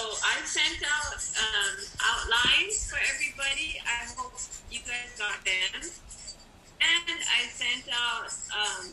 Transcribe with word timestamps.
I 0.00 0.40
sent 0.48 0.80
out 0.80 1.20
um, 1.36 1.76
outlines 2.00 2.88
for 2.88 2.96
everybody. 3.12 3.76
I 3.84 4.08
hope 4.16 4.32
you 4.70 4.80
guys 4.80 5.12
got 5.18 5.36
them. 5.44 5.84
And 6.80 7.18
I 7.20 7.44
sent 7.52 7.84
out 7.92 8.32
um, 8.48 8.88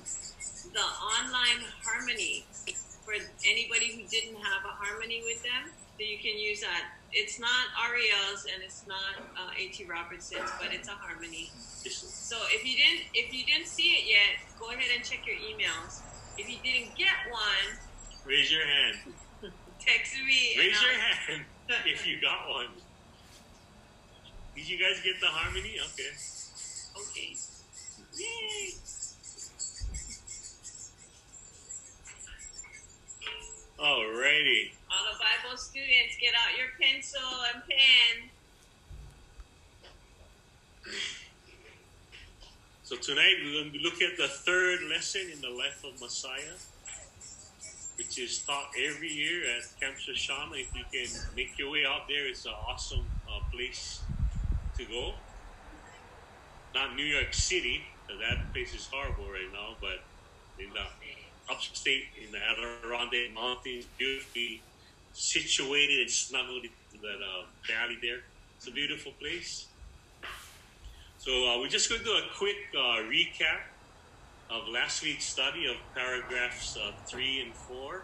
the 0.73 0.83
online 0.83 1.63
harmony 1.79 2.43
for 3.05 3.15
anybody 3.47 3.95
who 3.95 4.03
didn't 4.11 4.35
have 4.35 4.67
a 4.67 4.73
harmony 4.75 5.23
with 5.23 5.41
them. 5.43 5.71
So 5.95 6.03
you 6.03 6.19
can 6.19 6.37
use 6.37 6.59
that. 6.61 6.91
It's 7.13 7.39
not 7.39 7.71
Ariel's 7.87 8.45
and 8.53 8.61
it's 8.61 8.83
not 8.85 9.23
uh, 9.39 9.55
A.T. 9.57 9.85
Robertson's, 9.85 10.51
but 10.59 10.73
it's 10.73 10.89
a 10.89 10.97
harmony. 10.99 11.49
So 11.87 12.35
if 12.51 12.65
you 12.67 12.75
didn't 12.75 13.07
if 13.13 13.33
you 13.33 13.45
didn't 13.45 13.67
see 13.67 13.95
it 13.95 14.11
yet, 14.11 14.43
go 14.59 14.69
ahead 14.69 14.91
and 14.93 15.05
check 15.05 15.25
your 15.25 15.37
emails. 15.37 16.03
If 16.37 16.49
you 16.49 16.57
didn't 16.61 16.95
get 16.97 17.15
one, 17.31 17.79
raise 18.25 18.51
your 18.51 18.67
hand. 18.67 19.15
Text 19.87 20.15
me. 20.25 20.55
Raise 20.57 20.81
your 20.81 20.91
hand 20.91 21.45
if 21.85 22.05
you 22.05 22.19
got 22.19 22.49
one. 22.49 22.67
Did 24.55 24.69
you 24.69 24.77
guys 24.77 24.99
get 25.01 25.19
the 25.21 25.27
harmony? 25.27 25.79
Okay. 25.93 26.11
Okay. 26.99 27.35
Yay! 28.17 28.73
Alrighty. 33.79 34.71
All 34.89 35.05
the 35.13 35.19
Bible 35.19 35.57
students, 35.57 36.17
get 36.19 36.33
out 36.33 36.57
your 36.57 36.67
pencil 36.81 37.21
and 37.53 37.63
pen. 37.63 38.29
So 42.83 42.95
tonight 42.95 43.35
we're 43.43 43.53
going 43.53 43.71
to 43.71 43.77
be 43.77 43.83
looking 43.83 44.09
at 44.11 44.17
the 44.17 44.27
third 44.27 44.79
lesson 44.89 45.29
in 45.31 45.41
the 45.41 45.49
life 45.49 45.83
of 45.83 46.01
Messiah, 46.01 46.57
which 47.97 48.19
is 48.19 48.39
taught 48.39 48.69
every 48.77 49.11
year 49.11 49.43
at 49.57 49.63
Camp 49.79 49.97
Shoshana. 49.97 50.59
If 50.59 50.75
you 50.75 50.83
can 50.91 51.09
make 51.35 51.57
your 51.57 51.71
way 51.71 51.85
out 51.85 52.07
there, 52.07 52.27
it's 52.27 52.45
an 52.45 52.53
awesome 52.67 53.05
uh, 53.27 53.39
place 53.51 54.01
to 54.77 54.85
go. 54.85 55.13
Not 56.75 56.95
New 56.95 57.05
York 57.05 57.33
City, 57.33 57.81
that 58.07 58.53
place 58.53 58.73
is 58.73 58.87
horrible 58.91 59.25
right 59.25 59.51
now, 59.51 59.75
but 59.81 60.03
in 60.63 60.69
the 60.71 60.85
upstate 61.51 62.05
in 62.23 62.31
the 62.31 62.39
Adirondack 62.39 63.33
Mountains, 63.33 63.85
beautifully 63.97 64.61
situated 65.13 65.99
and 66.01 66.09
snuggled 66.09 66.63
in 66.65 67.01
that 67.01 67.19
uh, 67.21 67.45
valley 67.67 67.97
there. 68.01 68.19
It's 68.57 68.67
a 68.67 68.71
beautiful 68.71 69.11
place. 69.19 69.67
So 71.17 71.31
uh, 71.31 71.59
we're 71.59 71.69
just 71.69 71.89
going 71.89 71.99
to 71.99 72.05
do 72.05 72.11
a 72.11 72.23
quick 72.37 72.57
uh, 72.75 73.03
recap 73.09 73.67
of 74.49 74.67
last 74.69 75.03
week's 75.03 75.25
study 75.25 75.65
of 75.67 75.75
paragraphs 75.93 76.77
uh, 76.77 76.91
3 77.05 77.41
and 77.41 77.53
4. 77.53 78.01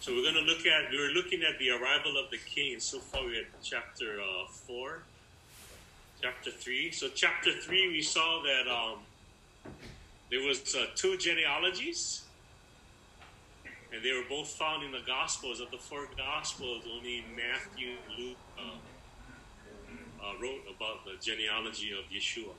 So 0.00 0.12
we're 0.12 0.22
going 0.22 0.34
to 0.34 0.40
look 0.42 0.66
at, 0.66 0.90
we 0.90 0.98
were 0.98 1.12
looking 1.14 1.42
at 1.42 1.58
the 1.58 1.70
arrival 1.70 2.16
of 2.22 2.30
the 2.30 2.36
king, 2.36 2.74
and 2.74 2.82
so 2.82 2.98
far 2.98 3.24
we're 3.24 3.40
at 3.40 3.46
chapter 3.62 4.20
uh, 4.20 4.46
4, 4.48 5.02
chapter 6.20 6.50
3. 6.50 6.92
So 6.92 7.08
chapter 7.14 7.52
3, 7.52 7.88
we 7.88 8.02
saw 8.02 8.42
that 8.42 8.70
um, 8.70 8.98
there 10.30 10.46
was 10.46 10.74
uh, 10.74 10.86
two 10.94 11.16
genealogies, 11.16 12.24
and 13.92 14.02
they 14.04 14.12
were 14.12 14.28
both 14.28 14.48
found 14.48 14.84
in 14.84 14.92
the 14.92 15.02
Gospels. 15.06 15.60
Of 15.60 15.70
the 15.70 15.78
four 15.78 16.06
Gospels, 16.16 16.82
only 16.92 17.24
Matthew 17.36 17.90
and 17.90 18.18
Luke 18.18 18.36
uh, 18.58 18.62
uh, 20.22 20.32
wrote 20.42 20.62
about 20.76 21.04
the 21.04 21.12
genealogy 21.20 21.92
of 21.92 22.04
Yeshua. 22.12 22.54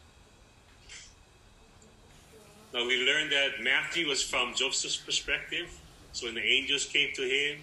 Now 2.75 2.85
we 2.85 3.05
learned 3.05 3.31
that 3.31 3.63
Matthew 3.63 4.09
was 4.09 4.21
from 4.21 4.53
Joseph's 4.53 4.97
perspective. 4.97 5.71
So 6.11 6.25
when 6.25 6.35
the 6.35 6.43
angels 6.43 6.85
came 6.85 7.13
to 7.15 7.21
him, 7.21 7.61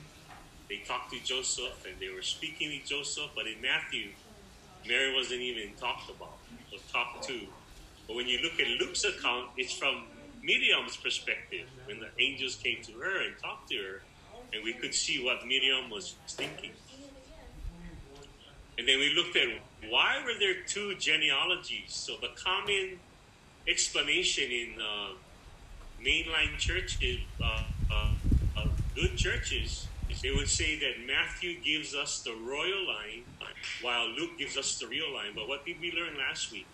they 0.70 0.78
talked 0.88 1.12
to 1.12 1.22
Joseph 1.22 1.84
and 1.86 2.00
they 2.00 2.08
were 2.08 2.22
speaking 2.22 2.70
with 2.70 2.88
Joseph. 2.88 3.28
But 3.36 3.46
in 3.46 3.60
Matthew, 3.60 4.08
Mary 4.88 5.14
wasn't 5.14 5.42
even 5.42 5.74
talked 5.74 6.08
about 6.08 6.38
or 6.72 6.78
talked 6.90 7.24
to. 7.24 7.40
But 8.06 8.16
when 8.16 8.26
you 8.26 8.38
look 8.38 8.58
at 8.58 8.66
Luke's 8.80 9.04
account, 9.04 9.50
it's 9.58 9.74
from 9.74 10.04
Miriam's 10.42 10.96
perspective 10.96 11.68
when 11.84 12.00
the 12.00 12.08
angels 12.18 12.56
came 12.56 12.82
to 12.84 12.92
her 12.92 13.20
and 13.20 13.34
talked 13.38 13.68
to 13.68 13.76
her, 13.76 14.02
and 14.54 14.64
we 14.64 14.72
could 14.72 14.94
see 14.94 15.22
what 15.22 15.46
Miriam 15.46 15.90
was 15.90 16.14
thinking. 16.26 16.72
And 18.78 18.88
then 18.88 18.98
we 18.98 19.12
looked 19.14 19.36
at 19.36 19.48
why 19.90 20.22
were 20.24 20.38
there 20.38 20.62
two 20.66 20.94
genealogies. 20.94 21.92
So 21.92 22.14
the 22.18 22.30
common 22.34 22.98
explanation 23.68 24.50
in 24.50 24.76
uh, 24.80 25.14
mainline 26.00 26.56
churches, 26.58 27.18
uh, 27.42 27.94
uh, 27.94 28.60
uh 28.60 28.70
good 28.94 29.16
churches, 29.16 29.88
they 30.22 30.30
would 30.30 30.48
say 30.48 30.78
that 30.78 30.94
Matthew 31.06 31.62
gives 31.62 31.94
us 31.94 32.22
the 32.24 32.32
royal 32.32 32.86
line, 32.86 33.24
while 33.82 34.08
Luke 34.08 34.38
gives 34.38 34.56
us 34.56 34.78
the 34.78 34.86
real 34.86 35.12
line. 35.14 35.32
But 35.34 35.48
what 35.48 35.64
did 35.64 35.76
we 35.80 35.92
learn 35.92 36.18
last 36.18 36.52
week? 36.52 36.68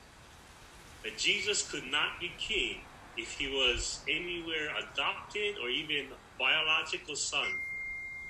That 1.04 1.18
Jesus 1.18 1.70
could 1.70 1.84
not 1.84 2.18
be 2.20 2.30
king 2.38 2.86
if 3.16 3.32
he 3.32 3.48
was 3.48 4.02
anywhere 4.08 4.68
adopted 4.76 5.56
or 5.62 5.68
even 5.68 6.10
biological 6.38 7.16
son 7.16 7.46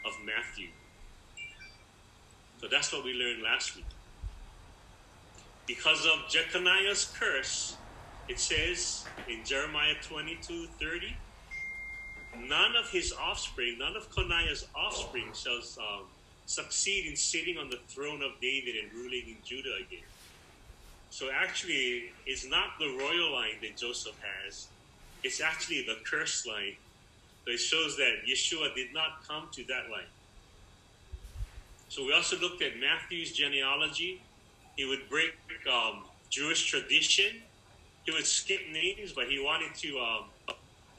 of 0.04 0.12
Matthew. 0.24 0.68
So 2.58 2.68
that's 2.70 2.92
what 2.92 3.04
we 3.04 3.12
learned 3.12 3.42
last 3.42 3.76
week. 3.76 3.86
Because 5.66 6.06
of 6.06 6.30
Jeconiah's 6.30 7.14
curse, 7.18 7.77
it 8.28 8.38
says 8.38 9.04
in 9.28 9.44
Jeremiah 9.44 9.94
22 10.02 10.66
30, 10.80 11.16
none 12.46 12.76
of 12.76 12.90
his 12.90 13.12
offspring, 13.12 13.76
none 13.78 13.96
of 13.96 14.10
Coniah's 14.10 14.66
offspring 14.74 15.30
shall 15.34 15.60
um, 15.80 16.04
succeed 16.46 17.06
in 17.06 17.16
sitting 17.16 17.58
on 17.58 17.70
the 17.70 17.78
throne 17.88 18.22
of 18.22 18.32
David 18.40 18.74
and 18.82 18.92
ruling 18.92 19.24
in 19.28 19.36
Judah 19.44 19.74
again. 19.86 20.04
So 21.10 21.30
actually, 21.34 22.12
it's 22.26 22.46
not 22.46 22.78
the 22.78 22.96
royal 22.98 23.32
line 23.32 23.56
that 23.62 23.76
Joseph 23.76 24.18
has, 24.20 24.68
it's 25.24 25.40
actually 25.40 25.82
the 25.82 25.96
cursed 26.04 26.46
line. 26.46 26.76
So 27.44 27.52
it 27.52 27.58
shows 27.58 27.96
that 27.96 28.26
Yeshua 28.28 28.74
did 28.74 28.92
not 28.92 29.26
come 29.26 29.48
to 29.52 29.64
that 29.64 29.90
line. 29.90 30.12
So 31.88 32.04
we 32.04 32.12
also 32.12 32.38
looked 32.38 32.62
at 32.62 32.78
Matthew's 32.78 33.32
genealogy. 33.32 34.20
He 34.76 34.84
would 34.84 35.08
break 35.08 35.32
um, 35.72 36.04
Jewish 36.28 36.66
tradition. 36.66 37.42
He 38.08 38.14
would 38.14 38.26
skip 38.26 38.60
names, 38.72 39.12
but 39.12 39.26
he 39.26 39.38
wanted 39.38 39.74
to 39.82 39.98
um, 39.98 40.54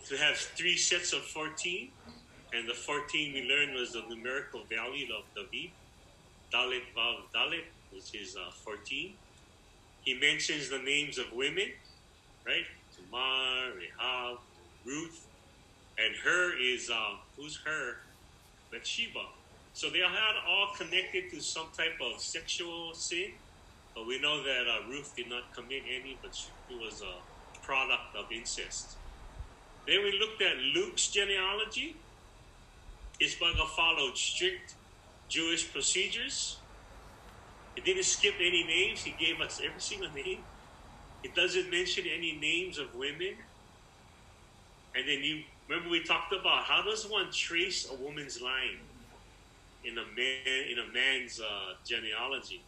to 0.06 0.16
have 0.18 0.38
three 0.38 0.78
sets 0.78 1.12
of 1.12 1.24
14. 1.24 1.90
And 2.53 2.70
the 2.70 2.75
14 2.75 3.34
we 3.34 3.50
learned 3.50 3.74
was 3.74 3.94
the 3.94 4.03
numerical 4.08 4.62
value 4.70 5.08
of 5.18 5.24
David. 5.34 5.72
Dalet 6.53 6.84
Vav 6.96 7.22
Dalet, 7.34 7.64
which 7.92 8.14
is 8.14 8.36
uh, 8.38 8.52
14. 8.64 9.14
He 10.03 10.19
mentions 10.19 10.69
the 10.69 10.78
names 10.78 11.18
of 11.18 11.34
women, 11.34 11.72
right? 12.46 12.68
Tamar, 12.96 13.74
Rahab, 13.75 14.38
Ruth, 14.86 15.25
and 15.98 16.16
her 16.24 16.62
is 16.62 16.92
um, 16.92 17.18
who's 17.36 17.59
her? 17.66 17.98
Bathsheba. 18.72 19.25
So 19.74 19.90
they 19.90 19.98
had 19.98 20.36
all 20.48 20.75
connected 20.78 21.31
to 21.31 21.42
some 21.42 21.69
type 21.75 21.98
of 22.06 22.22
sexual 22.22 22.94
sin. 22.94 23.31
But 24.00 24.08
we 24.08 24.18
know 24.22 24.42
that 24.42 24.64
uh, 24.66 24.88
Ruth 24.88 25.14
did 25.18 25.28
not 25.28 25.54
commit 25.54 25.84
any, 25.84 26.18
but 26.22 26.34
she 26.34 26.74
was 26.74 27.02
a 27.02 27.20
product 27.62 28.16
of 28.18 28.32
incest. 28.32 28.96
Then 29.86 29.98
we 30.06 30.18
looked 30.18 30.42
at 30.42 30.56
Luke's 30.74 31.10
genealogy. 31.10 31.98
Isbaga 33.22 33.68
followed 33.76 34.16
strict 34.16 34.76
Jewish 35.28 35.74
procedures. 35.74 36.62
He 37.76 37.82
didn't 37.82 38.06
skip 38.06 38.36
any 38.40 38.64
names. 38.64 39.04
He 39.04 39.12
gave 39.12 39.42
us 39.42 39.60
every 39.62 39.82
single 39.82 40.12
name. 40.12 40.46
It 41.22 41.36
doesn't 41.36 41.70
mention 41.70 42.06
any 42.08 42.40
names 42.40 42.78
of 42.78 42.96
women. 42.96 43.36
And 44.96 45.10
then 45.10 45.22
you 45.26 45.44
remember 45.68 45.90
we 45.90 46.04
talked 46.06 46.31
about 46.31 46.64
how 46.64 46.84
does 46.84 47.06
one 47.06 47.34
trace 47.34 47.86
a 47.92 48.02
woman's 48.02 48.42
line 48.42 48.80
in 49.84 49.98
a 49.98 50.06
man 50.16 50.72
in 50.72 50.78
a 50.80 50.88
man's 50.94 51.42
uh, 51.42 51.74
genealogy? 51.86 52.63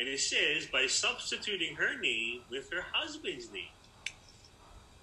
And 0.00 0.08
it 0.08 0.18
says 0.18 0.66
by 0.72 0.86
substituting 0.86 1.76
her 1.76 2.00
name 2.00 2.40
with 2.50 2.72
her 2.72 2.82
husband's 2.90 3.52
name. 3.52 3.68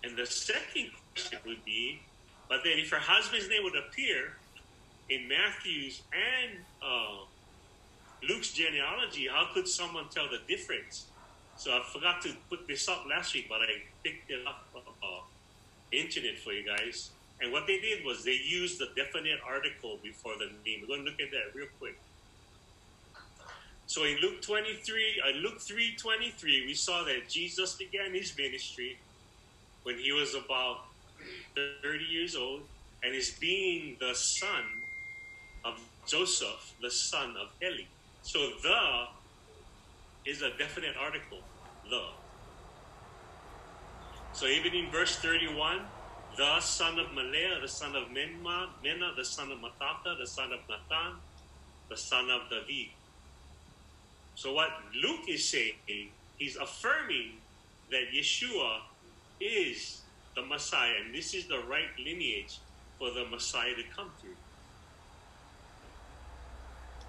And 0.04 0.18
the 0.18 0.26
second 0.26 0.90
question 1.14 1.38
would 1.46 1.64
be, 1.64 2.02
but 2.50 2.62
then 2.64 2.80
if 2.80 2.90
her 2.90 3.00
husband's 3.00 3.48
name 3.48 3.64
would 3.64 3.76
appear 3.76 4.38
in 5.10 5.28
Matthew's 5.28 6.02
and 6.12 6.58
uh, 6.82 7.26
Luke's 8.28 8.52
genealogy, 8.54 9.28
how 9.32 9.50
could 9.54 9.68
someone 9.68 10.06
tell 10.10 10.28
the 10.30 10.40
difference? 10.48 11.06
So 11.58 11.72
I 11.72 11.84
forgot 11.94 12.24
to 12.24 12.34
put 12.50 12.68
this 12.68 12.90
up 12.90 13.06
last 13.08 13.36
week, 13.36 13.46
but 13.48 13.62
I 13.62 13.84
picked 14.04 14.32
it 14.32 14.48
up 14.48 14.66
on 14.74 14.82
uh, 15.04 15.22
internet 15.92 16.40
for 16.40 16.54
you 16.54 16.66
guys. 16.66 17.12
And 17.40 17.52
what 17.52 17.68
they 17.68 17.80
did 17.80 18.04
was 18.04 18.24
they 18.24 18.40
used 18.44 18.80
the 18.80 18.90
definite 18.96 19.40
article 19.46 20.00
before 20.02 20.34
the 20.40 20.50
name. 20.66 20.80
We're 20.82 20.88
going 20.88 21.06
to 21.06 21.12
look 21.12 21.22
at 21.22 21.30
that 21.30 21.54
real 21.54 21.68
quick. 21.80 22.00
So 23.88 24.04
in 24.04 24.18
Luke 24.18 24.42
23, 24.42 25.22
uh, 25.26 25.38
Luke 25.38 25.60
3:23, 25.62 26.68
we 26.68 26.74
saw 26.74 27.04
that 27.06 27.30
Jesus 27.30 27.76
began 27.76 28.14
his 28.14 28.36
ministry 28.38 29.00
when 29.84 29.98
he 29.98 30.12
was 30.12 30.36
about 30.36 30.92
30 31.56 32.04
years 32.04 32.36
old. 32.36 32.68
and 33.04 33.14
is 33.14 33.38
being 33.40 33.96
the 34.00 34.14
son 34.16 34.66
of 35.64 35.80
Joseph, 36.08 36.74
the 36.82 36.90
son 36.90 37.38
of 37.38 37.54
Heli. 37.62 37.88
So 38.24 38.40
the 38.64 39.08
is 40.26 40.42
a 40.42 40.50
definite 40.58 40.98
article, 40.98 41.46
the. 41.88 42.04
So 44.34 44.48
even 44.48 44.74
in 44.74 44.90
verse 44.92 45.16
31, 45.22 45.86
the 46.36 46.60
son 46.60 46.98
of 46.98 47.14
Malea, 47.14 47.62
the 47.62 47.68
son 47.70 47.96
of 47.96 48.10
Menma, 48.10 48.70
Mena, 48.82 49.14
the 49.16 49.24
son 49.24 49.52
of 49.52 49.60
Matata, 49.60 50.18
the 50.18 50.28
son 50.28 50.52
of 50.52 50.60
Nathan, 50.68 51.22
the 51.90 51.98
son 51.98 52.30
of 52.32 52.50
David. 52.50 52.97
So 54.38 54.54
what 54.54 54.70
Luke 55.02 55.26
is 55.28 55.50
saying, 55.50 56.14
he's 56.38 56.58
affirming 56.58 57.42
that 57.90 58.14
Yeshua 58.16 58.82
is 59.42 60.06
the 60.36 60.46
Messiah, 60.46 60.94
and 61.04 61.16
this 61.16 61.34
is 61.34 61.48
the 61.48 61.58
right 61.58 61.90
lineage 61.98 62.62
for 63.00 63.10
the 63.12 63.26
Messiah 63.26 63.74
to 63.74 63.82
come 63.96 64.14
through. 64.22 64.38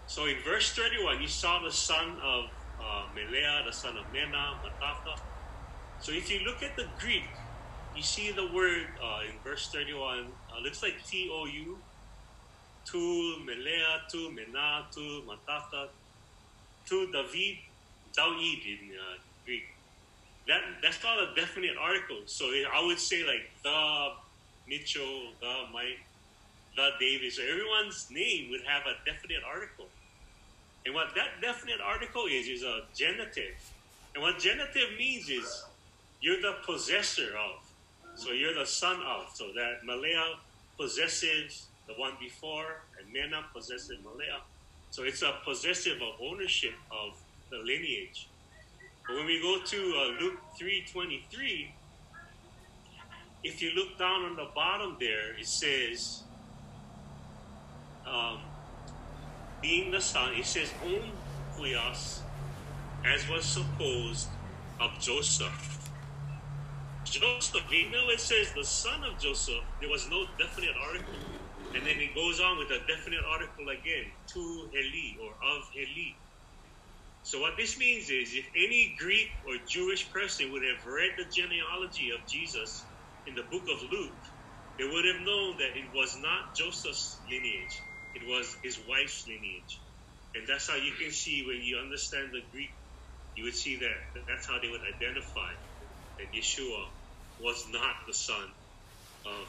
So 0.06 0.24
in 0.24 0.36
verse 0.42 0.72
31, 0.74 1.20
you 1.20 1.28
saw 1.28 1.62
the 1.62 1.70
son 1.70 2.18
of 2.24 2.44
uh, 2.80 3.12
Melea, 3.12 3.66
the 3.66 3.74
son 3.74 3.98
of 3.98 4.10
Mena, 4.10 4.56
Matata. 4.64 5.16
So 5.98 6.12
if 6.12 6.30
you 6.30 6.40
look 6.46 6.62
at 6.62 6.76
the 6.76 6.88
Greek, 6.98 7.28
you 7.92 8.02
see 8.02 8.32
the 8.32 8.50
word 8.54 8.86
uh, 9.04 9.28
in 9.28 9.42
verse 9.44 9.70
31, 9.70 10.32
uh, 10.48 10.60
looks 10.64 10.82
like 10.82 10.94
T 11.06 11.28
O 11.30 11.44
U, 11.44 11.84
tu 12.90 13.44
Melea, 13.46 14.00
tu 14.10 14.32
Mena, 14.32 14.86
tu 14.94 15.26
Matata, 15.28 15.88
tu 16.88 17.10
David, 17.12 17.58
David 18.16 18.60
in 18.66 18.90
uh, 18.96 19.18
Greek. 19.44 19.64
That, 20.46 20.62
that's 20.82 21.02
not 21.02 21.18
a 21.18 21.34
definite 21.36 21.76
article. 21.78 22.20
So 22.26 22.46
I 22.46 22.84
would 22.84 22.98
say 22.98 23.24
like 23.26 23.50
the 23.62 24.12
Mitchell, 24.66 25.32
the 25.40 25.64
Mike, 25.72 26.00
the 26.76 26.90
David. 26.98 27.32
So 27.32 27.42
everyone's 27.42 28.08
name 28.10 28.50
would 28.50 28.62
have 28.66 28.82
a 28.86 28.94
definite 29.04 29.42
article. 29.46 29.86
And 30.86 30.94
what 30.94 31.14
that 31.16 31.42
definite 31.42 31.80
article 31.84 32.24
is, 32.30 32.48
is 32.48 32.62
a 32.62 32.82
genitive. 32.94 33.56
And 34.14 34.22
what 34.22 34.38
genitive 34.38 34.96
means 34.96 35.28
is 35.28 35.64
you're 36.20 36.40
the 36.40 36.56
possessor 36.64 37.36
of. 37.36 37.62
So 38.14 38.32
you're 38.32 38.54
the 38.54 38.66
son 38.66 39.00
of. 39.06 39.28
So 39.34 39.48
that 39.54 39.84
Malaya 39.84 40.36
possesses 40.78 41.66
the 41.86 41.94
one 41.94 42.12
before, 42.20 42.82
and 42.98 43.12
Mena 43.12 43.44
possesses 43.52 43.98
Malaya. 44.02 44.40
So 44.90 45.04
it's 45.04 45.22
a 45.22 45.34
possessive 45.44 45.96
of 45.96 46.20
ownership 46.20 46.74
of 46.90 47.18
the 47.50 47.58
lineage. 47.58 48.28
But 49.06 49.16
when 49.16 49.26
we 49.26 49.40
go 49.40 49.58
to 49.64 49.76
uh, 49.76 50.22
Luke 50.22 50.40
3.23, 50.60 51.68
if 53.44 53.62
you 53.62 53.70
look 53.74 53.98
down 53.98 54.22
on 54.24 54.36
the 54.36 54.48
bottom 54.54 54.96
there, 54.98 55.38
it 55.38 55.46
says, 55.46 56.22
um, 58.06 58.40
being 59.62 59.90
the 59.90 60.00
son, 60.00 60.34
it 60.34 60.46
says, 60.46 60.72
"Om 60.82 61.12
huios, 61.56 62.20
as 63.04 63.28
was 63.28 63.44
supposed 63.44 64.28
of 64.80 64.98
Joseph. 65.00 65.90
Joseph, 67.04 67.72
even 67.72 67.92
though 67.92 68.10
it 68.10 68.20
says 68.20 68.52
the 68.52 68.64
son 68.64 69.02
of 69.04 69.18
Joseph, 69.18 69.64
there 69.80 69.88
was 69.88 70.08
no 70.08 70.26
definite 70.38 70.74
article. 70.86 71.37
And 71.74 71.86
then 71.86 71.96
it 72.00 72.14
goes 72.14 72.40
on 72.40 72.58
with 72.58 72.70
a 72.70 72.80
definite 72.86 73.24
article 73.28 73.68
again, 73.70 74.06
to 74.34 74.70
Heli 74.74 75.16
or 75.22 75.32
of 75.56 75.62
Heli. 75.74 76.18
So 77.22 77.40
what 77.40 77.54
this 77.58 77.78
means 77.78 78.10
is 78.10 78.34
if 78.34 78.46
any 78.56 78.96
Greek 78.98 79.28
or 79.46 79.56
Jewish 79.68 80.10
person 80.12 80.52
would 80.52 80.62
have 80.64 80.84
read 80.86 81.12
the 81.18 81.30
genealogy 81.34 82.10
of 82.10 82.26
Jesus 82.28 82.90
in 83.26 83.34
the 83.34 83.44
book 83.50 83.64
of 83.70 83.82
Luke, 83.82 84.22
they 84.78 84.84
would 84.84 85.04
have 85.06 85.20
known 85.22 85.58
that 85.58 85.76
it 85.76 85.90
was 85.94 86.16
not 86.18 86.56
Joseph's 86.56 87.22
lineage. 87.30 87.84
It 88.14 88.22
was 88.26 88.56
his 88.64 88.80
wife's 88.88 89.26
lineage. 89.28 89.82
And 90.34 90.48
that's 90.48 90.68
how 90.68 90.76
you 90.76 90.92
can 90.94 91.12
see 91.12 91.44
when 91.46 91.60
you 91.62 91.78
understand 91.78 92.30
the 92.32 92.42
Greek, 92.52 92.70
you 93.36 93.44
would 93.44 93.54
see 93.56 93.78
that 93.80 94.22
that's 94.28 94.48
how 94.48 94.60
they 94.60 94.68
would 94.68 94.82
identify 94.82 95.52
that 96.18 96.28
Yeshua 96.36 96.86
was 97.38 97.64
not 97.70 97.96
the 98.06 98.14
son 98.14 98.48
of 99.26 99.48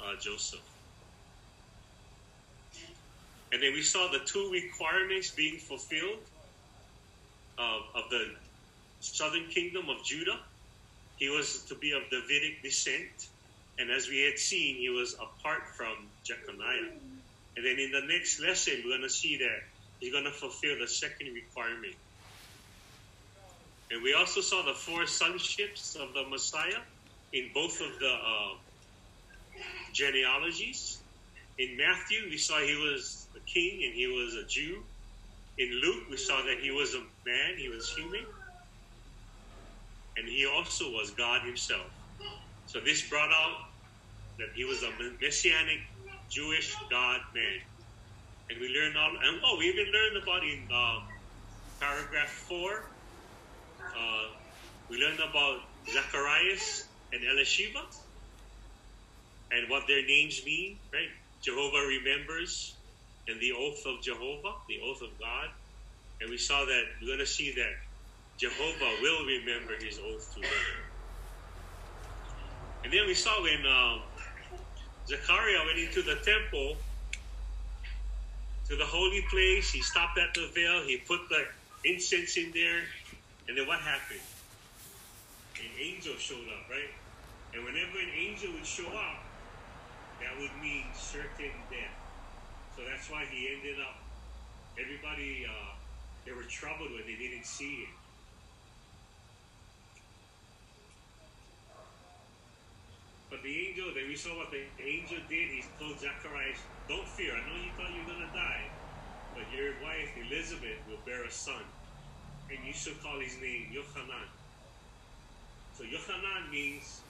uh, 0.00 0.14
Joseph. 0.22 0.69
And 3.52 3.62
then 3.62 3.72
we 3.72 3.82
saw 3.82 4.08
the 4.10 4.20
two 4.20 4.50
requirements 4.52 5.30
being 5.30 5.58
fulfilled 5.58 6.20
of, 7.58 7.82
of 7.94 8.10
the 8.10 8.30
southern 9.00 9.48
kingdom 9.48 9.88
of 9.88 10.04
Judah. 10.04 10.38
He 11.16 11.28
was 11.28 11.64
to 11.64 11.74
be 11.74 11.92
of 11.92 12.02
Davidic 12.10 12.62
descent. 12.62 13.28
And 13.78 13.90
as 13.90 14.08
we 14.08 14.22
had 14.22 14.38
seen, 14.38 14.76
he 14.76 14.88
was 14.88 15.14
apart 15.14 15.62
from 15.76 15.94
Jeconiah. 16.24 16.92
And 17.56 17.66
then 17.66 17.78
in 17.78 17.90
the 17.90 18.02
next 18.06 18.40
lesson, 18.40 18.74
we're 18.84 18.90
going 18.90 19.02
to 19.02 19.10
see 19.10 19.38
that 19.38 19.62
he's 19.98 20.12
going 20.12 20.24
to 20.24 20.30
fulfill 20.30 20.78
the 20.78 20.86
second 20.86 21.34
requirement. 21.34 21.94
And 23.90 24.02
we 24.02 24.14
also 24.14 24.40
saw 24.40 24.62
the 24.62 24.72
four 24.72 25.02
sonships 25.02 25.96
of 25.96 26.14
the 26.14 26.24
Messiah 26.28 26.78
in 27.32 27.50
both 27.52 27.80
of 27.80 27.98
the 27.98 28.12
uh, 28.12 28.54
genealogies. 29.92 30.98
In 31.58 31.76
Matthew, 31.76 32.30
we 32.30 32.38
saw 32.38 32.58
he 32.60 32.76
was 32.76 33.19
a 33.36 33.40
king 33.52 33.82
and 33.84 33.94
he 33.94 34.06
was 34.06 34.34
a 34.34 34.46
Jew. 34.48 34.84
In 35.58 35.70
Luke, 35.82 36.04
we 36.10 36.16
saw 36.16 36.42
that 36.42 36.58
he 36.62 36.70
was 36.70 36.94
a 36.94 37.00
man, 37.00 37.58
he 37.58 37.68
was 37.68 37.90
human. 37.96 38.24
And 40.16 40.28
he 40.28 40.46
also 40.46 40.86
was 40.90 41.12
God 41.16 41.46
himself. 41.46 41.90
So 42.66 42.80
this 42.84 43.08
brought 43.08 43.30
out 43.30 43.56
that 44.38 44.48
he 44.56 44.64
was 44.64 44.82
a 44.82 44.90
messianic 45.22 45.78
Jewish 46.30 46.74
God 46.90 47.20
man. 47.34 47.58
And 48.50 48.60
we 48.60 48.68
learned 48.68 48.96
all, 48.96 49.10
and 49.10 49.40
oh, 49.44 49.56
we 49.58 49.66
even 49.66 49.86
learned 49.92 50.22
about 50.22 50.42
in 50.42 50.68
um, 50.74 51.02
paragraph 51.80 52.30
four, 52.48 52.72
uh, 53.80 54.26
we 54.90 54.96
learned 54.98 55.20
about 55.20 55.58
Zacharias 55.92 56.88
and 57.12 57.22
Elisheva 57.22 57.82
and 59.52 59.70
what 59.70 59.84
their 59.88 60.04
names 60.06 60.40
mean, 60.44 60.80
right? 60.92 61.08
Jehovah 61.42 61.86
remembers 61.86 62.79
and 63.28 63.40
the 63.40 63.52
oath 63.52 63.82
of 63.86 64.02
Jehovah, 64.02 64.54
the 64.68 64.80
oath 64.84 65.02
of 65.02 65.18
God. 65.18 65.48
And 66.20 66.30
we 66.30 66.38
saw 66.38 66.64
that, 66.64 66.82
we're 67.00 67.08
going 67.08 67.18
to 67.18 67.26
see 67.26 67.52
that 67.52 67.72
Jehovah 68.38 69.02
will 69.02 69.26
remember 69.26 69.74
his 69.80 69.98
oath 69.98 70.34
to 70.34 70.40
them. 70.40 70.50
And 72.84 72.92
then 72.92 73.06
we 73.06 73.14
saw 73.14 73.42
when 73.42 73.64
um, 73.66 74.00
Zechariah 75.06 75.64
went 75.66 75.78
into 75.78 76.02
the 76.02 76.16
temple, 76.24 76.76
to 78.70 78.76
the 78.76 78.86
holy 78.86 79.22
place. 79.30 79.70
He 79.70 79.82
stopped 79.82 80.16
at 80.16 80.32
the 80.34 80.48
veil. 80.54 80.82
He 80.86 80.98
put 80.98 81.20
the 81.28 81.44
incense 81.84 82.36
in 82.36 82.52
there. 82.54 82.82
And 83.48 83.58
then 83.58 83.66
what 83.66 83.80
happened? 83.80 84.20
An 85.56 85.70
angel 85.78 86.14
showed 86.14 86.46
up, 86.46 86.70
right? 86.70 86.94
And 87.52 87.64
whenever 87.64 87.98
an 87.98 88.14
angel 88.16 88.52
would 88.52 88.64
show 88.64 88.86
up, 88.86 89.24
that 90.20 90.38
would 90.38 90.54
mean 90.62 90.86
certain 90.94 91.50
death. 91.68 91.99
So 92.80 92.88
that's 92.88 93.12
why 93.12 93.28
he 93.28 93.44
ended 93.52 93.76
up, 93.76 94.00
everybody, 94.80 95.44
uh, 95.44 95.76
they 96.24 96.32
were 96.32 96.48
troubled 96.48 96.96
when 96.96 97.04
they 97.04 97.12
didn't 97.12 97.44
see 97.44 97.84
him. 97.84 97.92
But 103.28 103.44
the 103.44 103.52
angel, 103.52 103.92
then 103.92 104.08
we 104.08 104.16
saw 104.16 104.32
what 104.32 104.48
the 104.48 104.64
angel 104.80 105.20
did. 105.28 105.52
He 105.52 105.60
told 105.76 106.00
Zacharias, 106.00 106.56
Don't 106.88 107.04
fear. 107.04 107.36
I 107.36 107.44
know 107.44 107.52
you 107.60 107.68
thought 107.76 107.92
you 107.92 108.00
were 108.00 108.16
going 108.16 108.24
to 108.24 108.32
die, 108.32 108.72
but 109.36 109.44
your 109.52 109.76
wife, 109.84 110.16
Elizabeth, 110.16 110.80
will 110.88 111.04
bear 111.04 111.28
a 111.28 111.30
son. 111.30 111.60
And 112.48 112.64
you 112.64 112.72
shall 112.72 112.96
call 113.04 113.20
his 113.20 113.36
name 113.44 113.76
Yochanan. 113.76 114.32
So 115.76 115.84
Yochanan 115.84 116.48
means 116.48 117.04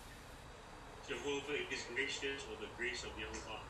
Jehovah 1.07 1.63
is 1.71 1.87
gracious 1.95 2.43
or 2.51 2.59
the 2.59 2.75
grace 2.75 3.07
of 3.07 3.15
Jehovah. 3.15 3.70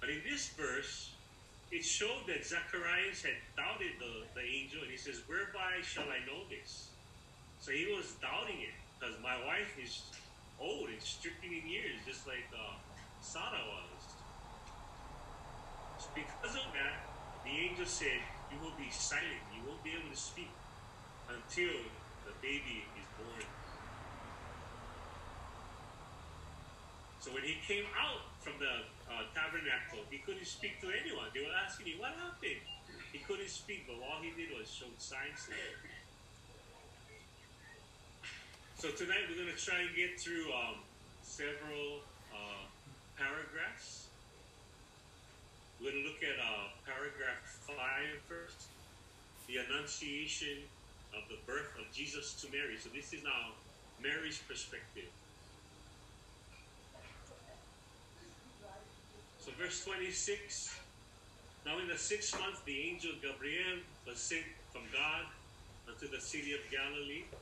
But 0.00 0.10
in 0.10 0.22
this 0.22 0.54
verse, 0.54 1.14
it 1.70 1.84
showed 1.84 2.24
that 2.28 2.46
Zacharias 2.46 3.22
had 3.22 3.36
doubted 3.56 3.98
the, 3.98 4.30
the 4.34 4.44
angel, 4.46 4.82
and 4.82 4.90
he 4.90 4.96
says, 4.96 5.22
Whereby 5.26 5.82
shall 5.82 6.08
I 6.08 6.24
know 6.24 6.46
this? 6.48 6.94
So 7.58 7.72
he 7.72 7.84
was 7.90 8.16
doubting 8.22 8.62
it 8.62 8.76
because 8.96 9.18
my 9.20 9.36
wife 9.44 9.76
is 9.76 10.10
old 10.58 10.88
and 10.88 11.02
stricken 11.02 11.50
in 11.50 11.68
years, 11.68 12.06
just 12.06 12.26
like 12.26 12.46
uh, 12.54 12.78
Sarah 13.20 13.66
was. 13.66 14.00
So 15.98 16.08
because 16.14 16.54
of 16.54 16.72
that, 16.72 16.96
the 17.44 17.52
angel 17.68 17.86
said, 17.86 18.22
You 18.48 18.62
will 18.62 18.78
be 18.78 18.90
silent. 18.90 19.50
You 19.52 19.66
won't 19.66 19.82
be 19.84 19.92
able 19.98 20.10
to 20.10 20.16
speak 20.16 20.54
until 21.28 21.74
the 22.24 22.32
baby 22.40 22.94
is 22.96 23.06
born. 23.18 23.44
So 27.18 27.34
when 27.34 27.42
he 27.42 27.60
came 27.66 27.84
out 27.98 28.24
from 28.40 28.56
the 28.56 28.88
uh, 29.08 29.24
tabernacle, 29.32 30.04
he 30.10 30.18
couldn't 30.18 30.46
speak 30.46 30.80
to 30.80 30.92
anyone. 30.92 31.32
They 31.32 31.40
were 31.40 31.56
asking 31.56 31.92
him, 31.92 31.98
What 31.98 32.12
happened? 32.16 32.60
He 33.12 33.18
couldn't 33.24 33.48
speak, 33.48 33.88
but 33.88 33.96
all 34.04 34.20
he 34.20 34.30
did 34.36 34.52
was 34.52 34.68
show 34.68 34.88
signs 34.98 35.48
So 38.76 38.90
tonight 38.92 39.26
we're 39.28 39.40
going 39.42 39.50
to 39.50 39.58
try 39.58 39.80
and 39.80 39.90
get 39.96 40.20
through 40.20 40.52
um, 40.52 40.84
several 41.22 42.04
uh, 42.30 42.68
paragraphs. 43.16 44.06
We're 45.80 45.90
going 45.90 46.04
to 46.04 46.08
look 46.08 46.22
at 46.22 46.38
uh, 46.38 46.70
paragraph 46.84 47.42
5 47.66 47.74
first. 48.28 48.68
The 49.48 49.64
Annunciation 49.64 50.68
of 51.16 51.24
the 51.32 51.40
birth 51.46 51.72
of 51.80 51.90
Jesus 51.90 52.34
to 52.42 52.52
Mary. 52.52 52.76
So 52.78 52.90
this 52.94 53.12
is 53.12 53.24
now 53.24 53.56
Mary's 54.02 54.38
perspective. 54.46 55.08
So 59.48 59.54
verse 59.56 59.82
26. 59.82 60.76
Now 61.64 61.78
in 61.80 61.88
the 61.88 61.96
sixth 61.96 62.38
month 62.38 62.60
the 62.66 62.84
angel 62.84 63.12
Gabriel 63.16 63.80
was 64.06 64.20
sent 64.20 64.44
from 64.68 64.82
God 64.92 65.24
unto 65.88 66.04
the 66.04 66.20
city 66.20 66.52
of 66.52 66.60
Galilee, 66.68 67.32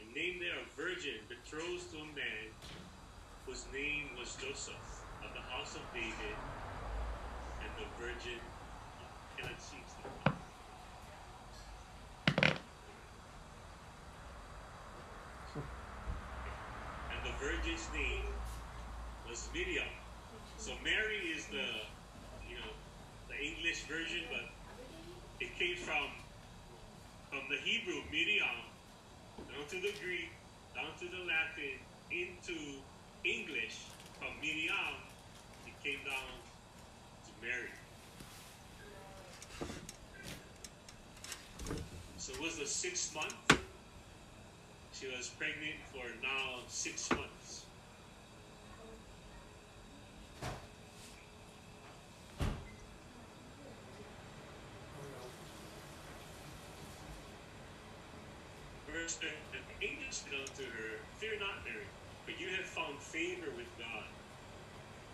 and 0.00 0.08
named 0.16 0.40
there 0.40 0.56
a 0.56 0.64
virgin 0.80 1.28
betrothed 1.28 1.92
to 1.92 1.98
a 2.00 2.08
man 2.16 2.56
whose 3.44 3.68
name 3.68 4.16
was 4.16 4.32
Joseph 4.40 5.04
of 5.20 5.36
the 5.36 5.44
house 5.52 5.76
of 5.76 5.84
David, 5.92 6.40
and 7.60 7.70
the 7.76 7.92
virgin 8.00 8.40
see. 9.60 9.84
And 17.12 17.20
the 17.28 17.36
virgin's 17.38 17.92
name 17.92 18.32
was 19.28 19.50
Miriam. 19.52 20.05
So 20.58 20.72
Mary 20.82 21.16
is 21.36 21.46
the, 21.46 21.66
you 22.48 22.56
know, 22.56 22.72
the 23.28 23.36
English 23.36 23.82
version, 23.84 24.22
but 24.30 24.48
it 25.40 25.56
came 25.58 25.76
from 25.76 26.08
from 27.30 27.40
the 27.50 27.56
Hebrew 27.56 28.00
Miriam 28.10 28.48
um, 29.38 29.44
down 29.52 29.68
to 29.68 29.76
the 29.76 29.92
Greek, 30.02 30.30
down 30.74 30.86
to 30.98 31.04
the 31.04 31.22
Latin, 31.24 31.76
into 32.10 32.80
English. 33.24 33.84
From 34.18 34.28
Miriam, 34.40 34.72
um, 34.72 34.94
it 35.66 35.74
came 35.84 35.98
down 36.04 36.32
to 37.26 37.46
Mary. 37.46 37.68
So 42.16 42.32
it 42.32 42.40
was 42.40 42.58
the 42.58 42.66
sixth 42.66 43.14
month. 43.14 43.60
She 44.92 45.06
was 45.08 45.28
pregnant 45.38 45.76
for 45.92 46.06
now 46.22 46.60
six 46.68 47.10
months. 47.10 47.65
Verse 59.06 59.22
the 59.22 59.86
angels 59.86 60.18
said 60.26 60.34
unto 60.34 60.66
her, 60.66 60.90
Fear 61.14 61.38
not, 61.38 61.62
Mary, 61.62 61.94
for 62.26 62.34
you 62.34 62.50
have 62.58 62.66
found 62.66 62.98
favor 62.98 63.54
with 63.54 63.78
God. 63.78 64.10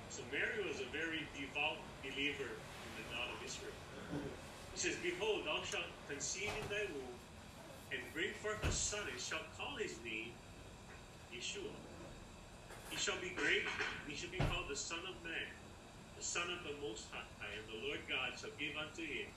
So 0.09 0.25
Mary 0.33 0.65
was 0.65 0.81
a 0.81 0.89
very 0.89 1.29
devout 1.37 2.01
believer 2.01 2.73
in 2.89 2.97
the 2.97 3.05
God 3.13 3.37
of 3.37 3.45
Israel. 3.45 3.77
He 4.73 4.81
says, 4.81 4.97
Behold, 5.05 5.45
thou 5.45 5.61
shalt 5.61 5.93
conceive 6.09 6.57
in 6.57 6.73
thy 6.73 6.89
womb 6.89 7.21
and 7.93 8.17
bring 8.17 8.33
forth 8.41 8.65
a 8.65 8.73
son, 8.73 9.13
and 9.13 9.21
shalt 9.21 9.53
call 9.53 9.77
his 9.77 10.01
name 10.01 10.41
Yeshua. 11.29 11.77
He 12.89 12.97
shall 12.97 13.21
be 13.21 13.37
great, 13.37 13.69
and 13.69 14.09
he 14.09 14.17
shall 14.17 14.33
be 14.33 14.49
called 14.49 14.73
the 14.73 14.77
Son 14.77 15.05
of 15.05 15.21
Man, 15.21 15.53
the 16.17 16.25
Son 16.25 16.49
of 16.49 16.65
the 16.65 16.81
Most 16.81 17.13
High, 17.13 17.29
and 17.61 17.69
the 17.69 17.77
Lord 17.85 18.09
God 18.09 18.41
shall 18.41 18.57
give 18.57 18.73
unto 18.73 19.05
him 19.05 19.37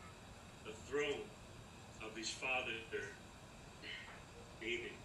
the 0.64 0.76
throne 0.88 1.28
of 2.00 2.16
his 2.16 2.32
father 2.32 2.72
David. 4.66 4.98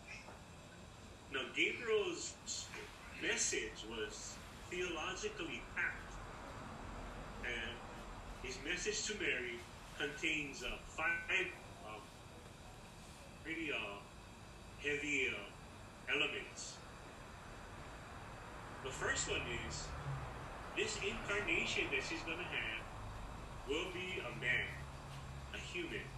Now, 1.35 1.45
Gabriel's 1.55 2.33
message 3.21 3.85
was 3.91 4.33
theologically 4.71 5.61
packed, 5.77 6.15
and 7.45 7.77
his 8.43 8.57
message 8.67 9.05
to 9.05 9.23
Mary 9.23 9.61
contains 9.99 10.65
uh, 10.65 10.71
five 10.87 11.13
um, 11.87 12.01
pretty 13.45 13.71
uh, 13.71 14.01
heavy 14.83 15.29
uh, 15.29 16.15
elements. 16.17 16.77
The 18.83 18.91
first 18.91 19.29
one 19.29 19.43
is 19.69 19.85
this 20.75 20.97
incarnation 21.05 21.85
that 21.91 22.03
she's 22.09 22.23
going 22.23 22.39
to 22.39 22.45
have 22.45 22.81
will 23.69 23.93
be 23.93 24.23
a 24.25 24.41
man, 24.41 24.73
a 25.53 25.59
human. 25.59 26.09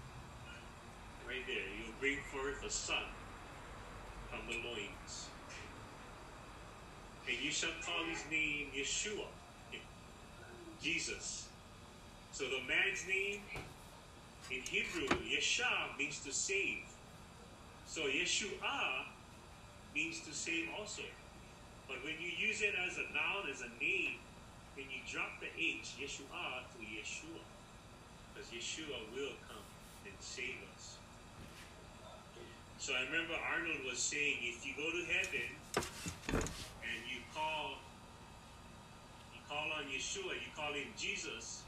Right 1.27 1.43
there, 1.49 1.67
you'll 1.75 1.99
bring 1.99 2.19
forth 2.31 2.63
a 2.65 2.71
son 2.71 3.03
the 4.41 4.69
loins. 4.69 5.29
And 7.29 7.39
you 7.39 7.51
shall 7.51 7.71
call 7.85 8.05
his 8.05 8.25
name 8.31 8.69
Yeshua, 8.75 9.27
Jesus. 10.83 11.49
So 12.33 12.45
the 12.45 12.61
man's 12.67 13.07
name 13.07 13.43
in 14.51 14.63
Hebrew, 14.63 15.09
Yeshua, 15.09 15.97
means 15.99 16.21
to 16.25 16.33
save. 16.33 16.85
So 17.87 18.03
Yeshua 18.03 19.05
means 19.95 20.21
to 20.27 20.33
save 20.33 20.69
also. 20.79 21.03
But 21.89 21.99
when 22.05 22.15
you 22.21 22.29
use 22.29 22.63
it 22.63 22.75
as 22.89 22.97
a 22.97 23.13
noun, 23.13 23.51
as 23.51 23.61
a 23.61 23.71
name, 23.83 24.19
then 24.77 24.87
you 24.91 25.01
drop 25.11 25.41
the 25.41 25.49
H, 25.59 25.97
Yeshua, 26.01 26.65
to 26.73 26.79
Yeshua. 26.79 27.45
Because 28.35 28.49
Yeshua 28.51 28.99
will 29.15 29.37
come 29.47 29.65
and 30.07 30.15
save 30.21 30.57
us. 30.75 31.02
So 32.83 32.91
I 32.99 33.07
remember 33.07 33.39
Arnold 33.39 33.87
was 33.87 34.03
saying, 34.03 34.43
if 34.43 34.67
you 34.67 34.75
go 34.75 34.83
to 34.83 35.03
heaven 35.07 35.55
and 36.83 36.99
you 37.07 37.23
call, 37.31 37.79
you 39.31 39.39
call 39.47 39.71
on 39.71 39.87
Yeshua, 39.87 40.35
you 40.35 40.51
call 40.59 40.75
him 40.75 40.91
Jesus, 40.99 41.63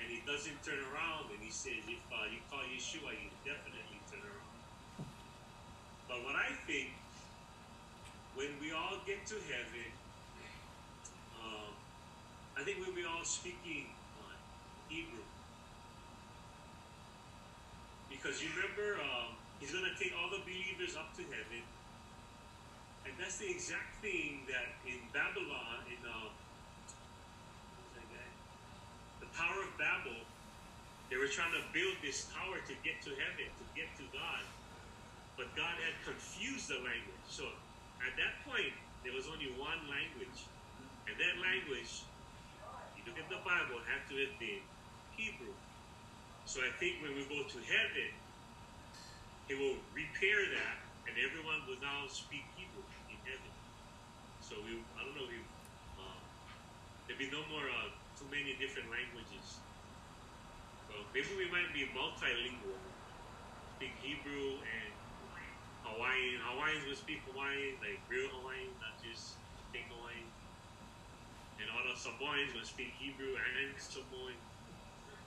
and 0.00 0.08
he 0.08 0.24
doesn't 0.24 0.56
turn 0.64 0.80
around, 0.88 1.28
and 1.28 1.44
he 1.44 1.52
says, 1.52 1.84
if 1.84 2.00
uh, 2.08 2.32
you 2.32 2.40
call 2.48 2.64
Yeshua, 2.64 3.12
you 3.12 3.28
definitely 3.44 4.00
turn 4.08 4.24
around. 4.24 5.04
But 6.08 6.24
what 6.24 6.32
I 6.32 6.48
think, 6.64 6.96
when 8.32 8.48
we 8.56 8.72
all 8.72 9.04
get 9.04 9.28
to 9.28 9.36
heaven, 9.52 9.92
um, 11.44 11.76
I 12.56 12.64
think 12.64 12.80
we'll 12.80 12.96
be 12.96 13.04
all 13.04 13.20
speaking 13.28 13.92
uh, 14.24 14.32
Hebrew. 14.88 15.28
Because 18.08 18.40
you 18.40 18.48
remember, 18.56 18.96
um, 19.04 19.37
he's 19.60 19.72
going 19.74 19.86
to 19.86 19.96
take 19.98 20.14
all 20.14 20.30
the 20.30 20.42
believers 20.42 20.94
up 20.94 21.14
to 21.18 21.22
heaven. 21.26 21.62
And 23.06 23.14
that's 23.18 23.38
the 23.38 23.50
exact 23.50 23.98
thing 24.04 24.44
that 24.46 24.76
in 24.84 25.00
Babylon, 25.12 25.84
in 25.88 26.00
uh, 26.04 26.30
the 29.20 29.28
Tower 29.34 29.64
of 29.64 29.72
Babel, 29.78 30.18
they 31.10 31.16
were 31.16 31.30
trying 31.30 31.56
to 31.56 31.64
build 31.72 31.96
this 32.04 32.28
tower 32.28 32.60
to 32.60 32.74
get 32.84 33.00
to 33.08 33.16
heaven, 33.16 33.48
to 33.48 33.64
get 33.72 33.88
to 33.96 34.04
God. 34.12 34.44
But 35.40 35.48
God 35.56 35.72
had 35.80 35.96
confused 36.04 36.68
the 36.68 36.78
language. 36.84 37.24
So 37.32 37.48
at 38.04 38.12
that 38.20 38.44
point, 38.44 38.76
there 39.02 39.16
was 39.16 39.24
only 39.24 39.48
one 39.56 39.80
language. 39.88 40.44
And 41.08 41.16
that 41.16 41.40
language, 41.40 42.04
you 42.92 43.08
look 43.08 43.16
at 43.16 43.32
the 43.32 43.40
Bible, 43.40 43.80
had 43.88 44.04
to 44.12 44.14
have 44.20 44.36
been 44.36 44.60
Hebrew. 45.16 45.56
So 46.44 46.60
I 46.60 46.68
think 46.76 47.00
when 47.00 47.16
we 47.16 47.24
go 47.24 47.40
to 47.40 47.58
heaven, 47.64 48.12
he 49.48 49.56
will 49.56 49.80
repair 49.96 50.38
that, 50.60 50.78
and 51.08 51.16
everyone 51.16 51.64
will 51.64 51.80
now 51.80 52.04
speak 52.06 52.52
Hebrew 52.52 52.84
in 53.08 53.18
heaven. 53.24 53.54
So 54.38 54.60
we, 54.60 54.84
I 54.92 55.00
don't 55.02 55.16
know 55.16 55.28
if 55.28 55.48
uh, 55.96 56.20
there'll 57.08 57.20
be 57.20 57.32
no 57.32 57.42
more 57.48 57.64
uh, 57.64 57.90
too 58.14 58.28
many 58.28 58.60
different 58.60 58.92
languages. 58.92 59.64
So 60.84 60.92
maybe 61.16 61.32
we 61.36 61.48
might 61.48 61.72
be 61.72 61.88
multilingual, 61.96 62.92
speak 63.76 63.96
Hebrew 64.00 64.60
and 64.64 64.92
Hawaiian. 65.84 66.38
Hawaiians 66.44 66.84
will 66.84 67.00
speak 67.00 67.24
Hawaiian, 67.24 67.80
like 67.80 68.04
real 68.08 68.28
Hawaiian, 68.28 68.76
not 68.80 69.00
just 69.00 69.40
fake 69.72 69.88
Hawaiian. 69.88 70.32
And 71.58 71.66
all 71.72 71.84
the 71.88 71.96
Samoans 71.98 72.54
will 72.54 72.68
speak 72.68 72.94
Hebrew 73.00 73.34
and 73.34 73.74
Samoan. 73.80 74.38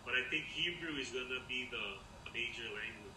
But 0.06 0.16
I 0.16 0.24
think 0.32 0.48
Hebrew 0.48 0.96
is 0.96 1.12
going 1.12 1.28
to 1.30 1.44
be 1.50 1.68
the 1.70 1.86
major 2.32 2.72
language. 2.72 3.11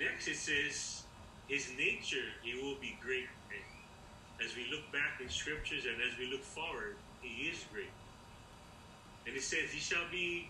Next, 0.00 0.28
it 0.28 0.36
says, 0.36 1.04
His 1.46 1.68
nature, 1.76 2.32
He 2.42 2.56
will 2.56 2.80
be 2.80 2.96
great. 3.04 3.28
As 4.42 4.56
we 4.56 4.64
look 4.72 4.90
back 4.90 5.20
in 5.20 5.28
scriptures 5.28 5.84
and 5.84 6.00
as 6.00 6.16
we 6.16 6.32
look 6.32 6.42
forward, 6.42 6.96
He 7.20 7.52
is 7.52 7.60
great. 7.70 7.92
And 9.26 9.36
it 9.36 9.42
says, 9.42 9.68
He 9.68 9.78
shall 9.78 10.08
be 10.10 10.48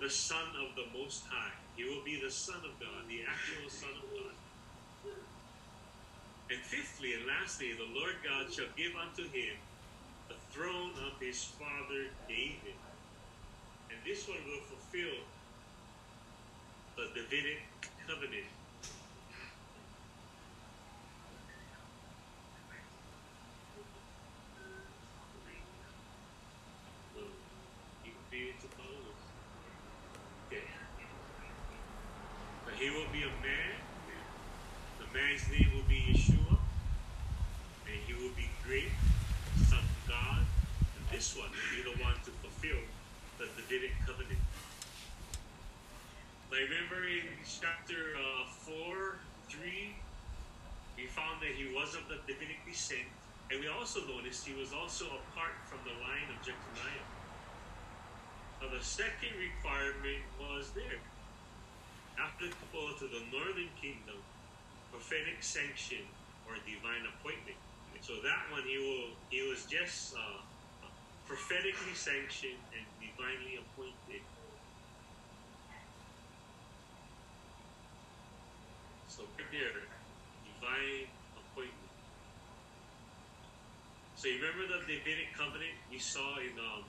the 0.00 0.08
Son 0.08 0.54
of 0.62 0.78
the 0.78 0.86
Most 0.96 1.26
High. 1.26 1.50
He 1.74 1.82
will 1.82 2.04
be 2.04 2.22
the 2.22 2.30
Son 2.30 2.62
of 2.62 2.78
God, 2.78 3.10
the 3.10 3.26
actual 3.26 3.68
Son 3.68 3.90
of 3.90 4.06
God. 4.14 4.38
And 6.50 6.62
fifthly 6.62 7.14
and 7.14 7.26
lastly, 7.26 7.74
the 7.74 7.90
Lord 7.98 8.22
God 8.22 8.52
shall 8.52 8.70
give 8.76 8.94
unto 8.94 9.22
him 9.30 9.58
the 10.28 10.38
throne 10.50 10.94
of 11.10 11.18
his 11.20 11.42
father 11.42 12.10
David. 12.28 12.78
And 13.90 13.98
this 14.06 14.28
one 14.28 14.38
will 14.46 14.62
fulfill 14.70 15.26
the 16.96 17.10
Davidic 17.18 17.62
covenant. 18.06 18.46
experience. 28.30 28.64
Yeah. 30.50 30.58
But 32.64 32.74
he 32.74 32.90
will 32.90 33.10
be 33.12 33.22
a 33.22 33.34
man. 33.42 33.74
The 34.98 35.18
man's 35.18 35.48
name 35.50 35.70
will 35.74 35.88
be 35.88 36.14
Yeshua. 36.14 36.58
And 37.86 37.98
he 38.06 38.14
will 38.14 38.34
be 38.36 38.48
great, 38.64 38.92
son 39.68 39.78
of 39.78 40.08
God. 40.08 40.46
And 40.94 41.02
this 41.10 41.36
one 41.36 41.50
will 41.50 41.74
be 41.74 41.82
the 41.82 42.02
one 42.02 42.14
to 42.24 42.30
fulfill 42.42 42.78
the 43.38 43.46
Davidic 43.56 43.94
covenant. 44.06 44.38
Like 46.50 46.70
remember 46.70 47.06
in 47.06 47.26
chapter 47.42 48.14
uh, 48.14 48.46
4, 48.46 49.18
3, 49.48 49.94
we 50.96 51.06
found 51.06 51.42
that 51.42 51.50
he 51.50 51.74
was 51.74 51.94
of 51.94 52.06
the 52.06 52.18
Davidic 52.30 52.62
descent. 52.66 53.10
And 53.50 53.58
we 53.58 53.66
also 53.66 54.06
noticed 54.06 54.46
he 54.46 54.54
was 54.54 54.72
also 54.72 55.06
apart 55.06 55.58
from 55.66 55.78
the 55.82 55.98
line 55.98 56.30
of 56.30 56.38
Jeconiah. 56.42 57.06
Now, 58.60 58.68
the 58.68 58.84
second 58.84 59.32
requirement 59.40 60.20
was 60.36 60.70
there. 60.76 61.00
Applicable 62.20 62.92
to 63.00 63.08
the 63.08 63.24
northern 63.32 63.72
kingdom, 63.80 64.20
prophetic 64.92 65.40
sanction 65.40 66.04
or 66.44 66.60
divine 66.68 67.08
appointment. 67.08 67.56
So 68.04 68.20
that 68.24 68.52
one, 68.52 68.64
he 68.68 68.76
will 68.76 69.16
he 69.28 69.40
was 69.48 69.64
just 69.64 70.12
uh, 70.16 70.40
prophetically 71.24 71.94
sanctioned 71.94 72.60
and 72.76 72.84
divinely 73.00 73.56
appointed. 73.56 74.24
So 79.08 79.24
right 79.36 79.48
there, 79.52 79.84
divine 80.44 81.08
appointment. 81.36 81.92
So 84.16 84.28
you 84.28 84.36
remember 84.40 84.68
the 84.68 84.80
Davidic 84.84 85.32
covenant 85.36 85.76
we 85.90 85.98
saw 85.98 86.36
in 86.40 86.56
um, 86.60 86.84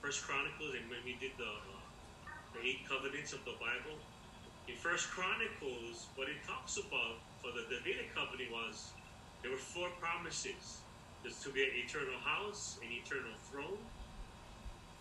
First 0.00 0.22
Chronicles, 0.24 0.74
and 0.78 0.86
when 0.90 1.02
we 1.04 1.16
did 1.18 1.34
the, 1.34 1.46
uh, 1.46 1.82
the 2.54 2.60
eight 2.62 2.86
covenants 2.86 3.32
of 3.32 3.42
the 3.44 3.56
Bible, 3.58 3.98
in 4.68 4.74
First 4.78 5.10
Chronicles, 5.10 6.10
what 6.18 6.28
it 6.28 6.42
talks 6.46 6.78
about 6.78 7.22
for 7.38 7.54
the 7.54 7.66
Davidic 7.70 8.10
covenant 8.14 8.50
was 8.50 8.90
there 9.42 9.50
were 9.50 9.62
four 9.62 9.90
promises: 10.02 10.82
there's 11.22 11.38
to 11.42 11.50
be 11.54 11.62
an 11.62 11.74
eternal 11.74 12.18
house, 12.18 12.78
an 12.82 12.90
eternal 12.90 13.34
throne, 13.50 13.82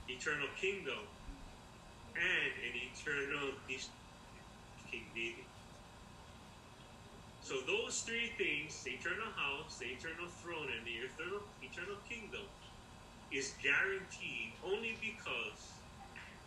eternal 0.09 0.49
kingdom, 0.57 1.01
and 2.13 2.51
an 2.61 2.73
eternal 2.77 3.57
King 4.89 5.05
David. 5.13 5.49
So 7.41 7.61
those 7.69 8.01
three 8.01 8.33
things, 8.37 8.81
the 8.81 8.97
eternal 8.97 9.29
house, 9.37 9.77
the 9.77 9.85
eternal 9.85 10.29
throne, 10.41 10.69
and 10.73 10.85
the 10.85 10.97
eternal 11.05 11.41
eternal 11.61 12.01
kingdom, 12.09 12.45
is 13.31 13.55
guaranteed 13.63 14.53
only 14.63 14.97
because 15.01 15.61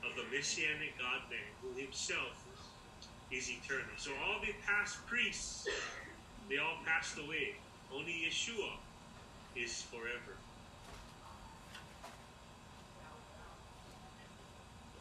of 0.05 0.15
the 0.17 0.25
messianic 0.35 0.99
God 0.99 1.27
man 1.31 1.51
who 1.61 1.75
himself 1.75 2.47
is 3.31 3.51
eternal. 3.51 3.97
So 3.97 4.13
all 4.25 4.41
the 4.41 4.55
past 4.65 5.07
priests, 5.07 5.67
they 6.49 6.57
all 6.57 6.79
passed 6.87 7.19
away. 7.19 7.61
Only 7.93 8.25
Yeshua 8.29 8.79
is 9.57 9.83
forever. 9.83 10.39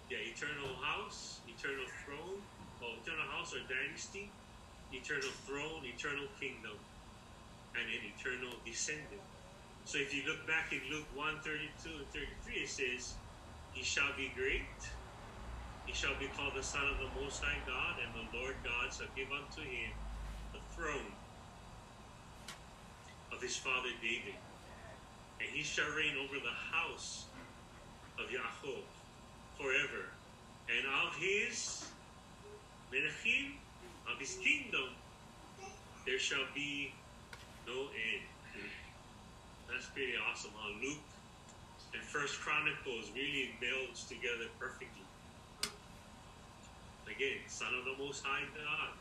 Yeah, 0.10 0.24
eternal 0.24 0.75
house, 0.84 1.41
eternal 1.48 1.86
throne, 2.05 2.39
well, 2.79 2.96
eternal 3.03 3.27
house 3.31 3.53
or 3.53 3.63
dynasty, 3.67 4.31
eternal 4.91 5.31
throne, 5.43 5.84
eternal 5.84 6.27
kingdom, 6.39 6.79
and 7.75 7.86
an 7.86 8.01
eternal 8.15 8.55
descendant. 8.65 9.37
So 9.88 10.03
if 10.03 10.12
you 10.12 10.27
look 10.27 10.44
back 10.44 10.75
in 10.75 10.84
Luke 10.91 11.08
1 11.15 11.39
32 11.48 11.88
and 11.88 12.08
33, 12.12 12.60
it 12.60 12.67
says, 12.67 13.15
He 13.72 13.79
shall 13.88 14.12
be 14.20 14.27
great, 14.36 14.68
he 15.88 15.94
shall 15.94 16.12
be 16.20 16.27
called 16.27 16.59
the 16.59 16.62
Son 16.62 16.83
of 16.92 17.00
the 17.00 17.07
Most 17.16 17.40
High 17.40 17.64
God, 17.64 17.96
and 18.03 18.12
the 18.12 18.27
Lord 18.35 18.59
God 18.68 18.92
shall 18.92 19.07
give 19.16 19.31
unto 19.31 19.64
him 19.64 19.96
the 20.51 20.59
throne 20.75 21.16
of 23.31 23.42
his 23.42 23.55
father 23.55 23.88
David. 24.03 24.35
And 25.40 25.48
he 25.55 25.64
shall 25.64 25.88
reign 25.96 26.20
over 26.20 26.35
the 26.35 26.57
house 26.75 27.27
of 28.20 28.27
Yaakov 28.27 28.83
forever. 29.55 30.12
And 30.68 30.83
of 31.07 31.16
his 31.16 31.88
Menachim, 32.92 33.55
of 34.12 34.20
his 34.20 34.35
kingdom, 34.44 35.00
there 36.05 36.20
shall 36.20 36.44
be 36.53 36.92
no 37.66 37.88
end. 37.88 38.37
That's 39.68 39.88
pretty 39.88 40.14
awesome. 40.18 40.51
How 40.56 40.72
Luke 40.82 41.03
and 41.94 42.01
First 42.01 42.40
Chronicles 42.40 43.12
really 43.14 43.51
melds 43.62 44.08
together 44.08 44.48
perfectly. 44.60 45.03
Again, 47.08 47.40
Son 47.48 47.74
of 47.77 47.86
the 47.86 48.03
Most 48.03 48.24
High 48.24 48.46
God. 48.56 48.94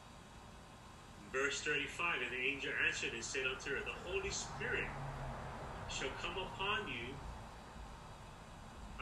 Verse 1.33 1.61
35, 1.63 2.23
and 2.23 2.33
the 2.33 2.43
angel 2.43 2.73
answered 2.87 3.13
and 3.13 3.23
said 3.23 3.47
unto 3.47 3.71
her, 3.75 3.83
The 3.83 3.99
Holy 4.09 4.31
Spirit 4.31 4.89
shall 5.89 6.15
come 6.23 6.39
upon 6.39 6.89
you, 6.89 7.15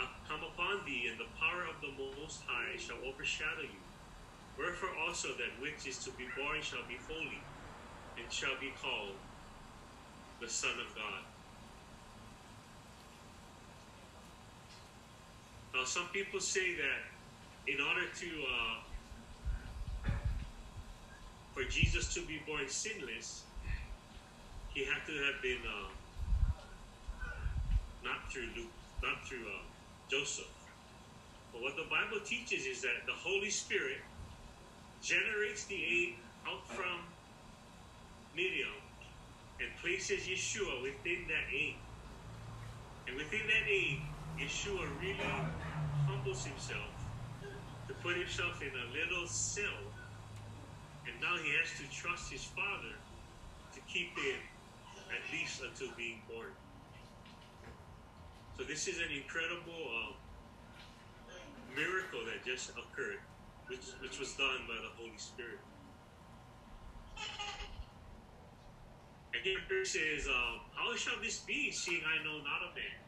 uh, 0.00 0.08
come 0.28 0.40
upon 0.42 0.84
thee, 0.84 1.08
and 1.10 1.20
the 1.20 1.30
power 1.38 1.64
of 1.68 1.80
the 1.80 1.92
Most 2.20 2.42
High 2.46 2.76
shall 2.76 2.96
overshadow 3.06 3.62
you. 3.62 3.82
Wherefore 4.58 4.90
also 5.06 5.28
that 5.36 5.60
which 5.60 5.86
is 5.86 5.98
to 6.04 6.10
be 6.12 6.26
born 6.36 6.62
shall 6.62 6.84
be 6.88 6.98
holy, 7.08 7.40
and 8.16 8.30
shall 8.32 8.58
be 8.60 8.72
called 8.80 9.16
the 10.40 10.48
Son 10.48 10.74
of 10.80 10.94
God. 10.96 11.33
Now, 15.74 15.84
some 15.84 16.06
people 16.12 16.38
say 16.38 16.76
that 16.76 17.02
in 17.66 17.80
order 17.80 18.06
to, 18.06 18.26
uh, 18.46 18.76
for 21.52 21.64
Jesus 21.64 22.14
to 22.14 22.24
be 22.26 22.40
born 22.46 22.68
sinless, 22.68 23.42
he 24.72 24.84
had 24.84 25.04
to 25.06 25.12
have 25.12 25.42
been 25.42 25.62
uh, 25.66 25.90
not 28.04 28.30
through 28.32 28.50
Luke, 28.56 28.70
not 29.02 29.26
through 29.26 29.46
uh, 29.46 29.62
Joseph. 30.10 30.46
But 31.52 31.62
what 31.62 31.76
the 31.76 31.86
Bible 31.90 32.24
teaches 32.24 32.66
is 32.66 32.82
that 32.82 33.06
the 33.06 33.14
Holy 33.14 33.50
Spirit 33.50 33.98
generates 35.02 35.66
the 35.66 35.74
aid 35.82 36.14
out 36.46 36.66
from 36.68 37.00
Miriam 38.34 38.78
and 39.60 39.70
places 39.82 40.26
Yeshua 40.28 40.82
within 40.82 41.26
that 41.28 41.46
aid. 41.52 41.76
And 43.06 43.16
within 43.16 43.46
that 43.46 43.70
aid, 43.70 44.13
Yeshua 44.40 44.86
really 44.98 45.30
humbles 46.08 46.44
himself 46.44 46.94
to 47.88 47.94
put 48.02 48.16
himself 48.16 48.60
in 48.62 48.72
a 48.74 48.86
little 48.90 49.26
cell. 49.26 49.94
And 51.06 51.20
now 51.20 51.36
he 51.36 51.52
has 51.60 51.70
to 51.78 51.86
trust 51.92 52.32
his 52.32 52.44
father 52.44 52.96
to 53.74 53.80
keep 53.92 54.16
him 54.16 54.40
at 55.12 55.22
least 55.32 55.62
until 55.62 55.94
being 55.96 56.22
born. 56.28 56.54
So 58.56 58.64
this 58.64 58.88
is 58.88 58.98
an 58.98 59.12
incredible 59.12 59.84
um, 60.02 60.14
miracle 61.76 62.24
that 62.26 62.46
just 62.46 62.70
occurred, 62.70 63.22
which, 63.68 63.84
which 64.00 64.18
was 64.18 64.34
done 64.36 64.66
by 64.66 64.78
the 64.80 64.92
Holy 64.96 65.18
Spirit. 65.18 65.62
Again, 69.34 69.60
verse 69.68 69.92
says, 69.92 70.26
um, 70.28 70.60
How 70.74 70.96
shall 70.96 71.20
this 71.22 71.44
be, 71.44 71.70
seeing 71.72 72.02
I 72.06 72.22
know 72.24 72.38
not 72.38 72.64
a 72.64 72.72
man? 72.74 73.03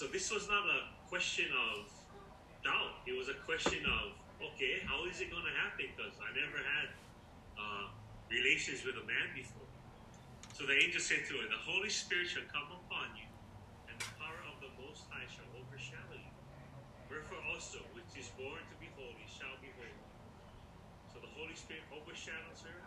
So 0.00 0.08
this 0.08 0.32
was 0.32 0.48
not 0.48 0.64
a 0.64 0.88
question 1.12 1.52
of 1.52 1.84
doubt. 2.64 3.04
It 3.04 3.12
was 3.12 3.28
a 3.28 3.36
question 3.44 3.84
of, 3.84 4.16
okay, 4.40 4.80
how 4.88 5.04
is 5.04 5.20
it 5.20 5.28
going 5.28 5.44
to 5.44 5.52
happen? 5.60 5.92
Because 5.92 6.16
I 6.16 6.32
never 6.32 6.56
had 6.56 6.88
uh, 7.60 7.84
relations 8.32 8.80
with 8.80 8.96
a 8.96 9.04
man 9.04 9.28
before. 9.36 9.68
So 10.56 10.64
the 10.64 10.72
angel 10.72 11.04
said 11.04 11.28
to 11.28 11.44
her, 11.44 11.52
The 11.52 11.60
Holy 11.68 11.92
Spirit 11.92 12.32
shall 12.32 12.48
come 12.48 12.80
upon 12.80 13.12
you, 13.12 13.28
and 13.92 13.96
the 14.00 14.08
power 14.16 14.40
of 14.48 14.56
the 14.64 14.72
Most 14.80 15.04
High 15.12 15.28
shall 15.28 15.52
overshadow 15.52 16.16
you. 16.16 16.32
Wherefore 17.12 17.44
also, 17.52 17.84
which 17.92 18.08
is 18.16 18.32
born 18.40 18.56
to 18.56 18.76
be 18.80 18.88
holy, 18.96 19.28
shall 19.28 19.60
be 19.60 19.68
holy. 19.76 20.00
So 21.12 21.20
the 21.20 21.28
Holy 21.36 21.52
Spirit 21.60 21.84
overshadows 21.92 22.64
her, 22.64 22.80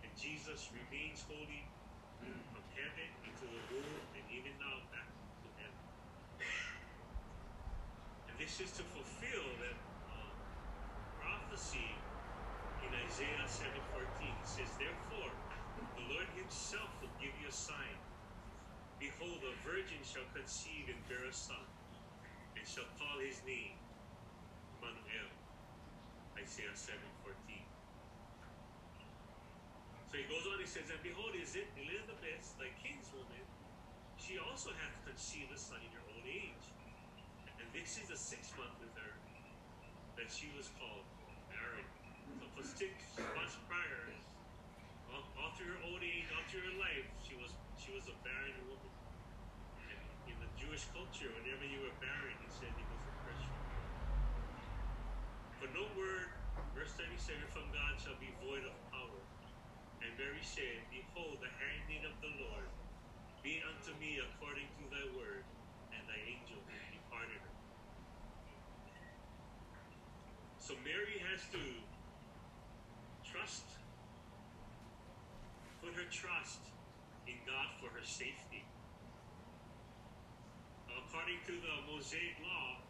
and 0.00 0.08
Jesus 0.16 0.72
remains 0.72 1.20
holy 1.28 1.68
from 2.24 2.64
heaven 2.72 3.08
into 3.28 3.44
the 3.44 3.60
womb, 3.76 4.00
and 4.16 4.24
even 4.32 4.56
now 4.56 4.80
back 4.88 5.04
to 5.44 5.48
heaven. 5.60 5.84
And 8.28 8.36
this 8.42 8.43
is 8.60 8.72
to 8.78 8.84
fulfill 8.84 9.46
that 9.58 9.78
uh, 10.06 10.34
prophecy 11.18 12.06
in 12.82 12.94
Isaiah 13.06 13.46
7:14. 13.48 13.82
It 14.42 14.46
says, 14.46 14.76
Therefore, 14.78 15.32
the 15.96 16.04
Lord 16.06 16.28
Himself 16.38 16.90
will 17.02 17.14
give 17.18 17.34
you 17.40 17.48
a 17.48 17.54
sign. 17.54 17.98
Behold, 19.00 19.42
a 19.42 19.54
virgin 19.66 20.00
shall 20.06 20.26
conceive 20.34 20.86
and 20.88 21.02
bear 21.08 21.26
a 21.26 21.34
son, 21.34 21.66
and 22.56 22.64
shall 22.66 22.86
call 22.98 23.18
his 23.20 23.42
name 23.44 23.74
Immanuel. 24.78 25.32
Isaiah 26.38 26.74
7:14. 26.76 27.66
So 30.10 30.18
he 30.22 30.26
goes 30.30 30.46
on, 30.46 30.60
he 30.62 30.66
says, 30.70 30.86
And 30.94 31.02
behold, 31.02 31.34
is 31.34 31.56
it 31.58 31.66
Elizabeth, 31.74 32.54
thy 32.58 32.70
kinswoman, 32.78 33.46
she 34.14 34.38
also 34.38 34.70
hath 34.70 34.94
conceived 35.02 35.50
a 35.50 35.58
son 35.58 35.82
in 35.82 35.90
her 35.90 36.06
old 36.14 36.22
age. 36.26 36.53
This 37.74 37.98
is 37.98 38.06
the 38.06 38.14
sixth 38.14 38.54
month 38.54 38.78
with 38.78 38.94
her 38.94 39.12
that 40.14 40.30
she 40.30 40.46
was 40.54 40.70
called 40.78 41.02
barren. 41.50 41.82
So 42.38 42.46
for 42.54 42.62
six 42.62 42.94
months 43.34 43.58
prior, 43.66 44.14
all, 45.10 45.50
through 45.58 45.74
her 45.74 45.82
old 45.90 45.98
age, 45.98 46.30
all 46.30 46.46
through 46.46 46.62
her 46.70 46.78
life, 46.78 47.06
she 47.18 47.34
was 47.34 47.50
she 47.74 47.90
was 47.90 48.06
a 48.06 48.14
barren 48.22 48.54
woman. 48.70 48.94
And 49.90 49.98
in 50.30 50.36
the 50.38 50.50
Jewish 50.54 50.86
culture, 50.94 51.34
whenever 51.34 51.66
you 51.66 51.82
were 51.82 51.96
barren, 51.98 52.38
he 52.38 52.46
said 52.46 52.70
you 52.78 52.86
was 52.94 53.02
a 53.10 53.14
Christian. 53.26 53.58
For 55.58 55.66
no 55.74 55.90
word, 55.98 56.30
verse 56.78 56.94
37, 56.94 57.42
from 57.50 57.66
God 57.74 57.98
shall 57.98 58.18
be 58.22 58.30
void 58.38 58.62
of 58.70 58.74
power. 58.94 59.22
And 59.98 60.14
Mary 60.14 60.46
said, 60.46 60.86
Behold, 60.94 61.42
the 61.42 61.50
handmaid 61.58 62.06
of 62.06 62.14
the 62.22 62.32
Lord, 62.38 62.70
be 63.42 63.58
unto 63.66 63.98
me 63.98 64.22
according 64.22 64.70
to 64.78 64.82
thy 64.94 65.06
word. 65.18 65.42
And 65.90 66.02
thy 66.06 66.22
angel 66.22 66.62
departed 66.94 67.42
her. 67.42 67.54
So 70.64 70.72
Mary 70.80 71.20
has 71.28 71.44
to 71.52 71.60
trust, 73.20 73.68
put 75.84 75.92
her 75.92 76.08
trust 76.08 76.64
in 77.28 77.36
God 77.44 77.68
for 77.84 77.92
her 77.92 78.00
safety. 78.00 78.64
According 80.88 81.44
to 81.52 81.60
the 81.60 81.74
Mosaic 81.84 82.40
law, 82.40 82.80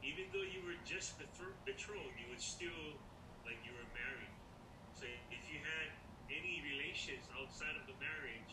even 0.00 0.24
though 0.32 0.48
you 0.48 0.64
were 0.64 0.80
just 0.88 1.20
betrothed, 1.20 2.16
you 2.16 2.32
would 2.32 2.40
still 2.40 2.96
like 3.44 3.60
you 3.60 3.76
were 3.76 3.90
married. 3.92 4.32
So 4.96 5.04
if 5.28 5.44
you 5.52 5.60
had 5.60 5.92
any 6.32 6.64
relations 6.64 7.28
outside 7.36 7.76
of 7.76 7.84
the 7.84 8.00
marriage, 8.00 8.52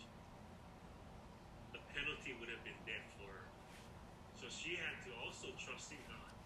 the 1.72 1.80
penalty 1.96 2.36
would 2.36 2.52
have 2.52 2.68
been 2.68 2.84
death 2.84 3.08
for 3.16 3.32
her. 3.32 3.48
So 4.36 4.52
she 4.52 4.76
had 4.76 5.00
to 5.08 5.16
also 5.24 5.56
trust 5.56 5.96
in 5.96 6.04
God 6.12 6.41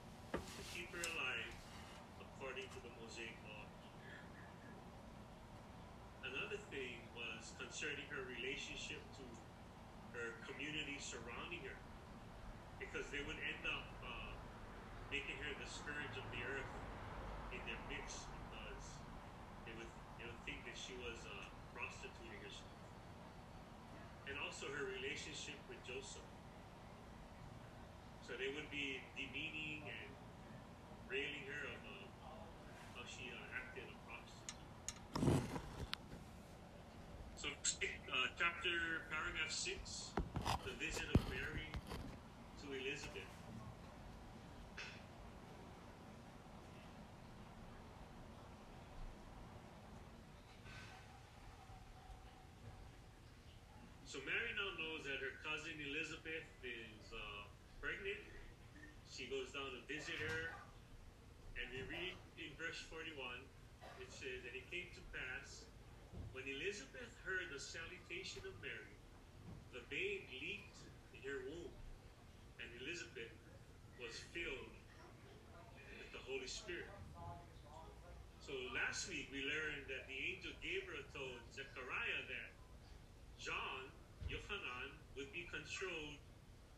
keep 0.75 0.91
her 0.91 0.99
alive 1.15 1.55
according 2.19 2.67
to 2.75 2.79
the 2.83 2.91
Mosaic 2.99 3.31
law. 3.47 3.63
Another 6.27 6.59
thing 6.67 6.99
was 7.15 7.55
concerning 7.55 8.03
her 8.11 8.19
relationship 8.27 8.99
to 9.15 9.23
her 10.19 10.35
community 10.43 10.99
surrounding 10.99 11.63
her, 11.63 11.79
because 12.75 13.07
they 13.07 13.23
would 13.23 13.39
end 13.39 13.63
up 13.63 13.87
uh, 14.03 14.35
making 15.07 15.39
her 15.47 15.51
the 15.55 15.69
scourge 15.71 16.19
of 16.19 16.27
the 16.35 16.43
earth 16.43 16.71
in 17.55 17.63
their 17.63 17.79
midst, 17.87 18.27
because 18.27 18.99
they 19.63 19.71
would 19.79 19.87
they 20.19 20.27
would 20.27 20.41
think 20.43 20.59
that 20.67 20.75
she 20.75 20.91
was 20.99 21.23
uh, 21.23 21.47
prostituting 21.71 22.35
herself, 22.43 22.75
and 24.27 24.35
also 24.43 24.67
her 24.75 24.91
relationship 24.91 25.55
with 25.71 25.79
Joseph. 25.87 26.27
So 28.27 28.35
they 28.35 28.51
would 28.51 28.67
be 28.67 28.99
demeaning 29.15 29.87
and 29.87 30.14
railing 31.09 31.45
her 31.47 31.63
of 31.69 31.81
uh, 31.85 31.93
how 32.95 33.03
she 33.05 33.29
uh, 33.29 33.59
acted 33.59 33.85
a 33.89 33.97
prostitute. 34.05 34.59
So, 37.35 37.47
uh, 37.49 38.27
chapter, 38.37 39.05
paragraph 39.11 39.51
6, 39.51 40.11
the 40.65 40.73
visit 40.79 41.05
of 41.13 41.21
Mary 41.29 41.69
to 42.61 42.67
Elizabeth. 42.73 43.29
So 54.15 54.23
Mary 54.23 54.47
now 54.55 54.71
knows 54.79 55.03
that 55.11 55.19
her 55.19 55.35
cousin 55.43 55.75
Elizabeth 55.75 56.47
is 56.63 57.11
uh, 57.11 57.51
pregnant. 57.83 58.23
She 59.11 59.27
goes 59.27 59.51
down 59.51 59.75
to 59.75 59.83
visit 59.91 60.15
her. 60.23 60.55
And 61.59 61.67
we 61.67 61.83
read 61.91 62.15
in 62.39 62.55
verse 62.75 63.07
41, 63.07 63.39
it 64.03 64.11
says, 64.11 64.43
And 64.43 64.51
it 64.51 64.67
came 64.67 64.91
to 64.99 65.03
pass, 65.15 65.63
when 66.35 66.43
Elizabeth 66.43 67.07
heard 67.23 67.47
the 67.47 67.55
salutation 67.55 68.43
of 68.43 68.51
Mary, 68.59 68.99
the 69.71 69.79
babe 69.87 70.27
leaped 70.43 70.83
in 71.15 71.23
her 71.23 71.39
womb, 71.47 71.71
and 72.59 72.67
Elizabeth 72.83 73.31
was 73.95 74.19
filled 74.35 74.75
with 75.95 76.11
the 76.11 76.19
Holy 76.27 76.51
Spirit. 76.51 76.91
So 78.43 78.51
last 78.75 79.07
week 79.07 79.31
we 79.31 79.47
learned 79.47 79.87
that 79.87 80.11
the 80.11 80.19
angel 80.35 80.51
Gabriel 80.59 81.07
told 81.15 81.39
Zechariah 81.55 82.27
that 82.27 82.51
John, 83.39 83.87
Yochanan, 84.27 84.91
would 85.15 85.31
be 85.31 85.47
controlled 85.47 86.19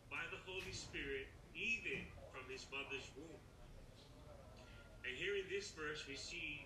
by 0.06 0.22
the 0.30 0.38
Holy 0.46 0.70
Spirit 0.70 1.26
even 1.58 2.06
from 2.30 2.46
his 2.46 2.70
mother's 2.70 3.10
womb. 3.18 3.42
Here 5.18 5.34
in 5.34 5.50
this 5.50 5.74
verse, 5.74 6.06
we 6.06 6.14
see 6.14 6.62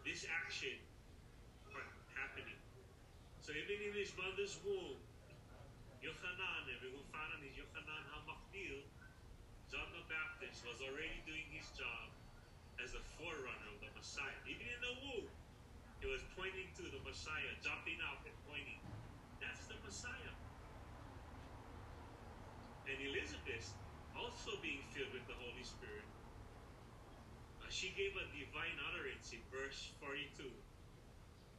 this 0.00 0.24
action 0.24 0.80
happening. 2.16 2.56
So 3.44 3.52
even 3.52 3.84
in 3.84 3.92
his 3.92 4.16
mother's 4.16 4.56
womb, 4.64 4.96
Yochanan, 6.00 6.64
find 7.12 7.28
out 7.36 7.44
is 7.44 7.52
Yochanan 7.52 8.04
John 9.68 9.88
the 9.92 10.04
Baptist 10.08 10.64
was 10.64 10.80
already 10.80 11.20
doing 11.28 11.44
his 11.52 11.68
job 11.76 12.08
as 12.80 12.96
a 12.96 13.02
forerunner 13.20 13.68
of 13.72 13.84
the 13.84 13.92
Messiah. 13.92 14.40
Even 14.48 14.68
in 14.72 14.80
the 14.80 14.94
womb, 15.04 15.28
he 16.00 16.08
was 16.08 16.24
pointing 16.32 16.72
to 16.80 16.88
the 16.88 17.00
Messiah, 17.04 17.52
jumping 17.60 18.00
up 18.08 18.24
and 18.24 18.36
pointing. 18.48 18.80
That's 19.36 19.68
the 19.68 19.76
Messiah. 19.84 20.32
And 22.88 22.96
Elizabeth, 23.04 23.76
also 24.16 24.56
being 24.64 24.80
filled 24.96 25.12
with 25.12 25.28
the 25.28 25.36
Holy 25.40 25.64
Spirit, 25.64 26.01
she 27.82 27.90
gave 27.98 28.14
a 28.14 28.22
divine 28.30 28.78
utterance 28.94 29.34
in 29.34 29.42
verse 29.50 29.90
42. 29.98 30.46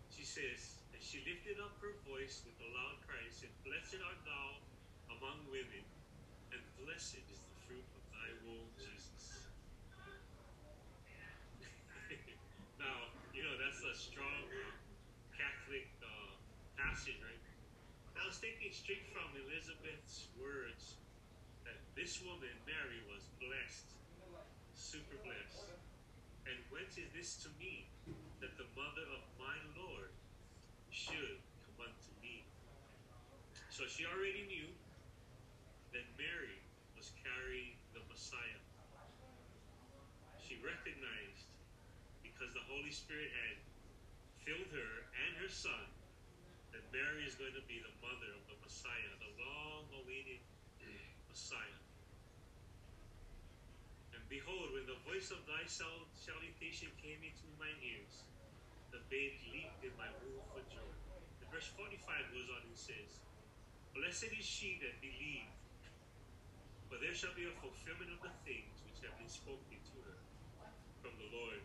She 0.08 0.24
says, 0.24 0.80
And 0.96 1.04
she 1.04 1.20
lifted 1.28 1.60
up 1.60 1.76
her 1.84 2.00
voice 2.08 2.40
with 2.48 2.56
a 2.64 2.70
loud 2.72 2.96
cry, 3.04 3.20
and 3.20 3.36
said, 3.36 3.52
Blessed 3.68 4.00
art 4.00 4.24
thou 4.24 4.48
among 5.20 5.44
women, 5.52 5.84
and 6.56 6.64
blessed 6.80 7.20
is 7.28 7.44
the 7.44 7.56
fruit 7.68 7.84
of 7.84 8.04
thy 8.16 8.30
womb, 8.48 8.72
Jesus. 8.80 9.52
now, 12.80 13.12
you 13.36 13.44
know, 13.44 13.60
that's 13.60 13.84
a 13.84 13.92
strong 13.92 14.48
Catholic 15.36 15.92
uh, 16.08 16.32
passage, 16.80 17.20
right? 17.20 17.44
I 18.16 18.24
was 18.24 18.40
thinking 18.40 18.72
straight 18.72 19.12
from 19.12 19.28
Elizabeth's 19.44 20.32
words 20.40 21.04
that 21.68 21.76
this 22.00 22.24
woman, 22.24 22.56
Mary, 22.64 23.04
was 23.12 23.28
blessed, 23.44 23.92
super 24.72 25.20
blessed. 25.28 25.53
And 26.44 26.60
whence 26.70 27.00
is 27.00 27.08
this 27.16 27.40
to 27.48 27.50
me 27.56 27.88
that 28.44 28.56
the 28.60 28.68
mother 28.76 29.06
of 29.16 29.24
my 29.40 29.56
Lord 29.80 30.12
should 30.92 31.40
come 31.64 31.88
unto 31.88 32.12
me? 32.20 32.44
So 33.72 33.88
she 33.88 34.04
already 34.04 34.44
knew 34.48 34.70
that 35.96 36.06
Mary 36.20 36.60
was 37.00 37.16
carrying 37.24 37.80
the 37.96 38.04
Messiah. 38.12 38.62
She 40.42 40.60
recognized 40.60 41.48
because 42.22 42.52
the 42.52 42.66
Holy 42.68 42.92
Spirit 42.92 43.32
had 43.32 43.58
filled 44.44 44.72
her 44.76 44.94
and 45.16 45.32
her 45.40 45.52
son 45.52 45.88
that 46.76 46.84
Mary 46.92 47.24
is 47.24 47.38
going 47.40 47.56
to 47.56 47.66
be 47.70 47.80
the 47.80 47.94
mother 48.04 48.30
of 48.36 48.44
the 48.50 48.58
Messiah, 48.60 49.14
the 49.22 49.32
long 49.40 49.86
awaited 50.04 50.42
Messiah. 51.30 51.83
Behold, 54.34 54.74
when 54.74 54.89
the 54.89 54.98
voice 55.06 55.30
of 55.30 55.46
thy 55.46 55.62
salutation 55.69 56.89
came 56.98 57.22
into 57.22 57.46
my 57.62 57.69
ears, 57.86 58.26
the 58.89 58.98
babe 59.06 59.38
leaped 59.54 59.86
in 59.86 59.93
my 59.93 60.10
womb 60.26 60.41
for 60.50 60.65
joy. 60.74 60.93
The 61.38 61.46
verse 61.54 61.69
45 61.78 62.02
goes 62.34 62.50
on 62.50 62.65
and 62.65 62.74
says, 62.74 63.22
Blessed 63.93 64.34
is 64.34 64.41
she 64.41 64.82
that 64.82 64.98
believed, 65.06 65.54
for 66.89 66.98
there 66.98 67.13
shall 67.13 67.38
be 67.38 67.46
a 67.46 67.54
fulfillment 67.62 68.10
of 68.10 68.26
the 68.26 68.34
things 68.41 68.82
which 68.89 69.06
have 69.06 69.13
been 69.22 69.30
spoken 69.30 69.78
to 69.78 69.96
her 70.02 70.17
from 71.06 71.13
the 71.22 71.30
Lord. 71.30 71.62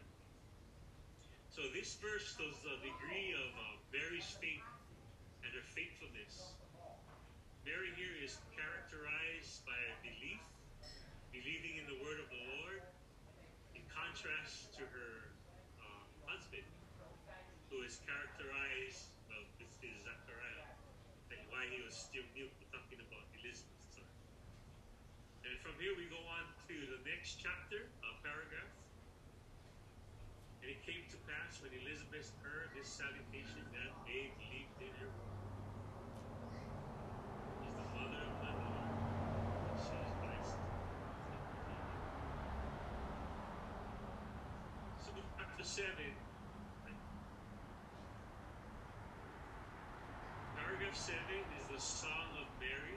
So 1.49 1.73
this 1.73 1.97
verse 2.05 2.37
shows 2.37 2.61
the 2.61 2.77
degree 2.85 3.33
of 3.33 3.49
uh, 3.57 3.81
Mary's 3.97 4.29
faith 4.45 4.69
and 5.41 5.57
her 5.57 5.65
faithfulness. 5.73 6.53
Mary 7.65 7.97
here 7.97 8.13
is 8.21 8.37
characterized 8.53 9.65
by 9.65 9.73
her 9.73 9.97
belief, 10.05 10.45
believing 11.33 11.81
in 11.81 11.87
the 11.87 11.99
word 12.01 12.19
of 12.21 12.29
the 12.33 12.43
Lord, 12.59 12.81
in 13.77 13.83
contrast 13.93 14.73
to 14.81 14.85
her 14.85 15.13
uh, 15.81 16.03
husband, 16.25 16.65
who 17.69 17.85
is 17.85 18.01
characterized, 18.09 19.13
well, 19.29 19.45
this 19.61 19.73
is 19.85 20.05
Zechariah, 20.05 20.69
and 21.33 21.41
why 21.53 21.69
he 21.69 21.85
was 21.85 21.93
still 21.93 22.25
mute, 22.33 22.53
talking 22.73 23.01
about 23.05 23.25
Elizabeth's 23.37 24.01
son. 24.01 24.09
And 25.45 25.55
from 25.61 25.77
here 25.77 25.93
we 25.97 26.09
go 26.09 26.21
on 26.33 26.45
to 26.69 26.77
the 26.97 27.01
next 27.05 27.37
chapter, 27.37 27.89
uh, 28.01 28.17
paragraph. 28.25 28.73
And 30.65 30.73
it 30.73 30.81
came 30.85 31.05
to 31.13 31.19
pass 31.29 31.61
when 31.61 31.73
Elizabeth 31.85 32.33
heard 32.41 32.73
this 32.73 32.89
salutation 32.89 33.63
the 45.59 45.67
Senate, 45.67 46.15
paragraph 50.55 50.95
7 50.95 51.19
is 51.59 51.67
the 51.67 51.83
Song 51.83 52.31
of 52.39 52.47
Mary. 52.63 52.95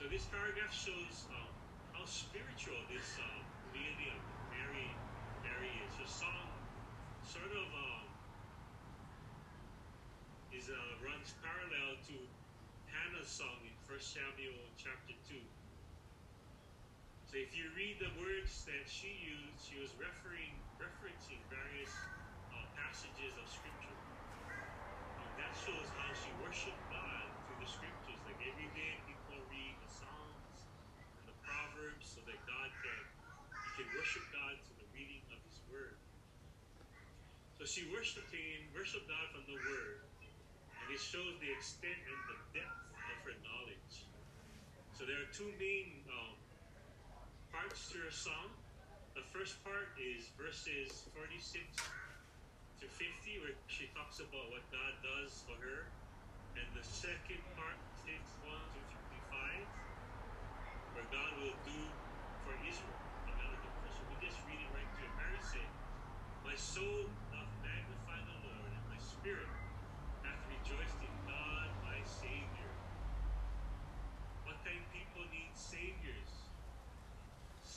So 0.00 0.08
this 0.08 0.24
paragraph 0.32 0.72
shows 0.72 1.28
um, 1.36 1.52
how 1.92 2.08
spiritual 2.08 2.80
this 2.88 3.20
um, 3.20 3.44
of 3.76 4.20
Mary, 4.48 4.88
Mary 5.44 5.72
is. 5.84 5.92
The 6.00 6.08
song 6.08 6.48
sort 7.28 7.52
of 7.52 7.68
um, 7.76 8.08
is 10.56 10.72
uh, 10.72 10.80
runs 11.04 11.36
parallel 11.44 12.00
to 12.08 12.16
Hannah's 12.88 13.28
song 13.28 13.60
in 13.68 13.76
1 13.84 14.00
Samuel 14.00 14.64
chapter 14.80 15.12
2. 15.28 15.36
So 17.32 17.40
if 17.40 17.56
you 17.56 17.64
read 17.72 17.96
the 17.96 18.12
words 18.20 18.52
that 18.68 18.84
she 18.84 19.08
used, 19.08 19.64
she 19.64 19.80
was 19.80 19.88
referring, 19.96 20.52
referencing 20.76 21.40
various 21.48 21.88
uh, 22.52 22.60
passages 22.76 23.32
of 23.40 23.48
scripture. 23.48 23.96
And 25.16 25.32
that 25.40 25.56
shows 25.56 25.88
how 25.96 26.12
she 26.12 26.28
worshiped 26.44 26.84
God 26.92 27.24
through 27.48 27.56
the 27.64 27.70
scriptures. 27.72 28.20
Like 28.28 28.36
every 28.36 28.68
day 28.76 29.00
people 29.08 29.40
read 29.48 29.80
the 29.80 29.88
Psalms 29.88 30.68
and 31.16 31.24
the 31.24 31.32
Proverbs 31.40 32.04
so 32.04 32.20
that 32.28 32.36
God 32.44 32.68
can 32.84 33.00
you 33.00 33.72
can 33.80 33.88
worship 33.96 34.28
God 34.28 34.60
through 34.68 34.84
the 34.84 34.90
reading 34.92 35.24
of 35.32 35.40
his 35.48 35.56
word. 35.72 35.96
So 37.56 37.64
she 37.64 37.88
worshiped 37.88 38.28
him, 38.28 38.68
worshiped 38.76 39.08
God 39.08 39.32
from 39.32 39.48
the 39.48 39.56
word. 39.56 40.04
And 40.84 40.86
it 40.92 41.00
shows 41.00 41.32
the 41.40 41.48
extent 41.48 41.96
and 41.96 42.20
the 42.28 42.60
depth 42.60 42.92
of 42.92 43.16
her 43.24 43.36
knowledge. 43.40 44.04
So 44.92 45.08
there 45.08 45.16
are 45.16 45.32
two 45.32 45.48
main 45.56 46.04
um, 46.12 46.41
parts 47.52 47.92
to 47.92 48.00
her 48.00 48.10
song. 48.10 48.48
The 49.12 49.20
first 49.28 49.60
part 49.60 49.92
is 50.00 50.32
verses 50.40 51.04
46 51.12 51.68
to 52.80 52.88
50, 52.88 53.44
where 53.44 53.52
she 53.68 53.92
talks 53.92 54.24
about 54.24 54.48
what 54.48 54.64
God 54.72 54.96
does 55.04 55.44
for 55.44 55.54
her. 55.60 55.92
And 56.56 56.64
the 56.72 56.80
second 56.80 57.44
part, 57.52 57.76
61 58.08 58.56
to 58.72 58.80
55, 58.88 59.68
where 60.96 61.08
God 61.12 61.30
will 61.44 61.56
do 61.68 61.80
for 62.40 62.56
Israel. 62.64 62.96
Another 63.28 63.60
difference. 63.60 64.00
So 64.00 64.02
we 64.08 64.16
just 64.24 64.40
read 64.48 64.56
it 64.56 64.72
right 64.72 64.88
through. 64.96 65.12
Mary 65.20 65.40
said, 65.44 65.68
My 66.48 66.56
soul 66.56 67.12
doth 67.28 67.52
magnify 67.60 68.18
the 68.32 68.38
Lord, 68.48 68.72
and 68.72 68.84
my 68.88 69.00
spirit 69.00 69.52
hath 70.24 70.40
rejoiced 70.48 71.00
in 71.04 71.14
God 71.28 71.68
my 71.84 72.00
Savior. 72.08 72.72
What 74.48 74.56
kind 74.64 74.80
of 74.80 74.88
people 74.88 75.20
need 75.28 75.52
saviors? 75.52 76.52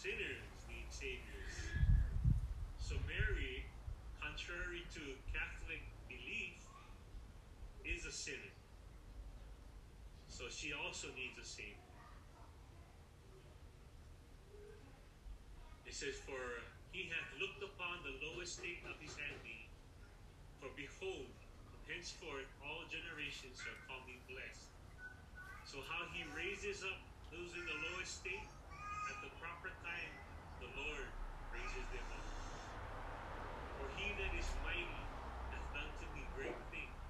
Sinners 0.05 0.53
need 0.69 0.85
saviors. 0.89 1.55
So 2.77 2.93
Mary, 3.09 3.65
contrary 4.21 4.85
to 4.93 5.01
Catholic 5.33 5.81
belief, 6.05 6.61
is 7.81 8.05
a 8.05 8.13
sinner. 8.13 8.53
So 10.29 10.45
she 10.65 10.73
also 10.73 11.13
needs 11.13 11.37
a 11.37 11.45
savior. 11.45 11.93
It 15.85 15.93
says, 15.93 16.17
For 16.25 16.41
he 16.89 17.05
hath 17.05 17.29
looked 17.37 17.61
upon 17.61 18.01
the 18.01 18.17
low 18.25 18.41
estate 18.41 18.81
of 18.89 18.97
his 18.97 19.13
handmaid. 19.13 19.69
For 20.57 20.73
behold, 20.73 21.29
henceforth 21.85 22.49
all 22.65 22.81
generations 22.89 23.61
shall 23.61 23.77
call 23.85 24.01
me 24.09 24.17
blessed. 24.25 24.73
So 25.69 25.85
how 25.85 26.09
he 26.17 26.25
raises 26.33 26.81
up 26.81 26.97
those 27.29 27.53
in 27.53 27.61
the 27.61 27.77
low 27.85 28.01
estate, 28.01 28.49
at 29.13 29.21
the 29.21 29.29
proper 29.37 29.69
time, 29.85 30.13
the 30.65 30.69
Lord 30.81 31.09
raises 31.53 31.85
them 31.93 32.09
up. 32.09 32.25
For 33.77 33.85
he 34.01 34.17
that 34.17 34.33
is 34.33 34.49
mighty 34.65 35.05
hath 35.53 35.67
done 35.77 35.93
to 36.01 36.05
me 36.17 36.25
great 36.33 36.57
things, 36.73 37.05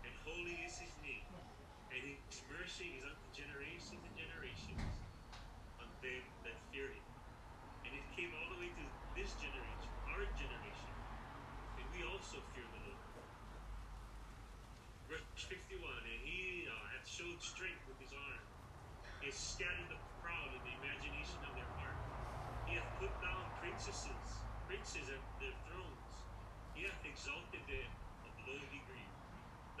and 0.00 0.12
holy 0.24 0.56
is 0.64 0.80
his 0.80 0.96
name, 1.04 1.28
and 1.92 2.16
his 2.76 2.84
mercy 2.84 3.00
is 3.00 3.08
unto 3.08 3.28
generations 3.32 4.04
and 4.04 4.14
generations 4.20 4.84
on 5.80 5.88
them 6.04 6.24
that 6.44 6.56
fear 6.68 6.92
him. 6.92 7.06
And 7.88 7.92
it 7.96 8.04
came 8.12 8.28
all 8.36 8.52
the 8.52 8.60
way 8.60 8.68
to 8.68 8.84
this 9.16 9.32
generation, 9.40 9.88
our 10.12 10.20
generation, 10.36 10.92
and 11.80 11.88
we 11.96 12.04
also 12.04 12.36
fear 12.52 12.68
the 12.68 12.82
Lord. 12.84 13.00
Verse 15.08 15.24
51, 15.48 15.80
and 15.88 16.20
he 16.20 16.68
uh, 16.68 16.76
hath 16.92 17.08
showed 17.08 17.40
strength 17.40 17.80
with 17.88 17.96
his 17.96 18.12
arm. 18.12 18.44
He 19.24 19.32
hath 19.32 19.40
scattered 19.40 19.88
the 19.88 20.00
proud 20.20 20.52
in 20.52 20.60
the 20.60 20.76
imagination 20.76 21.48
of 21.48 21.56
their 21.56 21.70
heart. 21.80 22.00
He 22.68 22.76
hath 22.76 22.92
put 23.00 23.12
down 23.24 23.56
princesses, 23.56 24.44
princes 24.68 25.08
at 25.08 25.24
their 25.40 25.56
thrones. 25.64 26.12
He 26.76 26.84
hath 26.84 27.00
exalted 27.08 27.64
them 27.72 27.90
of 28.20 28.36
low 28.44 28.60
degree. 28.68 29.08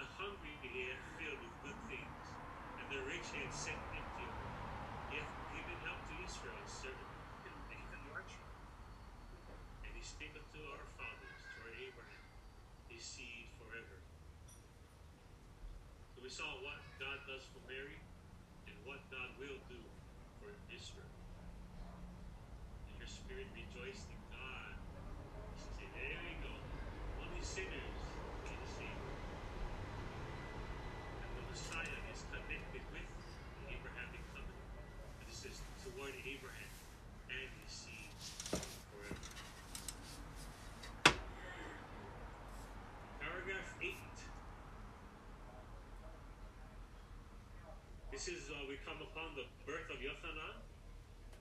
The 0.00 0.08
hungry 0.16 0.56
he 0.64 0.88
hath 0.88 1.04
filled 1.20 1.44
with 1.44 1.56
good 1.60 1.80
things, 1.92 2.16
and 3.34 3.42
the 3.42 3.42
rich 3.42 3.42
he 3.42 3.42
hath 3.42 3.54
sent 3.54 3.80
empty. 3.90 4.28
He 5.10 5.18
given 5.58 5.78
help 5.82 5.98
to 6.06 6.14
Israel, 6.22 6.54
his 6.62 6.72
servant. 6.72 7.10
And 9.82 9.92
he 9.94 10.02
spake 10.02 10.34
unto 10.36 10.60
our 10.70 10.86
fathers, 10.94 11.40
to 11.42 11.58
our 11.66 11.74
Abraham, 11.74 12.24
his 12.88 13.02
seed 13.02 13.50
forever. 13.58 13.98
So 16.14 16.22
we 16.22 16.30
saw 16.30 16.46
what 16.62 16.78
God 17.02 17.18
does 17.26 17.42
for 17.50 17.62
Mary 17.66 17.98
and 18.70 18.76
what 18.86 19.02
God 19.10 19.34
will 19.40 19.58
do 19.66 19.80
for 20.38 20.54
Israel. 20.70 21.10
And 22.86 22.94
your 22.98 23.10
spirit 23.10 23.50
rejoiced 23.54 24.06
in 24.06 24.20
God. 24.30 24.74
She 25.58 25.82
said, 25.82 25.90
There 25.98 26.20
we 26.22 26.34
go. 26.46 26.54
Only 27.26 27.42
sinners 27.42 27.98
need 28.46 28.58
a 28.60 28.70
Savior. 28.78 29.14
And 31.20 31.30
the 31.34 31.44
Messiah 31.50 31.98
is 32.12 32.22
connected 32.30 32.84
with 32.94 33.08
the 33.62 33.74
Abrahamic 33.74 34.22
covenant. 34.32 34.70
And 35.20 35.26
this 35.28 35.44
is 35.44 35.56
toward 35.84 36.14
Abraham 36.24 36.72
and 37.30 37.48
his 37.64 37.72
seed 37.72 38.10
forever. 38.90 39.20
Paragraph 43.20 43.70
8. 43.82 43.94
This 48.12 48.28
is 48.28 48.48
uh, 48.50 48.54
we 48.68 48.78
come 48.86 48.98
upon 49.02 49.34
the 49.36 49.44
birth 49.66 49.90
of 49.90 49.98
Yochanan, 49.98 50.56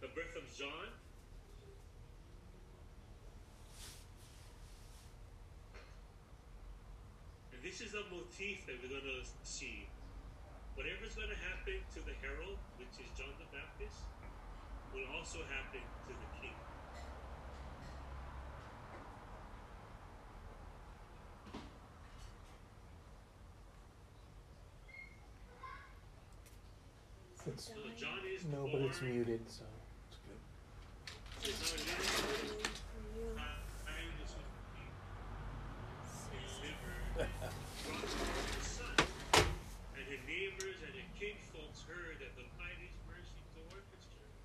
the 0.01 0.09
birth 0.13 0.35
of 0.35 0.45
John. 0.57 0.91
And 7.53 7.61
this 7.77 7.89
is 7.89 7.93
a 7.93 8.03
motif 8.09 8.65
that 8.65 8.75
we're 8.81 8.87
going 8.87 9.03
to 9.03 9.27
see. 9.43 9.85
Whatever's 10.75 11.13
going 11.13 11.27
to 11.27 11.35
happen 11.35 11.75
to 11.91 11.99
the 12.07 12.15
herald, 12.23 12.55
which 12.79 12.87
is 13.03 13.11
John 13.19 13.35
the 13.35 13.43
Baptist, 13.51 13.99
will 14.93 15.03
also 15.11 15.39
happen 15.51 15.81
to 16.07 16.13
the 16.15 16.29
king. 16.39 16.55
It's, 27.45 27.65
So 27.65 27.73
John 27.99 28.19
is 28.23 28.45
no, 28.45 28.69
but 28.71 28.87
it's 28.87 29.01
muted, 29.01 29.41
so 29.51 29.65
it's 30.07 30.19
good. 30.23 30.39
is 31.43 31.59
our 31.59 31.75
little 32.39 32.63
kindness 33.83 34.31
of 34.31 34.47
the 34.47 34.63
king. 34.79 34.95
delivered 36.39 37.65
brought 37.85 38.09
forth 38.09 38.49
the 38.49 38.63
son. 38.65 38.97
And 39.95 40.03
her 40.09 40.21
neighbors 40.25 40.77
and 40.83 40.93
her 40.97 41.09
kinfolks 41.15 41.85
heard 41.85 42.17
that 42.19 42.33
the 42.33 42.45
light 42.57 42.79
his 42.81 42.97
mercy 43.05 43.39
toward 43.53 43.85
his 43.93 44.03
church. 44.09 44.41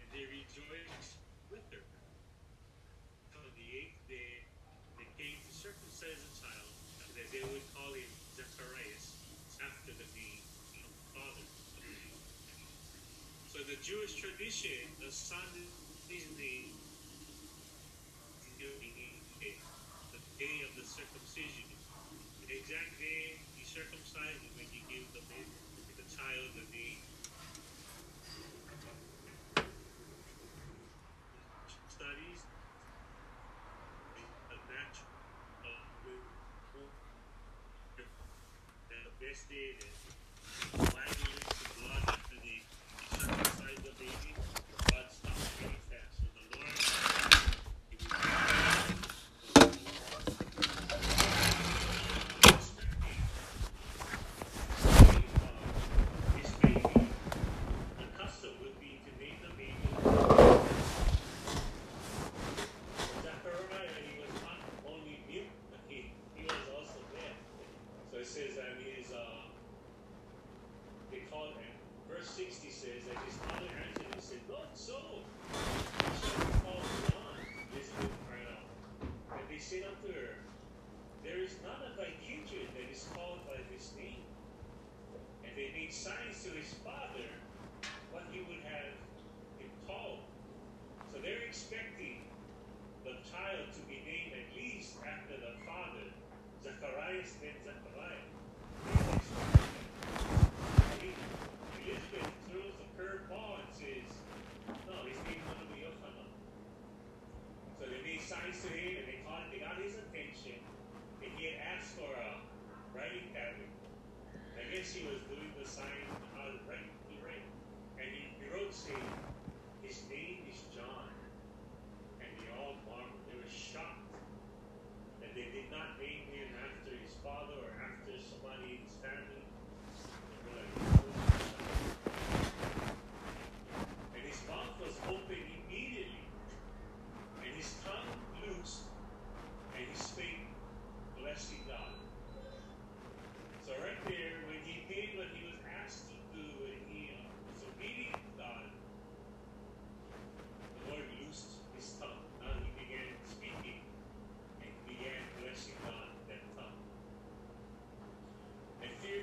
And 0.00 0.06
they 0.10 0.24
rejoiced 0.24 1.20
with 1.52 1.62
her. 1.70 1.84
On 3.36 3.46
the 3.54 3.68
eighth 3.76 4.00
day, 4.08 4.42
they 4.96 5.08
came 5.20 5.36
to 5.36 5.52
circumcise 5.52 6.16
the 6.16 6.32
child, 6.40 6.72
and 7.04 7.10
that 7.14 7.28
they 7.30 7.44
would 7.54 7.62
call 7.76 7.92
him 7.92 8.08
Zacharias, 8.34 9.20
after 9.60 9.92
the 9.92 10.08
name 10.16 10.42
of 10.80 10.90
the 10.90 11.06
father. 11.12 11.46
So 13.52 13.64
the 13.64 13.78
Tradition, 14.46 14.94
the 15.02 15.10
is 16.06 16.22
named 16.38 16.78
the 19.42 20.22
day 20.38 20.62
of 20.62 20.70
the 20.78 20.86
circumcision. 20.86 21.66
The 22.46 22.54
exact 22.54 22.94
day 22.94 23.42
he 23.58 23.66
circumcised 23.66 24.38
is 24.46 24.54
when 24.54 24.70
he 24.70 24.86
gave 24.86 25.10
the 25.18 25.26
the 25.98 26.06
child 26.06 26.54
the 26.54 26.62
name. 26.70 27.02
Studies 31.90 32.46
the 34.14 34.58
natural 34.70 35.10
the 38.94 39.10
best 39.18 39.50
day 39.50 40.05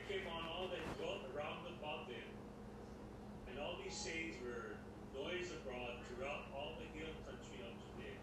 came 0.10 0.28
on 0.28 0.44
all 0.52 0.68
that 0.68 0.84
dwelt 1.00 1.24
around 1.32 1.64
about 1.80 2.12
them. 2.12 2.28
And 3.48 3.56
all 3.60 3.80
these 3.80 3.96
sayings 3.96 4.36
were 4.44 4.76
noised 5.16 5.56
abroad 5.56 6.04
throughout 6.08 6.52
all 6.52 6.76
the 6.76 6.88
hill 6.92 7.14
country 7.24 7.64
of 7.64 7.72
Judea. 7.80 8.20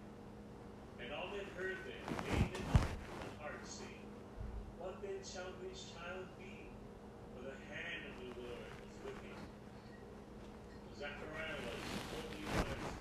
And 1.00 1.08
all 1.16 1.32
that 1.32 1.48
heard 1.56 1.80
them 1.88 2.04
made 2.28 2.52
them 2.52 2.68
the 2.76 3.32
heart, 3.40 3.64
saying, 3.64 4.04
What 4.76 5.00
then 5.00 5.24
shall 5.24 5.56
this 5.64 5.88
child 5.96 6.28
be? 6.36 6.68
For 7.32 7.48
the 7.48 7.56
hand 7.72 8.12
of 8.12 8.14
the 8.20 8.28
Lord 8.44 8.72
is 8.84 8.96
with 9.00 9.18
him. 9.24 9.40
Zechariah 11.00 11.64
was 11.64 11.80
totally 12.12 12.44
blessed 12.44 12.92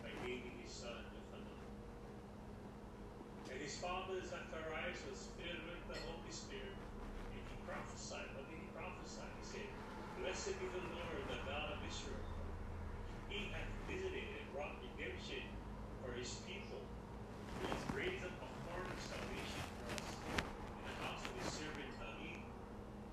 by 0.00 0.12
naming 0.24 0.56
his 0.64 0.72
son 0.72 1.04
Yochanan. 1.12 1.60
And 3.52 3.58
his 3.60 3.76
father 3.76 4.16
Zacharias 4.24 5.04
was 5.10 5.28
filled 5.36 5.64
with 5.68 5.82
the 5.92 5.98
Holy 6.08 6.32
Spirit, 6.32 6.75
prophesied. 7.96 8.28
What 8.36 8.44
did 8.52 8.60
he 8.60 8.68
prophesy? 8.76 9.24
He 9.40 9.44
said, 9.56 9.68
Blessed 10.20 10.52
be 10.60 10.68
the 10.68 10.84
Lord, 10.92 11.16
the 11.32 11.40
God 11.48 11.72
of 11.72 11.80
Israel. 11.80 12.20
He 13.32 13.48
hath 13.56 13.72
visited 13.88 14.36
and 14.36 14.44
brought 14.52 14.76
redemption 14.84 15.48
for 16.04 16.12
his 16.12 16.36
people. 16.44 16.84
He 17.64 17.72
has 17.72 17.80
raised 17.96 18.20
up 18.20 18.36
a 18.36 18.48
horn 18.68 18.84
of 18.84 19.00
salvation 19.00 19.64
for 19.80 19.96
us 19.96 20.12
in 20.12 20.84
the 20.84 20.96
house 21.08 21.24
of 21.24 21.32
his 21.40 21.48
servant 21.56 21.88
David. 21.96 22.44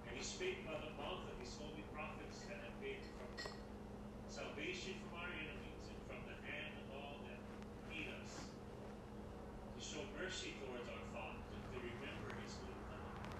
And 0.04 0.12
he 0.20 0.24
spake 0.24 0.68
by 0.68 0.76
the 0.76 0.92
mouth 1.00 1.24
of 1.32 1.36
his 1.40 1.56
holy 1.56 1.88
prophets 1.96 2.44
that 2.52 2.60
have 2.68 2.76
made 2.84 3.00
from 3.16 3.32
salvation 4.28 5.00
from 5.08 5.24
our 5.24 5.32
enemies 5.32 5.84
and 5.88 6.00
from 6.12 6.20
the 6.28 6.36
hand 6.44 6.76
of 6.84 6.88
all 6.92 7.24
that 7.24 7.40
hate 7.88 8.12
us 8.20 8.52
to 8.52 9.80
show 9.80 10.04
mercy 10.20 10.60
towards 10.60 10.84
our 10.92 11.06
fathers 11.16 11.48
and 11.56 11.64
to 11.72 11.78
remember 11.80 12.36
his 12.44 12.52
holy 12.60 12.76
covenant. 12.92 13.32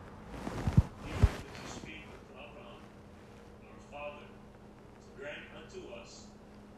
Even 1.04 1.28
to 1.28 1.66
speak 1.68 2.04
with 2.12 2.24
Abraham, 2.32 2.80
our 3.68 3.80
father, 3.92 4.28
to 4.30 5.08
grant 5.18 5.46
unto 5.58 5.82
us 6.00 6.30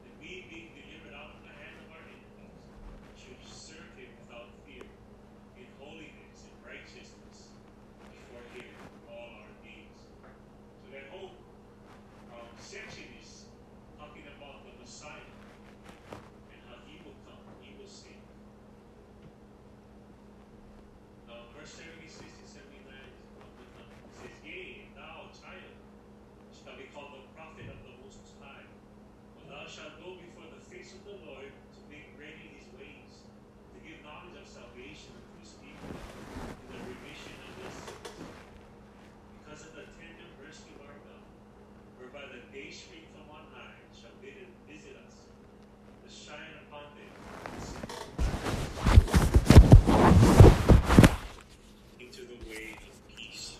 that 0.03 0.13
we, 0.21 0.45
being 0.49 0.71
delivered 0.73 1.13
out 1.13 1.35
of 1.37 1.41
the 1.45 1.53
hand 1.53 1.75
of 1.85 1.87
our 1.93 2.03
enemies, 2.05 2.55
should 3.19 3.39
serve 3.45 3.89
him 3.99 4.09
without 4.25 4.49
fear, 4.65 4.85
in 5.59 5.67
holiness 5.77 6.47
and 6.47 6.55
righteousness 6.63 7.51
before 8.09 8.43
him 8.55 8.69
all 9.11 9.43
our 9.43 9.53
days. 9.61 9.97
So 10.81 10.85
that 10.93 11.07
whole 11.13 11.35
um, 12.33 12.49
section 12.57 13.07
is 13.21 13.45
talking 13.99 14.25
about 14.37 14.65
the 14.65 14.73
Messiah 14.81 15.29
and 16.51 16.59
how 16.69 16.77
he 16.89 16.97
will 17.05 17.17
come, 17.25 17.39
he 17.61 17.73
will 17.77 17.89
save. 17.89 18.19
Uh, 21.29 21.45
verse 21.57 21.73
76 21.77 22.21
to 22.21 22.45
79 22.45 22.85
is 22.85 23.29
what 23.37 23.49
we 23.57 23.65
come. 23.75 23.89
It 23.89 24.13
says, 24.13 24.35
Yea, 24.45 24.87
thou, 24.95 25.29
child, 25.33 25.73
shall 26.53 26.77
be 26.77 26.87
called 26.93 27.17
the 27.17 27.23
prophet 27.33 27.65
of 27.69 27.79
the 27.83 27.93
Most 28.03 28.21
High. 28.39 28.65
For 29.35 29.43
thou 29.49 29.65
shalt 29.65 29.97
go 30.01 30.15
before 30.17 30.47
the 30.53 30.61
face 30.69 30.93
of 30.93 31.01
the 31.05 31.17
Lord 31.25 31.49
to 31.49 31.79
make 31.89 32.07
ready 32.15 32.55
his 32.55 32.67
ways, 32.77 33.25
to 33.73 33.77
give 33.81 33.99
knowledge 34.05 34.37
of 34.37 34.45
salvation 34.47 35.13
to 35.17 35.31
his 35.41 35.53
people, 35.59 35.91
and 35.91 36.67
the 36.71 36.79
remission 36.85 37.35
of 37.41 37.51
their 37.59 37.73
sins. 37.73 38.15
Because 39.41 39.61
of 39.67 39.71
the 39.75 39.85
tender 39.97 40.27
mercy 40.39 40.69
of 40.77 40.85
our 40.87 40.97
God, 41.09 41.23
whereby 41.99 42.23
the 42.31 42.41
day 42.53 42.69
spring 42.71 43.05
from 43.13 43.27
on 43.33 43.45
high 43.53 43.77
shall 43.91 44.13
visit, 44.21 44.49
visit 44.69 44.95
us, 45.01 45.27
to 46.05 46.07
shine 46.09 46.53
upon 46.67 46.85
them 46.95 47.11
and 47.51 47.61
send 47.61 48.95
into 51.99 52.21
the 52.25 52.37
way 52.49 52.75
of 52.87 52.93
peace. 53.15 53.57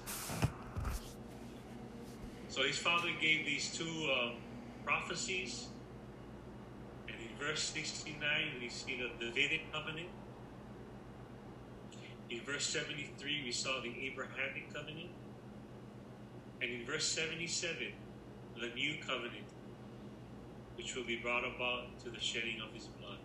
So 2.49 2.63
his 2.63 2.74
father 2.85 3.09
gave 3.19 3.47
these 3.47 3.75
two 3.75 4.11
um, 4.13 4.33
prophecies, 4.85 5.69
and 7.07 7.17
in 7.17 7.35
verse 7.43 7.63
69 7.63 8.19
we 8.61 8.69
see 8.69 8.95
the 8.95 9.25
Davidic 9.25 9.73
covenant. 9.73 10.09
In 12.29 12.41
verse 12.41 12.67
73 12.67 13.41
we 13.43 13.51
saw 13.51 13.81
the 13.81 13.91
Abrahamic 14.05 14.71
covenant. 14.71 15.09
And 16.61 16.71
in 16.71 16.85
verse 16.85 17.07
77, 17.07 17.91
the 18.61 18.67
new 18.75 18.97
covenant, 19.01 19.49
which 20.77 20.95
will 20.95 21.05
be 21.05 21.15
brought 21.15 21.43
about 21.43 21.99
to 22.03 22.11
the 22.11 22.19
shedding 22.19 22.61
of 22.61 22.71
his 22.71 22.85
blood. 22.85 23.17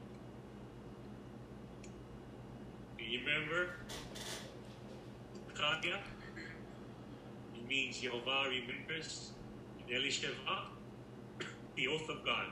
Do 2.96 3.04
you 3.04 3.20
remember? 3.20 3.68
It 7.54 7.68
means 7.68 8.00
Jehovah 8.00 8.48
remembers. 8.48 9.32
Elisheva, 9.92 10.66
the 11.74 11.88
oath 11.88 12.08
of 12.08 12.24
God. 12.24 12.46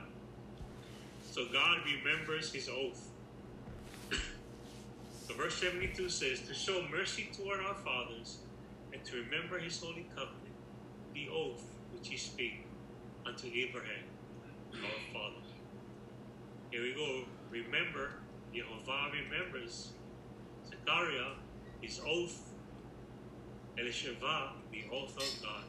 So 1.31 1.45
God 1.53 1.77
remembers 1.85 2.51
his 2.51 2.67
oath. 2.67 3.07
so 4.11 5.33
verse 5.35 5.55
72 5.55 6.09
says, 6.09 6.41
To 6.41 6.53
show 6.53 6.85
mercy 6.91 7.29
toward 7.33 7.61
our 7.61 7.75
fathers 7.75 8.39
and 8.91 9.03
to 9.05 9.23
remember 9.23 9.57
his 9.57 9.79
holy 9.79 10.05
covenant, 10.09 10.35
the 11.13 11.29
oath 11.33 11.63
which 11.93 12.09
he 12.09 12.17
spake 12.17 12.65
unto 13.25 13.47
Abraham, 13.47 14.03
our 14.73 15.13
father. 15.13 15.41
Here 16.71 16.81
we 16.81 16.93
go. 16.93 17.23
Remember, 17.51 18.15
Jehovah 18.53 19.11
remembers 19.13 19.91
Zechariah, 20.69 21.35
his 21.81 22.01
oath, 22.05 22.49
Elisheva, 23.77 24.49
the 24.71 24.83
oath 24.91 25.15
of 25.15 25.41
God. 25.41 25.63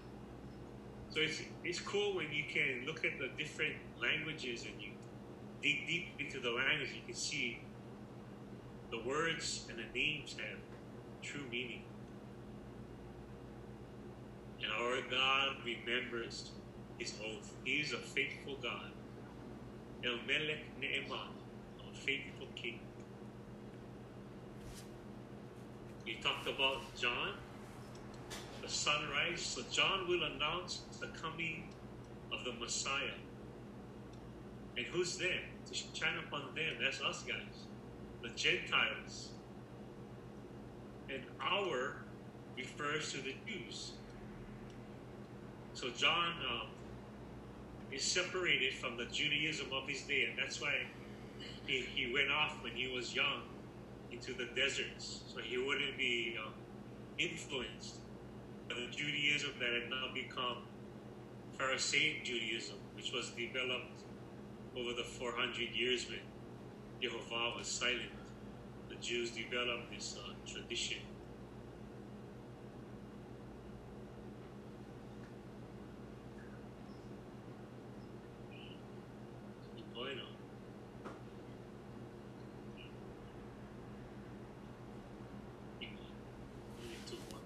So 1.10 1.20
it's, 1.20 1.42
it's 1.64 1.80
cool 1.80 2.14
when 2.14 2.32
you 2.32 2.44
can 2.44 2.86
look 2.86 3.04
at 3.04 3.18
the 3.18 3.28
different 3.36 3.74
languages 4.00 4.64
and 4.64 4.80
you 4.80 4.90
dig 5.60 5.86
deep 5.86 6.08
into 6.20 6.38
the 6.40 6.50
language, 6.50 6.90
you 6.94 7.02
can 7.04 7.14
see 7.14 7.60
the 8.90 9.00
words 9.00 9.66
and 9.68 9.78
the 9.78 9.98
names 9.98 10.36
have 10.38 10.58
true 11.22 11.42
meaning. 11.50 11.82
And 14.62 14.70
our 14.72 15.00
God 15.10 15.56
remembers 15.64 16.50
his 16.98 17.14
oath. 17.24 17.54
He 17.64 17.80
is 17.80 17.92
a 17.92 17.98
faithful 17.98 18.56
God. 18.62 18.92
El 20.04 20.16
Melech 20.26 20.64
Ne'eman, 20.80 21.32
a 21.80 21.96
faithful 21.96 22.46
king. 22.54 22.80
We 26.06 26.14
talked 26.22 26.46
about 26.46 26.80
John, 26.96 27.34
sunrise. 28.70 29.40
So 29.40 29.62
John 29.70 30.08
will 30.08 30.22
announce 30.22 30.82
the 31.00 31.08
coming 31.08 31.68
of 32.32 32.44
the 32.44 32.52
Messiah. 32.52 33.18
And 34.76 34.86
who's 34.86 35.18
them? 35.18 35.40
To 35.66 35.74
shine 35.74 36.18
upon 36.26 36.54
them. 36.54 36.74
That's 36.80 37.00
us 37.00 37.22
guys. 37.22 37.66
The 38.22 38.30
Gentiles. 38.30 39.30
And 41.08 41.22
our 41.40 41.96
refers 42.56 43.12
to 43.12 43.18
the 43.18 43.34
Jews. 43.46 43.92
So 45.74 45.88
John 45.90 46.34
um, 46.50 46.68
is 47.92 48.02
separated 48.02 48.74
from 48.74 48.96
the 48.96 49.06
Judaism 49.06 49.66
of 49.72 49.88
his 49.88 50.02
day, 50.02 50.26
and 50.28 50.38
that's 50.38 50.60
why 50.60 50.74
he, 51.66 51.80
he 51.94 52.12
went 52.12 52.30
off 52.30 52.62
when 52.62 52.72
he 52.72 52.88
was 52.88 53.14
young 53.14 53.42
into 54.12 54.34
the 54.34 54.46
deserts, 54.56 55.20
so 55.32 55.40
he 55.40 55.56
wouldn't 55.56 55.96
be 55.96 56.36
um, 56.44 56.52
influenced 57.18 57.96
the 58.74 58.86
Judaism 58.90 59.50
that 59.58 59.72
had 59.72 59.90
now 59.90 60.06
become 60.14 60.58
Pharisaic 61.58 62.24
Judaism, 62.24 62.76
which 62.94 63.12
was 63.12 63.30
developed 63.30 64.02
over 64.76 64.92
the 64.94 65.04
400 65.04 65.70
years 65.74 66.08
when 66.08 66.20
Jehovah 67.00 67.56
was 67.58 67.66
silent. 67.66 68.12
The 68.88 68.96
Jews 68.96 69.30
developed 69.30 69.90
this 69.92 70.16
uh, 70.18 70.32
tradition. 70.50 70.98
Keep 79.76 79.94
going 79.94 80.18
on. 80.18 80.26
Only 86.78 86.96
two 87.08 87.16
more. 87.30 87.40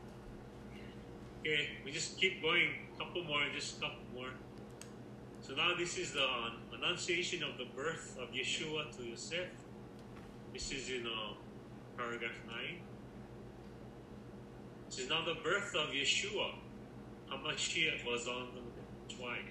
Okay, 1.41 1.69
we 1.84 1.84
just 1.95 2.19
keep 2.19 2.43
going. 2.43 2.71
Couple 2.99 3.23
more, 3.23 3.43
just 3.55 3.79
a 3.79 3.81
couple 3.83 4.03
more. 4.13 4.31
So 5.41 5.55
now 5.55 5.75
this 5.79 5.97
is 5.97 6.13
the 6.13 6.27
annunciation 6.77 7.43
of 7.45 7.57
the 7.57 7.67
birth 7.77 8.19
of 8.21 8.33
Yeshua 8.33 8.95
to 8.97 9.05
Yosef. 9.05 9.47
This 10.53 10.73
is 10.73 10.89
in 10.91 11.07
uh, 11.07 11.35
paragraph 11.97 12.35
9. 12.47 12.57
This 14.87 14.99
is 15.01 15.09
now 15.09 15.25
the 15.25 15.37
birth 15.43 15.75
of 15.77 15.91
Yeshua. 15.91 16.55
Hamashiach 17.31 18.05
was 18.05 18.27
on 18.27 18.49
the 18.55 19.15
twilight. 19.15 19.45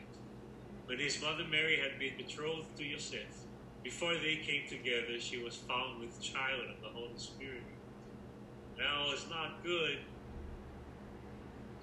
When 0.86 1.00
his 1.00 1.22
mother 1.22 1.46
Mary 1.50 1.80
had 1.80 1.98
been 1.98 2.18
betrothed 2.18 2.76
to 2.78 2.84
Yosef, 2.84 3.46
before 3.84 4.16
they 4.16 4.42
came 4.46 4.68
together, 4.68 5.20
she 5.20 5.42
was 5.42 5.56
found 5.56 6.02
with 6.02 6.22
child 6.22 6.64
of 6.76 6.82
the 6.82 6.90
Holy 6.90 7.18
Spirit. 7.18 7.64
Now 8.78 9.12
it's 9.14 9.30
not 9.30 9.64
good. 9.64 10.00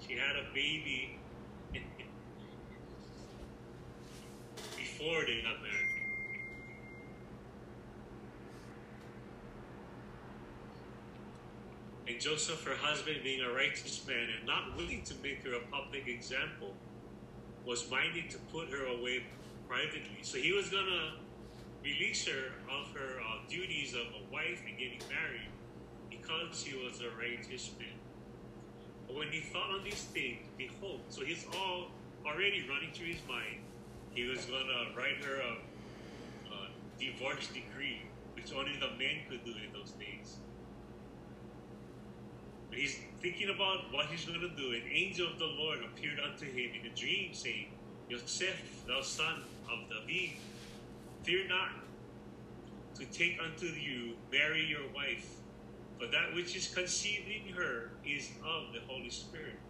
She 0.07 0.17
had 0.17 0.35
a 0.35 0.53
baby 0.53 1.17
before 4.77 5.23
they 5.25 5.41
got 5.41 5.61
married. 5.61 5.91
And 12.07 12.19
Joseph, 12.19 12.63
her 12.65 12.75
husband, 12.75 13.17
being 13.23 13.41
a 13.41 13.53
righteous 13.53 14.05
man 14.05 14.27
and 14.37 14.45
not 14.45 14.75
willing 14.75 15.03
to 15.03 15.13
make 15.23 15.43
her 15.45 15.53
a 15.53 15.61
public 15.71 16.07
example, 16.07 16.73
was 17.65 17.89
minded 17.89 18.29
to 18.31 18.37
put 18.51 18.69
her 18.69 18.85
away 18.87 19.23
privately. 19.67 20.19
So 20.23 20.37
he 20.37 20.51
was 20.51 20.69
going 20.69 20.87
to 20.87 21.11
release 21.83 22.27
her 22.27 22.51
of 22.69 22.93
her 22.93 23.21
uh, 23.21 23.47
duties 23.49 23.93
of 23.93 24.07
a 24.07 24.33
wife 24.33 24.61
and 24.67 24.77
getting 24.77 25.01
married 25.07 25.49
because 26.09 26.63
she 26.63 26.75
was 26.75 27.01
a 27.01 27.09
righteous 27.17 27.71
man. 27.79 28.00
But 29.11 29.19
when 29.19 29.27
he 29.31 29.41
thought 29.41 29.71
on 29.71 29.83
these 29.83 30.03
things, 30.15 30.47
behold, 30.57 31.01
so 31.09 31.25
he's 31.25 31.45
all 31.53 31.87
already 32.25 32.65
running 32.69 32.91
through 32.93 33.07
his 33.07 33.21
mind. 33.27 33.59
He 34.11 34.23
was 34.23 34.45
going 34.45 34.67
to 34.67 34.97
write 34.97 35.17
her 35.25 35.35
a, 35.35 36.53
a 36.53 36.67
divorce 36.97 37.47
decree, 37.47 38.03
which 38.35 38.53
only 38.53 38.71
the 38.79 38.91
men 38.97 39.27
could 39.29 39.43
do 39.43 39.51
in 39.51 39.73
those 39.73 39.91
days. 39.91 40.37
But 42.69 42.79
he's 42.79 42.99
thinking 43.21 43.49
about 43.49 43.91
what 43.91 44.05
he's 44.05 44.23
going 44.23 44.39
to 44.39 44.49
do. 44.49 44.71
An 44.71 44.83
angel 44.89 45.27
of 45.27 45.39
the 45.39 45.45
Lord 45.45 45.79
appeared 45.83 46.19
unto 46.19 46.45
him 46.45 46.71
in 46.79 46.89
a 46.89 46.95
dream, 46.95 47.33
saying, 47.33 47.67
Yosef, 48.07 48.85
thou 48.87 49.01
son 49.01 49.43
of 49.69 49.89
David, 49.89 50.37
fear 51.23 51.49
not 51.49 51.71
to 52.95 53.05
take 53.05 53.39
unto 53.43 53.65
you 53.65 54.13
Mary 54.31 54.65
your 54.65 54.87
wife, 54.95 55.40
for 56.01 56.07
that 56.07 56.33
which 56.33 56.55
is 56.57 56.73
conceived 56.73 57.29
in 57.29 57.53
her 57.53 57.93
is 58.03 58.31
of 58.41 58.73
the 58.73 58.81
Holy 58.89 59.11
Spirit. 59.11 59.61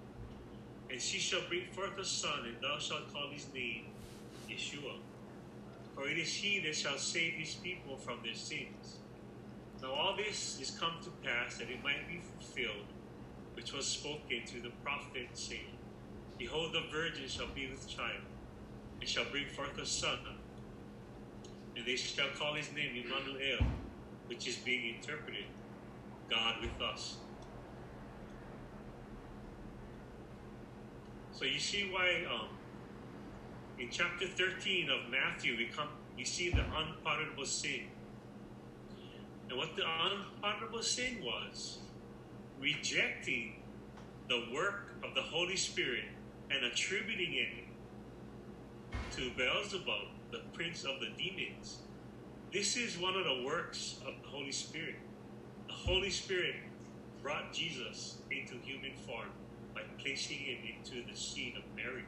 And 0.90 1.02
she 1.02 1.20
shall 1.20 1.42
bring 1.50 1.68
forth 1.76 2.00
a 2.00 2.06
son, 2.06 2.48
and 2.48 2.56
thou 2.64 2.80
shalt 2.80 3.12
call 3.12 3.28
his 3.34 3.48
name 3.54 3.92
Yeshua. 4.50 4.96
For 5.94 6.08
it 6.08 6.18
is 6.18 6.34
he 6.34 6.62
that 6.64 6.76
shall 6.76 6.98
save 6.98 7.34
his 7.34 7.56
people 7.56 7.98
from 7.98 8.20
their 8.24 8.36
sins. 8.36 9.04
Now 9.84 9.92
all 9.92 10.16
this 10.16 10.58
is 10.62 10.72
come 10.80 11.04
to 11.04 11.12
pass 11.28 11.58
that 11.58 11.70
it 11.70 11.84
might 11.84 12.08
be 12.08 12.22
fulfilled, 12.24 12.88
which 13.56 13.74
was 13.74 13.86
spoken 13.86 14.48
to 14.48 14.62
the 14.62 14.72
prophet, 14.84 15.28
saying, 15.34 15.76
Behold, 16.38 16.72
the 16.72 16.88
virgin 16.96 17.28
shall 17.28 17.52
be 17.54 17.68
with 17.70 17.90
child, 17.90 18.24
and 19.02 19.10
shall 19.10 19.26
bring 19.32 19.48
forth 19.48 19.78
a 19.78 19.86
son, 19.86 20.20
and 21.76 21.86
they 21.86 21.98
shall 21.98 22.30
call 22.40 22.56
his 22.56 22.72
name 22.72 23.04
Immanuel, 23.04 23.68
which 24.28 24.48
is 24.48 24.58
being 24.58 24.96
interpreted, 24.96 25.61
God 26.32 26.62
with 26.62 26.82
us. 26.82 27.18
So 31.34 31.44
you 31.46 31.60
see 31.60 31.92
why 31.92 32.24
um, 32.34 32.48
in 33.78 33.90
chapter 33.92 34.28
13 34.28 34.90
of 34.90 35.12
Matthew 35.12 35.58
we 35.58 35.68
come 35.68 35.90
you 36.18 36.26
see 36.26 36.52
the 36.52 36.64
unpardonable 36.64 37.46
sin. 37.46 37.90
And 39.50 39.58
what 39.58 39.76
the 39.76 39.84
unpardonable 39.84 40.84
sin 40.84 41.18
was, 41.22 41.80
rejecting 42.60 43.64
the 44.30 44.48
work 44.54 44.96
of 45.04 45.14
the 45.16 45.22
Holy 45.22 45.58
Spirit 45.58 46.06
and 46.50 46.64
attributing 46.64 47.34
it 47.34 49.12
to 49.16 49.32
Beelzebub, 49.36 50.08
the 50.32 50.44
prince 50.54 50.86
of 50.86 51.02
the 51.02 51.10
demons. 51.18 51.80
This 52.54 52.78
is 52.78 52.98
one 52.98 53.16
of 53.16 53.26
the 53.26 53.44
works 53.46 54.00
of 54.08 54.14
the 54.24 54.30
Holy 54.30 54.52
Spirit. 54.52 54.96
Holy 55.86 56.12
Spirit 56.12 56.56
brought 57.24 57.54
Jesus 57.54 58.18
into 58.30 58.56
human 58.64 58.94
form 59.08 59.30
by 59.74 59.82
placing 59.98 60.38
him 60.38 60.58
into 60.76 61.04
the 61.10 61.18
seed 61.18 61.56
of 61.58 61.64
Mary. 61.76 62.04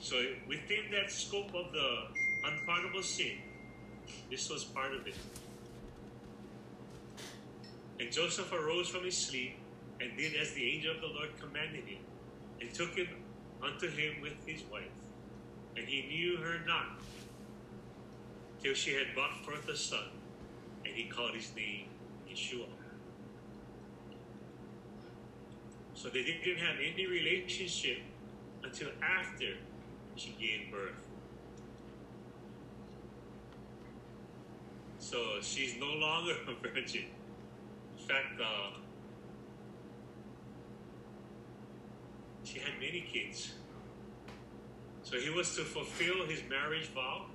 So 0.00 0.22
within 0.46 0.90
that 0.92 1.10
scope 1.10 1.54
of 1.54 1.72
the 1.72 2.04
unpardonable 2.44 3.02
sin, 3.02 3.38
this 4.30 4.50
was 4.50 4.64
part 4.64 4.94
of 4.94 5.06
it. 5.06 5.14
And 7.98 8.12
Joseph 8.12 8.52
arose 8.52 8.88
from 8.88 9.04
his 9.04 9.16
sleep 9.16 9.56
and 10.00 10.14
did 10.16 10.34
as 10.36 10.52
the 10.52 10.74
angel 10.74 10.94
of 10.94 11.00
the 11.00 11.06
Lord 11.06 11.30
commanded 11.40 11.84
him, 11.84 12.02
and 12.60 12.72
took 12.72 12.94
him 12.94 13.08
unto 13.62 13.90
him 13.90 14.20
with 14.22 14.46
his 14.46 14.62
wife. 14.70 14.84
And 15.76 15.86
he 15.86 16.06
knew 16.06 16.36
her 16.38 16.60
not 16.66 17.00
till 18.62 18.74
she 18.74 18.94
had 18.94 19.14
brought 19.14 19.44
forth 19.44 19.68
a 19.68 19.76
son, 19.76 20.04
and 20.84 20.94
he 20.94 21.04
called 21.04 21.34
his 21.34 21.54
name 21.54 21.89
Yeshua. 22.40 22.66
So 25.94 26.08
they 26.08 26.22
didn't 26.22 26.58
have 26.58 26.76
any 26.76 27.06
relationship 27.06 27.98
until 28.64 28.88
after 29.02 29.54
she 30.16 30.30
gave 30.40 30.72
birth. 30.72 31.06
So 34.98 35.40
she's 35.42 35.76
no 35.78 35.92
longer 35.92 36.34
a 36.48 36.54
virgin. 36.54 37.04
In 37.98 38.06
fact, 38.06 38.40
uh, 38.40 38.78
she 42.44 42.58
had 42.58 42.72
many 42.80 43.02
kids. 43.12 43.52
So 45.02 45.18
he 45.18 45.30
was 45.30 45.54
to 45.56 45.62
fulfill 45.64 46.26
his 46.26 46.42
marriage 46.48 46.86
vow. 46.94 47.26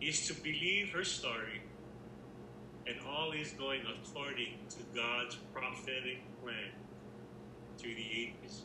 He 0.00 0.08
is 0.08 0.26
to 0.26 0.34
believe 0.34 0.90
her 0.92 1.04
story. 1.04 1.62
And 2.86 2.96
all 3.08 3.32
is 3.32 3.52
going 3.52 3.80
according 3.82 4.54
to 4.70 4.76
God's 4.94 5.36
prophetic 5.52 6.18
plan 6.42 6.70
through 7.78 7.94
the 7.94 8.06
ages. 8.12 8.62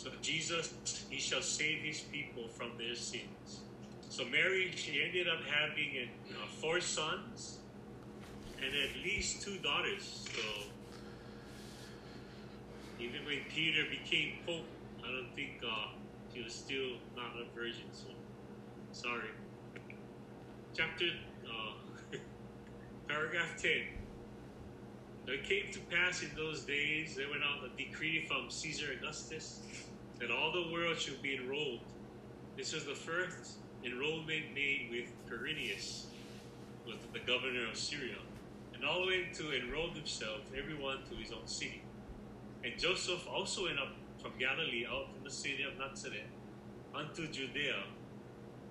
So 0.00 0.08
Jesus, 0.22 0.72
he 1.10 1.18
shall 1.18 1.42
save 1.42 1.82
his 1.82 2.00
people 2.00 2.48
from 2.48 2.70
their 2.78 2.94
sins. 2.94 3.60
So 4.08 4.24
Mary, 4.24 4.72
she 4.74 5.02
ended 5.04 5.28
up 5.28 5.40
having 5.44 6.08
uh, 6.30 6.46
four 6.58 6.80
sons 6.80 7.58
and 8.56 8.74
at 8.74 9.04
least 9.04 9.42
two 9.42 9.58
daughters. 9.58 10.26
So 10.34 10.42
even 12.98 13.26
when 13.26 13.40
Peter 13.54 13.82
became 13.90 14.38
pope, 14.46 14.64
I 15.04 15.08
don't 15.08 15.34
think 15.34 15.60
uh, 15.66 15.88
he 16.32 16.42
was 16.42 16.54
still 16.54 16.98
not 17.16 17.32
a 17.36 17.44
virgin. 17.56 17.86
So 17.92 18.08
sorry. 18.92 19.30
Chapter 20.74 21.06
uh, 21.46 22.16
paragraph 23.08 23.60
ten. 23.60 23.82
Now 25.26 25.34
it 25.34 25.44
came 25.44 25.72
to 25.72 25.78
pass 25.94 26.22
in 26.22 26.30
those 26.36 26.62
days 26.64 27.16
there 27.16 27.28
went 27.28 27.42
out 27.42 27.64
a 27.64 27.76
decree 27.76 28.24
from 28.26 28.50
Caesar 28.50 28.92
Augustus 28.98 29.60
that 30.18 30.30
all 30.30 30.52
the 30.52 30.72
world 30.72 30.98
should 30.98 31.20
be 31.22 31.36
enrolled. 31.36 31.80
This 32.56 32.74
was 32.74 32.84
the 32.84 32.94
first 32.94 33.56
enrollment 33.84 34.54
made 34.54 34.88
with 34.90 35.08
Quirinius, 35.28 36.06
was 36.86 36.96
the 37.12 37.20
governor 37.20 37.68
of 37.70 37.76
Syria. 37.76 38.16
And 38.74 38.84
all 38.84 39.06
went 39.06 39.34
to 39.34 39.50
enroll 39.52 39.92
themselves, 39.92 40.50
everyone 40.56 40.98
to 41.10 41.16
his 41.16 41.32
own 41.32 41.46
city. 41.46 41.82
And 42.64 42.78
Joseph 42.78 43.26
also 43.28 43.64
went 43.64 43.78
up 43.78 43.94
from 44.20 44.32
Galilee 44.38 44.84
out 44.86 45.08
from 45.14 45.24
the 45.24 45.30
city 45.30 45.64
of 45.64 45.78
Nazareth 45.78 46.28
unto 46.94 47.26
Judea, 47.32 47.84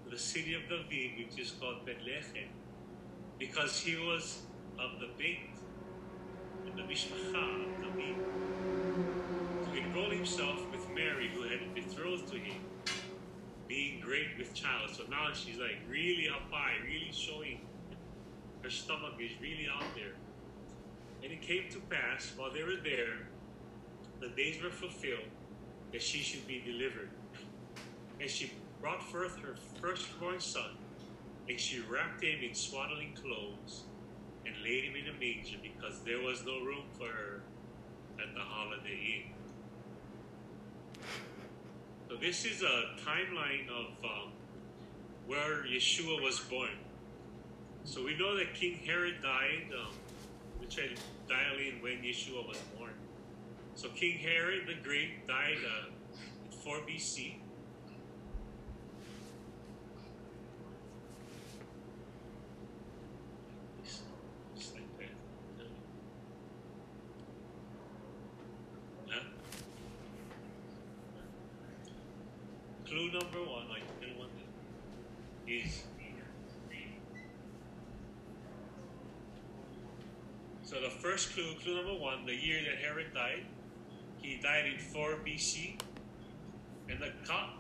to 0.04 0.12
the 0.12 0.18
city 0.18 0.54
of 0.54 0.62
David, 0.70 1.18
which 1.18 1.40
is 1.40 1.52
called 1.52 1.86
Bethlehem, 1.86 2.50
because 3.40 3.80
he 3.80 3.96
was 3.96 4.44
of 4.78 5.00
the 5.00 5.10
Beit 5.18 5.58
and 6.68 6.78
the 6.78 6.84
Mishpacha 6.84 7.66
of 7.66 7.98
David, 7.98 8.22
to 9.66 9.70
enroll 9.74 10.12
himself 10.12 10.68
with 10.72 10.86
Mary, 10.94 11.32
who 11.34 11.44
had 11.44 11.74
betrothed 11.74 12.32
to 12.32 12.38
him, 12.38 12.62
being 13.68 14.00
great 14.02 14.38
with 14.38 14.54
child. 14.54 14.92
So 14.94 15.04
now 15.10 15.34
she's 15.34 15.58
like 15.58 15.82
really 15.90 16.30
up 16.30 16.52
high, 16.52 16.78
really 16.86 17.12
showing 17.12 17.62
her 18.62 18.70
stomach 18.70 19.14
is 19.20 19.32
really 19.42 19.68
out 19.74 19.96
there. 19.96 20.14
And 21.24 21.32
it 21.32 21.42
came 21.42 21.70
to 21.72 21.80
pass 21.90 22.34
while 22.38 22.54
they 22.54 22.64
were 22.64 22.82
there, 22.84 23.28
the 24.22 24.30
days 24.30 24.62
were 24.62 24.70
fulfilled 24.70 25.39
that 25.92 26.02
she 26.02 26.20
should 26.20 26.48
be 26.48 26.62
delivered. 26.66 27.10
And 28.20 28.30
she 28.30 28.52
brought 28.82 29.04
forth 29.04 29.38
her 29.40 29.56
firstborn 29.82 30.40
son, 30.40 30.72
and 31.48 31.60
she 31.60 31.82
wrapped 31.82 32.24
him 32.24 32.40
in 32.42 32.54
swaddling 32.54 33.14
clothes 33.14 33.84
and 34.46 34.56
laid 34.64 34.84
him 34.86 34.96
in 34.96 35.08
a 35.08 35.20
manger 35.20 35.58
because 35.62 36.00
there 36.02 36.20
was 36.20 36.46
no 36.46 36.60
room 36.60 36.86
for 36.98 37.08
her 37.08 37.42
at 38.20 38.34
the 38.34 38.42
holiday 38.42 39.24
inn. 39.26 41.04
So 42.10 42.16
this 42.16 42.46
is 42.46 42.64
a 42.64 42.96
timeline 43.06 43.70
of 43.70 44.04
um, 44.04 44.32
where 45.28 45.64
Yeshua 45.64 46.22
was 46.24 46.40
born. 46.40 46.72
So 47.84 48.04
we 48.04 48.18
know 48.18 48.36
that 48.36 48.54
King 48.54 48.80
Herod 48.86 49.22
died, 49.22 49.72
um, 49.80 49.94
which 50.60 50.80
I 50.80 50.90
dial 51.28 51.58
in 51.60 51.82
when 51.82 51.98
Yeshua 52.02 52.48
was 52.48 52.58
born. 52.78 52.94
So 53.80 53.88
King 53.96 54.18
Herod 54.18 54.68
the 54.68 54.74
Great 54.84 55.26
died 55.26 55.56
uh, 55.66 55.88
in 56.44 56.52
4 56.52 56.80
BC. 56.80 57.36
Clue 72.86 73.12
number 73.14 73.40
one, 73.46 73.70
like 73.70 73.84
anyone 74.02 74.28
is 75.48 75.84
So 80.64 80.82
the 80.82 80.90
first 80.90 81.34
clue, 81.34 81.54
clue 81.64 81.78
number 81.78 81.94
one, 81.94 82.26
the 82.26 82.36
year 82.36 82.62
that 82.62 82.84
Herod 82.84 83.14
died, 83.14 83.46
he 84.30 84.38
died 84.38 84.68
in 84.68 84.78
4 84.78 85.16
BC. 85.26 85.80
And 86.88 87.00
the, 87.00 87.12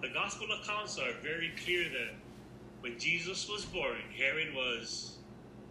the 0.01 0.13
gospel 0.13 0.47
accounts 0.61 0.99
are 0.99 1.13
very 1.24 1.51
clear 1.63 1.86
that 1.86 2.13
when 2.82 2.99
Jesus 2.99 3.49
was 3.49 3.65
born, 3.65 3.97
Herod 4.15 4.53
was 4.53 5.17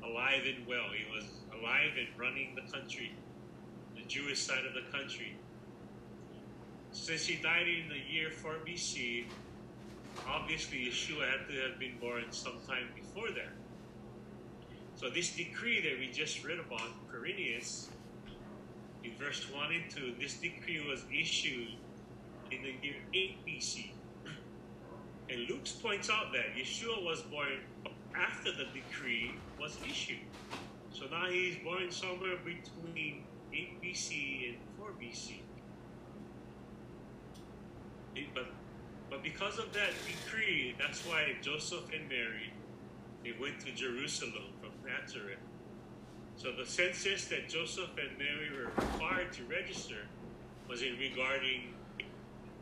alive 0.05 0.43
and 0.45 0.67
well. 0.67 0.87
He 0.93 1.05
was 1.17 1.25
alive 1.57 1.93
and 1.97 2.09
running 2.19 2.57
the 2.57 2.71
country, 2.73 3.13
the 3.95 4.03
Jewish 4.09 4.41
side 4.41 4.65
of 4.67 4.75
the 4.75 4.91
country. 4.91 5.37
Since 6.91 7.27
he 7.27 7.37
died 7.37 7.69
in 7.69 7.89
the 7.89 8.13
year 8.13 8.31
4 8.31 8.55
BC, 8.67 9.25
obviously 10.27 10.79
Yeshua 10.79 11.31
had 11.31 11.49
to 11.49 11.61
have 11.61 11.79
been 11.79 11.97
born 12.01 12.25
sometime 12.31 12.89
before 12.97 13.29
that. 13.29 13.53
So 14.97 15.11
this 15.11 15.31
decree 15.31 15.81
that 15.81 16.01
we 16.01 16.11
just 16.11 16.45
read 16.45 16.59
about, 16.59 16.91
Quirinius, 17.09 17.87
in 19.09 19.25
verse 19.25 19.47
1 19.53 19.73
and 19.73 19.91
2, 19.91 20.15
this 20.21 20.35
decree 20.35 20.85
was 20.89 21.05
issued 21.13 21.75
in 22.51 22.63
the 22.63 22.75
year 22.83 22.97
8 23.15 23.39
BC. 23.47 23.91
And 25.31 25.49
Luke 25.49 25.67
points 25.83 26.09
out 26.09 26.33
that 26.33 26.57
Yeshua 26.57 27.05
was 27.05 27.23
born 27.23 27.61
after 28.17 28.51
the 28.53 28.65
decree 28.73 29.35
was 29.61 29.77
issued. 29.87 30.19
So 30.91 31.05
now 31.11 31.27
he's 31.27 31.57
born 31.57 31.91
somewhere 31.91 32.37
between 32.45 33.25
8 33.53 33.83
BC 33.83 34.49
and 34.49 34.57
4 34.79 34.89
BC. 35.01 35.41
But, 38.35 38.47
but 39.11 39.23
because 39.23 39.59
of 39.59 39.73
that 39.75 39.91
decree, 40.07 40.75
that's 40.79 41.07
why 41.07 41.37
Joseph 41.41 41.85
and 41.95 42.09
Mary 42.09 42.53
they 43.25 43.33
went 43.41 43.61
to 43.61 43.73
Jerusalem 43.73 44.55
from 44.61 44.71
Nazareth. 44.87 45.39
So 46.39 46.53
the 46.53 46.65
census 46.65 47.25
that 47.27 47.49
Joseph 47.49 47.91
and 47.99 48.17
Mary 48.17 48.49
were 48.57 48.71
required 48.71 49.33
to 49.33 49.45
register 49.47 50.07
was 50.69 50.83
in 50.83 50.97
regarding 50.97 51.75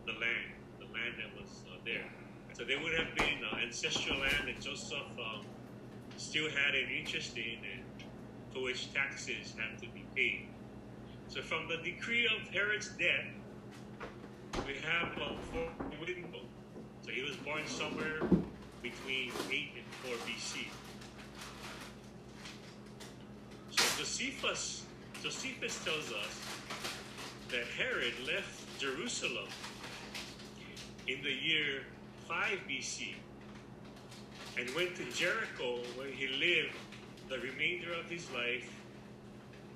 the 0.07 0.13
land, 0.13 0.49
the 0.79 0.87
land 0.87 1.17
that 1.19 1.39
was 1.39 1.63
uh, 1.69 1.77
there. 1.85 2.07
So 2.55 2.65
they 2.65 2.77
would 2.77 2.95
have 2.95 3.15
been 3.15 3.45
uh, 3.45 3.59
ancestral 3.59 4.19
land 4.19 4.49
that 4.49 4.63
Joseph 4.63 4.97
um, 5.19 5.45
still 6.17 6.49
had 6.49 6.75
an 6.75 6.89
interest 6.89 7.37
in 7.37 7.59
and 7.71 7.85
for 8.55 8.63
which 8.63 8.95
taxes 8.95 9.53
had 9.59 9.79
to 9.83 9.89
be 9.89 10.07
paid. 10.15 10.49
So 11.29 11.43
from 11.43 11.69
the 11.69 11.77
decree 11.77 12.27
of 12.27 12.49
Herod's 12.49 12.89
death, 12.99 13.29
we 14.67 14.77
have 14.89 15.13
uh, 15.21 15.37
four. 15.53 15.69
So 17.03 17.11
he 17.11 17.23
was 17.23 17.37
born 17.37 17.67
somewhere 17.67 18.21
between 18.83 19.33
8 19.51 19.69
and 19.77 19.85
4 20.03 20.15
BC. 20.27 20.67
So 23.77 23.85
Josephus, 23.99 24.85
Josephus 25.23 25.85
tells 25.85 26.13
us 26.13 26.41
that 27.51 27.65
Herod 27.77 28.15
left 28.27 28.79
Jerusalem 28.79 29.49
in 31.07 31.23
the 31.23 31.33
year 31.33 31.83
5 32.27 32.59
BC 32.69 33.15
and 34.59 34.71
went 34.75 34.97
to 34.97 35.05
Jericho 35.13 35.81
where 35.97 36.09
he 36.09 36.27
lived 36.29 36.75
the 37.29 37.39
remainder 37.39 37.93
of 37.93 38.09
his 38.09 38.31
life 38.33 38.73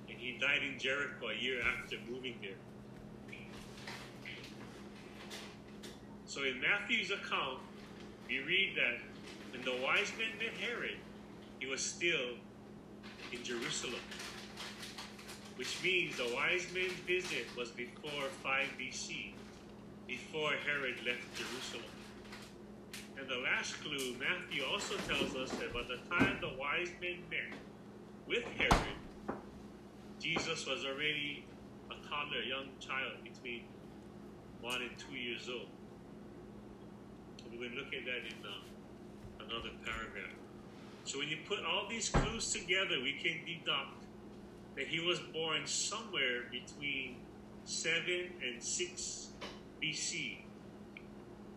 and 0.09 0.19
he 0.19 0.39
died 0.39 0.63
in 0.63 0.79
Jericho 0.79 1.29
a 1.29 1.35
year 1.35 1.61
after 1.63 1.97
moving 2.11 2.37
there. 2.41 2.57
So 6.27 6.45
in 6.45 6.61
Matthew's 6.61 7.11
account, 7.11 7.59
we 8.29 8.39
read 8.39 8.77
that 8.77 9.01
when 9.53 9.65
the 9.65 9.83
wise 9.85 10.13
men 10.17 10.29
met 10.39 10.57
Herod, 10.59 10.97
he 11.59 11.67
was 11.67 11.81
still 11.81 12.37
in 13.33 13.43
Jerusalem. 13.45 14.01
Which 15.57 15.83
means 15.83 16.17
the 16.17 16.31
wise 16.35 16.67
men's 16.73 16.93
visit 17.07 17.47
was 17.57 17.71
before 17.71 18.29
5 18.43 18.67
BC, 18.79 19.33
before 20.07 20.53
Herod 20.67 20.97
left 21.05 21.27
Jerusalem. 21.37 21.91
And 23.19 23.29
the 23.29 23.37
last 23.37 23.75
clue, 23.85 24.17
Matthew 24.19 24.65
also 24.65 24.97
tells 25.07 25.37
us 25.37 25.51
that 25.59 25.75
by 25.75 25.83
the 25.83 25.99
time 26.09 26.39
the 26.41 26.57
wise 26.59 26.91
men 27.01 27.21
met 27.29 27.59
with 28.27 28.45
Herod, 28.57 29.37
Jesus 30.19 30.67
was 30.67 30.85
already 30.85 31.45
a 31.91 32.09
toddler, 32.09 32.41
a 32.43 32.49
young 32.49 32.69
child 32.81 33.23
between 33.23 33.65
one 34.61 34.81
and 34.81 34.91
two 34.99 35.17
years 35.17 35.49
old. 35.49 35.69
We 37.51 37.59
will 37.59 37.75
look 37.77 37.93
at 37.93 38.05
that 38.05 38.25
in 38.25 38.41
uh, 38.45 39.45
another 39.45 39.71
paragraph. 39.85 40.40
So 41.11 41.19
when 41.19 41.29
you 41.29 41.39
put 41.45 41.59
all 41.65 41.89
these 41.91 42.09
clues 42.09 42.53
together, 42.53 43.03
we 43.03 43.15
can 43.15 43.45
deduct 43.45 44.05
that 44.77 44.87
he 44.87 45.01
was 45.01 45.19
born 45.19 45.67
somewhere 45.67 46.43
between 46.53 47.17
7 47.65 48.31
and 48.47 48.63
6 48.63 49.31
BC. 49.83 50.39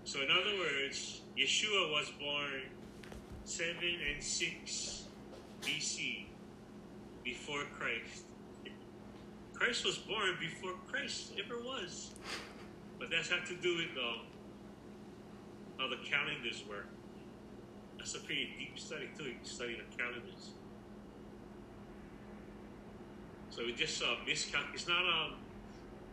So 0.05 0.21
in 0.21 0.29
other 0.31 0.57
words, 0.57 1.21
Yeshua 1.37 1.91
was 1.91 2.11
born 2.19 2.63
7 3.43 3.75
and 4.11 4.23
6 4.23 5.05
BC 5.61 6.25
before 7.23 7.65
Christ. 7.77 8.23
Christ 9.53 9.85
was 9.85 9.99
born 9.99 10.35
before 10.39 10.73
Christ 10.87 11.33
ever 11.37 11.59
was. 11.59 12.09
But 12.97 13.11
that's 13.11 13.29
had 13.29 13.45
to 13.45 13.55
do 13.57 13.75
with 13.75 13.95
uh, 13.95 14.23
how 15.77 15.89
the 15.89 15.97
calendars 16.09 16.63
work. 16.67 16.87
That's 18.03 18.15
a 18.15 18.19
pretty 18.19 18.49
deep 18.59 18.77
study 18.77 19.07
too. 19.17 19.23
You 19.23 19.35
can 19.35 19.45
study 19.45 19.77
the 19.77 19.97
calendars. 19.97 20.49
So 23.49 23.61
it 23.61 23.77
just 23.77 24.03
uh, 24.03 24.15
miscal. 24.27 24.59
It's 24.73 24.89
not 24.89 25.05
a. 25.05 25.29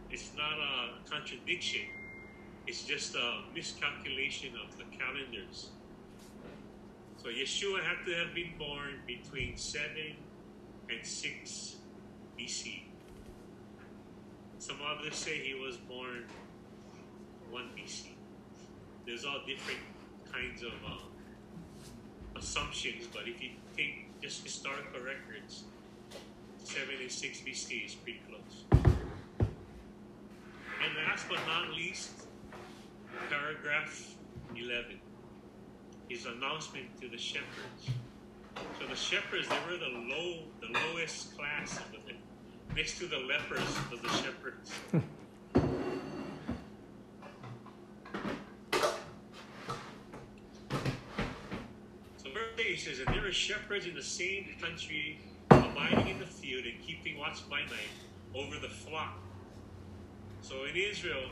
It's 0.08 0.30
not 0.36 0.52
a 0.52 1.10
contradiction. 1.10 1.80
It's 2.68 2.84
just 2.84 3.16
a 3.16 3.40
miscalculation 3.52 4.50
of 4.64 4.78
the 4.78 4.84
calendars. 4.96 5.70
So 7.16 7.28
Yeshua 7.28 7.82
had 7.82 8.06
to 8.06 8.14
have 8.14 8.36
been 8.36 8.52
born 8.56 9.00
between 9.04 9.56
seven 9.56 10.14
and 10.88 11.04
six 11.04 11.74
BC. 12.38 12.82
Some 14.60 14.76
others 14.86 15.16
say 15.16 15.38
he 15.38 15.54
was 15.54 15.76
born 15.76 16.22
1 17.50 17.64
BC. 17.76 18.10
There's 19.06 19.24
all 19.24 19.40
different 19.44 19.80
kinds 20.32 20.62
of 20.62 20.72
uh, 20.86 21.09
assumptions, 22.40 23.06
but 23.12 23.28
if 23.28 23.40
you 23.42 23.50
take 23.76 24.20
just 24.20 24.42
historical 24.42 25.00
records, 25.00 25.64
76 26.64 27.40
BC 27.40 27.86
is 27.86 27.94
pretty 27.94 28.20
close. 28.26 28.64
And 30.82 30.96
last 31.06 31.28
but 31.28 31.38
not 31.46 31.70
least, 31.70 32.26
paragraph 33.28 34.14
11 34.56 34.98
is 36.08 36.26
announcement 36.26 36.86
to 37.00 37.08
the 37.08 37.18
shepherds. 37.18 37.90
So 38.80 38.86
the 38.88 38.96
shepherds, 38.96 39.46
they 39.48 39.58
were 39.70 39.78
the 39.78 39.88
low, 39.88 40.44
the 40.60 40.68
lowest 40.92 41.36
class 41.36 41.78
of 41.78 41.92
the 41.92 42.14
next 42.74 42.98
to 42.98 43.06
the 43.06 43.18
lepers 43.18 43.62
was 43.90 44.00
the 44.00 44.08
shepherds. 44.08 44.72
so 52.16 52.30
verse 52.32 52.58
8 52.58 52.78
were 53.30 53.34
shepherds 53.34 53.86
in 53.86 53.94
the 53.94 54.02
same 54.02 54.44
country, 54.60 55.16
abiding 55.50 56.08
in 56.08 56.18
the 56.18 56.26
field 56.26 56.64
and 56.64 56.84
keeping 56.84 57.16
watch 57.16 57.48
by 57.48 57.60
night 57.60 57.94
over 58.34 58.58
the 58.58 58.68
flock. 58.68 59.20
So 60.42 60.64
in 60.64 60.74
Israel, 60.74 61.30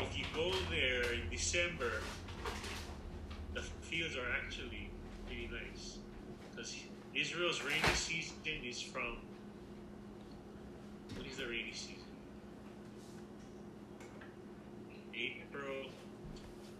if 0.00 0.16
you 0.16 0.24
go 0.34 0.50
there 0.70 1.12
in 1.12 1.28
December, 1.30 1.92
the 3.52 3.60
fields 3.82 4.16
are 4.16 4.32
actually 4.42 4.88
really 5.28 5.50
nice. 5.52 5.98
Because 6.50 6.74
Israel's 7.14 7.62
rainy 7.62 7.94
season 7.94 8.36
is 8.64 8.80
from 8.80 9.18
what 11.16 11.26
is 11.26 11.36
the 11.36 11.48
rainy 11.48 11.72
season? 11.74 11.96
April, 15.12 15.90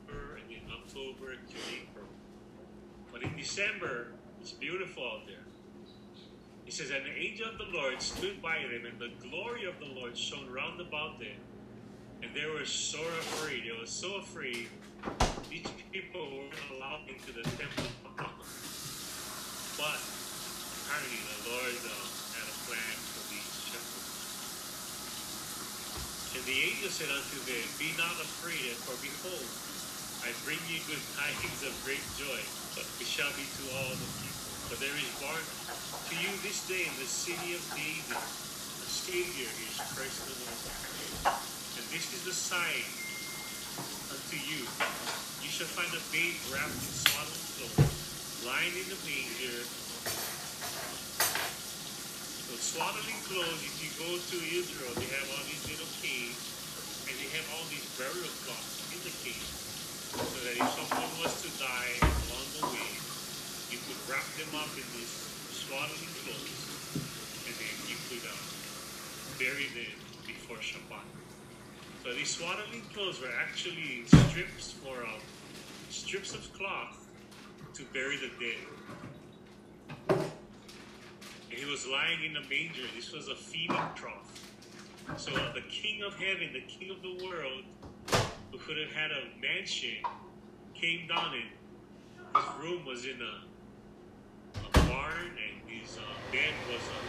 and 0.08 0.48
then 0.48 0.62
October 0.82 1.34
to 1.34 1.56
April. 1.76 1.97
But 3.12 3.22
in 3.22 3.36
December, 3.36 4.08
it's 4.40 4.52
beautiful 4.52 5.04
out 5.04 5.26
there. 5.26 5.44
He 6.64 6.70
says, 6.70 6.90
And 6.90 7.04
the 7.06 7.16
angel 7.16 7.48
of 7.48 7.58
the 7.58 7.64
Lord 7.72 8.00
stood 8.02 8.42
by 8.42 8.58
them, 8.58 8.84
and 8.84 8.98
the 8.98 9.10
glory 9.28 9.64
of 9.64 9.78
the 9.80 9.86
Lord 9.86 10.16
shone 10.16 10.50
round 10.52 10.80
about 10.80 11.18
them. 11.18 11.40
And 12.22 12.34
they 12.34 12.46
were 12.46 12.66
so 12.66 13.00
afraid. 13.00 13.64
They 13.64 13.72
were 13.72 13.86
so 13.86 14.16
afraid. 14.16 14.68
These 15.48 15.66
people 15.92 16.28
weren't 16.28 16.52
allowed 16.76 17.08
into 17.08 17.32
the 17.32 17.42
temple. 17.56 17.88
But 19.78 19.96
apparently 19.96 21.24
the 21.24 21.40
Lord 21.56 21.78
uh, 21.88 22.04
had 22.36 22.46
a 22.50 22.56
plan 22.66 22.96
for 23.16 23.22
these 23.32 23.48
shepherds. 23.70 24.18
And 26.36 26.44
the 26.44 26.58
angel 26.68 26.90
said 26.92 27.08
unto 27.08 27.38
them, 27.48 27.64
Be 27.80 27.96
not 27.96 28.18
afraid, 28.20 28.76
for 28.84 28.92
behold, 29.00 29.48
I 30.26 30.34
bring 30.44 30.60
you 30.68 30.82
good 30.84 31.00
tidings 31.16 31.62
of 31.64 31.72
great 31.86 32.04
joy, 32.18 32.42
but 32.78 32.86
it 33.02 33.10
shall 33.10 33.34
be 33.34 33.42
to 33.42 33.62
all 33.74 33.90
the 33.90 34.10
people. 34.22 34.50
For 34.70 34.78
there 34.78 34.94
is 34.94 35.10
born 35.18 35.42
to 35.42 36.14
you 36.14 36.30
this 36.46 36.62
day 36.70 36.86
in 36.86 36.94
the 37.02 37.10
city 37.10 37.58
of 37.58 37.62
David 37.74 38.14
a 38.14 38.86
Savior 38.86 39.50
is 39.50 39.82
Christ 39.98 40.30
the 40.30 40.36
Lord. 40.46 40.62
And 41.26 41.84
this 41.90 42.06
is 42.14 42.22
the 42.22 42.30
sign 42.30 42.86
unto 44.14 44.38
you. 44.38 44.62
You 45.42 45.50
shall 45.50 45.66
find 45.74 45.90
a 45.90 45.98
babe 46.14 46.38
wrapped 46.54 46.70
in 46.70 46.94
swaddling 47.02 47.46
clothes, 47.58 48.46
lying 48.46 48.70
in 48.78 48.86
the 48.86 49.00
manger. 49.02 49.58
So 52.46 52.54
swaddling 52.62 53.18
clothes, 53.26 53.58
if 53.58 53.74
you 53.82 53.90
go 53.98 54.10
to 54.14 54.36
Israel, 54.54 54.94
they 55.02 55.10
have 55.18 55.26
all 55.34 55.42
these 55.50 55.66
little 55.66 55.90
caves, 55.98 56.46
and 57.10 57.14
they 57.18 57.30
have 57.34 57.46
all 57.58 57.66
these 57.74 57.90
burial 57.98 58.30
plots 58.46 58.86
in 58.94 59.02
the 59.02 59.14
cave. 59.26 59.50
So 60.14 60.38
that 60.46 60.54
if 60.54 60.68
someone 60.78 61.10
was 61.26 61.34
to 61.42 61.50
die 61.58 62.27
you 62.62 63.78
could 63.86 64.00
wrap 64.10 64.26
them 64.34 64.50
up 64.58 64.72
in 64.74 64.86
these 64.96 65.14
swaddling 65.52 66.14
clothes, 66.24 66.94
and 67.46 67.54
then 67.54 67.74
you 67.86 67.96
could 68.08 68.24
uh, 68.26 68.34
bury 69.38 69.68
them 69.74 69.94
before 70.26 70.56
Shabbat. 70.56 71.06
So 72.02 72.14
these 72.14 72.30
swaddling 72.30 72.82
clothes 72.94 73.20
were 73.20 73.32
actually 73.40 74.04
strips 74.06 74.72
for 74.72 75.04
um, 75.04 75.20
strips 75.90 76.34
of 76.34 76.52
cloth 76.54 77.06
to 77.74 77.84
bury 77.92 78.16
the 78.16 78.30
dead. 78.40 78.64
And 81.50 81.58
he 81.58 81.64
was 81.70 81.86
lying 81.86 82.24
in 82.24 82.36
a 82.36 82.40
manger. 82.48 82.82
This 82.96 83.12
was 83.12 83.28
a 83.28 83.36
feeding 83.36 83.76
trough. 83.94 84.32
So 85.16 85.32
uh, 85.32 85.52
the 85.52 85.62
King 85.62 86.02
of 86.02 86.14
Heaven, 86.14 86.50
the 86.52 86.60
King 86.62 86.90
of 86.90 87.02
the 87.02 87.24
world, 87.24 87.62
who 88.52 88.58
could 88.58 88.78
have 88.78 88.92
had 88.92 89.10
a 89.10 89.40
mansion, 89.40 90.04
came 90.74 91.06
down 91.08 91.34
and 91.34 91.57
his 92.34 92.44
room 92.60 92.84
was 92.84 93.04
in 93.04 93.20
a, 93.22 93.34
a 94.60 94.70
barn 94.86 95.32
and 95.32 95.56
his 95.66 95.96
uh, 95.96 96.04
bed 96.30 96.52
was 96.68 96.84
a 96.84 97.00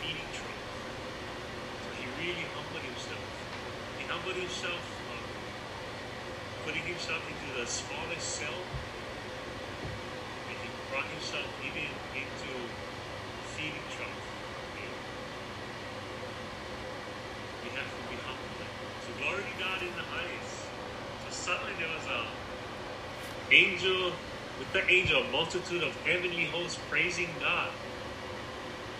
feeding 0.00 0.30
trough. 0.36 0.66
So 1.84 1.88
he 1.96 2.04
really 2.20 2.46
humbled 2.52 2.84
himself. 2.84 3.24
He 3.98 4.04
humbled 4.04 4.36
himself, 4.36 4.84
uh, 5.10 6.66
putting 6.66 6.82
himself 6.82 7.22
into 7.24 7.60
the 7.60 7.66
smallest 7.66 8.28
cell, 8.28 8.60
and 10.48 10.56
he 10.60 10.68
brought 10.92 11.08
himself 11.08 11.48
even 11.64 11.88
into 12.12 12.52
feeding 13.56 13.86
trough. 13.96 14.24
We 17.64 17.70
have 17.74 17.90
to 17.90 18.02
be 18.10 18.16
humble. 18.22 18.50
So 19.02 19.10
glory 19.18 19.42
to 19.42 19.56
God 19.58 19.80
in 19.82 19.90
the 19.96 20.06
highest. 20.06 20.68
So 21.24 21.30
suddenly 21.30 21.72
there 21.78 21.90
was 21.90 22.06
a 22.06 22.26
angel 23.50 24.12
with 24.58 24.72
the 24.72 24.82
angel, 24.90 25.22
a 25.24 25.30
multitude 25.30 25.82
of 25.82 25.96
heavenly 26.06 26.46
hosts 26.52 26.84
praising 26.88 27.38
God. 27.40 27.74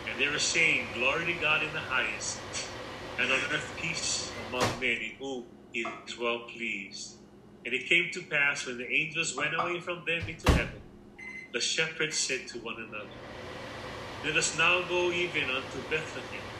And 0.06 0.20
they 0.20 0.28
were 0.28 0.38
saying, 0.38 0.92
Glory 0.94 1.26
to 1.26 1.40
God 1.40 1.62
in 1.64 1.72
the 1.72 1.80
highest, 1.80 2.78
and 3.18 3.32
on 3.32 3.40
earth 3.52 3.74
peace 3.76 4.34
among 4.38 4.80
men 4.80 4.98
in 5.02 5.12
whom 5.20 5.50
he 5.72 5.80
is 6.08 6.18
well 6.18 6.46
pleased. 6.52 7.20
And 7.64 7.74
it 7.74 7.88
came 7.88 8.10
to 8.14 8.22
pass 8.22 8.66
when 8.66 8.78
the 8.78 8.92
angels 8.92 9.36
went 9.36 9.54
away 9.54 9.80
from 9.80 10.04
them 10.06 10.24
into 10.28 10.50
heaven, 10.50 10.82
the 11.54 11.60
shepherds 11.60 12.18
said 12.18 12.42
to 12.52 12.60
one 12.60 12.76
another, 12.78 13.22
Let 14.24 14.36
us 14.36 14.56
now 14.56 14.86
go 14.88 15.12
even 15.12 15.50
unto 15.50 15.88
Bethlehem, 15.88 16.50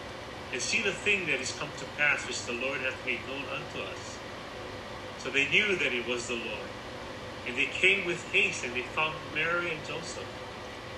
and 0.52 0.62
see 0.62 0.82
the 0.82 0.92
thing 0.94 1.26
that 1.26 1.40
is 1.40 1.58
come 1.58 1.74
to 1.78 1.86
pass 1.98 2.26
which 2.28 2.46
the 2.46 2.52
Lord 2.54 2.82
hath 2.82 3.04
made 3.04 3.26
known 3.26 3.46
unto 3.48 3.80
us. 3.80 4.24
So 5.16 5.30
they 5.30 5.48
knew 5.48 5.78
that 5.78 5.94
it 5.94 6.06
was 6.06 6.28
the 6.28 6.34
Lord. 6.36 6.75
And 7.46 7.56
they 7.56 7.66
came 7.66 8.04
with 8.04 8.28
haste, 8.32 8.64
and 8.64 8.74
they 8.74 8.82
found 8.82 9.14
Mary 9.32 9.70
and 9.72 9.84
Joseph, 9.84 10.24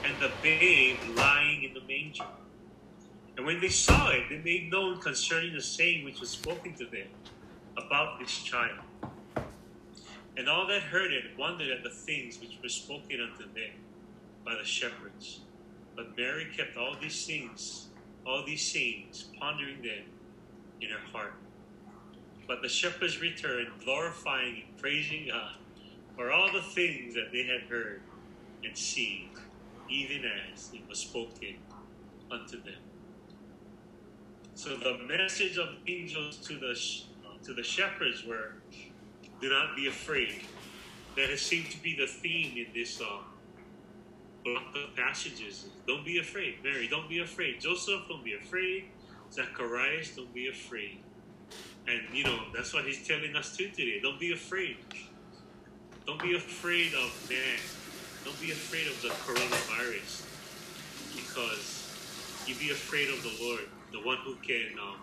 and 0.03 0.18
the 0.18 0.32
babe 0.42 0.96
lying 1.14 1.62
in 1.62 1.74
the 1.74 1.82
manger. 1.82 2.24
And 3.36 3.44
when 3.44 3.61
they 3.61 3.68
saw 3.68 4.11
it, 4.11 4.24
they 4.30 4.38
made 4.38 4.70
known 4.70 4.99
concerning 4.99 5.53
the 5.53 5.61
saying 5.61 6.05
which 6.05 6.20
was 6.20 6.30
spoken 6.30 6.72
to 6.74 6.86
them 6.86 7.09
about 7.76 8.18
this 8.18 8.42
child. 8.42 8.78
And 10.36 10.49
all 10.49 10.66
that 10.68 10.82
heard 10.82 11.12
it 11.12 11.38
wondered 11.38 11.70
at 11.70 11.82
the 11.82 11.90
things 11.90 12.40
which 12.40 12.59
were 12.62 12.68
spoken 12.68 13.20
unto 13.20 13.44
them 13.53 13.72
by 14.44 14.55
the 14.55 14.64
shepherds. 14.64 15.40
But 15.94 16.16
Mary 16.16 16.46
kept 16.57 16.76
all 16.76 16.96
these 17.01 17.26
things, 17.26 17.88
all 18.24 18.44
these 18.46 18.62
sayings, 18.62 19.26
pondering 19.38 19.82
them 19.82 20.05
in 20.80 20.88
her 20.90 21.07
heart. 21.12 21.34
But 22.46 22.62
the 22.62 22.68
shepherds 22.68 23.20
returned, 23.20 23.68
glorifying 23.84 24.62
and 24.66 24.78
praising 24.78 25.28
God 25.28 25.57
for 26.19 26.33
all 26.33 26.53
the 26.53 26.62
things 26.62 27.14
that 27.14 27.31
they 27.33 27.45
had 27.45 27.71
heard 27.71 28.03
and 28.64 28.77
seen, 28.77 29.31
even 29.89 30.25
as 30.53 30.71
it 30.75 30.83
was 30.89 31.01
spoken 31.01 31.59
unto 32.33 32.62
them. 32.62 32.83
So 34.55 34.77
the 34.79 34.99
message 35.09 35.59
of 35.59 35.69
angels 35.89 36.39
to 36.49 36.59
the 36.59 36.77
to 37.45 37.55
the 37.55 37.64
shepherds 37.64 38.25
were, 38.27 38.64
"Do 39.41 39.51
not 39.51 39.77
be 39.77 39.89
afraid." 39.89 40.43
That 41.16 41.31
has 41.31 41.43
seemed 41.43 41.71
to 41.73 41.83
be 41.83 41.97
the 41.97 42.09
theme 42.09 42.57
in 42.59 42.73
this 42.75 43.01
uh, 43.01 43.23
block 44.45 44.75
of 44.77 44.97
passages. 44.97 45.71
Don't 45.87 46.05
be 46.05 46.19
afraid, 46.19 46.57
Mary. 46.64 46.89
Don't 46.89 47.09
be 47.09 47.21
afraid, 47.21 47.61
Joseph. 47.61 48.03
Don't 48.09 48.25
be 48.25 48.35
afraid, 48.35 48.93
Zacharias. 49.33 50.16
Don't 50.16 50.35
be 50.35 50.49
afraid. 50.49 51.01
And 51.89 52.03
you 52.12 52.25
know 52.25 52.39
that's 52.55 52.75
what 52.75 52.85
he's 52.87 53.07
telling 53.07 53.37
us 53.37 53.57
too 53.57 53.71
today. 53.71 54.01
Don't 54.03 54.21
be 54.21 54.33
afraid. 54.33 54.79
Don't 56.09 56.22
be 56.22 56.36
afraid 56.36 56.94
of 56.94 57.28
man. 57.28 57.61
Don't 58.24 58.40
be 58.40 58.50
afraid 58.50 58.86
of 58.86 59.02
the 59.02 59.09
coronavirus. 59.09 60.24
Because 61.14 61.92
you 62.46 62.54
be 62.54 62.70
afraid 62.70 63.11
of 63.11 63.22
the 63.22 63.44
Lord, 63.44 63.64
the 63.92 63.98
one 63.98 64.16
who 64.24 64.36
can 64.36 64.78
um, 64.80 64.96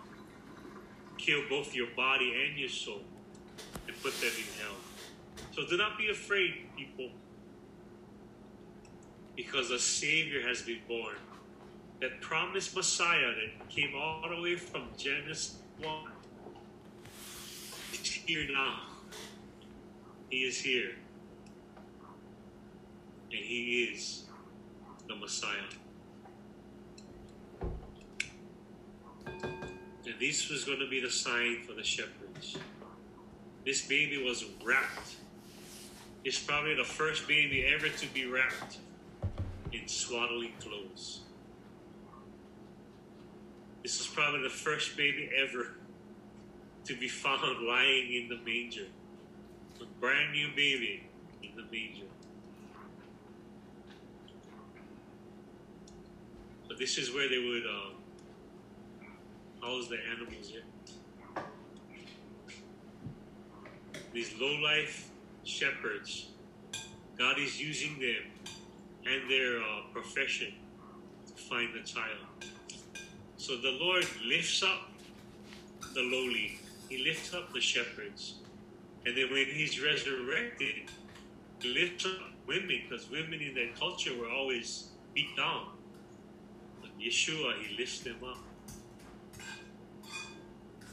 kill 1.16 1.42
both 1.48 1.76
your 1.76 1.86
body 1.94 2.34
and 2.34 2.58
your 2.58 2.68
soul 2.68 3.02
and 3.86 4.02
put 4.02 4.20
them 4.20 4.32
in 4.36 4.60
hell. 4.60 4.74
So 5.52 5.64
do 5.64 5.76
not 5.76 5.96
be 5.96 6.10
afraid, 6.10 6.66
people. 6.76 7.10
Because 9.36 9.70
a 9.70 9.78
Savior 9.78 10.44
has 10.44 10.62
been 10.62 10.80
born. 10.88 11.14
That 12.00 12.20
promised 12.20 12.74
Messiah 12.74 13.30
that 13.30 13.68
came 13.68 13.94
all 13.96 14.28
the 14.28 14.42
way 14.42 14.56
from 14.56 14.88
Genesis 14.98 15.58
1 15.80 15.88
here 18.26 18.48
now. 18.52 18.85
He 20.30 20.38
is 20.38 20.60
here. 20.60 20.90
And 23.30 23.40
he 23.40 23.90
is 23.92 24.24
the 25.08 25.14
Messiah. 25.14 25.50
And 30.06 30.14
this 30.20 30.48
was 30.48 30.64
going 30.64 30.80
to 30.80 30.88
be 30.88 31.00
the 31.00 31.10
sign 31.10 31.62
for 31.66 31.74
the 31.74 31.82
shepherds. 31.82 32.56
This 33.64 33.86
baby 33.86 34.22
was 34.22 34.44
wrapped. 34.64 35.16
It's 36.24 36.38
probably 36.38 36.74
the 36.74 36.84
first 36.84 37.28
baby 37.28 37.66
ever 37.72 37.88
to 37.88 38.06
be 38.08 38.26
wrapped 38.26 38.78
in 39.72 39.86
swaddling 39.86 40.52
clothes. 40.60 41.20
This 43.82 44.00
is 44.00 44.06
probably 44.06 44.42
the 44.42 44.48
first 44.48 44.96
baby 44.96 45.30
ever 45.36 45.74
to 46.84 46.96
be 46.96 47.08
found 47.08 47.66
lying 47.66 48.12
in 48.12 48.28
the 48.28 48.38
manger. 48.44 48.86
A 49.80 49.84
brand 50.00 50.32
new 50.32 50.48
baby 50.56 51.06
in 51.42 51.50
the 51.56 51.62
manger. 51.62 52.06
But 56.66 56.78
this 56.78 56.98
is 56.98 57.14
where 57.14 57.28
they 57.28 57.38
would 57.38 57.64
um, 57.66 57.94
house 59.62 59.88
the 59.88 59.98
animals. 60.14 60.52
Yeah? 60.52 61.42
These 64.12 64.34
low 64.40 64.54
life 64.62 65.10
shepherds, 65.44 66.28
God 67.18 67.38
is 67.38 67.60
using 67.60 67.98
them 68.00 68.54
and 69.04 69.30
their 69.30 69.58
uh, 69.58 69.82
profession 69.92 70.54
to 71.26 71.42
find 71.42 71.74
the 71.74 71.86
child. 71.86 72.26
So 73.36 73.56
the 73.56 73.76
Lord 73.80 74.06
lifts 74.24 74.62
up 74.62 74.90
the 75.94 76.02
lowly, 76.02 76.58
He 76.88 77.04
lifts 77.04 77.34
up 77.34 77.52
the 77.52 77.60
shepherds. 77.60 78.36
And 79.06 79.16
then 79.16 79.30
when 79.30 79.46
He's 79.46 79.80
resurrected, 79.82 80.74
He 81.60 81.68
lifts 81.72 82.04
up 82.04 82.12
women 82.46 82.82
because 82.88 83.08
women 83.08 83.40
in 83.40 83.54
that 83.54 83.78
culture 83.78 84.18
were 84.18 84.30
always 84.30 84.90
beat 85.14 85.36
down. 85.36 85.68
But 86.82 86.90
Yeshua, 86.98 87.54
He 87.62 87.76
lifts 87.76 88.00
them 88.00 88.18
up. 88.28 88.38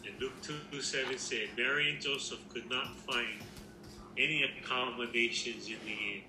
And 0.05 0.22
Luke 0.22 0.41
2 0.41 0.82
7 0.82 1.18
said, 1.18 1.49
Mary 1.57 1.91
and 1.91 2.01
Joseph 2.01 2.47
could 2.49 2.70
not 2.70 2.99
find 2.99 3.41
any 4.18 4.43
accommodations 4.43 5.68
in 5.68 5.78
the 5.86 5.91
inn. 5.91 6.24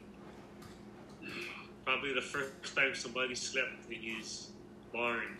Probably 1.84 2.14
the 2.14 2.22
first 2.22 2.74
time 2.74 2.94
somebody 2.94 3.34
slept 3.34 3.90
in 3.90 4.00
his 4.00 4.52
barn. 4.92 5.36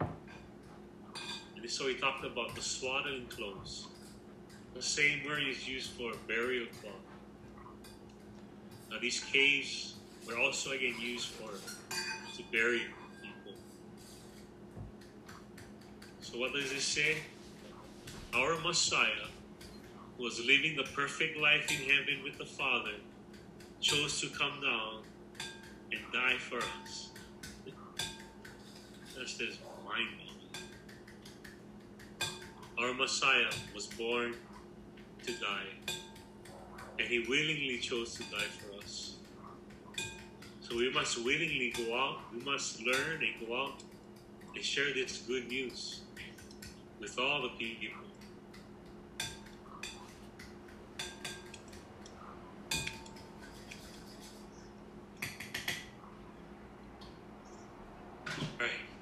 And 0.00 1.70
so 1.70 1.88
he 1.88 1.96
talked 1.96 2.24
about 2.24 2.54
the 2.54 2.62
swaddling 2.62 3.26
clothes. 3.26 3.88
The 4.76 4.82
same 4.82 5.24
word 5.24 5.42
is 5.42 5.66
used 5.66 5.92
for 5.92 6.12
burial 6.28 6.66
cloth. 6.82 6.92
Now 8.90 8.98
these 9.00 9.20
caves 9.20 9.94
were 10.26 10.36
also 10.38 10.72
again 10.72 10.96
used 11.00 11.28
for 11.28 11.48
to 11.48 12.42
bury 12.52 12.82
people. 13.22 13.54
So 16.20 16.38
what 16.38 16.52
does 16.52 16.70
it 16.72 16.82
say? 16.82 17.16
Our 18.34 18.58
Messiah 18.60 19.28
was 20.18 20.40
living 20.40 20.76
the 20.76 20.84
perfect 20.94 21.38
life 21.38 21.70
in 21.70 21.78
heaven 21.88 22.22
with 22.22 22.36
the 22.36 22.44
Father, 22.44 22.96
chose 23.80 24.20
to 24.20 24.28
come 24.28 24.60
down 24.60 25.04
and 25.90 26.00
die 26.12 26.36
for 26.36 26.58
us. 26.58 27.12
That's 29.16 29.38
just 29.38 29.58
mind 29.86 30.08
blowing. 30.18 30.68
Our 32.78 32.92
Messiah 32.92 33.50
was 33.74 33.86
born 33.86 34.34
to 35.26 35.32
die, 35.40 35.92
and 36.98 37.08
He 37.08 37.26
willingly 37.28 37.78
chose 37.78 38.14
to 38.14 38.22
die 38.24 38.48
for 38.58 38.82
us. 38.84 39.16
So 40.60 40.76
we 40.76 40.90
must 40.92 41.18
willingly 41.18 41.72
go 41.76 41.96
out, 41.96 42.18
we 42.32 42.42
must 42.42 42.80
learn 42.82 43.22
and 43.22 43.48
go 43.48 43.56
out 43.56 43.82
and 44.54 44.64
share 44.64 44.94
this 44.94 45.18
good 45.18 45.48
news 45.48 46.02
with 47.00 47.18
all 47.18 47.42
the 47.42 47.48
people. 47.50 47.98
Right. 58.58 58.95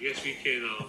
Guess 0.00 0.24
we 0.24 0.32
can. 0.32 0.64
Um, 0.64 0.86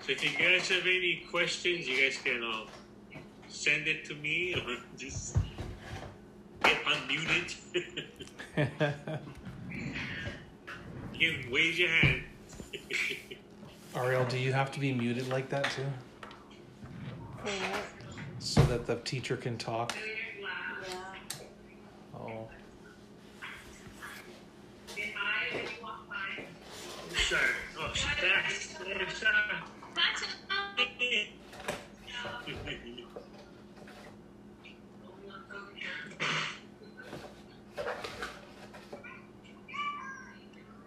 so 0.00 0.12
if 0.12 0.22
you 0.22 0.30
guys 0.38 0.68
have 0.68 0.82
any 0.82 1.24
questions, 1.28 1.88
you 1.88 2.00
guys 2.00 2.18
can 2.22 2.44
um, 2.44 2.66
send 3.48 3.88
it 3.88 4.04
to 4.04 4.14
me 4.14 4.54
or 4.54 4.76
just 4.96 5.36
get 6.62 6.84
unmuted. 6.84 7.56
you 11.14 11.32
can 11.32 11.50
wave 11.50 11.78
your 11.78 11.88
hand. 11.88 12.22
Ariel, 13.96 14.24
do 14.26 14.38
you 14.38 14.52
have 14.52 14.70
to 14.72 14.78
be 14.80 14.92
muted 14.92 15.28
like 15.28 15.48
that 15.48 15.64
too? 15.72 15.84
For 18.42 18.60
what? 18.60 18.68
So 18.68 18.76
that 18.76 18.86
the 18.86 18.96
teacher 18.96 19.36
can 19.36 19.56
talk? 19.56 19.94
Yeah. 19.94 20.98
Oh. 22.14 22.48
Sorry. 27.28 27.42
Oh, 27.78 27.90
she's 27.94 28.04
back. 28.04 28.50
Sorry. 28.50 29.32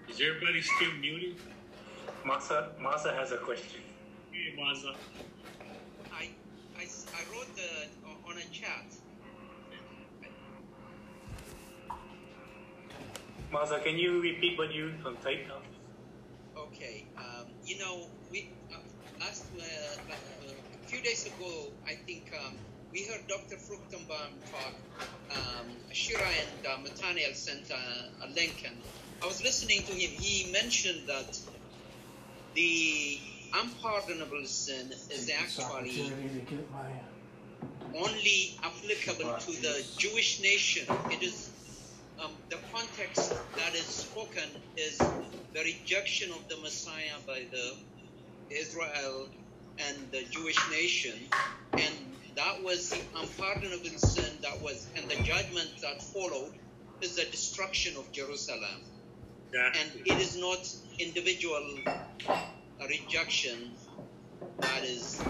Is 0.10 0.22
everybody 0.22 0.62
still 0.62 0.94
muted? 1.02 1.36
Masa, 2.26 2.70
Masa 2.82 3.14
has 3.16 3.32
a 3.32 3.38
question. 3.38 3.82
Hey, 4.32 4.54
Maza. 4.58 4.96
I, 7.16 7.20
I, 7.20 7.22
s- 7.22 7.28
I 7.28 7.32
wrote 7.32 7.56
the, 7.56 8.10
on 8.32 8.38
a 8.40 8.50
chat. 8.52 8.86
Masa, 13.52 13.84
can 13.84 13.98
you 13.98 14.22
repeat 14.22 14.58
what 14.58 14.74
you 14.74 15.02
typed 15.22 15.50
down? 15.50 15.64
Okay, 16.58 17.12
um, 17.18 17.58
you 17.64 17.80
know, 17.80 18.12
we 18.32 18.54
uh, 18.74 18.80
last 19.20 19.54
uh, 19.54 20.14
uh, 20.14 20.54
a 20.76 20.80
few 20.88 21.02
days 21.04 21.26
ago, 21.26 21.74
I 21.88 21.96
think 22.06 22.34
um, 22.34 22.62
we 22.94 23.08
heard 23.08 23.28
Dr. 23.28 23.58
Fruchtenbaum 23.58 24.50
talk. 24.52 24.76
Um, 25.32 25.82
Shira 25.94 26.28
and 26.30 26.66
uh, 26.66 26.78
Nathaniel 26.84 27.34
sent 27.34 27.72
a, 27.72 27.76
a 27.76 28.28
link, 28.36 28.64
and 28.66 28.84
I 29.24 29.28
was 29.28 29.42
listening 29.44 29.86
to 29.88 29.94
him. 29.94 30.12
He 30.12 30.52
mentioned 30.54 31.10
that 31.10 31.34
the 32.56 33.20
unpardonable 33.62 34.46
sin 34.46 34.92
is 35.12 35.32
actually 35.40 35.92
to 35.92 36.42
get 36.50 36.72
my. 36.72 36.90
only 37.96 38.56
applicable 38.64 39.38
to 39.40 39.52
the 39.62 39.86
Jewish 39.98 40.42
nation. 40.42 40.86
It 41.12 41.24
is 41.24 41.52
um, 42.24 42.32
the 42.50 42.58
context 42.74 43.32
that 43.58 43.76
is 43.76 43.88
spoken 43.88 44.50
is 44.78 44.98
the 45.00 45.62
rejection 45.64 46.32
of 46.32 46.48
the 46.50 46.58
Messiah 46.62 47.20
by 47.28 47.44
the 47.52 47.72
Israel 48.52 49.30
and 49.80 50.12
the 50.12 50.24
Jewish 50.32 50.60
nation, 50.72 51.14
and 51.74 51.96
that 52.38 52.64
was 52.64 52.90
the 52.92 53.02
unpardonable 53.16 53.98
sin 53.98 54.40
that 54.42 54.62
was, 54.62 54.88
and 54.98 55.10
the 55.10 55.18
judgment 55.24 55.70
that 55.82 56.02
followed 56.14 56.54
is 57.02 57.16
the 57.18 57.26
destruction 57.26 57.98
of 57.98 58.12
Jerusalem, 58.14 58.82
and 59.80 59.92
it 60.06 60.20
is 60.20 60.38
not 60.38 60.60
individual 61.00 61.78
uh, 62.82 62.88
rejection 62.88 63.72
that 64.62 64.84
is 64.84 65.28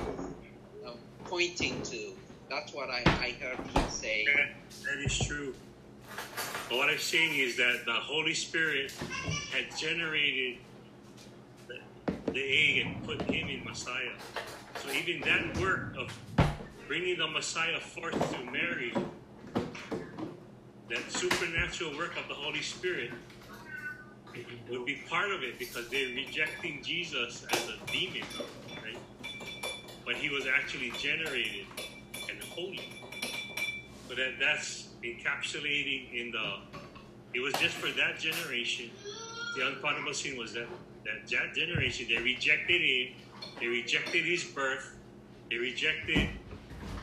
uh, 0.88 0.92
pointing 1.26 1.82
to. 1.84 2.14
That's 2.50 2.74
what 2.74 2.90
I, 2.90 3.04
I 3.20 3.36
heard 3.42 3.60
him 3.68 3.90
say. 3.90 4.26
That- 4.26 4.56
that 4.86 5.04
is 5.06 5.18
true. 5.20 5.56
But 6.70 6.78
what 6.78 6.90
I'm 6.90 6.98
saying 7.00 7.38
is 7.40 7.58
that 7.58 7.82
the 7.86 7.94
Holy 7.94 8.34
Spirit 8.34 8.92
had 9.52 9.76
generated 9.78 10.60
the, 11.68 11.76
the 12.34 12.42
egg 12.42 12.86
and 12.88 13.04
put 13.04 13.22
him 13.24 13.50
in 13.50 13.64
Messiah. 13.66 14.14
So 14.78 14.90
even 14.92 15.22
that 15.22 15.58
work 15.60 15.96
of 15.98 16.12
bringing 16.88 17.18
the 17.18 17.28
Messiah 17.28 17.80
forth 17.80 18.32
to 18.32 18.44
Mary, 18.52 18.94
that 20.90 21.12
supernatural 21.12 21.96
work 21.98 22.18
of 22.18 22.28
the 22.28 22.34
Holy 22.36 22.62
Spirit, 22.62 23.12
would 24.70 24.86
be 24.86 25.02
part 25.10 25.32
of 25.32 25.44
it 25.44 25.60
because 25.60 25.90
they're 25.90 26.14
rejecting 26.16 26.82
Jesus 26.84 27.46
as 27.52 27.70
a 27.70 27.92
demon, 27.92 28.24
right? 28.84 28.98
But 30.06 30.16
he 30.16 30.30
was 30.30 30.46
actually 30.48 30.92
generated 30.98 31.66
and 32.30 32.42
holy. 32.44 32.82
So 34.08 34.16
that 34.16 34.34
that's 34.40 34.90
encapsulating 35.04 36.14
in 36.14 36.32
the. 36.32 36.80
It 37.34 37.40
was 37.40 37.54
just 37.54 37.76
for 37.76 37.92
that 37.98 38.20
generation. 38.20 38.90
The 39.58 39.68
unpardonable 39.68 40.14
sin 40.14 40.38
was 40.38 40.54
that 40.54 40.68
that 41.06 41.30
that 41.30 41.54
generation 41.56 42.08
they 42.10 42.22
rejected 42.22 42.82
him, 42.82 43.14
they 43.60 43.68
rejected 43.68 44.26
his 44.26 44.44
birth, 44.44 44.96
they 45.50 45.58
rejected 45.58 46.30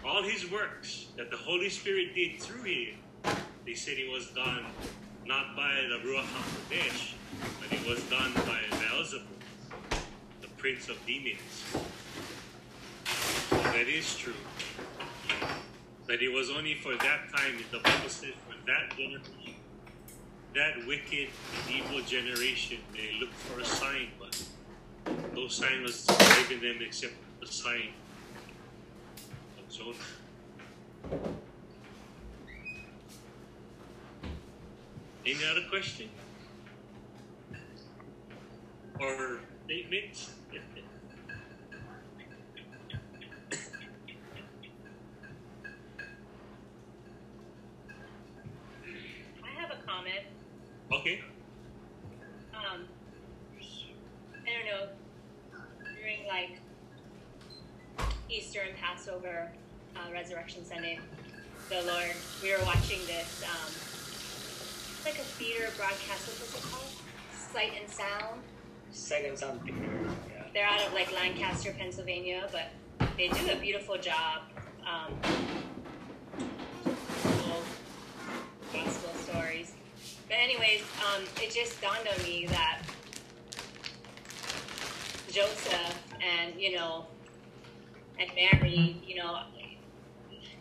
all 0.05 0.23
his 0.23 0.51
works 0.51 1.07
that 1.17 1.31
the 1.31 1.37
Holy 1.37 1.69
Spirit 1.69 2.15
did 2.15 2.41
through 2.41 2.65
him. 2.65 2.95
They 3.65 3.75
said 3.75 3.95
it 3.99 4.11
was 4.11 4.27
done 4.29 4.67
not 5.27 5.57
by 5.57 5.73
the 5.89 5.99
Ruach 6.07 6.25
HaKodesh, 6.25 7.15
but 7.61 7.73
it 7.73 7.87
was 7.89 8.03
done 8.05 8.33
by 8.35 8.61
Beelzebub, 8.71 9.23
the 10.41 10.49
prince 10.59 10.89
of 10.89 10.97
demons. 11.07 11.39
That 13.51 13.89
is 13.89 14.17
true. 14.17 14.35
But 16.07 16.21
it 16.23 16.33
was 16.33 16.51
only 16.51 16.75
for 16.75 16.93
that 16.93 17.33
time, 17.35 17.57
the 17.71 17.79
Bible 17.79 18.09
said, 18.09 18.35
for 18.47 18.55
that 18.67 18.97
generation, 18.97 19.55
that 20.55 20.87
wicked, 20.87 21.29
evil 21.71 22.01
generation, 22.03 22.79
they 22.93 23.17
looked 23.19 23.35
for 23.35 23.61
a 23.61 23.65
sign, 23.65 24.09
but 24.19 24.43
no 25.35 25.49
sign 25.49 25.83
was 25.83 26.05
given 26.49 26.61
them 26.63 26.83
except 26.85 27.15
the 27.41 27.47
sign 27.47 27.95
of 29.59 29.71
Jonah. 29.71 29.97
Any 35.25 35.39
other 35.49 35.63
question? 35.71 36.09
Or 39.01 39.39
statements? 39.67 40.33
I 49.45 49.49
have 49.61 49.71
a 49.71 49.87
comment. 49.87 50.25
Okay. 50.91 51.21
Um, 52.53 52.89
I 53.55 54.49
don't 54.51 54.67
know. 54.67 54.89
During 56.01 56.27
like 56.27 56.59
Easter 58.29 58.63
and 58.69 58.77
Passover, 58.77 59.53
uh, 59.95 60.13
Resurrection 60.13 60.65
Sunday, 60.65 60.99
the 61.69 61.83
Lord, 61.83 62.11
we 62.43 62.51
were 62.51 62.65
watching 62.65 62.99
this. 63.07 63.45
Um, 63.49 63.92
it's 65.05 65.19
like 65.19 65.27
a 65.27 65.29
theater 65.31 65.69
broadcast. 65.77 66.29
What's 66.29 66.55
it 66.55 66.71
called? 66.71 66.93
Sight 67.53 67.73
and 67.81 67.91
Sound. 67.91 68.41
Second 68.93 69.37
something. 69.37 69.75
Yeah. 70.29 70.45
They're 70.55 70.67
out 70.67 70.81
of 70.87 70.93
like 70.95 71.13
Lancaster, 71.13 71.75
Pennsylvania, 71.77 72.49
but 72.53 72.69
they 73.17 73.29
do 73.29 73.51
a 73.51 73.57
beautiful 73.57 73.99
job. 73.99 74.43
Um, 74.87 75.19
gospel 78.73 79.15
stories. 79.15 79.73
But 80.29 80.37
anyways, 80.41 80.83
um, 81.01 81.25
it 81.43 81.53
just 81.53 81.81
dawned 81.83 82.07
on 82.07 82.25
me 82.25 82.47
that 82.47 82.83
Joseph 85.33 85.99
and 86.21 86.61
you 86.61 86.77
know 86.77 87.07
and 88.21 88.31
Mary, 88.37 89.03
you 89.05 89.17
know, 89.17 89.41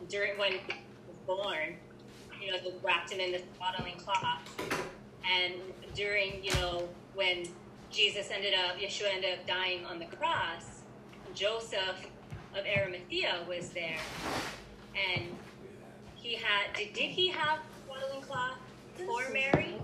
during 0.09 0.39
when 0.39 0.53
he 0.53 0.59
was 0.67 1.17
born, 1.27 1.75
you 2.41 2.51
know, 2.51 2.57
they 2.57 2.73
wrapped 2.83 3.11
him 3.11 3.19
in 3.19 3.31
this 3.31 3.43
swaddling 3.55 3.95
cloth, 3.97 4.41
and 5.25 5.53
during 5.95 6.43
you 6.43 6.51
know 6.53 6.87
when 7.13 7.45
Jesus 7.91 8.29
ended 8.33 8.53
up, 8.53 8.77
Yeshua 8.77 9.13
ended 9.13 9.39
up 9.39 9.47
dying 9.47 9.85
on 9.85 9.99
the 9.99 10.05
cross, 10.05 10.81
Joseph 11.33 12.07
of 12.55 12.65
Arimathea 12.65 13.45
was 13.47 13.69
there, 13.69 13.99
and 14.95 15.23
he 16.15 16.35
had. 16.35 16.73
Did, 16.75 16.93
did 16.93 17.09
he 17.09 17.27
have 17.29 17.59
swaddling 17.85 18.21
cloth 18.21 18.57
for 18.95 19.31
Mary? 19.33 19.75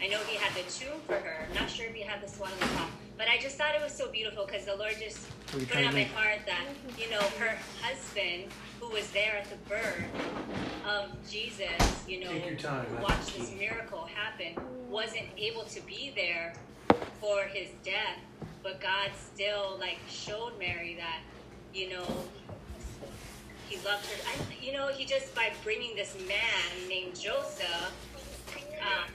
I 0.00 0.08
know 0.08 0.18
he 0.28 0.36
had 0.36 0.54
the 0.54 0.70
tomb 0.70 1.00
for 1.06 1.14
her. 1.14 1.46
I'm 1.48 1.54
not 1.54 1.70
sure 1.70 1.86
if 1.86 1.94
he 1.94 2.02
had 2.02 2.22
the 2.22 2.28
swaddling 2.28 2.60
cloth, 2.60 2.90
but 3.16 3.28
I 3.28 3.38
just 3.38 3.56
thought 3.56 3.74
it 3.74 3.82
was 3.82 3.92
so 3.92 4.10
beautiful 4.10 4.46
because 4.46 4.64
the 4.64 4.76
Lord 4.76 4.94
just 5.00 5.26
put 5.48 5.62
it 5.62 5.86
on 5.86 5.94
my 5.94 6.04
heart 6.04 6.40
that 6.46 6.64
you 6.98 7.10
know 7.10 7.20
her 7.38 7.56
husband, 7.82 8.44
who 8.88 8.94
was 8.94 9.10
there 9.10 9.36
at 9.36 9.48
the 9.50 9.56
birth 9.68 10.04
of 10.86 11.10
Jesus, 11.30 11.68
you 12.08 12.20
know, 12.20 12.30
Take 12.30 12.46
your 12.46 12.54
time, 12.56 12.86
who 12.86 13.02
watched 13.02 13.36
this 13.36 13.52
miracle 13.58 14.08
happen, 14.14 14.62
wasn't 14.88 15.26
able 15.36 15.64
to 15.64 15.80
be 15.82 16.12
there 16.14 16.54
for 17.20 17.42
his 17.42 17.68
death, 17.84 18.18
but 18.62 18.80
God 18.80 19.10
still 19.34 19.76
like 19.78 19.98
showed 20.08 20.52
Mary 20.58 20.96
that, 20.98 21.20
you 21.74 21.90
know, 21.90 22.06
he 23.68 23.76
loved 23.84 24.06
her. 24.06 24.16
I, 24.26 24.64
you 24.64 24.72
know, 24.72 24.88
he 24.88 25.04
just 25.04 25.34
by 25.34 25.52
bringing 25.62 25.94
this 25.94 26.16
man 26.26 26.88
named 26.88 27.14
Joseph. 27.18 27.92
Um, 28.80 29.10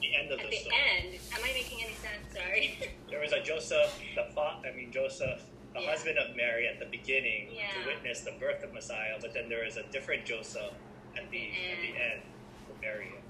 The 0.00 0.14
end 0.16 0.32
of 0.32 0.38
at 0.40 0.46
the 0.46 0.50
the 0.50 0.70
end, 0.70 1.18
am 1.34 1.40
I 1.44 1.52
making 1.52 1.80
any 1.84 1.94
sense? 1.94 2.34
Sorry. 2.34 2.78
There 3.10 3.20
was 3.20 3.32
a 3.32 3.42
Joseph, 3.42 3.98
the 4.14 4.24
fa- 4.34 4.60
I 4.66 4.74
mean 4.76 4.92
Joseph, 4.92 5.42
the 5.78 5.84
Yeah. 5.84 5.90
husband 5.90 6.18
of 6.18 6.34
Mary 6.36 6.66
at 6.66 6.78
the 6.78 6.86
beginning 6.86 7.50
Yeah. 7.52 7.70
to 7.72 7.86
witness 7.86 8.20
the 8.22 8.32
birth 8.32 8.62
of 8.62 8.72
Messiah, 8.72 9.16
but 9.20 9.32
then 9.34 9.48
there 9.48 9.64
is 9.64 9.76
a 9.76 9.82
different 9.84 10.24
Joseph 10.26 10.72
at 11.16 11.30
the 11.30 11.50
at 11.72 11.80
the 11.80 11.88
end 11.96 12.22
to 12.68 12.80
marry 12.80 13.06
him. 13.06 13.22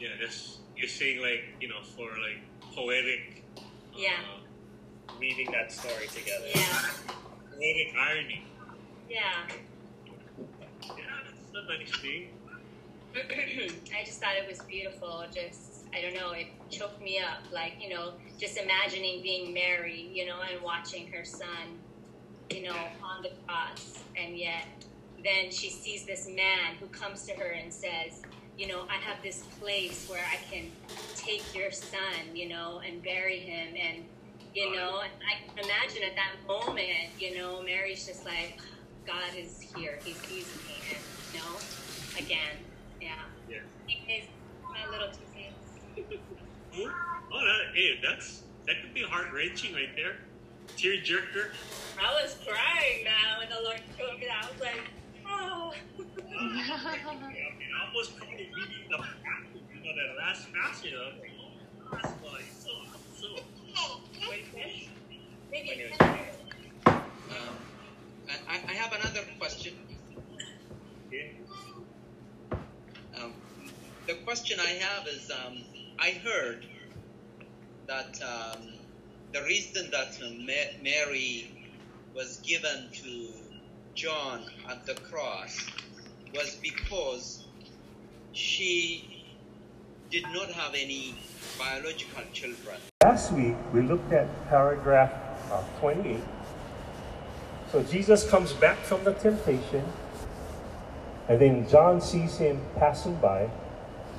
Yeah, 0.00 0.08
that's 0.20 0.58
you're 0.76 0.88
saying 0.88 1.20
like 1.20 1.44
you 1.60 1.68
know 1.68 1.82
for 1.82 2.08
like 2.10 2.40
poetic. 2.74 3.42
Yeah. 3.94 4.12
Uh, 5.08 5.12
Weaving 5.20 5.52
that 5.52 5.70
story 5.70 6.08
together. 6.08 6.48
yeah, 6.54 6.90
poetic 7.52 7.94
irony. 7.96 8.44
yeah. 9.08 9.46
Yeah, 10.82 11.20
that's 11.24 11.68
a 11.68 11.78
nice 11.78 12.00
thing. 12.00 12.30
I 13.14 14.04
just 14.04 14.20
thought 14.20 14.34
it 14.36 14.48
was 14.48 14.58
beautiful. 14.60 15.24
Just 15.32 15.73
I 15.94 16.00
don't 16.00 16.14
know, 16.14 16.32
it 16.32 16.46
choked 16.70 17.00
me 17.00 17.18
up. 17.18 17.42
Like 17.52 17.74
you 17.80 17.90
know, 17.90 18.12
just 18.38 18.56
imagining 18.58 19.22
being 19.22 19.52
Mary, 19.54 20.10
you 20.12 20.26
know, 20.26 20.40
and 20.50 20.62
watching 20.62 21.10
her 21.12 21.24
son, 21.24 21.78
you 22.50 22.62
know, 22.62 22.76
on 23.02 23.22
the 23.22 23.30
cross, 23.46 24.00
and 24.16 24.36
yet 24.36 24.66
then 25.22 25.50
she 25.50 25.70
sees 25.70 26.04
this 26.04 26.28
man 26.28 26.76
who 26.80 26.86
comes 26.88 27.22
to 27.24 27.32
her 27.32 27.52
and 27.52 27.72
says, 27.72 28.20
you 28.58 28.68
know, 28.68 28.82
I 28.90 28.96
have 28.96 29.22
this 29.22 29.42
place 29.58 30.06
where 30.10 30.22
I 30.30 30.36
can 30.52 30.70
take 31.16 31.42
your 31.54 31.70
son, 31.70 32.34
you 32.34 32.48
know, 32.48 32.82
and 32.86 33.02
bury 33.02 33.38
him, 33.38 33.74
and 33.80 34.04
you 34.54 34.74
know, 34.76 35.00
and 35.00 35.12
I 35.24 35.48
can 35.48 35.64
imagine 35.64 36.02
at 36.04 36.14
that 36.16 36.46
moment, 36.46 36.88
you 37.18 37.36
know, 37.36 37.62
Mary's 37.62 38.06
just 38.06 38.24
like, 38.24 38.58
God 39.06 39.34
is 39.36 39.60
here. 39.74 39.98
He 40.04 40.12
sees 40.12 40.46
me, 40.56 40.74
and 40.90 40.98
you 41.32 41.38
know, 41.40 41.56
again, 42.18 42.56
yeah. 43.00 43.14
Yeah. 43.48 43.58
Anyways, 43.88 44.28
my 44.62 44.88
little 44.90 45.08
two 45.08 45.14
cents. 45.32 45.33
Oh, 45.96 47.40
that, 47.40 47.74
hey, 47.74 47.98
that's 48.02 48.42
that 48.66 48.76
could 48.80 48.94
be 48.94 49.02
heart 49.02 49.26
wrenching 49.32 49.74
right 49.74 49.94
there. 49.96 50.16
Tear 50.76 50.94
jerker. 50.94 51.50
I 52.00 52.22
was 52.22 52.36
crying 52.46 53.04
now 53.04 53.38
when 53.38 53.48
the 53.48 53.62
Lord 53.62 53.80
told 53.98 54.18
me 54.18 54.26
that. 54.26 54.44
I 54.44 54.50
was 54.50 54.60
like, 54.60 54.80
oh. 55.26 55.72
I 56.18 56.46
mean, 56.46 56.64
I 56.66 57.86
almost 57.86 58.18
cried 58.18 58.30
reading 58.30 58.88
the 58.90 58.96
you 58.96 59.84
know 59.84 59.92
that 59.94 60.16
last 60.18 60.52
passage. 60.52 60.94
I 60.94 61.06
was 61.06 61.14
like, 61.20 61.30
oh, 61.38 61.88
that's 61.92 62.12
why 62.22 62.40
it's 62.40 62.64
so 62.64 62.70
so. 63.14 63.42
Maybe 64.20 64.46
When 65.50 65.64
he 65.64 65.86
Um, 66.86 67.04
I, 68.48 68.54
I 68.68 68.72
have 68.72 68.92
another 68.92 69.20
question. 69.38 69.74
Okay. 71.08 71.36
Um, 73.20 73.32
the 74.06 74.14
question 74.24 74.58
I 74.60 74.70
have 74.70 75.06
is 75.06 75.30
um, 75.30 75.62
I 75.98 76.10
heard 76.24 76.66
that 77.86 78.20
um, 78.22 78.72
the 79.32 79.42
reason 79.42 79.90
that 79.90 80.18
uh, 80.22 80.30
Ma- 80.40 80.82
Mary 80.82 81.50
was 82.14 82.38
given 82.38 82.88
to 82.92 83.28
John 83.94 84.44
at 84.68 84.84
the 84.86 84.94
cross 84.94 85.56
was 86.34 86.56
because 86.56 87.44
she 88.32 89.24
did 90.10 90.24
not 90.32 90.50
have 90.50 90.74
any 90.74 91.14
biological 91.58 92.24
children. 92.32 92.76
Last 93.02 93.32
week, 93.32 93.54
we 93.72 93.82
looked 93.82 94.12
at 94.12 94.28
paragraph 94.48 95.12
uh, 95.52 95.62
28. 95.80 96.18
So 97.70 97.82
Jesus 97.84 98.28
comes 98.28 98.52
back 98.52 98.78
from 98.78 99.04
the 99.04 99.12
temptation, 99.14 99.84
and 101.28 101.40
then 101.40 101.68
John 101.68 102.00
sees 102.00 102.36
him 102.36 102.60
passing 102.76 103.14
by 103.16 103.48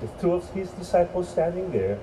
with 0.01 0.21
two 0.21 0.33
of 0.33 0.49
his 0.51 0.69
disciples 0.71 1.29
standing 1.29 1.71
there. 1.71 1.97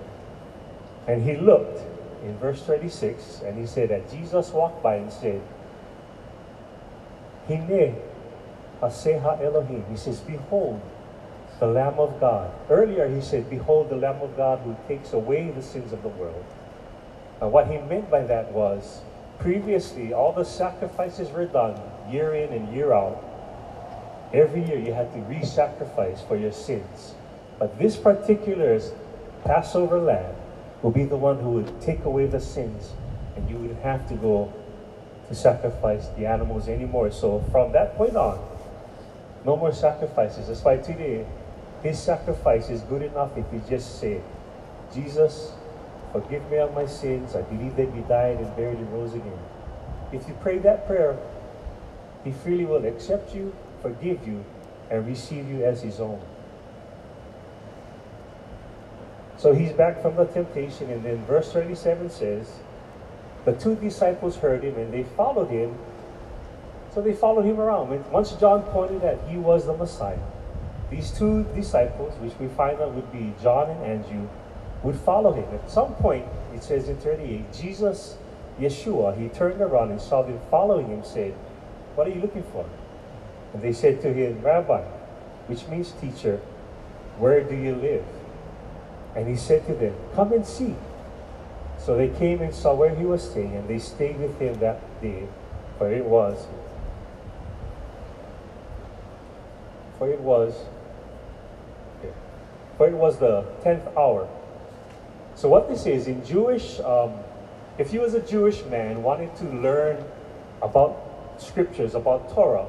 And 1.07 1.23
he 1.23 1.37
looked 1.37 1.81
in 2.25 2.37
verse 2.39 2.63
36, 2.63 3.43
and 3.45 3.59
he 3.59 3.67
said 3.67 3.91
that 3.91 4.11
Jesus 4.11 4.51
walked 4.51 4.83
by 4.83 4.97
and 4.97 5.13
said, 5.13 5.43
Hine 7.49 7.97
Aseha 8.81 9.41
Elohim. 9.43 9.85
He 9.91 9.97
says, 9.97 10.21
Behold, 10.21 10.81
the 11.61 11.67
Lamb 11.69 11.99
of 11.99 12.19
God. 12.19 12.53
Earlier 12.69 13.09
he 13.09 13.21
said, 13.21 13.49
Behold 13.49 13.89
the 13.89 13.97
Lamb 13.97 14.21
of 14.21 14.37
God 14.37 14.59
who 14.61 14.77
takes 14.89 15.13
away 15.13 15.51
the 15.51 15.63
sins 15.63 15.93
of 15.93 16.03
the 16.03 16.09
world. 16.09 16.45
And 17.41 17.53
what 17.53 17.69
he 17.69 17.79
meant 17.79 18.11
by 18.11 18.23
that 18.25 18.51
was, 18.53 19.01
previously 19.39 20.13
all 20.13 20.33
the 20.33 20.45
sacrifices 20.45 21.31
were 21.31 21.47
done 21.47 21.81
year 22.11 22.35
in 22.35 22.53
and 22.53 22.75
year 22.75 22.93
out. 22.93 23.23
Every 24.33 24.65
year 24.65 24.79
you 24.79 24.93
had 24.93 25.13
to 25.13 25.21
re-sacrifice 25.21 26.23
for 26.23 26.37
your 26.37 26.53
sins. 26.53 27.15
But 27.63 27.79
this 27.79 27.97
particular 27.97 28.81
Passover 29.45 30.01
lamb 30.01 30.35
will 30.83 30.91
be 30.91 31.05
the 31.05 31.17
one 31.17 31.39
who 31.39 31.51
would 31.51 31.81
take 31.81 32.05
away 32.05 32.27
the 32.27 32.41
sins 32.41 32.91
and 33.37 33.49
you 33.49 33.55
wouldn't 33.55 33.81
have 33.83 34.09
to 34.09 34.15
go 34.15 34.53
to 35.29 35.35
sacrifice 35.37 36.09
the 36.19 36.27
animals 36.27 36.67
anymore. 36.67 37.13
So 37.13 37.39
from 37.53 37.71
that 37.71 37.95
point 37.97 38.17
on, 38.17 38.45
no 39.47 39.57
more 39.57 39.73
sacrifices. 39.73 40.49
That's 40.49 40.65
why 40.65 40.79
today, 40.79 41.25
his 41.85 42.03
sacrifice 42.03 42.69
is 42.69 42.81
good 42.81 43.03
enough 43.03 43.31
if 43.37 43.47
you 43.53 43.63
just 43.71 44.01
say, 44.01 44.21
Jesus, 44.93 45.53
forgive 46.11 46.43
me 46.51 46.57
of 46.57 46.75
my 46.75 46.87
sins. 46.87 47.37
I 47.37 47.43
believe 47.43 47.77
that 47.77 47.95
you 47.95 48.05
died 48.09 48.39
and 48.39 48.57
buried 48.57 48.79
and 48.79 48.93
rose 48.93 49.15
again. 49.15 49.39
If 50.13 50.27
you 50.27 50.37
pray 50.41 50.59
that 50.59 50.89
prayer, 50.89 51.17
he 52.25 52.33
freely 52.33 52.65
will 52.65 52.85
accept 52.85 53.33
you, 53.37 53.55
forgive 53.83 54.27
you, 54.27 54.45
and 54.91 55.07
receive 55.07 55.49
you 55.49 55.65
as 55.65 55.81
his 55.81 56.01
own. 56.01 56.21
So 59.43 59.53
he's 59.53 59.73
back 59.73 60.01
from 60.01 60.15
the 60.15 60.27
temptation, 60.27 60.89
and 60.89 61.03
then 61.03 61.17
verse 61.25 61.53
37 61.53 62.11
says, 62.11 62.49
The 63.45 63.53
two 63.53 63.75
disciples 63.75 64.37
heard 64.37 64.63
him 64.63 64.77
and 64.77 64.95
they 64.95 65.03
followed 65.03 65.51
him. 65.51 65.77
So 66.95 67.03
they 67.03 67.13
followed 67.13 67.45
him 67.45 67.59
around. 67.59 67.91
Once 68.13 68.31
John 68.37 68.63
pointed 68.63 69.03
that 69.03 69.19
he 69.29 69.39
was 69.39 69.67
the 69.67 69.77
Messiah, 69.77 70.21
these 70.91 71.11
two 71.11 71.43
disciples, 71.57 72.15
which 72.21 72.35
we 72.39 72.47
find 72.55 72.81
out 72.81 72.95
would 72.95 73.11
be 73.11 73.35
John 73.43 73.69
and 73.69 73.85
Andrew, 73.85 74.29
would 74.85 74.95
follow 74.95 75.33
him. 75.33 75.53
At 75.53 75.69
some 75.69 75.93
point, 75.95 76.25
it 76.55 76.63
says 76.63 76.89
in 76.89 76.97
38, 76.99 77.53
Jesus, 77.53 78.19
Yeshua, 78.61 79.21
he 79.21 79.29
turned 79.29 79.61
around 79.61 79.91
and 79.91 80.01
saw 80.01 80.23
them 80.23 80.39
following 80.53 80.87
him, 80.87 81.03
said, 81.03 81.33
What 81.97 82.07
are 82.07 82.11
you 82.11 82.21
looking 82.21 82.45
for? 82.45 82.65
And 83.55 83.61
they 83.61 83.73
said 83.73 84.03
to 84.03 84.13
him, 84.13 84.41
Rabbi, 84.41 84.83
which 85.49 85.67
means 85.67 85.91
teacher, 86.01 86.41
where 87.19 87.43
do 87.43 87.57
you 87.57 87.75
live? 87.75 88.05
And 89.15 89.29
he 89.29 89.37
said 89.37 89.67
to 89.67 89.75
them, 89.75 89.95
Come 90.15 90.33
and 90.33 90.47
see. 90.47 90.75
So 91.79 91.97
they 91.97 92.09
came 92.09 92.41
and 92.41 92.55
saw 92.55 92.75
where 92.75 92.95
he 92.95 93.05
was 93.05 93.29
staying, 93.29 93.57
and 93.57 93.69
they 93.69 93.79
stayed 93.79 94.19
with 94.19 94.39
him 94.41 94.59
that 94.61 94.81
day, 95.03 95.27
for 95.79 95.91
it 95.91 96.05
was, 96.05 96.47
for 99.99 100.09
it 100.09 100.21
was, 100.21 100.55
for 102.77 102.87
it 102.87 102.95
was 102.95 103.19
the 103.19 103.43
tenth 103.65 103.85
hour. 103.97 104.29
So 105.35 105.49
what 105.49 105.69
this 105.69 105.87
is 105.87 106.07
in 106.07 106.25
Jewish, 106.25 106.79
um, 106.81 107.15
if 107.79 107.93
you 107.93 108.01
was 108.01 108.15
a 108.15 108.21
Jewish 108.21 108.65
man 108.67 109.03
wanted 109.03 109.35
to 109.37 109.45
learn 109.45 110.05
about 110.63 111.35
scriptures, 111.39 111.97
about 111.97 112.33
Torah, 112.33 112.67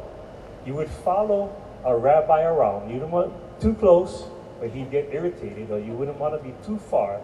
you 0.66 0.74
would 0.74 0.90
follow 0.90 1.56
a 1.86 1.96
rabbi 1.96 2.44
around. 2.44 2.90
You 2.92 3.00
don't 3.00 3.12
want 3.12 3.34
too 3.62 3.76
close, 3.76 4.24
where 4.64 4.72
he'd 4.72 4.90
get 4.90 5.10
irritated, 5.12 5.70
or 5.72 5.78
you 5.78 5.92
wouldn't 5.92 6.18
want 6.18 6.34
to 6.34 6.42
be 6.42 6.56
too 6.66 6.80
far 6.80 7.18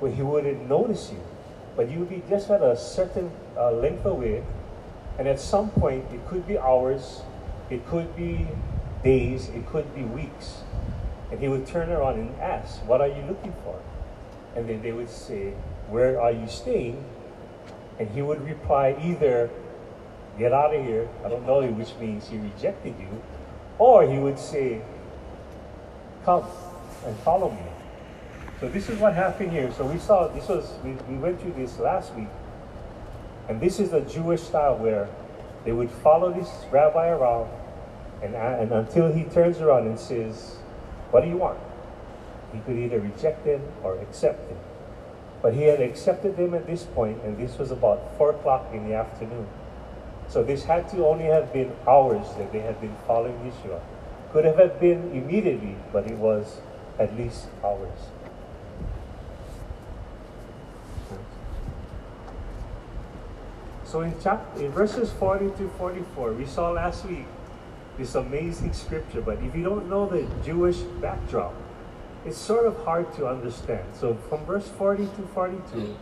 where 0.00 0.10
he 0.10 0.22
wouldn't 0.22 0.68
notice 0.68 1.12
you. 1.12 1.22
But 1.76 1.88
you 1.88 2.00
would 2.00 2.08
be 2.08 2.20
just 2.28 2.50
at 2.50 2.62
a 2.62 2.76
certain 2.76 3.30
uh, 3.56 3.70
length 3.70 4.04
away, 4.04 4.42
and 5.16 5.28
at 5.28 5.38
some 5.38 5.70
point, 5.70 6.04
it 6.12 6.26
could 6.26 6.48
be 6.48 6.58
hours, 6.58 7.22
it 7.70 7.86
could 7.86 8.16
be 8.16 8.44
days, 9.04 9.50
it 9.50 9.68
could 9.68 9.94
be 9.94 10.02
weeks. 10.02 10.62
And 11.30 11.38
he 11.38 11.46
would 11.46 11.64
turn 11.64 11.90
around 11.90 12.18
and 12.18 12.34
ask, 12.40 12.84
What 12.88 13.00
are 13.00 13.06
you 13.06 13.22
looking 13.28 13.54
for? 13.62 13.80
And 14.56 14.68
then 14.68 14.82
they 14.82 14.90
would 14.90 15.10
say, 15.10 15.52
Where 15.90 16.20
are 16.20 16.32
you 16.32 16.48
staying? 16.48 17.04
And 18.00 18.10
he 18.10 18.20
would 18.20 18.44
reply 18.44 18.96
either, 19.00 19.48
Get 20.40 20.52
out 20.52 20.74
of 20.74 20.84
here, 20.84 21.08
I 21.24 21.28
don't 21.28 21.46
know 21.46 21.60
you, 21.60 21.70
which 21.70 21.94
means 22.00 22.28
he 22.28 22.38
rejected 22.38 22.96
you, 22.98 23.22
or 23.78 24.10
he 24.10 24.18
would 24.18 24.40
say, 24.40 24.82
Come 26.24 26.42
and 27.06 27.16
follow 27.18 27.50
me. 27.50 27.62
So 28.60 28.68
this 28.68 28.88
is 28.88 28.98
what 28.98 29.14
happened 29.14 29.52
here. 29.52 29.72
So 29.72 29.86
we 29.86 29.98
saw 29.98 30.28
this 30.28 30.48
was 30.48 30.70
we, 30.84 30.92
we 31.08 31.16
went 31.16 31.40
through 31.40 31.54
this 31.54 31.78
last 31.78 32.14
week. 32.14 32.28
And 33.48 33.60
this 33.60 33.80
is 33.80 33.90
the 33.90 34.02
Jewish 34.02 34.42
style 34.42 34.76
where 34.76 35.08
they 35.64 35.72
would 35.72 35.90
follow 35.90 36.32
this 36.32 36.48
rabbi 36.70 37.08
around 37.08 37.50
and, 38.22 38.34
uh, 38.34 38.38
and 38.60 38.72
until 38.72 39.12
he 39.12 39.24
turns 39.24 39.60
around 39.60 39.86
and 39.86 39.98
says, 39.98 40.56
What 41.10 41.22
do 41.22 41.28
you 41.28 41.36
want? 41.36 41.58
He 42.52 42.60
could 42.60 42.76
either 42.76 43.00
reject 43.00 43.44
them 43.44 43.62
or 43.82 43.98
accept 43.98 44.48
them. 44.48 44.58
But 45.40 45.54
he 45.54 45.62
had 45.62 45.80
accepted 45.80 46.36
them 46.36 46.52
at 46.52 46.66
this 46.66 46.82
point, 46.82 47.22
and 47.22 47.38
this 47.38 47.56
was 47.56 47.70
about 47.70 48.16
four 48.18 48.30
o'clock 48.30 48.66
in 48.74 48.86
the 48.86 48.94
afternoon. 48.94 49.46
So 50.28 50.42
this 50.42 50.64
had 50.64 50.88
to 50.90 51.06
only 51.06 51.24
have 51.24 51.52
been 51.52 51.72
hours 51.88 52.26
that 52.36 52.52
they 52.52 52.60
had 52.60 52.80
been 52.80 52.94
following 53.06 53.34
Yeshua. 53.38 53.80
Could 54.32 54.44
have 54.44 54.78
been 54.78 55.10
immediately, 55.12 55.76
but 55.92 56.06
it 56.06 56.18
was 56.18 56.60
at 57.00 57.16
least 57.16 57.46
hours. 57.64 57.98
So 63.84 64.02
in 64.02 64.14
chapter, 64.22 64.64
in 64.64 64.70
verses 64.70 65.10
40 65.10 65.46
to 65.58 65.68
44, 65.76 66.34
we 66.34 66.46
saw 66.46 66.70
last 66.70 67.04
week 67.06 67.26
this 67.98 68.14
amazing 68.14 68.72
scripture, 68.72 69.20
but 69.20 69.38
if 69.42 69.56
you 69.56 69.64
don't 69.64 69.90
know 69.90 70.06
the 70.06 70.28
Jewish 70.44 70.76
backdrop, 71.02 71.52
it's 72.24 72.38
sort 72.38 72.66
of 72.66 72.76
hard 72.84 73.12
to 73.14 73.26
understand. 73.26 73.84
So 73.94 74.14
from 74.28 74.44
verse 74.44 74.68
40 74.68 75.06
to 75.06 75.22
42, 75.34 75.96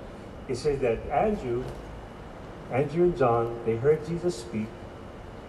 it 0.49 0.57
says 0.57 0.81
that 0.81 0.99
Andrew, 1.11 1.65
Andrew 2.71 3.05
and 3.05 3.17
John, 3.17 3.59
they 3.65 3.77
heard 3.77 4.07
Jesus 4.07 4.37
speak, 4.37 4.67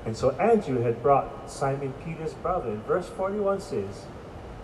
and 0.06 0.16
so 0.16 0.32
Andrew 0.32 0.82
had 0.82 1.02
brought 1.04 1.52
Simon 1.52 1.93
Peter's 2.06 2.34
brother. 2.36 2.70
And 2.70 2.86
verse 2.86 3.10
41 3.10 3.60
says, 3.60 4.06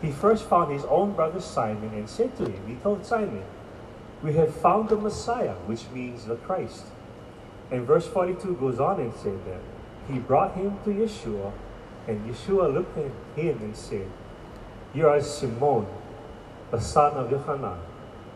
he 0.02 0.12
first 0.12 0.46
found 0.46 0.72
his 0.72 0.86
own 0.86 1.14
brother 1.14 1.40
Simon 1.40 1.94
and 1.94 2.10
said 2.10 2.36
to 2.38 2.46
him, 2.46 2.68
He 2.68 2.76
told 2.76 3.06
Simon, 3.06 3.44
We 4.22 4.34
have 4.34 4.54
found 4.54 4.90
the 4.90 4.98
Messiah, 4.98 5.54
which 5.66 5.90
means 5.94 6.26
the 6.26 6.36
Christ. 6.36 6.86
And 7.72 7.88
verse 7.88 8.08
42 8.08 8.56
goes 8.56 8.80
on 8.80 9.00
and 9.00 9.14
said 9.14 9.44
that 9.46 9.62
he 10.12 10.20
brought 10.20 10.56
him 10.56 10.78
to 10.84 10.92
Yeshua, 10.92 11.52
and 12.08 12.30
Yeshua 12.30 12.74
looked 12.74 12.98
at 12.98 13.12
him 13.36 13.58
and 13.62 13.76
said, 13.76 14.08
You 14.94 15.08
are 15.08 15.22
Simon, 15.22 15.88
the 16.72 16.80
son 16.80 17.14
of 17.14 17.32
Yohanan. 17.32 17.80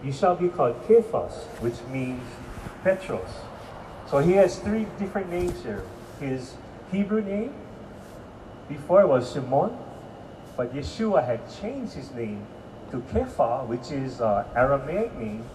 You 0.03 0.11
shall 0.11 0.35
be 0.35 0.47
called 0.47 0.75
Cephas, 0.87 1.45
which 1.59 1.75
means 1.91 2.23
Petros. 2.83 3.29
So 4.09 4.19
he 4.19 4.31
has 4.33 4.57
three 4.59 4.87
different 4.97 5.29
names 5.29 5.61
here. 5.61 5.83
His 6.19 6.55
Hebrew 6.91 7.21
name 7.21 7.53
before 8.67 9.05
was 9.05 9.31
Shimon, 9.31 9.77
but 10.59 10.75
Yeshua 10.75 11.25
had 11.25 11.39
changed 11.61 11.93
his 11.93 12.11
name 12.11 12.45
to 12.91 12.97
Kepha, 13.13 13.65
which 13.65 13.93
is 13.93 14.19
uh, 14.19 14.43
Aramaic 14.57 15.17
name, 15.17 15.45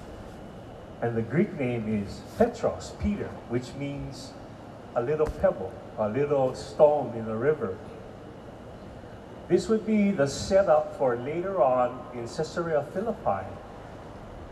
and 1.03 1.15
the 1.15 1.21
Greek 1.21 1.53
name 1.61 2.03
is 2.03 2.23
Petros, 2.39 2.95
Peter, 3.03 3.29
which 3.51 3.75
means 3.75 4.33
a 4.97 5.03
little 5.03 5.27
pebble, 5.27 5.75
a 5.99 6.09
little 6.09 6.55
stone 6.55 7.13
in 7.15 7.27
the 7.27 7.35
river. 7.37 7.77
This 9.47 9.69
would 9.69 9.85
be 9.85 10.11
the 10.11 10.27
setup 10.27 10.97
for 10.97 11.17
later 11.17 11.63
on 11.63 12.01
in 12.15 12.27
Caesarea 12.27 12.87
Philippi, 12.95 13.45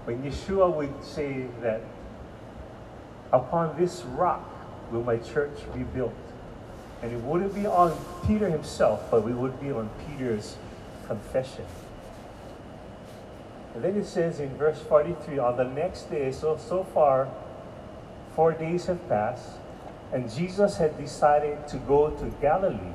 when 0.04 0.22
Yeshua 0.22 0.70
would 0.76 1.02
say 1.02 1.46
that 1.62 1.80
upon 3.32 3.74
this 3.80 4.02
rock 4.02 4.46
will 4.92 5.02
my 5.02 5.16
church 5.16 5.56
be 5.72 5.82
built. 5.82 6.12
And 7.02 7.12
it 7.12 7.20
wouldn't 7.22 7.54
be 7.54 7.66
on 7.66 7.96
Peter 8.26 8.48
himself, 8.48 9.10
but 9.10 9.24
we 9.24 9.32
would 9.32 9.60
be 9.60 9.72
on 9.72 9.90
Peter's 10.06 10.56
confession. 11.06 11.66
And 13.74 13.82
then 13.82 13.96
it 13.96 14.06
says 14.06 14.38
in 14.38 14.54
verse 14.56 14.80
43, 14.80 15.38
on 15.38 15.56
the 15.56 15.64
next 15.64 16.10
day, 16.10 16.30
so, 16.30 16.56
so 16.56 16.84
far, 16.84 17.28
four 18.36 18.52
days 18.52 18.86
have 18.86 19.08
passed, 19.08 19.48
and 20.12 20.30
Jesus 20.30 20.76
had 20.76 20.96
decided 20.98 21.66
to 21.68 21.78
go 21.78 22.10
to 22.10 22.26
Galilee. 22.40 22.92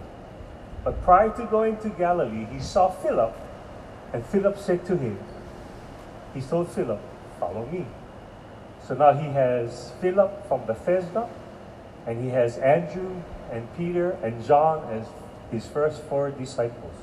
But 0.84 1.02
prior 1.04 1.30
to 1.32 1.46
going 1.46 1.78
to 1.78 1.90
Galilee, 1.90 2.46
he 2.46 2.60
saw 2.60 2.90
Philip, 2.90 3.36
and 4.14 4.26
Philip 4.26 4.58
said 4.58 4.86
to 4.86 4.96
him, 4.96 5.20
he 6.34 6.42
told 6.42 6.72
Philip, 6.72 7.02
follow 7.40 7.66
me. 7.66 7.86
So 8.88 8.94
now 8.94 9.14
he 9.14 9.26
has 9.26 9.92
Philip 10.00 10.48
from 10.48 10.66
Bethsaida, 10.66 11.28
and 12.06 12.24
he 12.24 12.30
has 12.30 12.58
Andrew 12.60 13.22
and 13.52 13.68
Peter 13.78 14.12
and 14.24 14.44
John 14.46 14.88
as 14.92 15.08
his 15.52 15.66
first 15.68 16.02
four 16.04 16.32
disciples. 16.32 16.94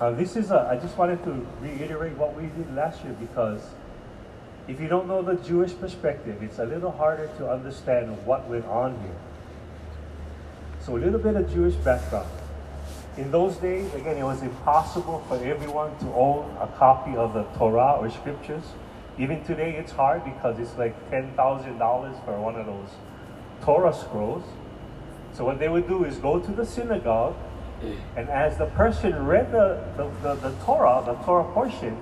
Uh, 0.00 0.10
this 0.10 0.36
is 0.36 0.50
a, 0.50 0.68
I 0.70 0.76
just 0.76 0.96
wanted 0.98 1.24
to 1.24 1.46
reiterate 1.60 2.16
what 2.18 2.36
we 2.36 2.48
did 2.48 2.74
last 2.74 3.02
year 3.02 3.14
because 3.18 3.62
if 4.68 4.80
you 4.80 4.88
don't 4.88 5.08
know 5.08 5.22
the 5.22 5.36
Jewish 5.36 5.72
perspective, 5.78 6.42
it's 6.42 6.58
a 6.58 6.64
little 6.64 6.90
harder 6.90 7.28
to 7.38 7.50
understand 7.50 8.26
what 8.26 8.46
went 8.48 8.66
on 8.66 8.98
here. 9.00 9.16
So 10.80 10.96
a 10.96 10.98
little 10.98 11.18
bit 11.18 11.34
of 11.36 11.50
Jewish 11.52 11.74
background. 11.76 12.28
In 13.16 13.30
those 13.30 13.56
days, 13.56 13.92
again, 13.94 14.18
it 14.18 14.24
was 14.24 14.42
impossible 14.42 15.24
for 15.28 15.36
everyone 15.36 15.96
to 16.00 16.06
own 16.12 16.54
a 16.60 16.66
copy 16.76 17.16
of 17.16 17.32
the 17.32 17.44
Torah 17.58 17.96
or 17.98 18.10
scriptures. 18.10 18.64
Even 19.18 19.42
today, 19.44 19.76
it's 19.76 19.92
hard 19.92 20.24
because 20.24 20.58
it's 20.58 20.76
like 20.76 21.10
$10,000 21.10 22.24
for 22.24 22.40
one 22.40 22.56
of 22.56 22.66
those 22.66 22.88
Torah 23.62 23.94
scrolls. 23.94 24.44
So 25.32 25.44
what 25.44 25.58
they 25.58 25.68
would 25.68 25.88
do 25.88 26.04
is 26.04 26.18
go 26.18 26.38
to 26.38 26.52
the 26.52 26.66
synagogue, 26.66 27.34
and 28.16 28.28
as 28.28 28.58
the 28.58 28.66
person 28.66 29.26
read 29.26 29.52
the, 29.52 29.82
the, 29.96 30.10
the, 30.22 30.34
the 30.48 30.64
Torah, 30.64 31.02
the 31.04 31.14
Torah 31.24 31.50
portion, 31.52 31.96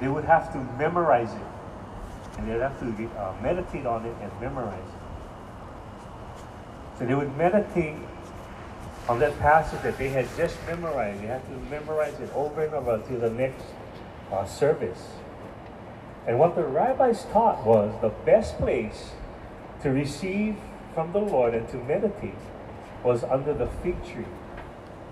they 0.00 0.08
would 0.08 0.24
have 0.24 0.52
to 0.52 0.58
memorize 0.78 1.32
it. 1.32 2.38
And 2.38 2.50
they'd 2.50 2.60
have 2.60 2.78
to 2.80 2.86
uh, 3.18 3.34
meditate 3.42 3.86
on 3.86 4.06
it 4.06 4.14
and 4.22 4.32
memorize 4.40 4.78
it. 4.78 5.00
So 6.98 7.06
they 7.06 7.14
would 7.14 7.36
meditate 7.36 7.96
on 9.08 9.18
that 9.18 9.38
passage 9.38 9.82
that 9.82 9.98
they 9.98 10.08
had 10.08 10.26
just 10.36 10.56
memorized. 10.66 11.22
They 11.22 11.26
had 11.26 11.44
to 11.46 11.56
memorize 11.70 12.18
it 12.20 12.30
over 12.34 12.64
and 12.64 12.74
over 12.74 12.98
to 12.98 13.16
the 13.16 13.30
next 13.30 13.64
uh, 14.30 14.44
service. 14.44 15.02
And 16.26 16.38
what 16.38 16.54
the 16.54 16.64
rabbis 16.64 17.24
taught 17.32 17.64
was 17.64 17.92
the 18.00 18.10
best 18.10 18.58
place 18.58 19.12
to 19.82 19.90
receive 19.90 20.56
from 20.94 21.12
the 21.12 21.18
Lord 21.18 21.54
and 21.54 21.68
to 21.70 21.76
meditate 21.76 22.34
was 23.02 23.24
under 23.24 23.54
the 23.54 23.66
fig 23.66 24.04
tree. 24.04 24.26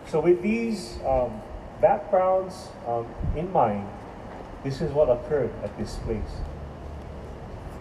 So, 0.07 0.21
with 0.21 0.43
these 0.43 0.99
um, 1.07 1.41
backgrounds 1.81 2.69
um, 2.87 3.07
in 3.37 3.51
mind, 3.53 3.89
this 4.65 4.81
is 4.81 4.93
what 4.93 5.09
occurred 5.09 5.53
at 5.63 5.77
this 5.79 5.97
place. 5.97 6.41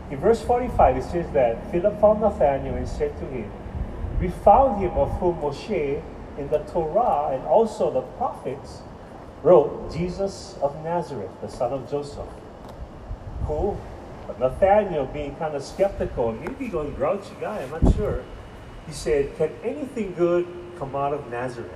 In 0.10 0.18
verse 0.18 0.42
45, 0.42 0.98
it 0.98 1.04
says 1.04 1.30
that 1.34 1.70
Philip 1.72 2.00
found 2.00 2.22
Nathanael 2.22 2.76
and 2.76 2.88
said 2.88 3.18
to 3.20 3.26
him, 3.26 3.52
We 4.22 4.30
found 4.30 4.82
him 4.82 4.92
of 4.92 5.12
whom 5.20 5.42
Moshe 5.42 6.02
in 6.38 6.48
the 6.50 6.60
Torah 6.60 7.36
and 7.36 7.44
also 7.46 7.92
the 7.92 8.02
prophets 8.18 8.82
wrote, 9.44 9.92
Jesus 9.94 10.58
of 10.62 10.82
Nazareth, 10.84 11.32
the 11.42 11.50
son 11.50 11.74
of 11.74 11.90
Joseph. 11.90 12.28
Who, 13.46 13.78
but 14.26 14.40
Nathanael 14.40 15.06
being 15.06 15.36
kind 15.36 15.56
of 15.56 15.64
skeptical, 15.64 16.34
maybe 16.34 16.68
going 16.68 16.94
grouchy 16.94 17.36
guy, 17.40 17.62
I'm 17.62 17.72
not 17.72 17.96
sure, 17.96 18.24
he 18.86 18.94
said, 18.94 19.36
Can 19.38 19.52
anything 19.64 20.14
good 20.14 20.48
come 20.78 20.96
out 20.96 21.14
of 21.14 21.30
Nazareth? 21.30 21.72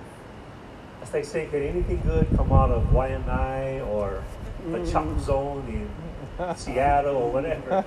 As 1.02 1.10
they 1.10 1.24
say, 1.24 1.48
can 1.48 1.64
anything 1.64 2.02
good 2.06 2.28
come 2.36 2.52
out 2.52 2.70
of 2.72 2.84
Waianae 2.92 3.86
or 3.88 4.24
the 4.68 4.78
mm. 4.78 4.92
Chop 4.92 5.20
Zone 5.20 5.66
in 6.40 6.56
Seattle 6.56 7.16
or 7.16 7.32
whatever? 7.32 7.84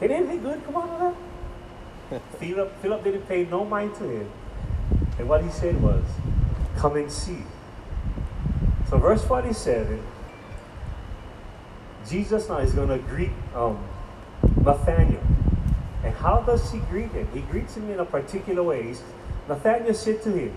Can 0.00 0.10
anything 0.10 0.42
good 0.42 0.64
come 0.64 0.76
out 0.76 0.88
of 0.88 1.16
that? 2.10 2.22
Philip, 2.38 2.80
Philip 2.82 3.04
didn't 3.04 3.28
pay 3.28 3.44
no 3.44 3.64
mind 3.64 3.94
to 3.96 4.04
him. 4.04 4.30
And 5.18 5.28
what 5.28 5.42
he 5.42 5.50
said 5.50 5.80
was, 5.82 6.04
Come 6.76 6.96
and 6.96 7.10
see. 7.10 7.42
So, 8.90 8.98
verse 8.98 9.24
47, 9.24 10.02
Jesus 12.08 12.48
now 12.48 12.58
is 12.58 12.72
going 12.72 12.88
to 12.88 12.98
greet 12.98 13.30
um, 13.54 13.82
Nathaniel. 14.62 15.22
And 16.04 16.14
how 16.14 16.40
does 16.42 16.70
he 16.70 16.78
greet 16.90 17.10
him? 17.12 17.28
He 17.34 17.40
greets 17.40 17.76
him 17.76 17.90
in 17.90 18.00
a 18.00 18.04
particular 18.04 18.62
way. 18.62 18.94
Nathaniel 19.48 19.94
said 19.94 20.22
to 20.22 20.30
him, 20.30 20.54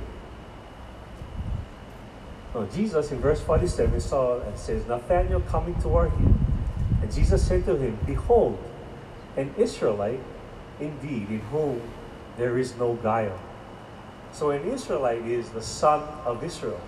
no, 2.53 2.65
Jesus 2.65 3.11
in 3.11 3.19
verse 3.19 3.41
47 3.41 4.01
saw 4.01 4.41
and 4.41 4.57
says, 4.57 4.85
Nathanael 4.87 5.41
coming 5.41 5.79
toward 5.81 6.11
him. 6.11 6.39
And 7.01 7.13
Jesus 7.13 7.45
said 7.45 7.65
to 7.65 7.75
him, 7.75 7.97
Behold, 8.05 8.57
an 9.37 9.53
Israelite 9.57 10.19
indeed, 10.79 11.29
in 11.29 11.39
whom 11.51 11.81
there 12.37 12.57
is 12.57 12.75
no 12.77 12.95
guile. 12.95 13.39
So 14.31 14.51
an 14.51 14.67
Israelite 14.67 15.25
is 15.25 15.49
the 15.49 15.61
son 15.61 16.01
of 16.25 16.43
Israel. 16.43 16.81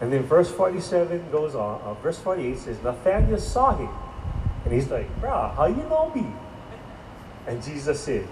And 0.00 0.12
then 0.12 0.22
verse 0.22 0.50
47 0.50 1.30
goes 1.30 1.54
on. 1.54 1.80
Uh, 1.82 1.94
verse 1.94 2.18
48 2.18 2.58
says, 2.58 2.82
Nathanael 2.82 3.38
saw 3.38 3.76
him. 3.76 3.90
And 4.64 4.72
he's 4.72 4.90
like, 4.90 5.08
Bruh, 5.20 5.54
how 5.56 5.66
you 5.66 5.82
know 5.84 6.12
me? 6.14 6.26
And 7.46 7.62
Jesus 7.62 8.00
said, 8.00 8.26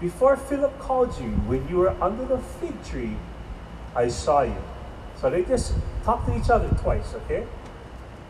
Before 0.00 0.36
Philip 0.36 0.78
called 0.78 1.18
you, 1.20 1.30
when 1.48 1.66
you 1.68 1.78
were 1.78 2.02
under 2.02 2.24
the 2.24 2.38
fig 2.38 2.84
tree, 2.84 3.16
I 3.96 4.08
saw 4.08 4.42
you. 4.42 4.62
So 5.20 5.28
they 5.28 5.44
just 5.44 5.74
talk 6.04 6.24
to 6.26 6.36
each 6.38 6.50
other 6.50 6.68
twice, 6.80 7.14
okay? 7.14 7.46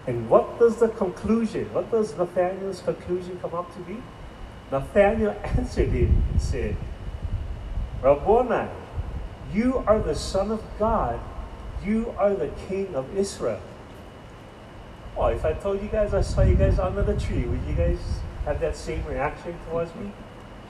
And 0.06 0.28
what 0.30 0.58
does 0.58 0.76
the 0.76 0.88
conclusion, 0.88 1.72
what 1.74 1.90
does 1.90 2.16
Nathaniel's 2.16 2.80
conclusion 2.80 3.38
come 3.40 3.54
up 3.54 3.72
to 3.74 3.80
be? 3.80 3.96
Nathaniel 4.72 5.36
answered 5.44 5.90
him 5.90 6.24
and 6.32 6.40
said, 6.40 6.76
Rabboni, 8.02 8.68
you 9.52 9.84
are 9.86 9.98
the 9.98 10.14
Son 10.14 10.50
of 10.50 10.62
God. 10.78 11.20
You 11.84 12.14
are 12.18 12.34
the 12.34 12.48
King 12.68 12.94
of 12.94 13.16
Israel. 13.16 13.60
Well, 15.16 15.28
if 15.28 15.44
I 15.44 15.54
told 15.54 15.82
you 15.82 15.88
guys 15.88 16.14
I 16.14 16.20
saw 16.20 16.42
you 16.42 16.54
guys 16.54 16.78
under 16.78 17.02
the 17.02 17.18
tree, 17.18 17.44
would 17.44 17.62
you 17.66 17.74
guys 17.74 17.98
have 18.44 18.60
that 18.60 18.76
same 18.76 19.04
reaction 19.06 19.54
towards 19.68 19.94
me? 19.94 20.12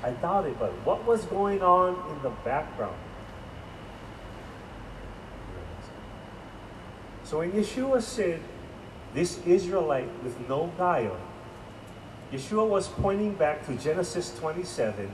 I 0.02 0.10
doubt 0.10 0.46
it, 0.46 0.58
but 0.58 0.70
what 0.86 1.04
was 1.04 1.24
going 1.26 1.62
on 1.62 1.94
in 2.10 2.22
the 2.22 2.30
background? 2.44 2.96
So 7.24 7.38
when 7.38 7.52
Yeshua 7.52 8.02
said, 8.02 8.40
This 9.14 9.38
Israelite 9.44 10.08
with 10.22 10.48
no 10.48 10.72
guile, 10.78 11.18
Yeshua 12.32 12.66
was 12.66 12.88
pointing 12.88 13.34
back 13.34 13.66
to 13.66 13.74
Genesis 13.74 14.36
27, 14.38 15.12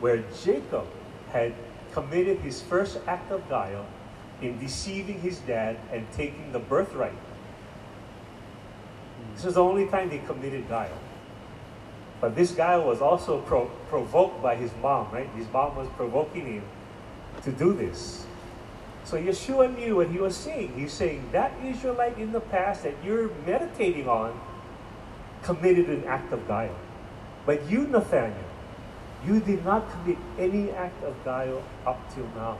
where 0.00 0.22
Jacob 0.44 0.86
had 1.32 1.54
committed 1.92 2.38
his 2.40 2.62
first 2.62 2.98
act 3.06 3.32
of 3.32 3.46
guile 3.48 3.86
in 4.42 4.58
deceiving 4.58 5.20
his 5.20 5.38
dad 5.40 5.76
and 5.92 6.06
taking 6.12 6.52
the 6.52 6.58
birthright. 6.58 7.16
This 9.34 9.44
was 9.44 9.54
the 9.54 9.62
only 9.62 9.86
time 9.88 10.10
he 10.10 10.18
committed 10.18 10.68
guile. 10.68 10.98
But 12.20 12.36
this 12.36 12.52
guile 12.52 12.84
was 12.84 13.00
also 13.00 13.40
pro- 13.40 13.70
provoked 13.88 14.42
by 14.42 14.56
his 14.56 14.70
mom, 14.80 15.10
right? 15.12 15.28
His 15.36 15.50
mom 15.52 15.76
was 15.76 15.88
provoking 15.96 16.46
him 16.46 16.64
to 17.42 17.50
do 17.50 17.72
this. 17.72 18.24
So 19.04 19.16
Yeshua 19.16 19.76
knew 19.76 19.96
what 19.96 20.08
he 20.08 20.18
was 20.18 20.36
saying. 20.36 20.74
He's 20.76 20.92
saying 20.92 21.28
that 21.32 21.52
Israelite 21.64 22.18
in 22.18 22.32
the 22.32 22.40
past 22.40 22.84
that 22.84 22.94
you're 23.04 23.30
meditating 23.44 24.08
on 24.08 24.40
committed 25.42 25.88
an 25.88 26.04
act 26.04 26.32
of 26.32 26.46
guile. 26.46 26.76
But 27.44 27.68
you, 27.68 27.88
Nathaniel, 27.88 28.38
you 29.26 29.40
did 29.40 29.64
not 29.64 29.90
commit 29.90 30.18
any 30.38 30.70
act 30.70 31.02
of 31.02 31.16
guile 31.24 31.62
up 31.84 32.14
till 32.14 32.28
now. 32.36 32.58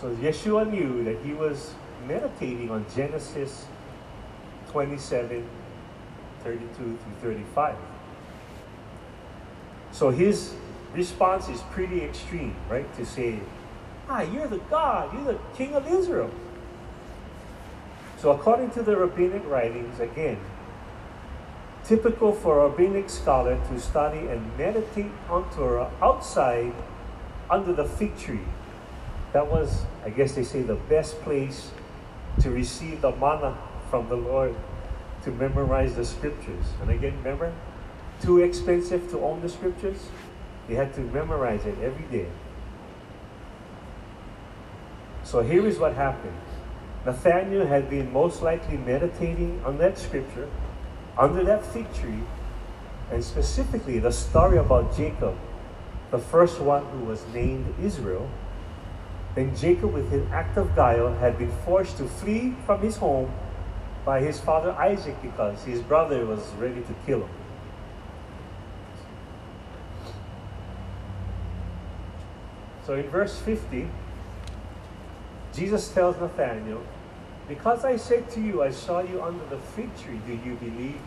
So 0.00 0.08
Yeshua 0.16 0.70
knew 0.70 1.04
that 1.04 1.18
he 1.22 1.34
was 1.34 1.74
meditating 2.08 2.70
on 2.70 2.86
Genesis 2.96 3.66
27, 4.70 5.46
32 6.42 6.68
through 6.74 6.96
35. 7.20 7.76
So 9.92 10.08
his 10.08 10.54
response 10.94 11.50
is 11.50 11.60
pretty 11.70 12.02
extreme, 12.02 12.56
right? 12.70 12.86
To 12.96 13.04
say, 13.04 13.40
Ah, 14.08 14.22
you're 14.22 14.48
the 14.48 14.58
God, 14.70 15.12
you're 15.12 15.34
the 15.34 15.38
King 15.54 15.74
of 15.74 15.86
Israel. 15.86 16.30
So, 18.18 18.32
according 18.32 18.70
to 18.72 18.82
the 18.82 18.96
rabbinic 18.96 19.46
writings, 19.46 20.00
again, 20.00 20.38
typical 21.84 22.32
for 22.32 22.60
a 22.60 22.68
rabbinic 22.68 23.08
scholar 23.08 23.60
to 23.68 23.80
study 23.80 24.26
and 24.26 24.56
meditate 24.58 25.12
on 25.28 25.48
Torah 25.52 25.90
outside 26.02 26.74
under 27.48 27.72
the 27.72 27.84
fig 27.84 28.18
tree. 28.18 28.40
That 29.32 29.50
was, 29.50 29.84
I 30.04 30.10
guess 30.10 30.34
they 30.34 30.42
say, 30.42 30.62
the 30.62 30.74
best 30.74 31.20
place 31.22 31.70
to 32.40 32.50
receive 32.50 33.00
the 33.00 33.12
manna 33.12 33.56
from 33.90 34.08
the 34.08 34.16
Lord 34.16 34.54
to 35.24 35.30
memorize 35.30 35.94
the 35.94 36.04
scriptures. 36.04 36.64
And 36.80 36.90
again, 36.90 37.16
remember, 37.18 37.52
too 38.22 38.40
expensive 38.40 39.10
to 39.10 39.20
own 39.20 39.40
the 39.40 39.48
scriptures? 39.48 40.08
They 40.68 40.74
had 40.74 40.94
to 40.94 41.00
memorize 41.00 41.64
it 41.66 41.78
every 41.82 42.06
day. 42.06 42.28
So 45.22 45.42
here 45.42 45.66
is 45.66 45.78
what 45.78 45.94
happened. 45.94 46.36
Nathaniel 47.04 47.66
had 47.66 47.88
been 47.88 48.12
most 48.12 48.42
likely 48.42 48.76
meditating 48.76 49.62
on 49.64 49.78
that 49.78 49.96
scripture 49.96 50.48
under 51.16 51.44
that 51.44 51.64
fig 51.64 51.92
tree, 51.94 52.22
and 53.10 53.22
specifically 53.22 53.98
the 53.98 54.12
story 54.12 54.58
about 54.58 54.96
Jacob, 54.96 55.36
the 56.10 56.18
first 56.18 56.60
one 56.60 56.84
who 56.86 57.04
was 57.04 57.24
named 57.32 57.74
Israel. 57.82 58.28
Then 59.34 59.54
Jacob, 59.56 59.92
with 59.92 60.12
an 60.12 60.28
act 60.32 60.56
of 60.56 60.74
guile, 60.74 61.12
had 61.14 61.38
been 61.38 61.52
forced 61.64 61.98
to 61.98 62.04
flee 62.04 62.54
from 62.66 62.80
his 62.80 62.96
home 62.96 63.32
by 64.04 64.20
his 64.20 64.40
father 64.40 64.72
Isaac 64.72 65.20
because 65.22 65.62
his 65.64 65.80
brother 65.82 66.26
was 66.26 66.40
ready 66.58 66.80
to 66.80 66.94
kill 67.06 67.20
him. 67.20 67.30
So 72.86 72.94
in 72.94 73.08
verse 73.08 73.38
50, 73.38 73.88
Jesus 75.54 75.92
tells 75.92 76.18
Nathanael, 76.20 76.82
Because 77.46 77.84
I 77.84 77.96
said 77.96 78.28
to 78.30 78.40
you, 78.40 78.62
I 78.62 78.70
saw 78.72 79.00
you 79.00 79.22
under 79.22 79.44
the 79.46 79.58
fig 79.58 79.96
tree, 79.96 80.20
do 80.26 80.32
you 80.32 80.56
believe? 80.56 81.00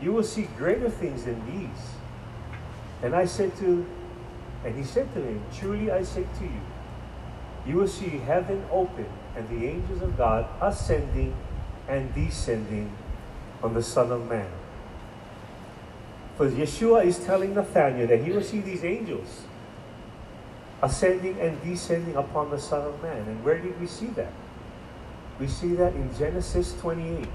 You 0.00 0.12
will 0.12 0.22
see 0.22 0.48
greater 0.56 0.88
things 0.88 1.24
than 1.24 1.44
these. 1.46 1.82
And 3.02 3.14
I 3.14 3.26
said 3.26 3.54
to 3.58 3.86
And 4.64 4.76
he 4.76 4.84
said 4.84 5.12
to 5.14 5.20
him, 5.20 5.42
Truly 5.52 5.90
I 5.90 6.04
say 6.04 6.22
to 6.22 6.44
you, 6.44 6.60
you 7.66 7.76
will 7.76 7.88
see 7.88 8.08
heaven 8.08 8.64
open 8.70 9.06
and 9.36 9.48
the 9.48 9.66
angels 9.66 10.02
of 10.02 10.16
God 10.16 10.46
ascending 10.60 11.34
and 11.88 12.14
descending 12.14 12.92
on 13.62 13.74
the 13.74 13.82
Son 13.82 14.10
of 14.10 14.28
Man. 14.28 14.50
For 16.36 16.48
Yeshua 16.50 17.04
is 17.04 17.18
telling 17.18 17.54
Nathanael 17.54 18.06
that 18.08 18.24
he 18.24 18.32
will 18.32 18.42
see 18.42 18.60
these 18.60 18.84
angels 18.84 19.42
ascending 20.82 21.38
and 21.40 21.62
descending 21.62 22.16
upon 22.16 22.50
the 22.50 22.58
Son 22.58 22.82
of 22.82 23.00
Man. 23.02 23.28
And 23.28 23.44
where 23.44 23.58
did 23.58 23.78
we 23.80 23.86
see 23.86 24.06
that? 24.06 24.32
We 25.38 25.46
see 25.46 25.74
that 25.74 25.94
in 25.94 26.14
Genesis 26.18 26.74
28. 26.80 27.28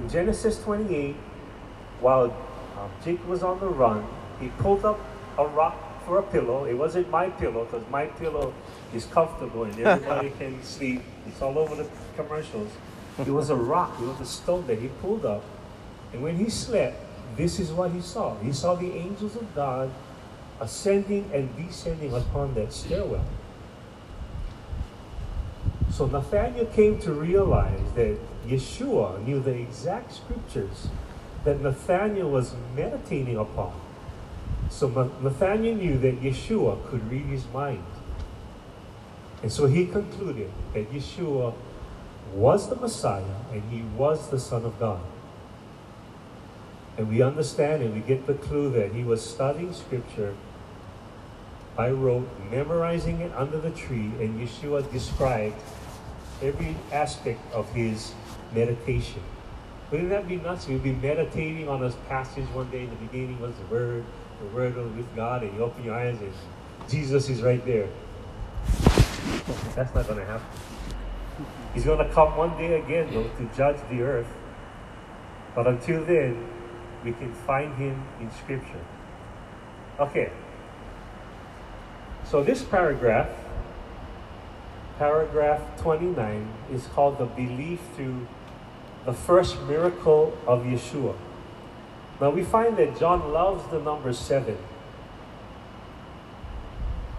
In 0.00 0.08
Genesis 0.08 0.62
28, 0.62 1.14
while 2.00 2.24
um, 2.78 2.90
Jacob 3.04 3.26
was 3.26 3.42
on 3.42 3.60
the 3.60 3.68
run, 3.68 4.06
he 4.40 4.48
pulled 4.58 4.84
up 4.84 4.98
a 5.36 5.46
rock 5.46 5.76
for 6.10 6.18
a 6.18 6.22
pillow. 6.24 6.64
It 6.64 6.74
wasn't 6.74 7.08
my 7.08 7.30
pillow 7.30 7.66
because 7.66 7.88
my 7.88 8.06
pillow 8.06 8.52
is 8.92 9.04
comfortable 9.04 9.62
and 9.62 9.78
everybody 9.78 10.30
can 10.38 10.60
sleep. 10.64 11.02
It's 11.28 11.40
all 11.40 11.56
over 11.56 11.76
the 11.76 11.88
commercials. 12.16 12.68
It 13.20 13.28
was 13.28 13.48
a 13.50 13.54
rock, 13.54 13.96
it 14.00 14.06
was 14.06 14.20
a 14.20 14.26
stone 14.26 14.66
that 14.66 14.80
he 14.80 14.88
pulled 15.00 15.24
up. 15.24 15.44
And 16.12 16.20
when 16.20 16.36
he 16.36 16.50
slept, 16.50 16.96
this 17.36 17.60
is 17.60 17.70
what 17.70 17.92
he 17.92 18.00
saw. 18.00 18.36
He 18.38 18.52
saw 18.52 18.74
the 18.74 18.92
angels 18.92 19.36
of 19.36 19.54
God 19.54 19.88
ascending 20.60 21.30
and 21.32 21.48
descending 21.56 22.12
upon 22.12 22.54
that 22.54 22.72
stairwell. 22.72 23.24
So 25.92 26.06
Nathanael 26.06 26.66
came 26.66 26.98
to 27.02 27.12
realize 27.12 27.92
that 27.94 28.18
Yeshua 28.48 29.24
knew 29.24 29.38
the 29.38 29.54
exact 29.54 30.12
scriptures 30.12 30.88
that 31.44 31.60
Nathanael 31.60 32.30
was 32.30 32.56
meditating 32.74 33.36
upon. 33.36 33.72
So 34.70 34.88
Nathanael 35.20 35.74
knew 35.74 35.98
that 35.98 36.22
Yeshua 36.22 36.88
could 36.88 37.10
read 37.10 37.26
his 37.26 37.44
mind. 37.52 37.84
And 39.42 39.52
so 39.52 39.66
he 39.66 39.86
concluded 39.86 40.50
that 40.72 40.90
Yeshua 40.92 41.54
was 42.32 42.68
the 42.68 42.76
Messiah 42.76 43.24
and 43.52 43.62
he 43.70 43.82
was 43.96 44.30
the 44.30 44.38
Son 44.38 44.64
of 44.64 44.78
God. 44.78 45.00
And 46.96 47.08
we 47.08 47.20
understand 47.22 47.82
and 47.82 47.94
we 47.94 48.00
get 48.00 48.26
the 48.26 48.34
clue 48.34 48.70
that 48.70 48.92
he 48.92 49.02
was 49.02 49.24
studying 49.24 49.72
scripture 49.72 50.34
by 51.76 51.90
rote, 51.90 52.28
memorizing 52.50 53.20
it 53.20 53.32
under 53.34 53.58
the 53.58 53.70
tree, 53.70 54.12
and 54.20 54.38
Yeshua 54.38 54.90
described 54.92 55.56
every 56.42 56.76
aspect 56.92 57.40
of 57.52 57.70
his 57.72 58.12
meditation. 58.54 59.22
Wouldn't 59.90 60.10
that 60.10 60.28
be 60.28 60.36
nuts? 60.36 60.68
We'd 60.68 60.82
be 60.82 60.92
meditating 60.92 61.68
on 61.68 61.80
this 61.80 61.94
passage 62.08 62.44
one 62.52 62.70
day. 62.70 62.86
The 62.86 62.96
beginning 62.96 63.40
was 63.40 63.54
the 63.56 63.74
Word, 63.74 64.04
the 64.40 64.46
Word 64.46 64.76
with 64.96 65.14
God, 65.14 65.42
and 65.42 65.54
you 65.54 65.62
open 65.62 65.84
your 65.84 65.94
eyes 65.94 66.18
and 66.20 66.32
Jesus 66.88 67.28
is 67.28 67.42
right 67.42 67.64
there. 67.64 67.88
That's 69.76 69.94
not 69.94 70.06
going 70.06 70.18
to 70.18 70.24
happen. 70.24 70.46
He's 71.74 71.84
going 71.84 72.04
to 72.04 72.12
come 72.12 72.36
one 72.36 72.56
day 72.58 72.80
again, 72.80 73.12
though, 73.12 73.28
to 73.28 73.56
judge 73.56 73.76
the 73.90 74.02
earth. 74.02 74.26
But 75.54 75.66
until 75.66 76.04
then, 76.04 76.48
we 77.04 77.12
can 77.12 77.32
find 77.32 77.74
him 77.76 78.02
in 78.20 78.30
Scripture. 78.32 78.84
Okay. 79.98 80.32
So 82.24 82.42
this 82.42 82.62
paragraph, 82.62 83.28
paragraph 84.98 85.80
29, 85.80 86.48
is 86.72 86.86
called 86.88 87.18
the 87.18 87.26
belief 87.26 87.80
through 87.94 88.26
the 89.04 89.12
first 89.12 89.60
miracle 89.62 90.36
of 90.46 90.64
Yeshua. 90.64 91.14
Now 92.20 92.30
we 92.30 92.44
find 92.44 92.76
that 92.76 92.98
John 92.98 93.32
loves 93.32 93.68
the 93.70 93.80
number 93.80 94.12
seven. 94.12 94.58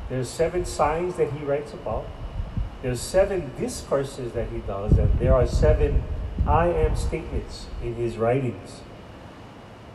There's 0.09 0.29
seven 0.29 0.65
signs 0.65 1.15
that 1.15 1.31
he 1.33 1.43
writes 1.43 1.73
about. 1.73 2.05
There's 2.81 2.99
seven 2.99 3.51
discourses 3.59 4.33
that 4.33 4.49
he 4.49 4.59
does, 4.59 4.97
and 4.97 5.17
there 5.19 5.33
are 5.33 5.47
seven 5.47 6.03
I 6.45 6.67
am 6.67 6.95
statements 6.95 7.67
in 7.83 7.95
his 7.95 8.17
writings. 8.17 8.81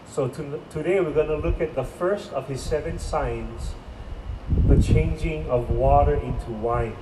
So 0.08 0.28
to, 0.28 0.60
today 0.70 1.00
we're 1.00 1.12
going 1.12 1.28
to 1.28 1.36
look 1.36 1.60
at 1.60 1.74
the 1.74 1.84
first 1.84 2.32
of 2.32 2.48
his 2.48 2.62
seven 2.62 2.98
signs, 2.98 3.74
the 4.66 4.80
changing 4.80 5.50
of 5.50 5.70
water 5.70 6.14
into 6.14 6.50
wine. 6.50 6.96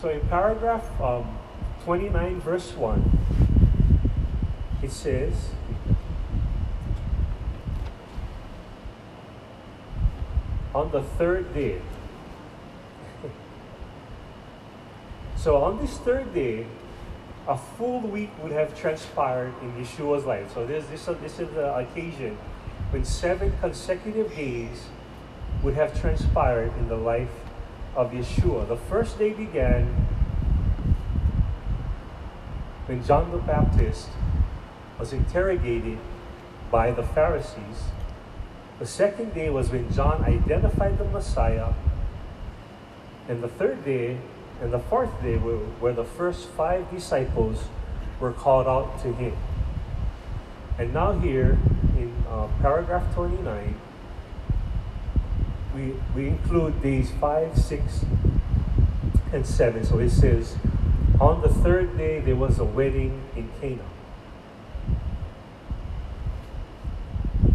So 0.00 0.08
in 0.08 0.20
paragraph 0.28 0.98
um, 1.00 1.39
29, 1.84 2.40
verse 2.40 2.72
1, 2.72 3.18
it 4.82 4.90
says, 4.90 5.50
on 10.74 10.90
the 10.90 11.02
third 11.02 11.52
day. 11.54 11.80
so 15.36 15.56
on 15.56 15.78
this 15.80 15.96
third 15.98 16.34
day, 16.34 16.66
a 17.48 17.56
full 17.56 18.00
week 18.00 18.30
would 18.42 18.52
have 18.52 18.78
transpired 18.78 19.54
in 19.62 19.72
Yeshua's 19.72 20.24
life. 20.24 20.52
So 20.52 20.66
this, 20.66 20.84
this, 20.86 21.06
this 21.22 21.38
is 21.38 21.48
the 21.54 21.74
occasion 21.74 22.36
when 22.90 23.04
seven 23.04 23.52
consecutive 23.60 24.34
days 24.34 24.86
would 25.62 25.74
have 25.74 25.98
transpired 25.98 26.72
in 26.78 26.88
the 26.88 26.96
life 26.96 27.30
of 27.96 28.12
Yeshua. 28.12 28.68
The 28.68 28.76
first 28.76 29.18
day 29.18 29.32
began 29.32 30.06
when 32.90 33.04
John 33.04 33.30
the 33.30 33.38
Baptist 33.38 34.08
was 34.98 35.12
interrogated 35.12 35.98
by 36.72 36.90
the 36.90 37.04
Pharisees 37.04 37.84
the 38.80 38.86
second 38.86 39.34
day 39.34 39.48
was 39.50 39.70
when 39.70 39.92
John 39.92 40.24
identified 40.24 40.96
the 40.96 41.04
Messiah. 41.04 41.74
And 43.28 43.42
the 43.42 43.48
third 43.48 43.84
day 43.84 44.16
and 44.62 44.72
the 44.72 44.78
fourth 44.78 45.22
day 45.22 45.36
were 45.36 45.58
where 45.78 45.92
the 45.92 46.04
first 46.04 46.48
five 46.48 46.90
disciples 46.90 47.62
were 48.18 48.32
called 48.32 48.66
out 48.66 49.00
to 49.02 49.12
him. 49.12 49.36
And 50.78 50.94
now, 50.94 51.12
here 51.12 51.58
in 51.98 52.24
uh, 52.26 52.48
paragraph 52.62 53.14
29, 53.14 53.78
we, 55.74 55.94
we 56.14 56.28
include 56.28 56.82
days 56.82 57.10
5, 57.20 57.58
6, 57.58 58.04
and 59.34 59.46
7. 59.46 59.84
So 59.84 59.98
it 59.98 60.08
says, 60.08 60.56
On 61.20 61.42
the 61.42 61.50
third 61.50 61.98
day 61.98 62.20
there 62.20 62.34
was 62.34 62.58
a 62.58 62.64
wedding 62.64 63.22
in 63.36 63.50
Cana. 63.60 63.84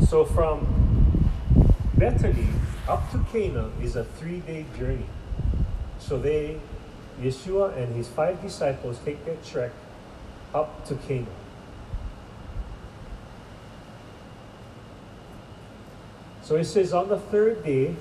So 0.07 0.23
from 0.23 1.31
Bethany 1.97 2.47
up 2.87 3.09
to 3.11 3.25
Cana 3.31 3.71
is 3.81 3.95
a 3.95 4.03
three 4.03 4.41
day 4.41 4.67
journey. 4.77 5.07
So 5.97 6.19
they, 6.19 6.59
Yeshua 7.19 7.75
and 7.75 7.95
his 7.95 8.07
five 8.07 8.39
disciples, 8.39 8.99
take 9.03 9.25
their 9.25 9.37
trek 9.43 9.71
up 10.53 10.85
to 10.87 10.95
Cana. 10.95 11.25
So 16.43 16.55
it 16.55 16.65
says 16.65 16.93
on 16.93 17.09
the 17.09 17.17
third 17.17 17.63
day, 17.63 17.95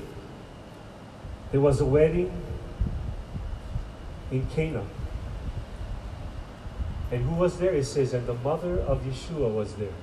there 1.53 1.63
was 1.63 1.81
a 1.81 1.87
wedding 1.87 2.31
in 4.31 4.47
Cana. 4.49 4.85
And 7.15 7.23
who 7.23 7.37
was 7.37 7.59
there? 7.59 7.73
It 7.73 7.85
says, 7.85 8.13
and 8.13 8.27
the 8.27 8.35
mother 8.35 8.81
of 8.81 9.05
Yeshua 9.05 9.49
was 9.55 9.75
there. 9.75 9.95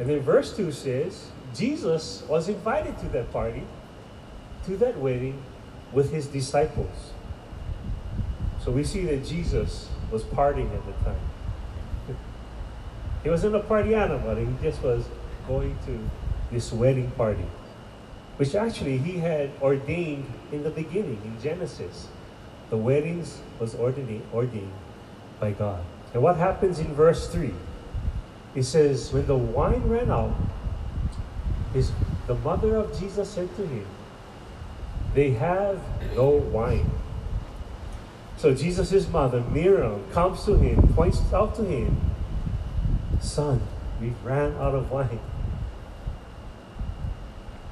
And 0.00 0.10
then 0.10 0.18
verse 0.18 0.56
2 0.56 0.72
says, 0.72 1.30
Jesus 1.54 2.24
was 2.28 2.48
invited 2.48 2.98
to 2.98 3.06
that 3.10 3.32
party, 3.32 3.62
to 4.64 4.76
that 4.78 4.98
wedding, 4.98 5.40
with 5.92 6.10
his 6.10 6.26
disciples. 6.26 7.12
So 8.58 8.72
we 8.72 8.82
see 8.82 9.04
that 9.04 9.24
Jesus 9.24 9.88
was 10.10 10.24
partying 10.24 10.74
at 10.74 10.84
the 10.84 10.92
time. 11.04 12.18
He 13.22 13.30
wasn't 13.30 13.54
a 13.54 13.60
party 13.60 13.94
animal, 13.94 14.34
he 14.34 14.48
just 14.64 14.82
was 14.82 15.04
going 15.46 15.78
to 15.86 16.10
this 16.50 16.72
wedding 16.72 17.12
party, 17.12 17.46
which 18.36 18.56
actually 18.56 18.98
he 18.98 19.18
had 19.18 19.50
ordained 19.62 20.26
in 20.50 20.64
the 20.64 20.70
beginning, 20.70 21.20
in 21.24 21.40
Genesis. 21.40 22.08
The 22.68 22.76
weddings 22.76 23.40
was 23.60 23.76
ordained, 23.76 24.26
ordained 24.34 24.72
by 25.38 25.52
God. 25.52 25.84
And 26.12 26.22
what 26.22 26.36
happens 26.36 26.78
in 26.78 26.92
verse 26.94 27.28
3? 27.28 27.52
It 28.54 28.64
says, 28.64 29.12
When 29.12 29.26
the 29.26 29.36
wine 29.36 29.82
ran 29.88 30.10
out, 30.10 30.34
his, 31.72 31.92
the 32.26 32.34
mother 32.36 32.76
of 32.76 32.98
Jesus 32.98 33.30
said 33.30 33.54
to 33.56 33.66
him, 33.66 33.86
They 35.14 35.30
have 35.32 35.80
no 36.16 36.30
wine. 36.30 36.90
So 38.36 38.54
Jesus' 38.54 39.08
mother, 39.08 39.42
Miriam, 39.52 40.02
comes 40.12 40.44
to 40.46 40.56
him, 40.56 40.88
points 40.94 41.20
out 41.32 41.54
to 41.56 41.62
him, 41.62 42.00
Son, 43.20 43.60
we 44.00 44.14
ran 44.24 44.54
out 44.54 44.74
of 44.74 44.90
wine. 44.90 45.20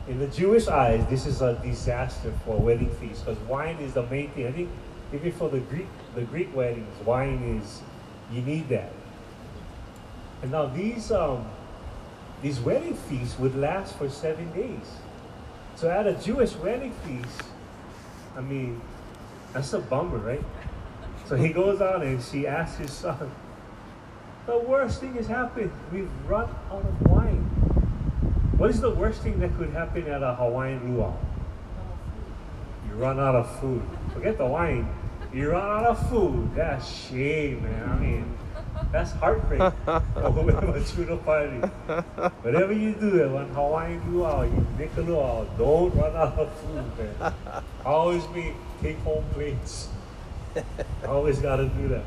In 0.06 0.18
the 0.18 0.26
Jewish 0.26 0.68
eyes, 0.68 1.04
this 1.10 1.26
is 1.26 1.42
a 1.42 1.54
disaster 1.62 2.32
for 2.44 2.56
a 2.56 2.58
wedding 2.58 2.90
feast 2.96 3.24
because 3.24 3.38
wine 3.44 3.76
is 3.78 3.94
the 3.94 4.04
main 4.04 4.30
thing. 4.30 4.46
I 4.46 4.52
think 4.52 4.70
even 5.12 5.32
for 5.32 5.48
the 5.48 5.60
Greek, 5.60 5.86
the 6.14 6.22
Greek 6.22 6.54
weddings, 6.54 6.88
wine 7.04 7.60
is 7.62 7.82
you 8.32 8.42
need 8.42 8.68
that. 8.68 8.92
And 10.42 10.52
now 10.52 10.66
these 10.66 11.10
um, 11.10 11.46
these 12.42 12.60
wedding 12.60 12.94
feasts 12.94 13.38
would 13.38 13.56
last 13.56 13.96
for 13.96 14.08
seven 14.08 14.52
days. 14.52 14.86
So 15.74 15.90
at 15.90 16.06
a 16.06 16.14
Jewish 16.14 16.54
wedding 16.56 16.92
feast, 17.04 17.42
I 18.36 18.40
mean, 18.40 18.80
that's 19.52 19.72
a 19.72 19.78
bummer, 19.78 20.18
right? 20.18 20.44
So 21.26 21.36
he 21.36 21.50
goes 21.50 21.80
on 21.80 22.02
and 22.02 22.22
she 22.22 22.46
asks 22.46 22.78
his 22.78 22.92
son, 22.92 23.30
the 24.46 24.58
worst 24.58 25.00
thing 25.00 25.14
has 25.14 25.26
happened. 25.26 25.70
We've 25.92 26.10
run 26.26 26.48
out 26.70 26.84
of 26.84 27.02
wine. 27.02 27.44
What 28.56 28.70
is 28.70 28.80
the 28.80 28.90
worst 28.90 29.22
thing 29.22 29.38
that 29.40 29.56
could 29.58 29.70
happen 29.70 30.06
at 30.08 30.22
a 30.22 30.34
Hawaiian 30.34 30.96
luau? 30.96 31.14
You 32.88 32.94
run 32.94 33.20
out 33.20 33.34
of 33.34 33.60
food. 33.60 33.82
Forget 34.12 34.38
the 34.38 34.46
wine. 34.46 34.88
You 35.32 35.50
run 35.50 35.62
out 35.62 35.86
of 35.86 36.08
food. 36.08 36.54
That's 36.54 36.88
shame, 36.88 37.62
man. 37.62 37.88
I 37.88 37.98
mean, 37.98 38.38
that's 38.90 39.12
heartbreak. 39.12 39.60
Over 40.16 40.76
a 40.76 40.84
tuna 40.84 41.16
party. 41.18 41.58
Whatever 42.42 42.72
you 42.72 42.94
do 42.94 43.28
one 43.28 43.48
Hawaiian 43.50 44.14
luau, 44.14 44.42
you 44.42 44.66
make 44.78 44.96
a 44.96 45.02
luau, 45.02 45.44
don't 45.58 45.94
run 45.94 46.16
out 46.16 46.38
of 46.38 46.52
food, 46.60 46.84
man. 46.98 47.32
Always 47.84 48.24
be 48.26 48.54
take 48.80 48.98
home 49.00 49.24
plates. 49.32 49.88
Always 51.06 51.38
got 51.40 51.56
to 51.56 51.66
do 51.66 51.88
that. 51.88 52.04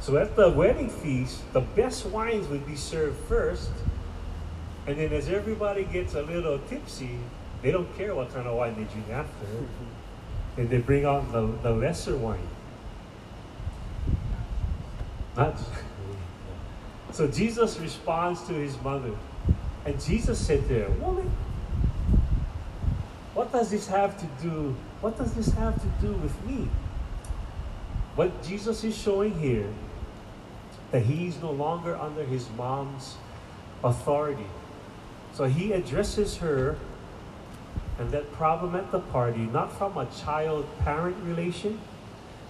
So 0.00 0.16
at 0.16 0.34
the 0.34 0.48
wedding 0.50 0.88
feast, 0.88 1.42
the 1.52 1.60
best 1.60 2.06
wines 2.06 2.48
would 2.48 2.66
be 2.66 2.76
served 2.76 3.18
first. 3.28 3.70
And 4.86 4.98
then 4.98 5.12
as 5.12 5.28
everybody 5.28 5.84
gets 5.84 6.14
a 6.14 6.22
little 6.22 6.58
tipsy, 6.58 7.18
they 7.60 7.70
don't 7.70 7.94
care 7.96 8.14
what 8.14 8.32
kind 8.34 8.48
of 8.48 8.56
wine 8.56 8.74
they 8.74 8.84
drink 8.84 9.10
after. 9.10 9.46
And 10.56 10.68
they 10.68 10.78
bring 10.78 11.04
out 11.04 11.32
the, 11.32 11.46
the 11.62 11.70
lesser 11.70 12.16
wine. 12.16 12.46
Not 15.36 15.56
so 17.12 17.26
Jesus 17.26 17.78
responds 17.78 18.42
to 18.48 18.52
his 18.52 18.80
mother. 18.82 19.12
And 19.84 20.00
Jesus 20.00 20.44
said 20.44 20.68
there, 20.68 20.88
Woman, 20.90 21.30
what 23.34 23.50
does 23.50 23.70
this 23.70 23.86
have 23.88 24.18
to 24.18 24.26
do? 24.42 24.76
What 25.00 25.16
does 25.16 25.32
this 25.34 25.48
have 25.54 25.80
to 25.80 26.06
do 26.06 26.12
with 26.12 26.46
me? 26.46 26.68
What 28.14 28.42
Jesus 28.42 28.84
is 28.84 28.96
showing 28.96 29.38
here 29.38 29.66
that 30.90 31.02
he's 31.02 31.40
no 31.40 31.50
longer 31.50 31.96
under 31.96 32.22
his 32.24 32.48
mom's 32.50 33.16
authority. 33.82 34.46
So 35.32 35.44
he 35.44 35.72
addresses 35.72 36.36
her 36.36 36.76
and 38.02 38.10
that 38.10 38.32
problem 38.32 38.74
at 38.74 38.90
the 38.90 38.98
party 38.98 39.42
not 39.52 39.72
from 39.78 39.96
a 39.96 40.06
child 40.06 40.66
parent 40.80 41.16
relation, 41.22 41.80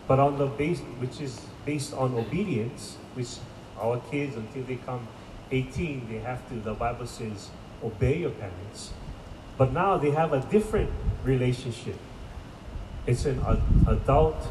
but 0.08 0.18
on 0.18 0.38
the 0.38 0.46
base 0.46 0.80
which 0.98 1.20
is 1.20 1.46
based 1.66 1.92
on 1.92 2.14
obedience, 2.14 2.96
which 3.12 3.36
our 3.78 4.00
kids 4.10 4.34
until 4.34 4.62
they 4.62 4.76
come 4.76 5.06
18, 5.50 6.08
they 6.08 6.18
have 6.20 6.48
to, 6.48 6.54
the 6.54 6.72
Bible 6.72 7.06
says, 7.06 7.50
obey 7.84 8.20
your 8.20 8.30
parents. 8.30 8.92
But 9.58 9.74
now 9.74 9.98
they 9.98 10.10
have 10.12 10.32
a 10.32 10.40
different 10.40 10.90
relationship. 11.22 11.98
It's 13.06 13.26
an 13.26 13.44
adult 13.86 14.48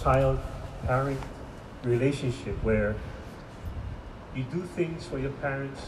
child 0.00 0.38
parent 0.86 1.20
relationship 1.82 2.62
where 2.62 2.94
you 4.36 4.44
do 4.44 4.62
things 4.62 5.04
for 5.04 5.18
your 5.18 5.32
parents 5.32 5.80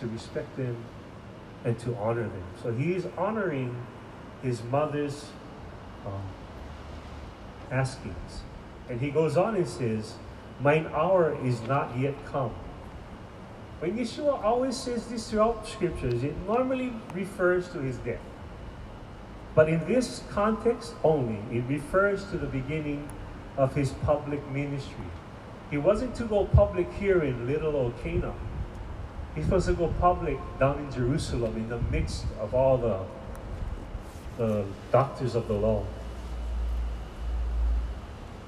to 0.00 0.06
respect 0.06 0.56
them 0.56 0.76
and 1.66 1.78
to 1.80 1.94
honor 1.96 2.22
them. 2.22 2.44
So 2.62 2.72
he 2.72 2.94
is 2.94 3.06
honoring 3.18 3.76
his 4.46 4.62
mother's 4.64 5.26
um, 6.06 6.22
askings. 7.70 8.40
And 8.88 9.00
he 9.00 9.10
goes 9.10 9.36
on 9.36 9.56
and 9.56 9.68
says, 9.68 10.14
Mine 10.60 10.86
hour 10.94 11.36
is 11.44 11.60
not 11.62 11.98
yet 11.98 12.14
come. 12.26 12.54
When 13.80 13.98
Yeshua 13.98 14.42
always 14.42 14.76
says 14.76 15.06
this 15.08 15.30
throughout 15.30 15.68
scriptures, 15.68 16.22
it 16.22 16.34
normally 16.46 16.92
refers 17.12 17.68
to 17.70 17.78
his 17.80 17.98
death. 17.98 18.20
But 19.54 19.68
in 19.68 19.86
this 19.86 20.22
context 20.30 20.94
only, 21.04 21.38
it 21.50 21.64
refers 21.68 22.24
to 22.30 22.38
the 22.38 22.46
beginning 22.46 23.06
of 23.56 23.74
his 23.74 23.90
public 24.04 24.46
ministry. 24.50 25.04
He 25.70 25.78
wasn't 25.78 26.14
to 26.16 26.24
go 26.24 26.44
public 26.44 26.90
here 26.94 27.22
in 27.22 27.46
little 27.46 27.74
old 27.74 28.02
Cana. 28.02 28.32
He's 29.34 29.44
supposed 29.44 29.66
to 29.66 29.74
go 29.74 29.92
public 30.00 30.38
down 30.58 30.78
in 30.78 30.90
Jerusalem 30.90 31.56
in 31.56 31.68
the 31.68 31.80
midst 31.90 32.24
of 32.40 32.54
all 32.54 32.78
the, 32.78 33.00
the 34.38 34.64
doctors 34.92 35.34
of 35.34 35.48
the 35.48 35.54
law. 35.54 35.84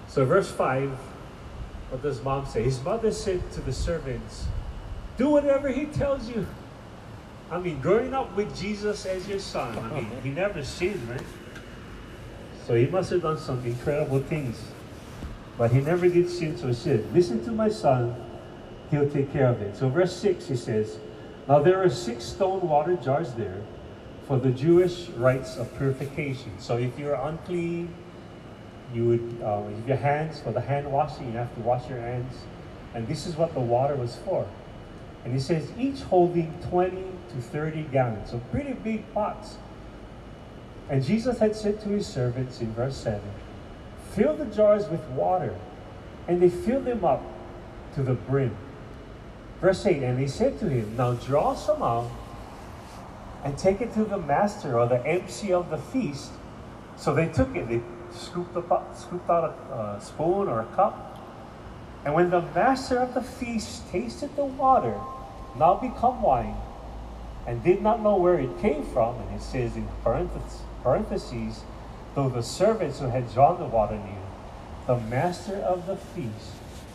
So, 0.08 0.24
verse 0.24 0.50
5, 0.50 0.90
what 0.90 2.02
does 2.02 2.22
mom 2.22 2.46
say? 2.46 2.62
His 2.62 2.82
mother 2.82 3.12
said 3.12 3.50
to 3.52 3.60
the 3.60 3.72
servants, 3.72 4.46
Do 5.16 5.30
whatever 5.30 5.68
he 5.68 5.86
tells 5.86 6.28
you. 6.28 6.46
I 7.50 7.58
mean, 7.58 7.80
growing 7.80 8.12
up 8.12 8.34
with 8.36 8.54
Jesus 8.58 9.06
as 9.06 9.26
your 9.28 9.38
son, 9.38 9.78
I 9.78 9.94
mean, 9.94 10.10
he 10.22 10.30
never 10.30 10.62
sinned, 10.62 11.08
right? 11.08 11.22
So 12.66 12.74
he 12.74 12.86
must 12.86 13.10
have 13.10 13.22
done 13.22 13.38
some 13.38 13.64
incredible 13.64 14.20
things. 14.20 14.60
But 15.56 15.72
he 15.72 15.80
never 15.80 16.08
did 16.08 16.28
sin, 16.30 16.56
so 16.56 16.68
he 16.68 16.74
said, 16.74 17.12
Listen 17.12 17.42
to 17.44 17.50
my 17.50 17.68
son, 17.68 18.14
he'll 18.90 19.08
take 19.08 19.32
care 19.32 19.48
of 19.48 19.62
it. 19.62 19.76
So, 19.76 19.88
verse 19.88 20.14
6, 20.16 20.46
he 20.46 20.56
says, 20.56 20.98
Now 21.48 21.60
there 21.60 21.82
are 21.82 21.90
six 21.90 22.24
stone 22.24 22.60
water 22.60 22.96
jars 22.96 23.32
there 23.32 23.62
for 24.28 24.38
the 24.38 24.50
Jewish 24.50 25.08
rites 25.16 25.56
of 25.56 25.74
purification. 25.78 26.52
So, 26.58 26.76
if 26.76 26.98
you're 26.98 27.14
unclean, 27.14 27.92
you 28.94 29.06
would, 29.06 29.42
uh, 29.42 29.62
your 29.86 29.96
hands, 29.96 30.40
for 30.40 30.52
the 30.52 30.60
hand 30.60 30.92
washing, 30.92 31.32
you 31.32 31.38
have 31.38 31.52
to 31.54 31.60
wash 31.60 31.88
your 31.88 31.98
hands. 31.98 32.34
And 32.94 33.08
this 33.08 33.26
is 33.26 33.36
what 33.36 33.54
the 33.54 33.60
water 33.60 33.96
was 33.96 34.16
for. 34.16 34.46
And 35.24 35.32
he 35.32 35.40
says, 35.40 35.70
each 35.78 36.00
holding 36.02 36.52
20 36.68 37.04
to 37.30 37.40
30 37.40 37.82
gallons, 37.84 38.30
so 38.30 38.40
pretty 38.52 38.74
big 38.74 39.12
pots. 39.14 39.56
And 40.90 41.04
Jesus 41.04 41.38
had 41.38 41.56
said 41.56 41.80
to 41.82 41.88
his 41.88 42.06
servants 42.06 42.60
in 42.60 42.72
verse 42.72 42.96
7, 42.96 43.20
Fill 44.12 44.36
the 44.36 44.46
jars 44.46 44.88
with 44.88 45.04
water. 45.08 45.54
And 46.26 46.42
they 46.42 46.50
filled 46.50 46.84
them 46.84 47.04
up 47.04 47.22
to 47.94 48.02
the 48.02 48.14
brim. 48.14 48.54
Verse 49.60 49.84
8, 49.84 50.02
and 50.02 50.18
they 50.18 50.26
said 50.26 50.58
to 50.60 50.68
him, 50.68 50.96
Now 50.96 51.14
draw 51.14 51.54
some 51.54 51.82
out 51.82 52.10
and 53.44 53.56
take 53.56 53.80
it 53.80 53.94
to 53.94 54.04
the 54.04 54.18
master 54.18 54.78
or 54.78 54.86
the 54.86 55.04
MC 55.06 55.52
of 55.52 55.70
the 55.70 55.78
feast. 55.78 56.32
So 56.96 57.14
they 57.14 57.28
took 57.28 57.54
it, 57.54 57.68
they 57.68 57.80
scooped, 58.12 58.56
up, 58.56 58.96
scooped 58.96 59.30
out 59.30 59.44
a, 59.44 60.04
spoon 60.04 60.48
or 60.48 60.60
a 60.60 60.66
cup. 60.74 61.04
And 62.04 62.14
when 62.14 62.30
the 62.30 62.42
master 62.42 62.98
of 62.98 63.14
the 63.14 63.22
feast 63.22 63.88
tasted 63.90 64.34
the 64.36 64.44
water, 64.44 64.98
now 65.58 65.74
become 65.74 66.22
wine, 66.22 66.56
and 67.46 67.62
did 67.62 67.82
not 67.82 68.02
know 68.02 68.16
where 68.16 68.38
it 68.38 68.60
came 68.60 68.84
from, 68.86 69.16
and 69.20 69.34
it 69.34 69.42
says 69.42 69.76
in 69.76 69.88
parentheses, 70.02 70.60
parentheses 70.82 71.62
though 72.14 72.28
the 72.28 72.42
servants 72.42 72.98
who 72.98 73.08
had 73.08 73.32
drawn 73.32 73.58
the 73.58 73.66
water 73.66 73.96
knew, 73.96 74.22
the 74.86 74.98
master 75.08 75.56
of 75.56 75.86
the 75.86 75.96
feast 75.96 76.52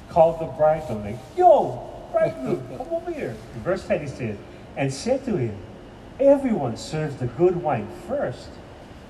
called 0.10 0.40
the 0.40 0.46
bridegroom, 0.46 1.04
like, 1.04 1.20
Yo, 1.38 2.10
bridegroom, 2.12 2.68
come 2.78 2.88
over 2.92 3.12
here. 3.12 3.36
In 3.56 3.62
verse 3.62 3.88
10 3.88 4.02
he 4.02 4.08
says, 4.08 4.38
and 4.76 4.94
said 4.94 5.24
to 5.26 5.38
him, 5.38 5.58
Everyone 6.20 6.78
serves 6.78 7.16
the 7.18 7.28
good 7.28 7.58
wine 7.58 7.88
first, 8.08 8.50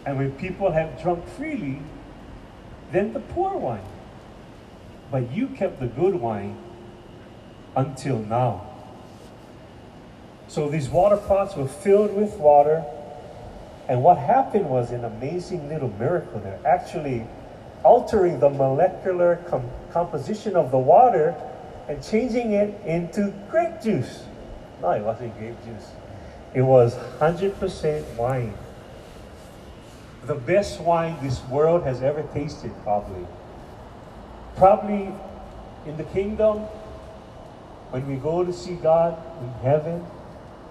and 0.05 0.17
when 0.17 0.31
people 0.33 0.71
have 0.71 1.01
drunk 1.01 1.27
freely, 1.27 1.79
then 2.91 3.13
the 3.13 3.19
poor 3.19 3.55
wine. 3.57 3.85
But 5.11 5.31
you 5.31 5.47
kept 5.47 5.79
the 5.79 5.87
good 5.87 6.15
wine 6.15 6.57
until 7.75 8.19
now. 8.19 8.67
So 10.47 10.69
these 10.69 10.89
water 10.89 11.17
pots 11.17 11.55
were 11.55 11.67
filled 11.67 12.13
with 12.15 12.33
water 12.35 12.83
and 13.87 14.01
what 14.01 14.17
happened 14.17 14.69
was 14.69 14.91
an 14.91 15.03
amazing 15.03 15.67
little 15.67 15.89
miracle 15.99 16.39
there. 16.39 16.59
Actually, 16.65 17.25
altering 17.83 18.39
the 18.39 18.49
molecular 18.49 19.37
com- 19.47 19.69
composition 19.91 20.55
of 20.55 20.71
the 20.71 20.77
water 20.77 21.35
and 21.89 22.01
changing 22.01 22.53
it 22.53 22.79
into 22.85 23.33
grape 23.49 23.81
juice. 23.81 24.23
No, 24.81 24.91
it 24.91 25.01
wasn't 25.01 25.37
grape 25.37 25.57
juice. 25.65 25.91
It 26.53 26.61
was 26.61 26.95
100% 27.19 28.15
wine. 28.15 28.53
The 30.25 30.35
best 30.35 30.79
wine 30.79 31.17
this 31.21 31.41
world 31.45 31.83
has 31.83 32.01
ever 32.01 32.23
tasted, 32.33 32.71
probably. 32.83 33.25
Probably 34.55 35.11
in 35.85 35.97
the 35.97 36.03
kingdom, 36.05 36.59
when 37.89 38.07
we 38.07 38.15
go 38.15 38.43
to 38.43 38.53
see 38.53 38.75
God 38.75 39.21
in 39.41 39.49
heaven 39.61 40.05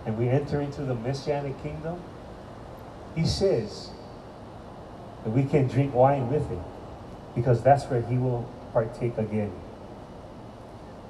and 0.07 0.17
we 0.17 0.29
enter 0.29 0.61
into 0.61 0.83
the 0.83 0.95
messianic 0.95 1.61
kingdom, 1.63 2.01
he 3.15 3.27
says 3.27 3.91
that 5.25 5.31
we 5.31 5.45
can 5.45 5.69
drink 5.69 5.95
wine 5.95 6.31
with 6.31 6.49
him 6.49 6.63
because 7.35 7.63
that's 7.63 7.85
where 7.85 8.03
he 8.03 8.17
will 8.17 8.49
partake 8.73 9.19
again. 9.19 9.53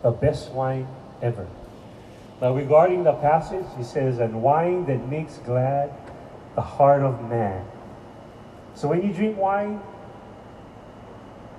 The 0.02 0.10
best 0.10 0.50
wine 0.50 0.86
ever. 1.20 1.46
Now, 2.42 2.54
regarding 2.54 3.04
the 3.04 3.14
passage, 3.14 3.64
he 3.78 3.84
says, 3.84 4.18
and 4.18 4.42
wine 4.42 4.84
that 4.86 5.08
makes 5.08 5.38
glad 5.38 5.90
the 6.54 6.60
heart 6.60 7.02
of 7.02 7.26
man. 7.30 7.64
So, 8.74 8.88
when 8.88 9.02
you 9.02 9.14
drink 9.14 9.38
wine 9.38 9.80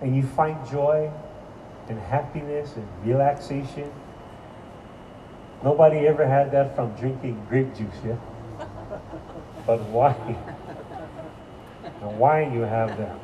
and 0.02 0.16
you 0.16 0.22
find 0.22 0.58
joy 0.70 1.12
and 1.90 1.98
happiness 1.98 2.76
and 2.76 2.88
relaxation, 3.04 3.90
Nobody 5.64 6.06
ever 6.08 6.28
had 6.28 6.52
that 6.52 6.76
from 6.76 6.94
drinking 6.96 7.46
grape 7.48 7.74
juice, 7.76 7.96
yeah? 8.06 8.18
But 9.66 9.80
wine. 9.90 10.38
The 12.02 12.10
wine 12.10 12.54
you 12.54 12.62
have 12.62 12.98
that. 12.98 13.18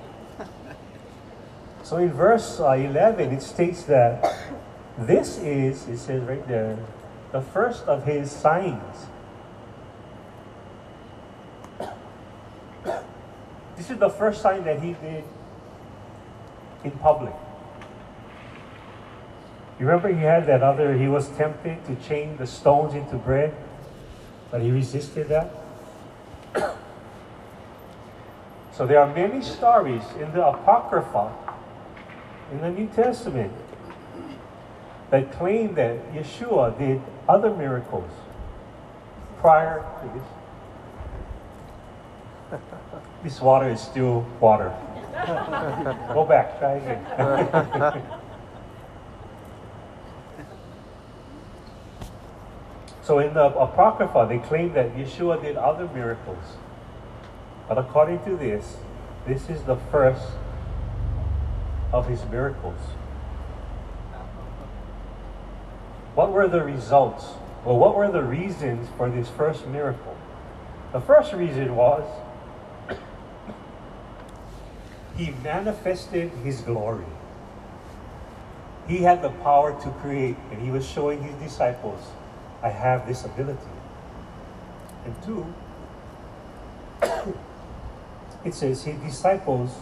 So 1.83 1.97
in 1.97 2.13
verse 2.13 2.61
uh, 2.61 2.71
11, 2.71 3.33
it 3.33 3.41
states 3.41 3.83
that 3.83 4.23
this 4.97 5.37
is, 5.39 5.87
it 5.89 5.97
says 5.97 6.21
right 6.23 6.47
there, 6.47 6.77
the 7.31 7.41
first 7.41 7.83
of 7.85 8.05
his 8.05 8.31
signs. 8.31 9.05
This 13.77 13.89
is 13.89 13.97
the 13.97 14.09
first 14.09 14.41
sign 14.41 14.63
that 14.65 14.81
he 14.81 14.93
did 14.93 15.23
in 16.83 16.91
public. 16.91 17.33
You 19.79 19.85
remember 19.85 20.09
he 20.09 20.21
had 20.21 20.47
that 20.47 20.61
other, 20.61 20.97
he 20.97 21.07
was 21.07 21.29
tempted 21.29 21.85
to 21.85 21.95
change 22.07 22.37
the 22.37 22.47
stones 22.47 22.93
into 22.93 23.15
bread, 23.15 23.55
but 24.51 24.61
he 24.61 24.71
resisted 24.71 25.29
that. 25.29 25.53
so 28.73 28.85
there 28.85 28.99
are 28.99 29.13
many 29.13 29.41
stories 29.41 30.03
in 30.19 30.33
the 30.33 30.45
Apocrypha, 30.45 31.31
in 32.51 32.59
the 32.59 32.71
New 32.71 32.87
Testament, 32.87 33.53
that 35.11 35.31
claim 35.31 35.75
that 35.75 36.13
Yeshua 36.13 36.77
did 36.77 37.01
other 37.29 37.55
miracles 37.55 38.11
prior 39.39 39.85
to 40.01 40.07
this. 40.13 40.23
This 43.23 43.39
water 43.41 43.69
is 43.69 43.79
still 43.81 44.25
water. 44.39 44.73
Go 46.13 46.25
back, 46.25 46.57
try 46.57 46.75
again. 46.75 47.05
so 53.03 53.19
in 53.19 53.33
the 53.33 53.45
Apocrypha, 53.45 54.25
they 54.27 54.39
claim 54.39 54.73
that 54.73 54.95
Yeshua 54.95 55.41
did 55.41 55.57
other 55.57 55.87
miracles. 55.93 56.57
But 57.67 57.77
according 57.77 58.23
to 58.23 58.37
this, 58.37 58.77
this 59.27 59.49
is 59.49 59.63
the 59.63 59.75
first 59.91 60.25
of 61.91 62.07
his 62.07 62.25
miracles. 62.31 62.79
What 66.19 66.33
were 66.33 66.49
the 66.49 66.61
results? 66.61 67.27
Well, 67.63 67.77
what 67.77 67.95
were 67.95 68.11
the 68.11 68.21
reasons 68.21 68.89
for 68.97 69.09
this 69.09 69.29
first 69.29 69.65
miracle? 69.67 70.17
The 70.91 70.99
first 70.99 71.31
reason 71.31 71.77
was 71.77 72.03
he 75.15 75.31
manifested 75.41 76.29
his 76.43 76.59
glory. 76.59 77.05
He 78.85 78.97
had 78.97 79.21
the 79.21 79.29
power 79.29 79.81
to 79.81 79.89
create, 80.01 80.35
and 80.51 80.61
he 80.61 80.71
was 80.71 80.85
showing 80.85 81.23
his 81.23 81.35
disciples, 81.35 82.01
I 82.61 82.67
have 82.67 83.07
this 83.07 83.23
ability. 83.23 83.71
And 85.05 85.15
two, 85.23 85.53
it 88.43 88.53
says 88.53 88.83
his 88.83 88.99
disciples 88.99 89.73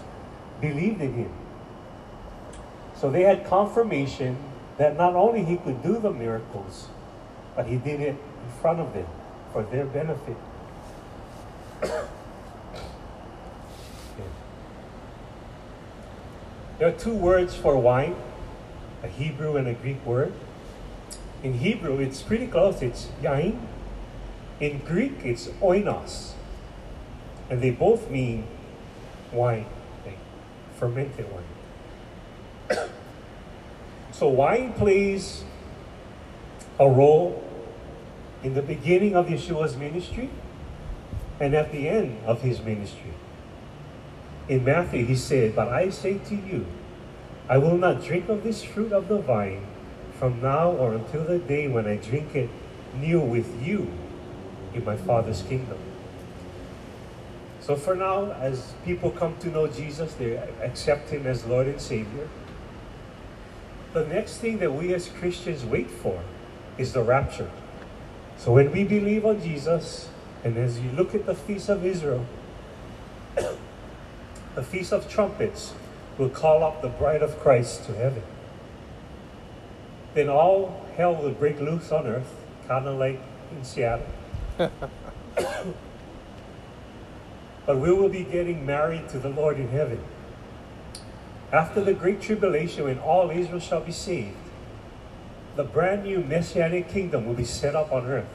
believed 0.62 1.02
in 1.02 1.14
him. 1.14 1.34
So 2.94 3.10
they 3.10 3.24
had 3.24 3.44
confirmation 3.48 4.38
that 4.78 4.96
not 4.96 5.16
only 5.16 5.44
he 5.44 5.58
could 5.58 5.82
do 5.82 6.00
the 6.00 6.12
miracles, 6.12 6.88
but 7.56 7.66
he 7.66 7.78
did 7.78 8.00
it 8.00 8.16
in 8.16 8.62
front 8.62 8.80
of 8.80 8.94
them 8.94 9.08
for 9.52 9.64
their 9.64 9.86
benefit. 9.86 10.38
There 16.78 16.88
are 16.88 16.92
two 16.92 17.16
words 17.16 17.56
for 17.56 17.76
wine, 17.76 18.16
a 19.02 19.08
Hebrew 19.08 19.56
and 19.58 19.68
a 19.68 19.74
Greek 19.74 20.06
word. 20.06 20.32
In 21.42 21.56
Hebrew, 21.56 22.00
it's 22.00 22.22
pretty 22.22 22.46
close. 22.46 22.84
It's 22.84 23.08
yain. 23.22 23.60
In 24.60 24.80
Greek, 24.80 25.14
it's 25.24 25.48
oinos. 25.60 26.34
And 27.50 27.62
they 27.62 27.72
both 27.72 28.12
mean 28.12 28.46
wine, 29.32 29.66
like 30.06 30.20
fermented 30.76 31.32
wine. 31.32 31.47
So 34.18 34.28
wine 34.30 34.74
plays 34.74 35.44
a 36.80 36.90
role 36.90 37.44
in 38.42 38.56
the 38.56 38.64
beginning 38.64 39.16
of 39.16 39.28
Yeshua's 39.28 39.78
ministry 39.78 40.32
and 41.40 41.54
at 41.54 41.72
the 41.72 41.88
end 41.88 42.18
of 42.26 42.42
his 42.42 42.60
ministry. 42.62 43.14
In 44.50 44.64
Matthew, 44.64 45.06
he 45.06 45.16
said, 45.16 45.56
But 45.56 45.68
I 45.68 45.92
say 45.92 46.18
to 46.18 46.36
you, 46.36 46.66
I 47.48 47.60
will 47.60 47.78
not 47.78 48.04
drink 48.04 48.28
of 48.28 48.44
this 48.44 48.64
fruit 48.64 48.92
of 48.92 49.08
the 49.08 49.20
vine 49.20 49.68
from 50.14 50.42
now 50.42 50.72
or 50.72 50.96
until 50.96 51.24
the 51.24 51.38
day 51.38 51.68
when 51.68 51.86
I 51.86 51.98
drink 51.98 52.34
it 52.34 52.50
new 53.00 53.20
with 53.20 53.62
you 53.64 53.92
in 54.74 54.84
my 54.84 54.98
Father's 54.98 55.44
kingdom. 55.44 55.78
So 57.60 57.76
for 57.76 57.96
now, 57.96 58.32
as 58.32 58.74
people 58.84 59.12
come 59.12 59.38
to 59.42 59.50
know 59.50 59.68
Jesus, 59.68 60.16
they 60.16 60.38
accept 60.64 61.10
him 61.10 61.28
as 61.28 61.46
Lord 61.46 61.68
and 61.68 61.80
Savior. 61.80 62.28
The 63.98 64.06
next 64.06 64.38
thing 64.38 64.60
that 64.60 64.72
we 64.72 64.94
as 64.94 65.10
Christians 65.10 65.66
wait 65.66 65.90
for 65.90 66.22
is 66.78 66.94
the 66.94 67.02
rapture. 67.02 67.50
So 68.38 68.52
when 68.52 68.72
we 68.72 68.84
believe 68.84 69.26
on 69.26 69.42
Jesus, 69.42 70.08
and 70.44 70.56
as 70.56 70.80
you 70.80 70.92
look 70.92 71.16
at 71.16 71.26
the 71.26 71.34
feast 71.34 71.68
of 71.68 71.84
Israel, 71.84 72.24
the 73.36 74.62
Feast 74.62 74.94
of 74.94 75.10
Trumpets 75.10 75.74
will 76.20 76.30
call 76.30 76.64
up 76.64 76.84
the 76.84 76.90
bride 76.90 77.24
of 77.24 77.40
Christ 77.40 77.86
to 77.86 77.94
heaven. 77.96 78.22
Then 80.14 80.30
all 80.30 80.86
hell 80.96 81.16
will 81.16 81.32
break 81.32 81.60
loose 81.60 81.92
on 81.92 82.06
earth, 82.06 82.36
kind 82.68 82.86
of 82.86 83.00
like 83.00 83.20
in 83.52 83.64
Seattle. 83.64 84.06
but 84.60 84.70
we 87.68 87.92
will 87.92 88.10
be 88.10 88.26
getting 88.26 88.64
married 88.64 89.10
to 89.10 89.18
the 89.18 89.30
Lord 89.30 89.58
in 89.58 89.70
heaven. 89.70 90.00
After 91.52 91.82
the 91.82 91.94
great 91.94 92.22
tribulation, 92.22 92.84
when 92.84 93.00
all 93.00 93.30
Israel 93.30 93.60
shall 93.60 93.82
be 93.82 93.92
saved, 93.92 94.36
the 95.56 95.64
brand 95.64 96.04
new 96.04 96.20
messianic 96.20 96.90
kingdom 96.90 97.26
will 97.26 97.34
be 97.34 97.46
set 97.46 97.76
up 97.76 97.92
on 97.92 98.06
earth. 98.06 98.28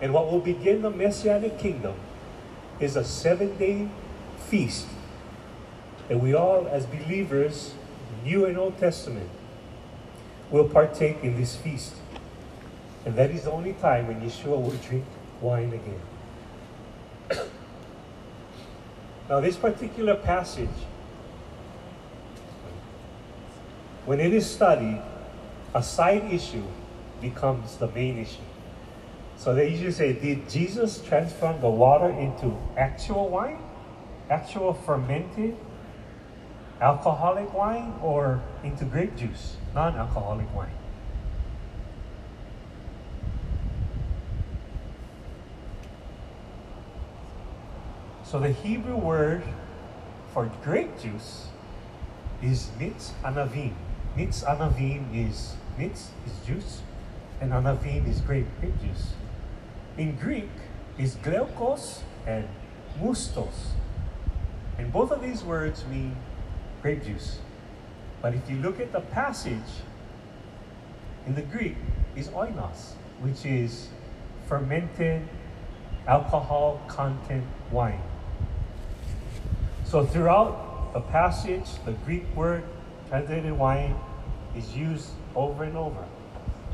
And 0.00 0.14
what 0.14 0.30
will 0.30 0.40
begin 0.40 0.82
the 0.82 0.90
messianic 0.90 1.58
kingdom 1.58 1.94
is 2.78 2.94
a 2.94 3.04
seven 3.04 3.56
day 3.58 3.88
feast 4.48 4.86
that 6.08 6.18
we 6.18 6.32
all, 6.32 6.66
as 6.68 6.86
believers, 6.86 7.74
New 8.24 8.46
and 8.46 8.56
Old 8.56 8.78
Testament, 8.78 9.28
will 10.50 10.68
partake 10.68 11.22
in 11.22 11.36
this 11.36 11.56
feast. 11.56 11.94
And 13.04 13.14
that 13.16 13.30
is 13.30 13.44
the 13.44 13.50
only 13.50 13.74
time 13.74 14.06
when 14.06 14.20
Yeshua 14.20 14.62
will 14.62 14.78
drink 14.88 15.04
wine 15.40 15.72
again. 15.72 16.00
now, 19.28 19.40
this 19.40 19.56
particular 19.56 20.14
passage, 20.14 20.68
when 24.08 24.20
it 24.20 24.32
is 24.32 24.48
studied, 24.48 25.02
a 25.74 25.82
side 25.82 26.32
issue 26.32 26.64
becomes 27.20 27.76
the 27.76 27.88
main 27.88 28.18
issue. 28.18 28.48
So 29.36 29.54
they 29.54 29.68
usually 29.68 29.92
say, 29.92 30.12
did 30.14 30.48
Jesus 30.48 31.00
transform 31.02 31.60
the 31.60 31.68
water 31.68 32.08
into 32.10 32.56
actual 32.76 33.28
wine? 33.28 33.58
actual 34.30 34.74
fermented 34.74 35.56
alcoholic 36.80 37.52
wine 37.52 37.92
or 38.02 38.40
into 38.62 38.84
grape 38.84 39.16
juice, 39.16 39.56
non 39.74 39.96
alcoholic 39.96 40.52
wine. 40.54 40.70
So 48.24 48.38
the 48.38 48.50
Hebrew 48.50 48.96
word 48.96 49.42
for 50.34 50.50
grape 50.62 51.00
juice 51.00 51.48
is 52.42 52.70
mitz 52.78 53.12
anavim. 53.24 53.72
Mitz 54.18 54.42
anavim 54.42 55.14
is 55.14 55.54
mitz 55.78 56.08
is 56.26 56.32
juice, 56.44 56.82
and 57.40 57.52
anavim 57.52 58.08
is 58.08 58.20
grape, 58.20 58.48
grape 58.58 58.74
juice. 58.80 59.12
In 59.96 60.16
Greek 60.16 60.50
is 60.98 61.14
gleukos 61.14 62.00
and 62.26 62.48
mustos. 63.00 63.74
And 64.76 64.92
both 64.92 65.12
of 65.12 65.22
these 65.22 65.44
words 65.44 65.84
mean 65.86 66.16
grape 66.82 67.04
juice. 67.04 67.38
But 68.20 68.34
if 68.34 68.50
you 68.50 68.56
look 68.56 68.80
at 68.80 68.90
the 68.90 69.02
passage 69.02 69.70
in 71.24 71.36
the 71.36 71.42
Greek, 71.42 71.76
is 72.16 72.26
oinos, 72.30 72.94
which 73.20 73.46
is 73.46 73.86
fermented 74.48 75.22
alcohol 76.08 76.80
content 76.88 77.44
wine. 77.70 78.02
So 79.84 80.04
throughout 80.04 80.92
the 80.92 81.02
passage, 81.02 81.68
the 81.84 81.92
Greek 81.92 82.24
word 82.34 82.64
translated 83.08 83.52
wine 83.52 83.94
is 84.58 84.76
used 84.76 85.08
over 85.34 85.64
and 85.64 85.76
over. 85.76 86.04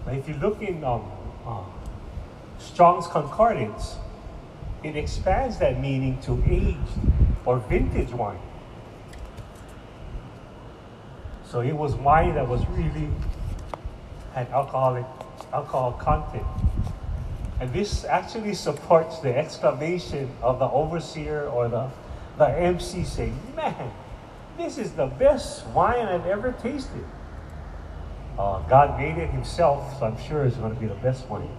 If 0.06 0.28
you 0.28 0.34
look 0.34 0.62
in 0.62 0.82
um, 0.84 1.10
uh, 1.46 1.62
Strong's 2.58 3.06
Concordance, 3.06 3.96
it 4.82 4.96
expands 4.96 5.58
that 5.58 5.80
meaning 5.80 6.20
to 6.22 6.42
aged 6.46 6.78
or 7.44 7.58
vintage 7.58 8.10
wine. 8.10 8.38
So 11.46 11.60
it 11.60 11.72
was 11.72 11.94
wine 11.94 12.34
that 12.34 12.48
was 12.48 12.66
really 12.70 13.08
had 14.34 14.48
alcoholic 14.48 15.06
alcohol 15.52 15.92
content. 15.92 16.44
And 17.60 17.72
this 17.72 18.04
actually 18.04 18.54
supports 18.54 19.20
the 19.20 19.36
exclamation 19.36 20.30
of 20.42 20.58
the 20.58 20.68
overseer 20.68 21.46
or 21.46 21.68
the, 21.68 21.88
the 22.36 22.48
MC 22.48 23.04
saying, 23.04 23.38
Man, 23.54 23.92
this 24.58 24.76
is 24.76 24.92
the 24.92 25.06
best 25.06 25.66
wine 25.68 26.06
I've 26.06 26.26
ever 26.26 26.52
tasted. 26.52 27.04
Uh, 28.38 28.58
God 28.68 28.98
made 28.98 29.16
it 29.16 29.30
himself, 29.30 29.98
so 29.98 30.06
I'm 30.06 30.18
sure 30.18 30.44
it's 30.44 30.56
going 30.56 30.74
to 30.74 30.80
be 30.80 30.86
the 30.86 30.94
best 30.94 31.28
wine. 31.28 31.56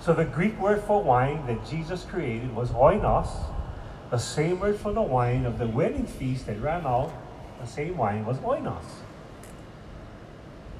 So 0.00 0.12
the 0.12 0.24
Greek 0.24 0.58
word 0.60 0.82
for 0.84 1.02
wine 1.02 1.46
that 1.46 1.66
Jesus 1.68 2.04
created 2.04 2.54
was 2.54 2.70
oinos, 2.70 3.28
the 4.10 4.18
same 4.18 4.60
word 4.60 4.78
for 4.78 4.92
the 4.92 5.02
wine 5.02 5.44
of 5.44 5.58
the 5.58 5.66
wedding 5.66 6.06
feast 6.06 6.46
that 6.46 6.60
ran 6.60 6.86
out, 6.86 7.12
the 7.60 7.66
same 7.66 7.96
wine 7.96 8.24
was 8.24 8.36
oinos. 8.38 8.84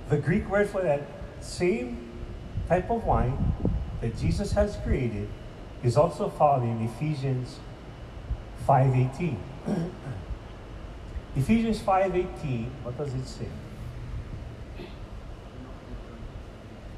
The 0.09 0.19
Greek 0.19 0.49
word 0.49 0.69
for 0.69 0.83
that 0.83 1.03
same 1.41 2.11
type 2.69 2.91
of 2.91 3.05
wine 3.05 3.55
that 4.01 4.17
Jesus 4.19 4.53
has 4.53 4.77
created 4.85 5.29
is 5.83 5.97
also 5.97 6.29
found 6.29 6.65
in 6.65 6.87
Ephesians 6.87 7.59
5:18. 8.69 9.37
Ephesians 11.37 11.81
5:18, 11.81 12.67
what 12.83 12.97
does 12.97 13.15
it 13.15 13.27
say? 13.27 13.49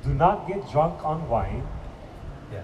Do 0.06 0.14
not 0.14 0.46
get 0.46 0.70
drunk 0.70 1.04
on 1.04 1.28
wine. 1.28 1.66
Yeah. 2.52 2.62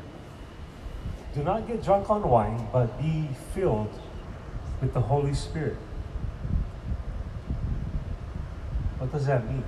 Do 1.35 1.43
not 1.43 1.67
get 1.67 1.83
drunk 1.83 2.09
on 2.09 2.23
wine, 2.23 2.69
but 2.73 2.97
be 3.03 3.29
filled 3.53 3.93
with 4.81 4.95
the 4.95 5.01
Holy 5.01 5.35
Spirit. 5.35 5.77
What 8.99 9.11
does 9.11 9.27
that 9.27 9.45
mean? 9.49 9.65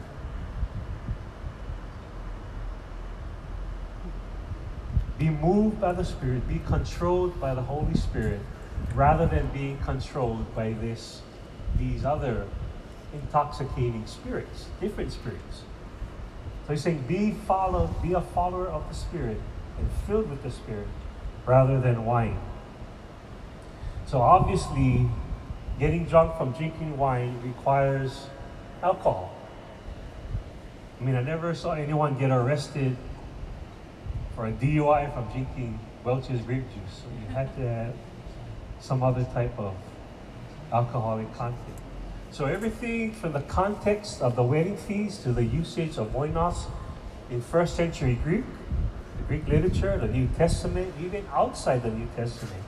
Be 5.19 5.31
moved 5.31 5.81
by 5.81 5.95
the 5.95 6.05
Spirit, 6.05 6.47
be 6.47 6.61
controlled 6.61 7.41
by 7.41 7.57
the 7.57 7.63
Holy 7.63 7.95
Spirit, 7.95 8.41
rather 8.95 9.27
than 9.27 9.49
being 9.49 9.79
controlled 9.79 10.55
by 10.55 10.75
this, 10.75 11.23
these 11.77 12.05
other 12.05 12.47
intoxicating 13.13 14.07
spirits, 14.07 14.67
different 14.81 15.11
spirits. 15.11 15.64
So 16.67 16.73
he's 16.73 16.83
saying, 16.83 17.05
be 17.07 17.33
follow, 17.47 17.89
be 18.03 18.15
a 18.15 18.21
follower 18.21 18.67
of 18.69 18.89
the 18.89 18.95
Spirit 18.95 19.41
and 19.79 19.89
filled 20.07 20.31
with 20.31 20.43
the 20.43 20.51
Spirit, 20.51 20.89
rather 21.45 21.81
than 21.81 22.05
wine. 22.07 22.39
So 24.07 24.21
obviously, 24.21 25.09
getting 25.79 26.07
drunk 26.07 26.37
from 26.39 26.53
drinking 26.53 26.97
wine 26.97 27.41
requires 27.43 28.29
alcohol. 28.83 29.35
I 31.01 31.05
mean, 31.05 31.17
I 31.17 31.23
never 31.23 31.55
saw 31.55 31.73
anyone 31.73 32.19
get 32.19 32.31
arrested 32.31 32.97
for 34.35 34.47
a 34.47 34.53
DUI 34.53 35.13
from 35.13 35.31
drinking 35.33 35.79
Welch's 36.03 36.41
grape 36.43 36.65
juice. 36.69 37.03
So 37.03 37.09
you 37.21 37.35
had 37.35 37.55
to 37.57 37.69
have 37.69 37.95
some 38.81 39.03
other 39.03 39.25
type 39.35 39.59
of 39.59 39.75
alcoholic 40.73 41.33
content. 41.35 41.84
So 42.35 42.47
everything 42.47 43.13
from 43.13 43.31
the 43.31 43.43
context 43.43 44.21
of 44.21 44.35
the 44.35 44.43
wedding 44.43 44.77
feast 44.77 45.23
to 45.23 45.33
the 45.33 45.45
usage 45.45 45.99
of 45.99 46.09
oinos 46.15 46.65
in 47.31 47.41
first 47.41 47.77
century 47.77 48.19
Greek, 48.25 48.43
the 49.19 49.23
Greek 49.29 49.47
literature, 49.47 49.97
the 49.97 50.09
New 50.09 50.27
Testament, 50.37 50.93
even 51.01 51.25
outside 51.33 51.85
the 51.85 51.93
New 51.93 52.09
Testament, 52.17 52.61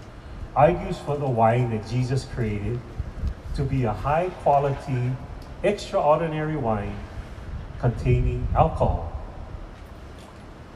argues 0.55 0.99
for 0.99 1.17
the 1.17 1.29
wine 1.29 1.71
that 1.71 1.85
Jesus 1.89 2.27
created 2.27 2.79
to 3.57 3.65
be 3.65 3.83
a 3.83 3.93
high 3.93 4.31
quality, 4.45 5.11
extraordinary 5.65 6.57
wine 6.57 6.97
containing 7.81 8.47
alcohol. 8.55 9.21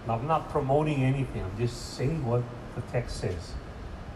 I'm 0.09 0.27
not 0.27 0.51
promoting 0.51 1.05
anything, 1.05 1.45
I'm 1.45 1.57
just 1.57 1.95
saying 1.95 2.27
what 2.27 2.43
the 2.75 2.81
text 2.91 3.19
says. 3.19 3.53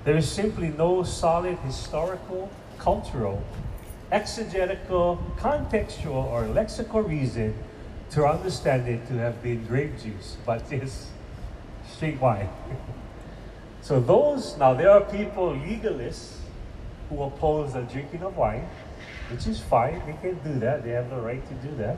There 0.02 0.16
is 0.16 0.28
simply 0.28 0.70
no 0.70 1.04
solid 1.04 1.58
historical, 1.60 2.50
cultural, 2.76 3.40
exegetical, 4.12 5.22
contextual, 5.38 6.24
or 6.24 6.44
lexical 6.44 7.06
reason 7.06 7.54
to 8.10 8.26
understand 8.26 8.88
it 8.88 9.06
to 9.08 9.14
have 9.14 9.42
been 9.42 9.64
grape 9.66 10.00
juice, 10.00 10.36
but 10.46 10.62
it's 10.72 11.08
straight 11.90 12.20
wine. 12.20 12.48
so, 13.80 14.00
those, 14.00 14.56
now 14.56 14.74
there 14.74 14.90
are 14.90 15.00
people, 15.00 15.54
legalists, 15.54 16.36
who 17.08 17.22
oppose 17.22 17.72
the 17.74 17.82
drinking 17.82 18.22
of 18.22 18.36
wine, 18.36 18.66
which 19.30 19.46
is 19.46 19.60
fine, 19.60 20.00
they 20.06 20.16
can 20.20 20.38
do 20.44 20.58
that, 20.60 20.84
they 20.84 20.90
have 20.90 21.10
the 21.10 21.16
right 21.16 21.46
to 21.48 21.54
do 21.66 21.74
that. 21.76 21.96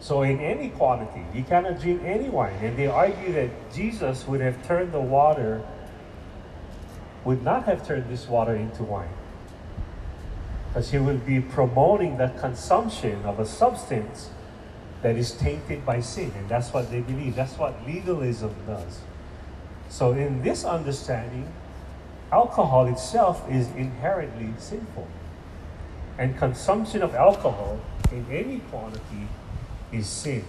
So, 0.00 0.22
in 0.22 0.40
any 0.40 0.70
quantity, 0.70 1.24
you 1.32 1.44
cannot 1.44 1.80
drink 1.80 2.02
any 2.04 2.28
wine. 2.28 2.56
And 2.60 2.76
they 2.76 2.88
argue 2.88 3.32
that 3.34 3.50
Jesus 3.72 4.26
would 4.26 4.40
have 4.40 4.66
turned 4.66 4.92
the 4.92 5.00
water, 5.00 5.62
would 7.24 7.44
not 7.44 7.64
have 7.66 7.86
turned 7.86 8.10
this 8.10 8.26
water 8.26 8.56
into 8.56 8.82
wine. 8.82 9.08
Because 10.72 10.90
he 10.90 10.96
will 10.96 11.18
be 11.18 11.38
promoting 11.38 12.16
the 12.16 12.28
consumption 12.40 13.22
of 13.26 13.38
a 13.38 13.44
substance 13.44 14.30
that 15.02 15.16
is 15.16 15.32
tainted 15.32 15.84
by 15.84 16.00
sin. 16.00 16.32
And 16.34 16.48
that's 16.48 16.72
what 16.72 16.90
they 16.90 17.00
believe. 17.00 17.36
That's 17.36 17.58
what 17.58 17.74
legalism 17.86 18.54
does. 18.66 19.00
So, 19.90 20.12
in 20.12 20.42
this 20.42 20.64
understanding, 20.64 21.52
alcohol 22.30 22.86
itself 22.86 23.44
is 23.50 23.68
inherently 23.76 24.54
sinful. 24.56 25.06
And 26.16 26.38
consumption 26.38 27.02
of 27.02 27.14
alcohol 27.14 27.78
in 28.10 28.24
any 28.30 28.60
quantity 28.70 29.28
is 29.92 30.06
sin. 30.06 30.44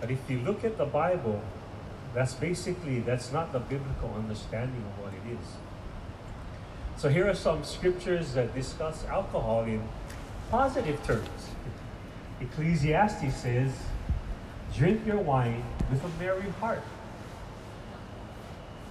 But 0.00 0.10
if 0.10 0.18
you 0.28 0.40
look 0.40 0.64
at 0.64 0.76
the 0.76 0.86
Bible, 0.86 1.40
that's 2.14 2.34
basically 2.34 3.00
that's 3.00 3.32
not 3.32 3.52
the 3.52 3.60
biblical 3.60 4.12
understanding 4.16 4.82
of 4.82 5.04
what 5.04 5.12
it 5.12 5.32
is. 5.32 5.46
So 6.96 7.08
here 7.08 7.28
are 7.28 7.34
some 7.34 7.64
scriptures 7.64 8.34
that 8.34 8.54
discuss 8.54 9.04
alcohol 9.06 9.64
in 9.64 9.82
positive 10.50 11.02
terms. 11.04 11.28
Ecclesiastes 12.40 13.34
says, 13.36 13.72
drink 14.74 15.06
your 15.06 15.18
wine 15.18 15.64
with 15.90 16.04
a 16.04 16.08
merry 16.22 16.48
heart. 16.60 16.82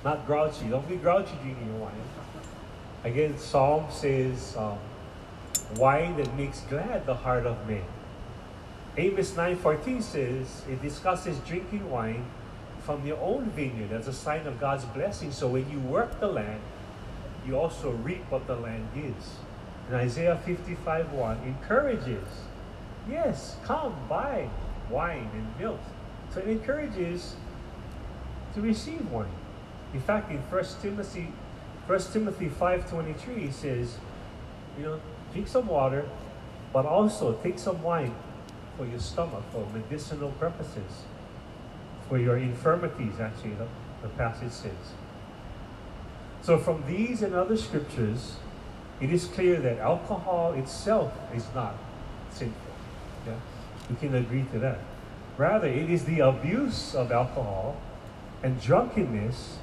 Not 0.04 0.26
grouchy. 0.28 0.68
Don't 0.68 0.88
be 0.88 0.98
grouchy 0.98 1.34
drinking 1.42 1.68
your 1.68 1.80
wine. 1.80 1.94
Again, 3.04 3.38
Psalm 3.38 3.86
says, 3.90 4.56
um, 4.58 4.78
wine 5.78 6.18
that 6.18 6.36
makes 6.36 6.62
glad 6.62 7.06
the 7.06 7.16
heart 7.16 7.46
of 7.46 7.68
man. 7.68 7.84
Amos 8.98 9.32
9.14 9.32 10.04
says, 10.04 10.64
it 10.70 10.82
discusses 10.82 11.40
drinking 11.40 11.90
wine 11.90 12.26
from 12.82 13.06
your 13.08 13.18
own 13.20 13.50
vineyard 13.52 13.92
as 13.92 14.08
a 14.08 14.14
sign 14.14 14.46
of 14.46 14.60
God's 14.60 14.86
blessing. 14.86 15.32
So 15.32 15.48
when 15.48 15.70
you 15.72 15.80
work 15.80 16.20
the 16.20 16.28
land, 16.28 16.62
you 17.46 17.58
also 17.58 17.92
reap 17.92 18.24
what 18.30 18.48
the 18.48 18.56
land 18.56 18.88
gives. 18.94 19.36
And 19.88 19.96
Isaiah 19.96 20.40
55 20.46 21.12
1 21.12 21.38
encourages, 21.46 22.28
yes, 23.10 23.58
come 23.64 23.96
buy 24.08 24.50
wine 24.90 25.30
and 25.34 25.48
milk. 25.60 25.80
So 26.34 26.40
it 26.40 26.48
encourages 26.48 27.36
to 28.56 28.62
receive 28.62 29.10
wine. 29.12 29.28
In 29.94 30.02
fact, 30.02 30.32
in 30.32 30.38
1 30.38 30.66
Timothy, 30.82 31.32
1 31.86 32.00
Timothy 32.12 32.50
5.23, 32.50 33.50
it 33.50 33.54
says, 33.54 33.98
you 34.78 34.84
know, 34.84 35.00
drink 35.32 35.48
some 35.48 35.68
water, 35.68 36.06
but 36.72 36.86
also 36.86 37.34
take 37.44 37.60
some 37.60 37.82
wine 37.84 38.16
for 38.78 38.86
your 38.88 39.00
stomach 39.00 39.44
for 39.52 39.68
medicinal 39.74 40.32
purposes, 40.32 41.04
for 42.10 42.18
your 42.18 42.38
infirmities, 42.38 43.20
actually, 43.20 43.54
the, 43.54 43.68
the 44.02 44.10
passage 44.10 44.52
says. 44.52 44.94
So, 46.44 46.58
from 46.58 46.84
these 46.88 47.22
and 47.22 47.34
other 47.34 47.56
scriptures, 47.56 48.36
it 49.00 49.10
is 49.12 49.26
clear 49.28 49.62
that 49.62 49.80
alcohol 49.80 50.54
itself 50.54 51.14
is 51.34 51.46
not 51.56 51.76
sinful. 52.32 52.60
Yeah? 53.26 53.36
We 53.90 53.96
can 53.96 54.14
agree 54.14 54.44
to 54.52 54.60
that. 54.60 54.80
Rather, 55.38 55.68
it 55.68 55.90
is 55.90 56.04
the 56.04 56.20
abuse 56.20 56.94
of 56.94 57.14
alcohol 57.14 57.78
and 58.44 58.62
drunkenness 58.62 59.58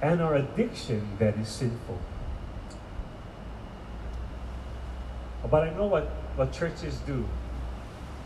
and 0.00 0.22
our 0.22 0.34
addiction 0.34 1.06
that 1.18 1.36
is 1.36 1.48
sinful. 1.48 1.98
But 5.50 5.68
I 5.68 5.74
know 5.74 5.86
what, 5.86 6.04
what 6.36 6.50
churches 6.50 6.96
do. 7.06 7.28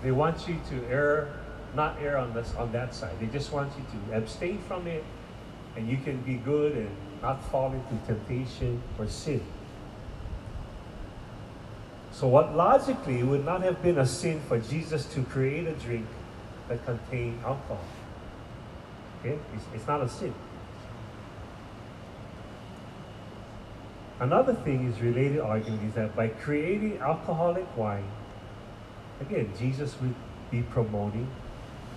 They 0.05 0.13
want 0.13 0.47
you 0.47 0.61
to 0.71 0.87
err, 0.89 1.41
not 1.75 1.97
err 2.01 2.19
on 2.19 2.33
this 2.35 2.55
on 2.55 2.71
that 2.71 2.95
side. 2.95 3.19
They 3.19 3.27
just 3.27 3.53
want 3.53 3.73
you 3.77 3.85
to 3.99 4.17
abstain 4.17 4.59
from 4.69 4.87
it, 4.87 5.05
and 5.77 5.89
you 5.89 5.97
can 5.97 6.19
be 6.19 6.35
good 6.35 6.77
and 6.77 6.97
not 7.27 7.43
fall 7.51 7.73
into 7.73 8.07
temptation 8.07 8.81
or 8.99 9.09
sin. 9.09 9.43
So, 12.13 12.29
what 12.29 12.55
logically 12.57 13.25
would 13.25 13.45
not 13.45 13.63
have 13.63 13.83
been 13.83 13.99
a 13.99 14.07
sin 14.07 14.41
for 14.47 14.61
Jesus 14.61 15.07
to 15.07 15.25
create 15.25 15.67
a 15.67 15.73
drink 15.73 16.07
that 16.69 16.85
contained 16.87 17.41
alcohol? 17.45 17.85
Okay, 19.19 19.39
it's, 19.55 19.65
it's 19.75 19.87
not 19.89 20.03
a 20.03 20.09
sin. 20.09 20.33
Another 24.21 24.55
thing 24.55 24.89
is 24.89 25.01
related 25.01 25.41
argument 25.41 25.83
is 25.89 25.95
that 25.95 26.15
by 26.15 26.29
creating 26.29 26.99
alcoholic 26.99 27.67
wine, 27.77 28.09
again, 29.21 29.53
Jesus 29.59 29.97
would 30.01 30.15
be 30.53 30.63
promoting 30.63 31.29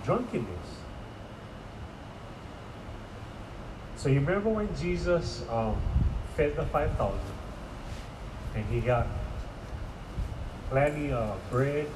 drunkenness. 0.04 0.79
So 4.00 4.08
you 4.08 4.20
remember 4.20 4.48
when 4.48 4.74
Jesus 4.76 5.42
um, 5.50 5.76
fed 6.34 6.56
the 6.56 6.64
5,000 6.64 7.20
and 8.54 8.64
he 8.72 8.80
got 8.80 9.06
plenty 10.70 11.12
of 11.12 11.38
bread 11.50 11.86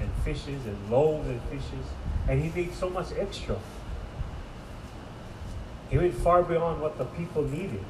and 0.00 0.10
fishes 0.22 0.66
and 0.66 0.90
loaves 0.90 1.26
and 1.26 1.40
fishes 1.44 1.86
and 2.28 2.42
he 2.42 2.50
made 2.50 2.74
so 2.74 2.90
much 2.90 3.06
extra. 3.16 3.58
He 5.88 5.96
went 5.96 6.12
far 6.12 6.42
beyond 6.42 6.82
what 6.82 6.98
the 6.98 7.06
people 7.06 7.42
needed. 7.42 7.82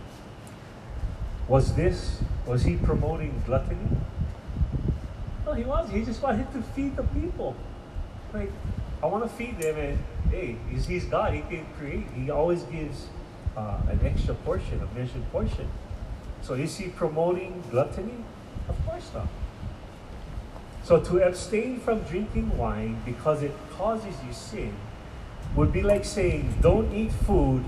Was 1.48 1.74
this, 1.74 2.22
was 2.46 2.62
he 2.62 2.76
promoting 2.76 3.42
gluttony? 3.44 3.96
No, 5.44 5.54
he 5.54 5.64
wasn't. 5.64 5.96
He 5.96 6.04
just 6.04 6.22
wanted 6.22 6.52
to 6.52 6.62
feed 6.62 6.94
the 6.94 7.02
people. 7.02 7.56
Like, 8.32 8.52
I 9.02 9.06
want 9.06 9.24
to 9.24 9.28
feed 9.28 9.58
them, 9.60 9.76
and 9.76 9.98
hey, 10.30 10.56
he's, 10.70 10.86
he's 10.86 11.04
God. 11.06 11.34
He 11.34 11.40
can 11.40 11.66
create. 11.76 12.06
He 12.14 12.30
always 12.30 12.62
gives 12.62 13.08
uh, 13.56 13.80
an 13.88 14.00
extra 14.04 14.34
portion, 14.34 14.80
a 14.80 14.98
measured 14.98 15.30
portion. 15.30 15.68
So 16.42 16.54
is 16.54 16.76
he 16.76 16.88
promoting 16.88 17.62
gluttony? 17.70 18.24
Of 18.68 18.86
course 18.86 19.10
not. 19.14 19.28
So 20.82 21.00
to 21.00 21.26
abstain 21.26 21.80
from 21.80 22.00
drinking 22.02 22.56
wine 22.58 23.00
because 23.06 23.42
it 23.42 23.52
causes 23.76 24.14
you 24.26 24.32
sin 24.32 24.74
would 25.56 25.72
be 25.72 25.82
like 25.82 26.04
saying, 26.04 26.58
don't 26.60 26.92
eat 26.92 27.12
food 27.12 27.64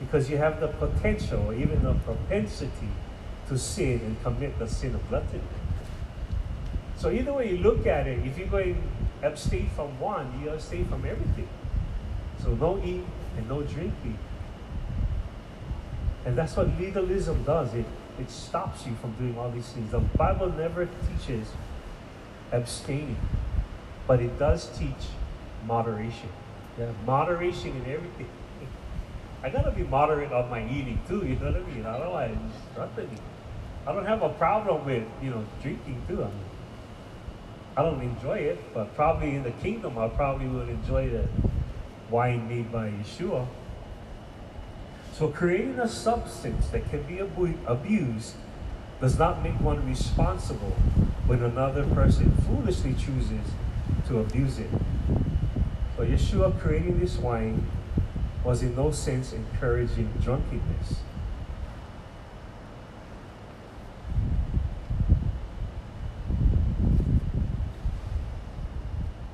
because 0.00 0.28
you 0.28 0.36
have 0.36 0.60
the 0.60 0.68
potential, 0.68 1.54
even 1.54 1.82
the 1.82 1.94
propensity 1.94 2.90
to 3.48 3.56
sin 3.58 4.00
and 4.04 4.22
commit 4.22 4.58
the 4.58 4.68
sin 4.68 4.94
of 4.94 5.08
gluttony. 5.08 5.40
So 6.96 7.10
either 7.10 7.32
way 7.32 7.52
you 7.52 7.58
look 7.58 7.86
at 7.86 8.06
it, 8.06 8.26
if 8.26 8.36
you're 8.36 8.48
going 8.48 8.82
abstain 9.22 9.70
from 9.70 9.98
one, 9.98 10.40
you 10.42 10.50
abstain 10.50 10.86
from 10.86 11.04
everything. 11.04 11.48
So 12.42 12.54
no 12.54 12.82
eat 12.84 13.04
and 13.36 13.48
no 13.48 13.62
drinking. 13.62 14.18
And 16.24 16.36
that's 16.36 16.56
what 16.56 16.68
legalism 16.78 17.42
does. 17.44 17.72
It 17.74 17.86
it 18.18 18.30
stops 18.30 18.84
you 18.86 18.94
from 18.96 19.12
doing 19.12 19.38
all 19.38 19.50
these 19.50 19.68
things. 19.68 19.92
The 19.92 20.00
Bible 20.00 20.52
never 20.52 20.86
teaches 20.86 21.48
abstaining, 22.50 23.16
but 24.06 24.20
it 24.20 24.38
does 24.38 24.66
teach 24.76 25.08
moderation. 25.66 26.28
Yeah, 26.78 26.90
moderation 27.06 27.76
in 27.76 27.92
everything. 27.92 28.28
I 29.42 29.50
gotta 29.50 29.70
be 29.70 29.84
moderate 29.84 30.32
on 30.32 30.50
my 30.50 30.68
eating 30.68 31.00
too, 31.06 31.24
you 31.24 31.36
know 31.36 31.52
what 31.52 31.62
I 31.62 31.74
mean? 31.74 31.86
Otherwise, 31.86 32.36
nothing. 32.76 33.10
I 33.86 33.92
don't 33.92 34.06
have 34.06 34.22
a 34.22 34.30
problem 34.30 34.84
with, 34.84 35.04
you 35.22 35.30
know, 35.30 35.44
drinking 35.62 36.02
too. 36.08 36.22
I 36.22 36.26
mean, 36.26 36.44
I 37.76 37.82
don't 37.82 38.02
enjoy 38.02 38.38
it, 38.38 38.74
but 38.74 38.94
probably 38.96 39.36
in 39.36 39.44
the 39.44 39.52
kingdom, 39.52 39.96
I 39.98 40.08
probably 40.08 40.48
would 40.48 40.68
enjoy 40.68 41.08
the 41.10 41.28
wine 42.10 42.48
made 42.48 42.72
by 42.72 42.90
Yeshua. 42.90 43.46
So 45.18 45.26
creating 45.26 45.80
a 45.80 45.88
substance 45.88 46.68
that 46.68 46.88
can 46.90 47.02
be 47.02 47.18
abu- 47.18 47.58
abused 47.66 48.36
does 49.00 49.18
not 49.18 49.42
make 49.42 49.60
one 49.60 49.84
responsible 49.84 50.76
when 51.26 51.42
another 51.42 51.84
person 51.86 52.30
foolishly 52.46 52.94
chooses 52.94 53.44
to 54.06 54.20
abuse 54.20 54.60
it. 54.60 54.70
So 55.96 56.04
Yeshua 56.04 56.56
creating 56.60 57.00
this 57.00 57.18
wine 57.18 57.66
was 58.44 58.62
in 58.62 58.76
no 58.76 58.92
sense 58.92 59.32
encouraging 59.32 60.08
drunkenness. 60.22 61.00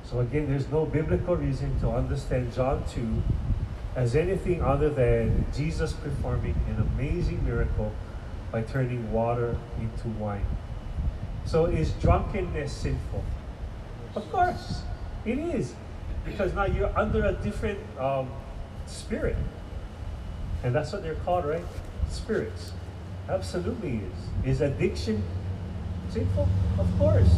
So 0.03 0.19
again, 0.21 0.49
there's 0.49 0.67
no 0.69 0.85
biblical 0.87 1.35
reason 1.35 1.79
to 1.81 1.91
understand 1.91 2.55
John 2.55 2.83
2 2.89 3.21
as 3.95 4.15
anything 4.15 4.61
other 4.61 4.89
than 4.89 5.45
Jesus 5.55 5.93
performing 5.93 6.55
an 6.67 6.81
amazing 6.93 7.43
miracle 7.45 7.93
by 8.51 8.61
turning 8.61 9.11
water 9.11 9.57
into 9.79 10.07
wine. 10.19 10.45
So 11.45 11.65
is 11.65 11.91
drunkenness 11.93 12.71
sinful? 12.73 13.23
Of 14.15 14.29
course, 14.31 14.81
it 15.25 15.37
is. 15.37 15.73
Because 16.25 16.53
now 16.53 16.65
you're 16.65 16.97
under 16.97 17.25
a 17.25 17.33
different 17.33 17.79
um, 17.99 18.29
spirit. 18.87 19.37
And 20.63 20.73
that's 20.73 20.91
what 20.91 21.03
they're 21.03 21.15
called, 21.15 21.45
right? 21.45 21.63
Spirits. 22.09 22.71
Absolutely 23.29 24.01
is. 24.43 24.55
Is 24.55 24.61
addiction 24.61 25.23
sinful? 26.09 26.47
Of 26.79 26.87
course. 26.97 27.33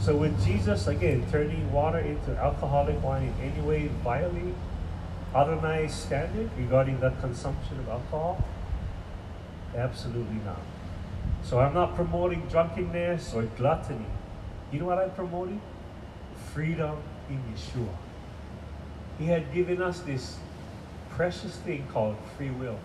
So 0.00 0.16
with 0.16 0.42
Jesus, 0.44 0.86
again, 0.86 1.26
turning 1.30 1.70
water 1.72 1.98
into 1.98 2.30
alcoholic 2.36 3.02
wine 3.02 3.34
in 3.40 3.52
any 3.52 3.60
way 3.60 3.88
violate 4.02 4.54
Adonai's 5.34 5.94
standard 5.94 6.50
regarding 6.58 6.98
the 7.00 7.10
consumption 7.20 7.78
of 7.78 7.88
alcohol? 7.88 8.44
Absolutely 9.76 10.40
not. 10.44 10.60
So 11.44 11.60
I'm 11.60 11.72
not 11.74 11.94
promoting 11.94 12.46
drunkenness 12.48 13.32
or 13.34 13.42
gluttony. 13.42 14.06
You 14.72 14.80
know 14.80 14.86
what 14.86 14.98
I'm 14.98 15.12
promoting? 15.12 15.60
Freedom 16.52 16.96
in 17.28 17.42
Yeshua. 17.54 17.94
He 19.18 19.26
had 19.26 19.52
given 19.54 19.80
us 19.80 20.00
this 20.00 20.38
precious 21.10 21.56
thing 21.58 21.86
called 21.92 22.16
free 22.36 22.50
will. 22.50 22.78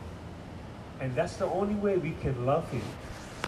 And 0.99 1.15
that's 1.15 1.38
the 1.38 1.45
only 1.45 1.76
way 1.76 1.97
we 1.97 2.11
can 2.22 2.45
love 2.45 2.69
Him 2.69 2.84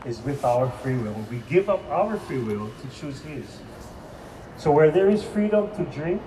is 0.05 0.21
with 0.21 0.43
our 0.43 0.69
free 0.69 0.97
will. 0.97 1.15
We 1.29 1.37
give 1.49 1.69
up 1.69 1.83
our 1.89 2.17
free 2.17 2.39
will 2.39 2.71
to 2.81 2.99
choose 2.99 3.21
His. 3.21 3.45
So 4.57 4.71
where 4.71 4.89
there 4.89 5.09
is 5.09 5.23
freedom 5.23 5.69
to 5.75 5.83
drink, 5.85 6.21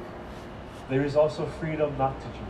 there 0.89 1.05
is 1.05 1.17
also 1.17 1.47
freedom 1.59 1.97
not 1.99 2.21
to 2.21 2.27
drink. 2.29 2.50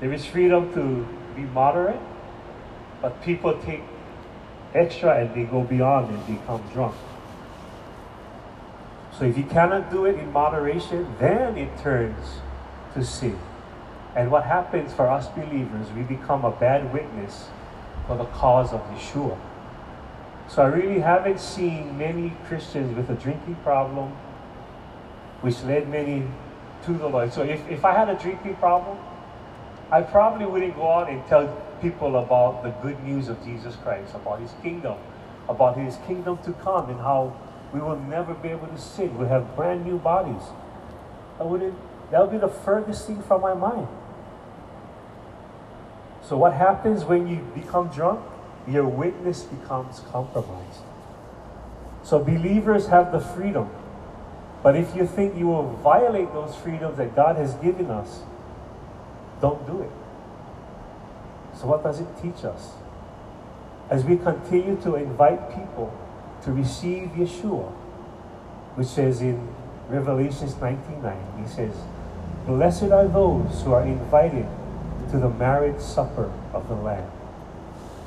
There 0.00 0.12
is 0.12 0.24
freedom 0.24 0.72
to 0.74 1.06
be 1.34 1.42
moderate, 1.42 2.00
but 3.02 3.22
people 3.22 3.58
take 3.58 3.82
extra 4.74 5.20
and 5.20 5.34
they 5.34 5.44
go 5.44 5.62
beyond 5.62 6.14
and 6.14 6.26
become 6.26 6.62
drunk. 6.72 6.94
So 9.18 9.24
if 9.24 9.36
you 9.36 9.44
cannot 9.44 9.90
do 9.90 10.04
it 10.06 10.16
in 10.16 10.32
moderation, 10.32 11.14
then 11.18 11.56
it 11.58 11.76
turns 11.78 12.40
to 12.94 13.04
sin. 13.04 13.38
And 14.14 14.30
what 14.30 14.44
happens 14.44 14.92
for 14.94 15.08
us 15.08 15.28
believers, 15.28 15.90
we 15.92 16.02
become 16.02 16.44
a 16.44 16.52
bad 16.52 16.92
witness 16.92 17.48
for 18.06 18.16
the 18.16 18.24
cause 18.26 18.72
of 18.72 18.80
Yeshua. 18.90 19.36
So 20.48 20.62
I 20.62 20.66
really 20.66 21.00
haven't 21.00 21.40
seen 21.40 21.98
many 21.98 22.34
Christians 22.46 22.96
with 22.96 23.10
a 23.10 23.20
drinking 23.20 23.56
problem, 23.56 24.12
which 25.40 25.62
led 25.64 25.88
many 25.88 26.26
to 26.84 26.92
the 26.92 27.08
Lord. 27.08 27.32
So 27.32 27.42
if, 27.42 27.68
if 27.68 27.84
I 27.84 27.92
had 27.92 28.08
a 28.08 28.14
drinking 28.14 28.56
problem, 28.56 28.98
I 29.90 30.02
probably 30.02 30.44
wouldn't 30.44 30.76
go 30.76 30.90
out 30.92 31.08
and 31.08 31.24
tell 31.26 31.46
people 31.80 32.16
about 32.16 32.62
the 32.62 32.70
good 32.82 33.02
news 33.04 33.28
of 33.28 33.42
Jesus 33.44 33.74
Christ, 33.76 34.14
about 34.14 34.40
his 34.40 34.52
kingdom, 34.62 34.98
about 35.48 35.78
his 35.78 35.96
kingdom 36.06 36.38
to 36.44 36.52
come, 36.54 36.90
and 36.90 37.00
how 37.00 37.34
we 37.72 37.80
will 37.80 37.98
never 37.98 38.34
be 38.34 38.48
able 38.48 38.66
to 38.66 38.78
sin. 38.78 39.16
We'll 39.16 39.28
have 39.28 39.56
brand 39.56 39.86
new 39.86 39.98
bodies. 39.98 40.42
I 41.40 41.44
wouldn't, 41.44 41.74
that 42.10 42.20
would 42.20 42.32
be 42.32 42.38
the 42.38 42.48
furthest 42.52 43.06
thing 43.06 43.22
from 43.22 43.40
my 43.40 43.54
mind. 43.54 43.88
So, 46.22 46.36
what 46.36 46.52
happens 46.52 47.04
when 47.04 47.26
you 47.26 47.36
become 47.54 47.88
drunk? 47.88 48.20
Your 48.66 48.84
witness 48.84 49.44
becomes 49.44 50.00
compromised. 50.00 50.80
So, 52.02 52.18
believers 52.18 52.88
have 52.88 53.12
the 53.12 53.20
freedom. 53.20 53.70
But 54.62 54.76
if 54.76 54.94
you 54.94 55.06
think 55.06 55.36
you 55.36 55.46
will 55.46 55.70
violate 55.76 56.32
those 56.34 56.54
freedoms 56.56 56.98
that 56.98 57.14
God 57.16 57.36
has 57.36 57.54
given 57.54 57.90
us, 57.90 58.20
don't 59.40 59.64
do 59.66 59.82
it. 59.82 59.90
So, 61.58 61.66
what 61.66 61.82
does 61.82 62.00
it 62.00 62.08
teach 62.22 62.44
us? 62.44 62.72
As 63.90 64.04
we 64.04 64.16
continue 64.16 64.76
to 64.82 64.96
invite 64.96 65.48
people 65.50 65.92
to 66.44 66.52
receive 66.52 67.08
Yeshua, 67.10 67.70
which 68.76 68.88
says 68.88 69.22
in 69.22 69.48
Revelations 69.88 70.54
19:9, 70.54 71.40
he 71.40 71.48
says, 71.48 71.74
Blessed 72.46 72.90
are 72.92 73.08
those 73.08 73.62
who 73.62 73.72
are 73.72 73.82
invited 73.82 74.46
to 75.10 75.18
the 75.18 75.28
marriage 75.28 75.80
supper 75.80 76.32
of 76.52 76.68
the 76.68 76.74
Lamb. 76.74 77.10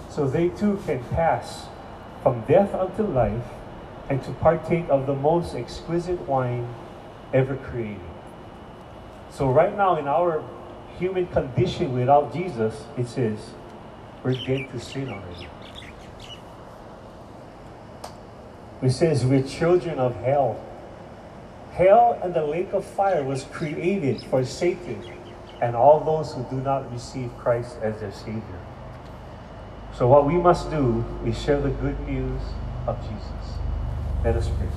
So 0.10 0.28
they 0.28 0.50
too 0.50 0.82
can 0.86 1.04
pass 1.06 1.68
from 2.22 2.42
death 2.46 2.74
unto 2.74 3.04
life 3.04 3.44
and 4.10 4.24
to 4.24 4.32
partake 4.32 4.90
of 4.90 5.08
the 5.08 5.16
most 5.16 5.56
exquisite 5.56 6.20
wine 6.28 6.74
ever 7.34 7.56
created. 7.56 8.02
So 9.30 9.50
right 9.50 9.76
now 9.76 9.98
in 9.98 10.08
our 10.08 10.44
human 11.02 11.26
condition 11.28 11.94
without 11.94 12.32
Jesus, 12.32 12.86
it 12.96 13.08
says, 13.08 13.40
we're 14.24 14.36
dead 14.46 14.70
to 14.72 14.80
sin 14.80 15.10
already. 15.10 15.48
It 18.84 18.92
says 18.92 19.26
we're 19.26 19.42
children 19.42 19.98
of 19.98 20.16
hell. 20.18 20.64
Hell 21.72 22.20
and 22.24 22.36
the 22.36 22.46
lake 22.46 22.72
of 22.74 22.86
fire 22.86 23.24
was 23.24 23.46
created 23.46 24.22
for 24.26 24.46
Satan 24.46 25.02
and 25.60 25.76
all 25.76 26.00
those 26.02 26.34
who 26.34 26.46
do 26.56 26.62
not 26.62 26.92
receive 26.92 27.32
Christ 27.40 27.78
as 27.82 28.00
their 28.00 28.12
Savior. 28.12 28.60
So 29.96 30.08
what 30.08 30.28
we 30.28 30.36
must 30.36 30.70
do 30.70 31.04
is 31.26 31.36
share 31.42 31.60
the 31.60 31.70
good 31.70 32.00
news 32.08 32.42
of 32.86 33.02
Jesus. 33.02 33.58
Let 34.24 34.36
us 34.36 34.50
pray. 34.50 34.70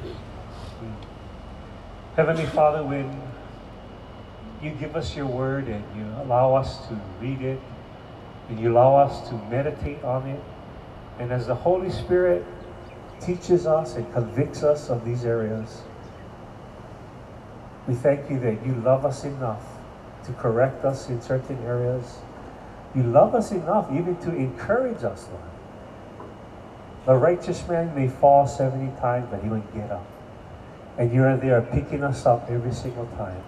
Heavenly 2.16 2.46
Father, 2.46 2.82
when 2.82 3.31
you 4.62 4.70
give 4.70 4.96
us 4.96 5.16
your 5.16 5.26
word 5.26 5.66
and 5.66 5.84
you 5.96 6.04
allow 6.22 6.54
us 6.54 6.86
to 6.88 7.00
read 7.20 7.42
it, 7.42 7.60
and 8.48 8.60
you 8.60 8.72
allow 8.72 8.96
us 8.96 9.28
to 9.28 9.34
meditate 9.50 10.02
on 10.04 10.28
it, 10.28 10.40
and 11.18 11.32
as 11.32 11.46
the 11.46 11.54
Holy 11.54 11.90
Spirit 11.90 12.44
teaches 13.20 13.66
us 13.66 13.96
and 13.96 14.10
convicts 14.12 14.62
us 14.62 14.88
of 14.88 15.04
these 15.04 15.24
areas, 15.24 15.82
we 17.86 17.94
thank 17.94 18.30
you 18.30 18.38
that 18.40 18.64
you 18.64 18.74
love 18.84 19.04
us 19.04 19.24
enough 19.24 19.64
to 20.24 20.32
correct 20.34 20.84
us 20.84 21.08
in 21.08 21.20
certain 21.20 21.58
areas. 21.64 22.18
You 22.94 23.02
love 23.02 23.34
us 23.34 23.50
enough 23.50 23.90
even 23.92 24.16
to 24.18 24.34
encourage 24.34 25.02
us, 25.02 25.28
Lord. 25.28 26.28
The 27.06 27.14
righteous 27.14 27.66
man 27.66 27.94
may 27.94 28.08
fall 28.08 28.46
70 28.46 29.00
times, 29.00 29.26
but 29.30 29.42
he 29.42 29.48
will 29.48 29.64
get 29.74 29.90
up. 29.90 30.06
And 30.98 31.12
you're 31.12 31.36
there 31.36 31.62
picking 31.62 32.04
us 32.04 32.26
up 32.26 32.48
every 32.48 32.72
single 32.72 33.06
time. 33.16 33.42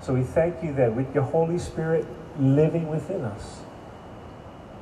So 0.00 0.14
we 0.14 0.22
thank 0.22 0.62
you 0.62 0.72
that 0.74 0.94
with 0.94 1.14
your 1.14 1.24
Holy 1.24 1.58
Spirit 1.58 2.06
living 2.38 2.88
within 2.88 3.22
us, 3.22 3.60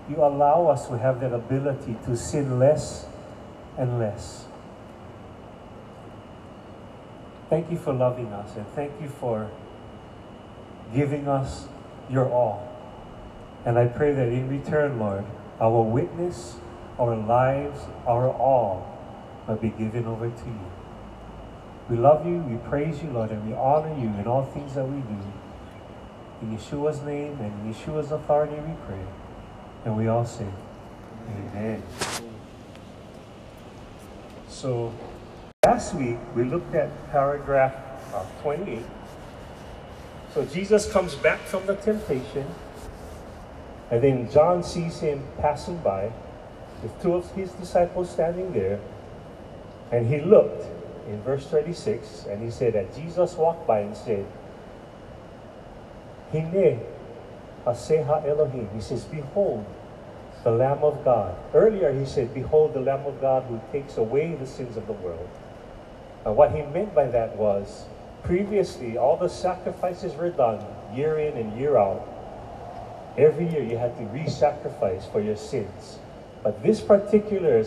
you 0.08 0.16
allow 0.16 0.66
us 0.66 0.86
to 0.88 0.98
have 0.98 1.20
that 1.20 1.32
ability 1.32 1.96
to 2.04 2.16
sin 2.16 2.58
less 2.58 3.06
and 3.76 3.98
less. 3.98 4.44
Thank 7.48 7.70
you 7.70 7.78
for 7.78 7.92
loving 7.92 8.32
us 8.32 8.56
and 8.56 8.66
thank 8.68 8.92
you 9.00 9.08
for 9.08 9.50
giving 10.94 11.28
us 11.28 11.66
your 12.10 12.30
all. 12.30 12.62
And 13.64 13.78
I 13.78 13.86
pray 13.86 14.12
that 14.12 14.28
in 14.28 14.48
return, 14.48 14.98
Lord, 14.98 15.24
our 15.60 15.82
witness, 15.82 16.56
our 16.98 17.16
lives, 17.16 17.80
our 18.06 18.30
all 18.30 18.86
will 19.48 19.56
be 19.56 19.70
given 19.70 20.06
over 20.06 20.28
to 20.28 20.46
you. 20.46 20.75
We 21.88 21.96
love 21.96 22.26
you, 22.26 22.38
we 22.38 22.56
praise 22.68 23.00
you, 23.00 23.10
Lord, 23.10 23.30
and 23.30 23.46
we 23.48 23.54
honor 23.54 23.94
you 23.96 24.08
in 24.18 24.26
all 24.26 24.44
things 24.44 24.74
that 24.74 24.84
we 24.84 25.00
do. 25.02 25.18
In 26.42 26.58
Yeshua's 26.58 27.00
name 27.02 27.38
and 27.40 27.52
in 27.66 27.72
Yeshua's 27.72 28.10
authority 28.10 28.56
we 28.56 28.74
pray. 28.86 29.04
And 29.84 29.96
we 29.96 30.08
all 30.08 30.24
say, 30.24 30.48
Amen. 31.30 31.82
So, 34.48 34.92
last 35.64 35.94
week 35.94 36.18
we 36.34 36.42
looked 36.42 36.74
at 36.74 36.90
paragraph 37.12 37.74
uh, 38.12 38.24
28. 38.42 38.82
So, 40.34 40.44
Jesus 40.44 40.90
comes 40.90 41.14
back 41.14 41.38
from 41.40 41.66
the 41.66 41.76
temptation, 41.76 42.46
and 43.92 44.02
then 44.02 44.30
John 44.30 44.64
sees 44.64 44.98
him 44.98 45.22
passing 45.38 45.78
by 45.78 46.10
with 46.82 47.00
two 47.00 47.14
of 47.14 47.30
his 47.32 47.52
disciples 47.52 48.10
standing 48.10 48.52
there, 48.52 48.80
and 49.92 50.12
he 50.12 50.20
looked 50.20 50.66
in 51.08 51.22
verse 51.22 51.46
36, 51.46 52.26
and 52.28 52.42
he 52.42 52.50
said 52.50 52.74
that 52.74 52.94
Jesus 52.94 53.34
walked 53.34 53.66
by 53.66 53.80
and 53.80 53.96
said, 53.96 54.26
Hine 56.32 56.80
Aseha 57.66 58.26
Elohim. 58.26 58.68
He 58.74 58.80
says, 58.80 59.04
Behold, 59.04 59.64
the 60.44 60.50
Lamb 60.52 60.84
of 60.84 61.04
God. 61.04 61.36
Earlier 61.52 61.92
he 61.92 62.06
said, 62.06 62.32
Behold, 62.32 62.74
the 62.74 62.80
Lamb 62.80 63.04
of 63.06 63.20
God 63.20 63.42
who 63.44 63.60
takes 63.72 63.96
away 63.96 64.34
the 64.34 64.46
sins 64.46 64.76
of 64.76 64.86
the 64.86 64.92
world. 64.92 65.28
And 66.24 66.36
what 66.36 66.52
he 66.52 66.62
meant 66.62 66.94
by 66.94 67.06
that 67.08 67.36
was, 67.36 67.86
previously, 68.22 68.96
all 68.96 69.16
the 69.16 69.28
sacrifices 69.28 70.14
were 70.14 70.30
done 70.30 70.64
year 70.94 71.18
in 71.18 71.36
and 71.36 71.58
year 71.58 71.76
out. 71.76 72.06
Every 73.18 73.48
year 73.48 73.62
you 73.62 73.76
had 73.78 73.96
to 73.98 74.04
re 74.04 74.28
sacrifice 74.28 75.06
for 75.06 75.20
your 75.20 75.36
sins. 75.36 75.98
But 76.42 76.62
this 76.62 76.80
particular 76.80 77.64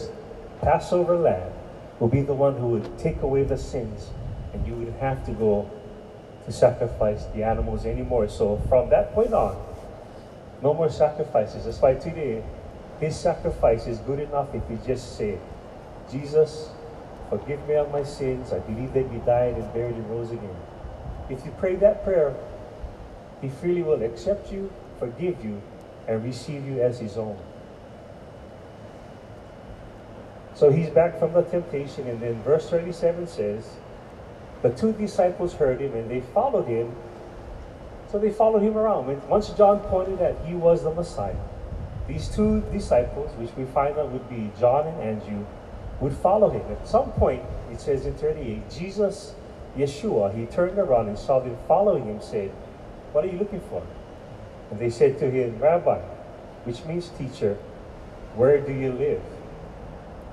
Passover 0.61 1.17
lamb 1.17 1.51
will 1.99 2.07
be 2.07 2.21
the 2.21 2.33
one 2.33 2.55
who 2.55 2.67
would 2.67 2.97
take 2.97 3.21
away 3.21 3.43
the 3.43 3.57
sins, 3.57 4.09
and 4.53 4.65
you 4.65 4.73
wouldn't 4.73 4.99
have 4.99 5.25
to 5.25 5.31
go 5.31 5.69
to 6.45 6.51
sacrifice 6.51 7.25
the 7.35 7.43
animals 7.43 7.85
anymore. 7.85 8.27
So 8.29 8.61
from 8.69 8.89
that 8.89 9.13
point 9.13 9.33
on, 9.33 9.61
no 10.61 10.73
more 10.73 10.89
sacrifices. 10.89 11.65
That's 11.65 11.79
why 11.79 11.95
today, 11.95 12.43
his 12.99 13.17
sacrifice 13.17 13.87
is 13.87 13.99
good 13.99 14.19
enough 14.19 14.53
if 14.53 14.63
you 14.69 14.79
just 14.85 15.17
say, 15.17 15.37
Jesus, 16.11 16.69
forgive 17.29 17.65
me 17.67 17.75
of 17.75 17.91
my 17.91 18.03
sins. 18.03 18.51
I 18.51 18.59
believe 18.59 18.93
that 18.93 19.11
you 19.11 19.21
died 19.25 19.55
and 19.55 19.73
buried 19.73 19.95
and 19.95 20.09
rose 20.09 20.31
again. 20.31 20.55
If 21.29 21.45
you 21.45 21.53
pray 21.59 21.75
that 21.77 22.03
prayer, 22.03 22.35
he 23.41 23.49
freely 23.49 23.83
will 23.83 24.03
accept 24.03 24.51
you, 24.51 24.71
forgive 24.99 25.43
you, 25.43 25.61
and 26.07 26.23
receive 26.23 26.65
you 26.65 26.81
as 26.81 26.99
his 26.99 27.17
own. 27.17 27.37
So 30.59 30.69
he's 30.69 30.89
back 30.89 31.17
from 31.17 31.31
the 31.31 31.43
temptation, 31.43 32.05
and 32.09 32.19
then 32.19 32.43
verse 32.43 32.69
37 32.69 33.27
says, 33.27 33.65
The 34.61 34.71
two 34.71 34.91
disciples 34.91 35.53
heard 35.53 35.79
him 35.79 35.93
and 35.93 36.11
they 36.11 36.19
followed 36.19 36.67
him. 36.67 36.93
So 38.11 38.19
they 38.19 38.29
followed 38.29 38.63
him 38.63 38.77
around. 38.77 39.07
Once 39.29 39.51
John 39.51 39.79
pointed 39.79 40.19
that 40.19 40.35
he 40.45 40.55
was 40.55 40.83
the 40.83 40.93
Messiah, 40.93 41.37
these 42.09 42.27
two 42.27 42.59
disciples, 42.73 43.31
which 43.37 43.51
we 43.55 43.63
find 43.71 43.97
out 43.97 44.11
would 44.11 44.29
be 44.29 44.51
John 44.59 44.85
and 44.85 45.01
Andrew, 45.01 45.45
would 46.01 46.11
follow 46.11 46.49
him. 46.49 46.69
At 46.69 46.85
some 46.85 47.09
point, 47.11 47.41
it 47.71 47.79
says 47.79 48.05
in 48.05 48.15
38, 48.15 48.69
Jesus, 48.69 49.35
Yeshua, 49.77 50.37
he 50.37 50.45
turned 50.45 50.77
around 50.77 51.07
and 51.07 51.17
saw 51.17 51.39
them 51.39 51.55
following 51.69 52.03
him, 52.03 52.19
said, 52.19 52.49
What 53.13 53.23
are 53.23 53.29
you 53.29 53.39
looking 53.39 53.61
for? 53.61 53.81
And 54.71 54.79
they 54.79 54.89
said 54.89 55.19
to 55.19 55.31
him, 55.31 55.57
Rabbi, 55.57 55.99
which 56.65 56.83
means 56.83 57.11
teacher, 57.17 57.57
where 58.35 58.59
do 58.59 58.73
you 58.73 58.91
live? 58.91 59.21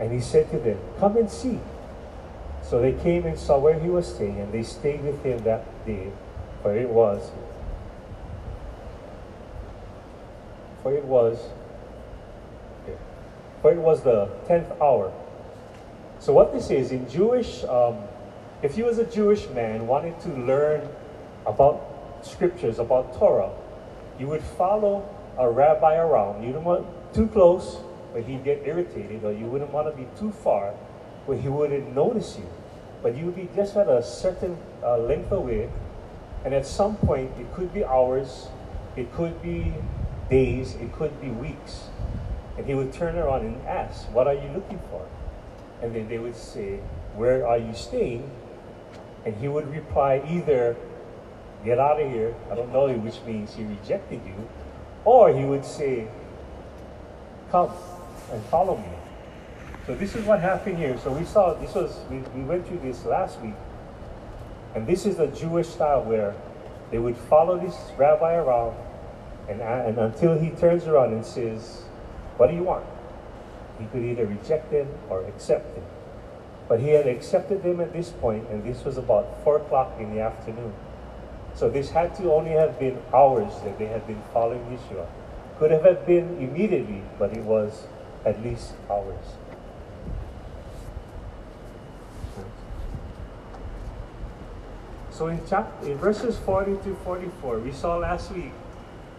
And 0.01 0.13
he 0.13 0.21
said 0.21 0.51
to 0.51 0.59
them, 0.59 0.79
Come 0.99 1.17
and 1.17 1.31
see. 1.31 1.59
So 2.63 2.81
they 2.81 2.93
came 2.93 3.27
and 3.27 3.39
saw 3.39 3.59
where 3.59 3.79
he 3.79 3.89
was 3.89 4.13
staying, 4.13 4.41
and 4.41 4.53
they 4.53 4.63
stayed 4.63 5.03
with 5.05 5.23
him 5.23 5.39
that 5.45 5.65
day, 5.87 6.11
for 6.63 6.77
it 6.77 6.89
was, 6.89 7.31
for 10.83 10.93
it 10.93 11.05
was, 11.05 11.39
for 13.63 13.71
it 13.71 13.79
was 13.79 14.03
the 14.03 14.27
tenth 14.49 14.69
hour. 14.81 15.13
So 16.19 16.33
what 16.33 16.53
this 16.53 16.71
is 16.71 16.91
in 16.91 17.09
Jewish, 17.09 17.63
um, 17.65 17.99
if 18.63 18.77
you 18.77 18.85
was 18.85 18.99
a 18.99 19.05
Jewish 19.05 19.49
man 19.51 19.87
wanted 19.87 20.19
to 20.21 20.29
learn 20.31 20.89
about 21.47 22.21
scriptures 22.23 22.81
about 22.81 23.17
Torah, 23.17 23.53
you 24.19 24.27
would 24.27 24.43
follow 24.43 25.09
a 25.39 25.49
rabbi 25.49 25.97
around. 25.97 26.43
You 26.43 26.53
don't 26.53 26.65
want 26.65 26.87
too 27.15 27.29
close, 27.29 27.79
where 28.17 28.25
he'd 28.25 28.43
get 28.45 28.67
irritated, 28.67 29.23
or 29.25 29.31
you 29.31 29.45
wouldn't 29.45 29.71
want 29.75 29.87
to 29.87 29.95
be 29.95 30.09
too 30.19 30.33
far 30.33 30.71
where 31.27 31.37
he 31.37 31.49
wouldn't 31.49 31.95
notice 31.95 32.39
you. 32.39 32.49
But 33.03 33.15
you 33.15 33.27
would 33.27 33.37
be 33.37 33.47
just 33.55 33.77
at 33.77 33.89
a 33.89 34.03
certain 34.03 34.57
uh, 34.83 34.97
length 34.97 35.31
away, 35.33 35.69
and 36.43 36.55
at 36.55 36.65
some 36.65 36.97
point, 36.97 37.31
it 37.39 37.53
could 37.53 37.75
be 37.75 37.85
hours, 37.85 38.49
it 38.97 39.13
could 39.13 39.43
be 39.43 39.71
days, 40.31 40.77
it 40.77 40.95
could 40.95 41.21
be 41.21 41.29
weeks. 41.29 41.89
And 42.57 42.65
he 42.65 42.73
would 42.73 42.91
turn 42.91 43.17
around 43.17 43.45
and 43.45 43.67
ask, 43.67 44.11
What 44.15 44.27
are 44.27 44.33
you 44.33 44.49
looking 44.55 44.81
for? 44.89 45.07
And 45.83 45.95
then 45.95 46.09
they 46.09 46.17
would 46.17 46.37
say, 46.37 46.81
Where 47.17 47.47
are 47.47 47.59
you 47.59 47.75
staying? 47.75 48.31
And 49.27 49.37
he 49.37 49.49
would 49.49 49.69
reply 49.71 50.23
either, 50.27 50.75
Get 51.67 51.79
out 51.79 52.01
of 52.01 52.11
here, 52.11 52.35
I 52.51 52.55
don't 52.55 52.73
know 52.73 52.87
you, 52.87 52.97
which 52.97 53.21
means 53.27 53.55
he 53.55 53.65
rejected 53.65 54.23
you, 54.25 54.49
or 55.05 55.37
he 55.37 55.45
would 55.45 55.67
say, 55.67 56.09
Come 57.51 57.69
and 58.33 58.43
follow 58.45 58.77
me. 58.77 58.89
So 59.87 59.95
this 59.95 60.15
is 60.17 60.25
what 60.25 60.41
happened 60.41 60.79
here. 60.79 60.99
So 60.99 61.13
we 61.13 61.25
saw 61.25 61.55
this 61.55 61.75
was 61.75 61.97
we, 62.11 62.19
we 62.35 62.43
went 62.43 62.67
through 62.67 62.81
this 62.81 63.05
last 63.05 63.41
week. 63.41 63.55
And 64.75 64.87
this 64.87 65.07
is 65.07 65.17
the 65.17 65.29
Jewish 65.29 65.69
style 65.69 66.03
where 66.03 66.35
they 66.91 66.99
would 66.99 67.17
follow 67.17 67.59
this 67.59 67.77
rabbi 67.97 68.35
around 68.35 68.77
and, 69.49 69.61
uh, 69.61 69.85
and 69.87 69.99
until 69.99 70.39
he 70.39 70.51
turns 70.51 70.87
around 70.87 71.13
and 71.13 71.25
says, 71.25 71.83
What 72.37 72.49
do 72.49 72.57
you 72.57 72.65
want? 72.65 72.85
He 73.79 73.87
could 73.87 74.05
either 74.05 74.27
reject 74.27 74.71
them 74.71 74.89
or 75.09 75.25
accept 75.27 75.75
them. 75.75 75.85
But 76.69 76.81
he 76.81 76.89
had 76.89 77.07
accepted 77.07 77.63
them 77.63 77.81
at 77.81 77.93
this 77.93 78.11
point, 78.11 78.49
and 78.49 78.65
this 78.65 78.85
was 78.85 78.97
about 78.97 79.45
four 79.45 79.59
o'clock 79.59 79.93
in 80.01 80.13
the 80.15 80.21
afternoon. 80.21 80.75
So 81.55 81.71
this 81.71 81.91
had 81.91 82.15
to 82.17 82.33
only 82.33 82.51
have 82.51 82.79
been 82.79 83.01
hours 83.15 83.53
that 83.63 83.79
they 83.79 83.87
had 83.87 84.07
been 84.07 84.21
following 84.33 84.61
Yeshua. 84.67 85.07
Could 85.59 85.71
have 85.71 86.07
been 86.07 86.37
immediately, 86.39 87.03
but 87.19 87.33
it 87.33 87.45
was 87.45 87.87
at 88.27 88.43
least 88.43 88.73
hours. 88.91 89.25
So 95.11 95.29
in 95.29 95.41
chapter, 95.49 95.91
in 95.91 95.97
verses 95.97 96.37
40 96.37 96.73
to 96.85 96.95
44, 96.97 97.61
we 97.61 97.73
saw 97.73 97.97
last 97.97 98.31
week 98.33 98.53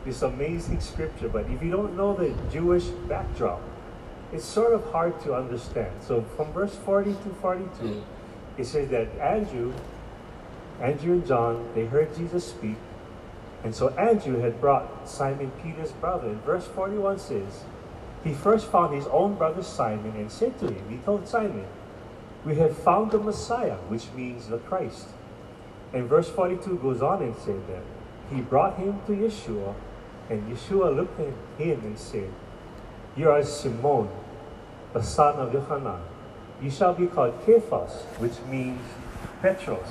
this 0.06 0.22
amazing 0.22 0.80
scripture, 0.80 1.28
but 1.28 1.50
if 1.50 1.64
you 1.64 1.72
don't 1.72 1.98
know 1.98 2.14
the 2.14 2.36
Jewish 2.52 2.84
backdrop, 3.10 3.62
it's 4.32 4.46
sort 4.46 4.74
of 4.74 4.92
hard 4.92 5.20
to 5.22 5.34
understand. 5.34 5.92
So 6.02 6.22
from 6.36 6.52
verse 6.54 6.76
40 6.76 7.14
to 7.14 7.30
42, 7.42 8.04
it 8.60 8.66
says 8.66 8.90
that 8.90 9.08
Andrew, 9.20 9.74
Andrew 10.80 11.14
and 11.14 11.26
John, 11.26 11.68
they 11.74 11.86
heard 11.86 12.16
Jesus 12.16 12.46
speak, 12.46 12.76
and 13.64 13.74
so 13.74 13.90
Andrew 13.98 14.40
had 14.40 14.62
brought 14.62 15.10
Simon 15.10 15.52
Peter's 15.64 15.94
brother. 15.94 16.28
And 16.28 16.44
verse 16.44 16.68
41 16.68 17.18
says, 17.18 17.64
he 18.24 18.34
first 18.34 18.68
found 18.72 18.94
his 18.94 19.08
own 19.08 19.36
brother 19.36 19.64
Simon 19.64 20.16
and 20.16 20.32
said 20.32 20.58
to 20.60 20.68
him, 20.68 20.90
He 20.90 20.98
told 20.98 21.28
Simon, 21.28 21.66
We 22.46 22.56
have 22.56 22.78
found 22.78 23.12
the 23.12 23.20
Messiah, 23.20 23.78
which 23.88 24.12
means 24.16 24.48
the 24.48 24.58
Christ. 24.58 25.08
And 25.94 26.10
verse 26.10 26.30
42 26.30 26.78
goes 26.78 27.02
on 27.02 27.22
and 27.22 27.36
said 27.36 27.66
that 27.68 27.84
he 28.34 28.42
brought 28.42 28.78
him 28.78 29.00
to 29.06 29.14
Yeshua, 29.14 29.74
and 30.30 30.44
Yeshua 30.52 30.96
looked 30.96 31.20
at 31.20 31.34
him 31.58 31.80
and 31.84 31.98
said, 31.98 32.30
You 33.16 33.30
are 33.30 33.44
Simon, 33.44 34.10
the 34.94 35.02
son 35.02 35.36
of 35.36 35.54
Yohanan. 35.54 36.02
You 36.62 36.70
shall 36.70 36.94
be 36.94 37.08
called 37.08 37.36
Cephas, 37.46 38.04
which 38.18 38.34
means 38.50 38.82
Petros. 39.42 39.88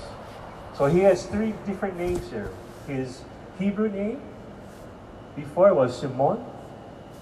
So 0.77 0.87
he 0.87 1.01
has 1.01 1.25
three 1.27 1.55
different 1.65 1.97
names 1.97 2.29
here. 2.29 2.51
His 2.87 3.23
Hebrew 3.59 3.89
name 3.89 4.21
before 5.35 5.73
was 5.73 6.01
Shimon, 6.01 6.45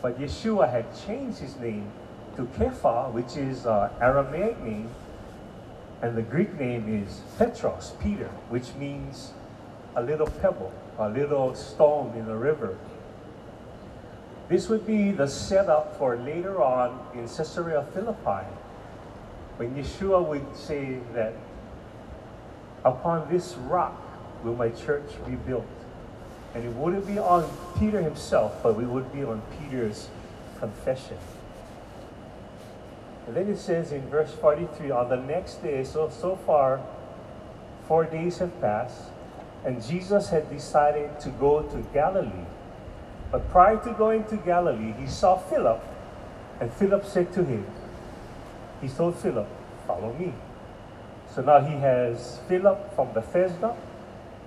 but 0.05 0.20
Yeshua 0.20 0.70
had 0.70 0.85
changed 1.06 1.39
his 1.39 1.56
name 1.56 1.90
to 2.36 2.43
Kepha, 2.59 3.10
which 3.14 3.39
is 3.39 3.64
uh, 3.64 3.89
Aramaic 4.02 4.60
name, 4.62 4.90
and 6.02 6.14
the 6.14 6.20
Greek 6.20 6.52
name 6.60 7.02
is 7.02 7.22
Petros, 7.39 7.94
Peter, 8.02 8.28
which 8.51 8.74
means 8.74 9.32
a 9.97 10.02
little 10.02 10.26
pebble, 10.26 10.74
a 10.98 11.09
little 11.09 11.55
stone 11.55 12.14
in 12.18 12.26
the 12.26 12.36
river. 12.36 12.76
This 14.51 14.68
would 14.68 14.86
be 14.86 15.10
the 15.10 15.26
setup 15.26 15.97
for 15.97 16.18
later 16.18 16.62
on 16.62 17.01
in 17.14 17.26
Caesarea 17.26 17.86
Philippi, 17.94 18.44
when 19.56 19.74
Yeshua 19.74 20.22
would 20.28 20.55
say 20.55 20.98
that 21.14 21.32
upon 22.85 23.26
this 23.32 23.55
rock 23.55 23.98
will 24.44 24.55
my 24.55 24.68
church 24.68 25.09
be 25.26 25.36
built. 25.36 25.84
And 26.55 26.64
it 26.64 26.72
wouldn't 26.74 27.06
be 27.06 27.18
on 27.18 27.51
Peter 27.78 28.01
himself, 28.01 28.62
but 28.62 28.78
it 28.78 28.86
would 28.86 29.12
be 29.12 29.24
on 29.24 29.43
Peter's 29.59 30.09
confession. 30.59 31.18
And 33.26 33.36
then 33.36 33.48
it 33.48 33.59
says 33.59 33.90
in 33.90 34.02
verse 34.09 34.32
43 34.35 34.90
on 34.90 35.09
the 35.09 35.16
next 35.16 35.62
day, 35.62 35.82
so, 35.82 36.10
so 36.10 36.36
far, 36.36 36.81
four 37.89 38.05
days 38.05 38.39
have 38.39 38.60
passed, 38.60 39.02
and 39.64 39.82
Jesus 39.85 40.28
had 40.28 40.51
decided 40.51 41.18
to 41.20 41.31
go 41.31 41.62
to 41.62 41.78
Galilee. 41.93 42.47
But 43.32 43.51
prior 43.51 43.78
to 43.78 43.93
going 43.94 44.24
to 44.24 44.36
Galilee, 44.36 44.93
he 44.93 45.09
saw 45.09 45.36
Philip, 45.36 45.82
and 46.60 46.72
Philip 46.72 47.05
said 47.05 47.32
to 47.32 47.44
him, 47.44 47.66
He 48.81 48.89
told 48.89 49.18
Philip, 49.18 49.48
Follow 49.86 50.12
me. 50.12 50.32
So 51.35 51.43
now 51.43 51.60
he 51.60 51.74
has 51.74 52.39
Philip 52.47 52.94
from 52.94 53.12
Bethsaida, 53.12 53.74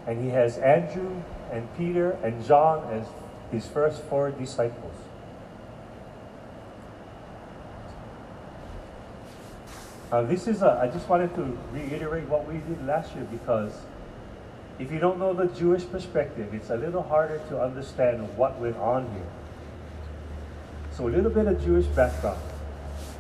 and 0.06 0.24
he 0.24 0.30
has 0.30 0.58
Andrew 0.58 1.22
and 1.52 1.68
Peter 1.78 2.12
and 2.24 2.46
John 2.46 2.88
as 2.92 3.08
his 3.52 3.68
first 3.68 4.02
four 4.04 4.32
disciples. 4.32 4.94
Now 10.12 10.24
this 10.24 10.48
is 10.48 10.62
a, 10.62 10.80
I 10.82 10.88
just 10.88 11.10
wanted 11.10 11.36
to 11.36 11.58
reiterate 11.74 12.28
what 12.30 12.48
we 12.48 12.60
did 12.60 12.86
last 12.86 13.14
year 13.16 13.26
because 13.26 13.74
if 14.80 14.92
you 14.92 15.00
don't 15.00 15.20
know 15.20 15.34
the 15.34 15.48
Jewish 15.48 15.86
perspective, 15.90 16.54
it's 16.54 16.70
a 16.70 16.78
little 16.78 17.04
harder 17.04 17.40
to 17.50 17.62
understand 17.62 18.38
what 18.38 18.60
went 18.60 18.78
on 18.78 19.10
here. 19.12 19.28
So 20.92 21.08
a 21.08 21.10
little 21.10 21.32
bit 21.32 21.48
of 21.48 21.64
Jewish 21.64 21.86
background. 21.88 22.40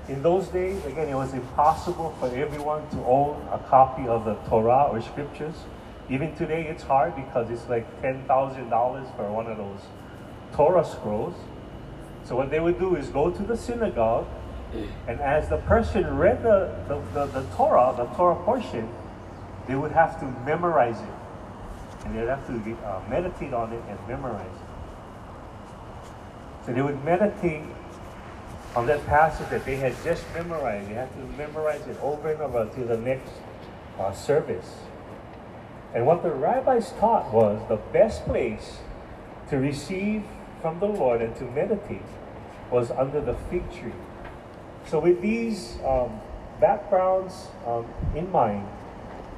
In 0.07 0.23
those 0.23 0.47
days, 0.47 0.83
again, 0.85 1.09
it 1.09 1.15
was 1.15 1.33
impossible 1.33 2.15
for 2.19 2.27
everyone 2.27 2.87
to 2.91 2.97
own 3.03 3.45
a 3.51 3.59
copy 3.67 4.07
of 4.07 4.23
the 4.23 4.35
Torah 4.49 4.87
or 4.89 5.01
scriptures. 5.01 5.55
Even 6.09 6.33
today, 6.35 6.67
it's 6.67 6.83
hard 6.83 7.15
because 7.15 7.49
it's 7.49 7.67
like 7.67 8.01
$10,000 8.01 9.15
for 9.15 9.31
one 9.31 9.47
of 9.47 9.57
those 9.57 9.81
Torah 10.53 10.85
scrolls. 10.85 11.35
So 12.23 12.35
what 12.35 12.49
they 12.49 12.59
would 12.59 12.79
do 12.79 12.95
is 12.95 13.09
go 13.09 13.29
to 13.29 13.43
the 13.43 13.57
synagogue, 13.57 14.27
and 15.07 15.19
as 15.19 15.49
the 15.49 15.57
person 15.57 16.17
read 16.17 16.43
the, 16.43 16.75
the, 16.87 17.01
the, 17.13 17.25
the 17.41 17.55
Torah, 17.55 17.93
the 17.95 18.05
Torah 18.15 18.41
portion, 18.43 18.89
they 19.67 19.75
would 19.75 19.91
have 19.91 20.19
to 20.19 20.25
memorize 20.45 20.99
it. 20.99 22.05
And 22.05 22.17
they'd 22.17 22.27
have 22.27 22.45
to 22.47 22.53
uh, 22.85 23.01
meditate 23.09 23.53
on 23.53 23.73
it 23.73 23.81
and 23.89 23.99
memorize 24.07 24.45
it. 24.45 24.67
So 26.65 26.73
they 26.73 26.81
would 26.81 27.03
meditate 27.03 27.63
on 28.75 28.85
that 28.87 29.05
passage 29.07 29.49
that 29.49 29.65
they 29.65 29.75
had 29.77 29.95
just 30.03 30.23
memorized. 30.33 30.89
They 30.89 30.93
had 30.93 31.11
to 31.13 31.19
memorize 31.37 31.85
it 31.87 31.97
over 32.01 32.31
and 32.31 32.41
over 32.41 32.65
to 32.65 32.83
the 32.83 32.97
next 32.97 33.31
uh, 33.99 34.11
service. 34.13 34.69
And 35.93 36.05
what 36.05 36.23
the 36.23 36.31
rabbis 36.31 36.91
taught 36.99 37.33
was 37.33 37.61
the 37.69 37.77
best 37.77 38.25
place 38.25 38.77
to 39.49 39.57
receive 39.57 40.23
from 40.61 40.79
the 40.79 40.85
Lord 40.85 41.21
and 41.21 41.35
to 41.37 41.43
meditate 41.45 42.01
was 42.71 42.91
under 42.91 43.21
the 43.21 43.33
fig 43.49 43.71
tree. 43.71 43.93
So, 44.85 44.99
with 44.99 45.21
these 45.21 45.77
um, 45.85 46.19
backgrounds 46.59 47.47
um, 47.65 47.85
in 48.15 48.31
mind, 48.31 48.67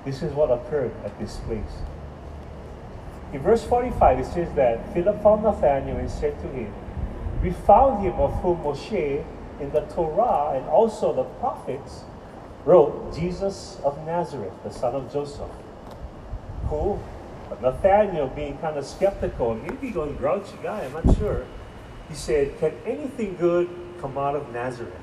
this 0.06 0.22
is 0.22 0.34
what 0.34 0.52
occurred 0.52 0.94
at 1.04 1.18
this 1.20 1.38
place. 1.38 1.84
In 3.34 3.42
verse 3.42 3.64
45, 3.64 4.20
it 4.20 4.26
says 4.26 4.54
that 4.56 4.92
Philip 4.94 5.22
found 5.22 5.44
Nathanael 5.44 5.98
and 5.98 6.10
said 6.10 6.40
to 6.42 6.48
him, 6.48 6.74
We 7.44 7.52
found 7.52 8.04
him 8.04 8.14
of 8.14 8.34
whom 8.42 8.64
Moshe 8.64 9.24
in 9.60 9.72
the 9.72 9.82
Torah 9.82 10.58
and 10.58 10.66
also 10.68 11.14
the 11.14 11.26
prophets 11.40 12.04
wrote, 12.66 13.16
Jesus 13.16 13.80
of 13.84 14.04
Nazareth, 14.06 14.54
the 14.64 14.72
son 14.72 14.96
of 14.96 15.12
Joseph. 15.12 15.50
Who, 16.70 17.00
but 17.50 17.62
Nathanael 17.62 18.28
being 18.28 18.58
kind 18.60 18.78
of 18.78 18.86
skeptical, 18.86 19.56
maybe 19.56 19.92
going 19.92 20.16
grouchy 20.16 20.58
guy, 20.62 20.86
I'm 20.86 20.94
not 20.94 21.18
sure, 21.18 21.46
he 22.08 22.16
said, 22.16 22.58
Can 22.60 22.74
anything 22.86 23.36
good 23.38 23.70
come 24.02 24.18
out 24.18 24.36
of 24.36 24.52
Nazareth? 24.54 24.94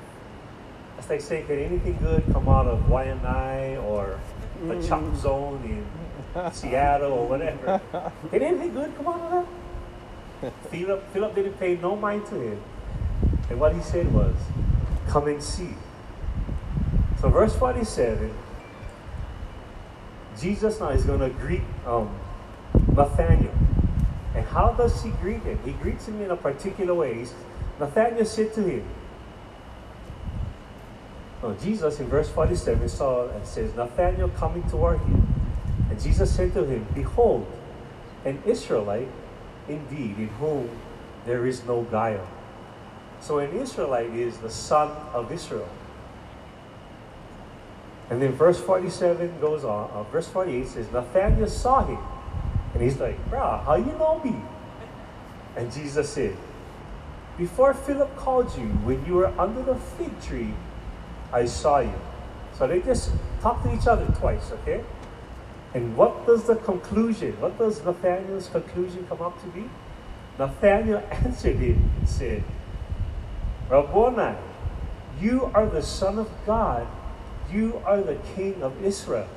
As 0.97 1.05
they 1.07 1.19
say, 1.19 1.43
can 1.43 1.59
anything 1.59 1.97
good 2.01 2.23
come 2.33 2.49
out 2.49 2.65
of 2.65 2.79
Waianae 2.87 3.83
or 3.83 4.19
a 4.63 4.73
mm. 4.73 4.87
chop 4.87 5.15
zone 5.15 5.61
in 5.63 6.51
Seattle 6.51 7.11
or 7.11 7.27
whatever? 7.27 7.79
Can 8.31 8.41
anything 8.41 8.73
good 8.73 8.95
come 8.97 9.07
out 9.07 9.21
of 9.21 9.47
that? 10.41 10.53
Philip, 10.71 11.13
Philip 11.13 11.35
didn't 11.35 11.59
pay 11.59 11.75
no 11.75 11.95
mind 11.95 12.25
to 12.27 12.35
him. 12.35 12.61
And 13.49 13.59
what 13.59 13.75
he 13.75 13.81
said 13.81 14.11
was, 14.11 14.35
Come 15.07 15.27
and 15.27 15.41
see. 15.41 15.75
So, 17.21 17.29
verse 17.29 17.55
47, 17.55 18.33
Jesus 20.39 20.79
now 20.79 20.89
is 20.89 21.03
going 21.03 21.19
to 21.19 21.29
greet 21.29 21.61
um, 21.85 22.15
Nathaniel. 22.93 23.53
And 24.35 24.45
how 24.45 24.73
does 24.73 25.03
he 25.03 25.09
greet 25.21 25.41
him? 25.43 25.59
He 25.65 25.71
greets 25.71 26.07
him 26.07 26.21
in 26.21 26.31
a 26.31 26.35
particular 26.35 26.93
way. 26.93 27.25
Nathaniel 27.79 28.25
said 28.25 28.53
to 28.53 28.61
him, 28.61 28.85
no, 31.41 31.53
Jesus 31.53 31.99
in 31.99 32.07
verse 32.07 32.29
47 32.29 32.89
saw 32.89 33.29
and 33.29 33.45
says, 33.45 33.73
Nathanael 33.75 34.29
coming 34.29 34.67
toward 34.69 34.99
him. 34.99 35.27
And 35.89 36.01
Jesus 36.01 36.33
said 36.33 36.53
to 36.53 36.65
him, 36.65 36.85
Behold, 36.95 37.45
an 38.25 38.41
Israelite 38.45 39.07
indeed, 39.67 40.17
in 40.17 40.29
whom 40.39 40.69
there 41.25 41.45
is 41.45 41.63
no 41.65 41.83
guile. 41.83 42.27
So 43.21 43.39
an 43.39 43.55
Israelite 43.55 44.09
is 44.11 44.37
the 44.37 44.49
son 44.49 44.89
of 45.13 45.31
Israel. 45.31 45.69
And 48.09 48.21
then 48.21 48.31
verse 48.33 48.59
47 48.59 49.39
goes 49.41 49.63
on. 49.63 49.89
Uh, 49.91 50.03
verse 50.03 50.27
48 50.29 50.67
says, 50.67 50.91
Nathanael 50.91 51.47
saw 51.47 51.83
him. 51.85 51.99
And 52.73 52.81
he's 52.81 52.99
like, 52.99 53.17
Bruh, 53.29 53.63
how 53.65 53.75
you 53.75 53.91
know 53.93 54.21
me? 54.23 54.35
And 55.55 55.71
Jesus 55.71 56.09
said, 56.09 56.35
Before 57.37 57.73
Philip 57.73 58.15
called 58.15 58.55
you, 58.57 58.67
when 58.85 59.05
you 59.05 59.15
were 59.15 59.33
under 59.39 59.61
the 59.63 59.75
fig 59.75 60.21
tree, 60.21 60.53
I 61.33 61.45
saw 61.45 61.79
you. 61.79 61.99
So 62.57 62.67
they 62.67 62.81
just 62.81 63.11
talk 63.41 63.61
to 63.63 63.75
each 63.75 63.87
other 63.87 64.05
twice, 64.17 64.51
okay? 64.51 64.83
And 65.73 65.95
what 65.97 66.25
does 66.25 66.45
the 66.45 66.55
conclusion, 66.55 67.39
what 67.41 67.57
does 67.57 67.83
Nathaniel's 67.83 68.47
conclusion 68.49 69.05
come 69.09 69.21
up 69.21 69.39
to 69.41 69.47
be? 69.49 69.69
Nathaniel 70.39 71.03
answered 71.11 71.57
him 71.57 71.91
and 71.99 72.09
said, 72.09 72.43
Rabboni, 73.69 74.37
you 75.19 75.51
are 75.53 75.65
the 75.65 75.81
Son 75.81 76.19
of 76.19 76.31
God. 76.45 76.87
You 77.51 77.81
are 77.85 78.01
the 78.01 78.15
King 78.35 78.61
of 78.61 78.83
Israel. 78.83 79.27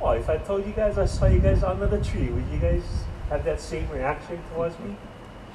Well, 0.00 0.12
if 0.12 0.28
I 0.28 0.38
told 0.38 0.66
you 0.66 0.72
guys 0.72 0.98
I 0.98 1.06
saw 1.06 1.26
you 1.26 1.38
guys 1.38 1.62
under 1.62 1.86
the 1.86 2.02
tree, 2.02 2.28
would 2.28 2.46
you 2.52 2.58
guys 2.58 2.82
have 3.28 3.44
that 3.44 3.60
same 3.60 3.88
reaction 3.90 4.38
towards 4.52 4.78
me? 4.78 4.96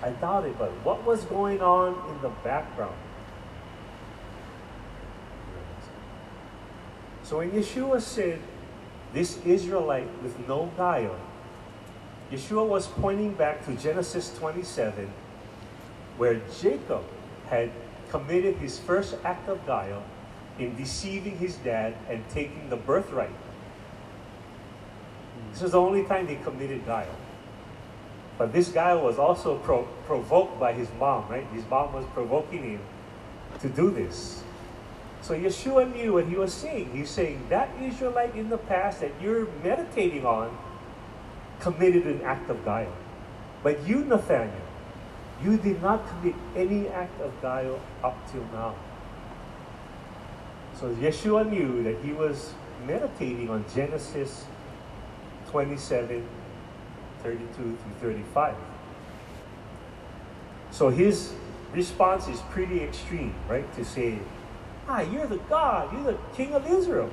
I 0.02 0.12
doubt 0.12 0.46
it, 0.46 0.58
but 0.58 0.72
what 0.84 1.04
was 1.06 1.24
going 1.26 1.62
on 1.62 1.94
in 2.10 2.22
the 2.22 2.30
background? 2.44 2.96
So 7.24 7.40
when 7.40 7.52
Yeshua 7.52 8.02
said, 8.02 8.40
This 9.14 9.38
Israelite 9.46 10.08
with 10.24 10.48
no 10.48 10.72
guile, 10.78 11.20
Yeshua 12.32 12.68
was 12.68 12.88
pointing 12.88 13.34
back 13.34 13.66
to 13.66 13.76
Genesis 13.76 14.36
27, 14.38 15.12
where 16.18 16.42
Jacob 16.62 17.04
had 17.50 17.72
committed 18.10 18.56
his 18.58 18.80
first 18.80 19.16
act 19.24 19.50
of 19.50 19.66
guile 19.66 20.04
in 20.60 20.76
deceiving 20.76 21.38
his 21.38 21.56
dad 21.58 21.96
and 22.10 22.28
taking 22.30 22.70
the 22.70 22.76
birthright. 22.76 23.34
This 25.52 25.62
was 25.62 25.72
the 25.72 25.80
only 25.80 26.04
time 26.06 26.28
he 26.28 26.36
committed 26.36 26.86
guile. 26.86 27.16
But 28.38 28.54
this 28.54 28.70
guile 28.70 29.02
was 29.02 29.20
also 29.20 29.58
pro- 29.58 29.88
provoked 30.06 30.60
by 30.60 30.74
his 30.74 30.88
mom, 31.00 31.28
right? 31.30 31.46
His 31.54 31.66
mom 31.70 31.94
was 31.94 32.06
provoking 32.14 32.64
him 32.64 32.82
to 33.60 33.70
do 33.70 33.92
this. 33.92 34.44
So 35.22 35.34
Yeshua 35.34 35.94
knew 35.94 36.14
what 36.14 36.28
he 36.28 36.36
was 36.36 36.54
saying. 36.54 36.92
He's 36.94 37.10
saying 37.10 37.48
that 37.50 37.70
Israelite 37.82 38.36
in 38.36 38.50
the 38.50 38.58
past 38.58 39.02
that 39.02 39.12
you're 39.22 39.48
meditating 39.64 40.26
on 40.26 40.58
committed 41.60 42.06
an 42.08 42.22
act 42.22 42.50
of 42.50 42.64
guile. 42.64 42.94
But 43.64 43.86
you, 43.86 44.06
Nathaniel, 44.06 44.56
you 45.44 45.58
did 45.58 45.82
not 45.82 46.08
commit 46.08 46.36
any 46.56 46.88
act 46.88 47.20
of 47.22 47.34
guile 47.42 47.80
up 48.04 48.16
till 48.32 48.46
now. 48.54 48.76
So 50.80 50.88
Yeshua 50.96 51.50
knew 51.50 51.84
that 51.84 51.98
he 52.06 52.14
was 52.14 52.54
meditating 52.88 53.50
on 53.50 53.66
Genesis 53.76 54.46
27, 55.50 56.26
32 57.22 57.48
through 57.54 57.76
35. 58.00 58.56
So 60.72 60.88
his 60.90 61.34
response 61.74 62.30
is 62.30 62.40
pretty 62.52 62.82
extreme, 62.82 63.36
right? 63.50 63.66
To 63.76 63.84
say, 63.84 64.20
ah, 64.88 65.02
you're 65.02 65.28
the 65.28 65.40
God, 65.50 65.92
you're 65.92 66.14
the 66.14 66.18
king 66.34 66.54
of 66.54 66.66
Israel. 66.66 67.10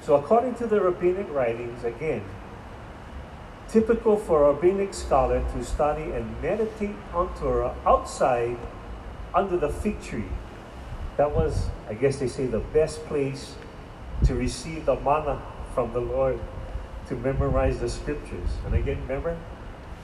So 0.00 0.14
according 0.14 0.54
to 0.56 0.66
the 0.66 0.80
rabbinic 0.80 1.30
writings, 1.30 1.84
again, 1.84 2.22
typical 3.68 4.16
for 4.16 4.44
a 4.44 4.54
rabbinic 4.54 4.94
scholar 4.94 5.44
to 5.52 5.62
study 5.62 6.12
and 6.12 6.40
meditate 6.40 6.96
on 7.12 7.34
Torah 7.34 7.74
outside 7.84 8.56
under 9.34 9.58
the 9.58 9.68
fig 9.68 10.02
tree. 10.02 10.24
That 11.16 11.34
was, 11.34 11.68
I 11.88 11.94
guess 11.94 12.18
they 12.18 12.28
say, 12.28 12.46
the 12.46 12.58
best 12.58 13.04
place 13.06 13.54
to 14.24 14.34
receive 14.34 14.86
the 14.86 14.96
manna 14.96 15.40
from 15.74 15.92
the 15.92 16.00
Lord 16.00 16.40
to 17.08 17.14
memorize 17.16 17.78
the 17.78 17.88
scriptures. 17.88 18.48
And 18.64 18.74
again, 18.74 19.00
remember, 19.02 19.36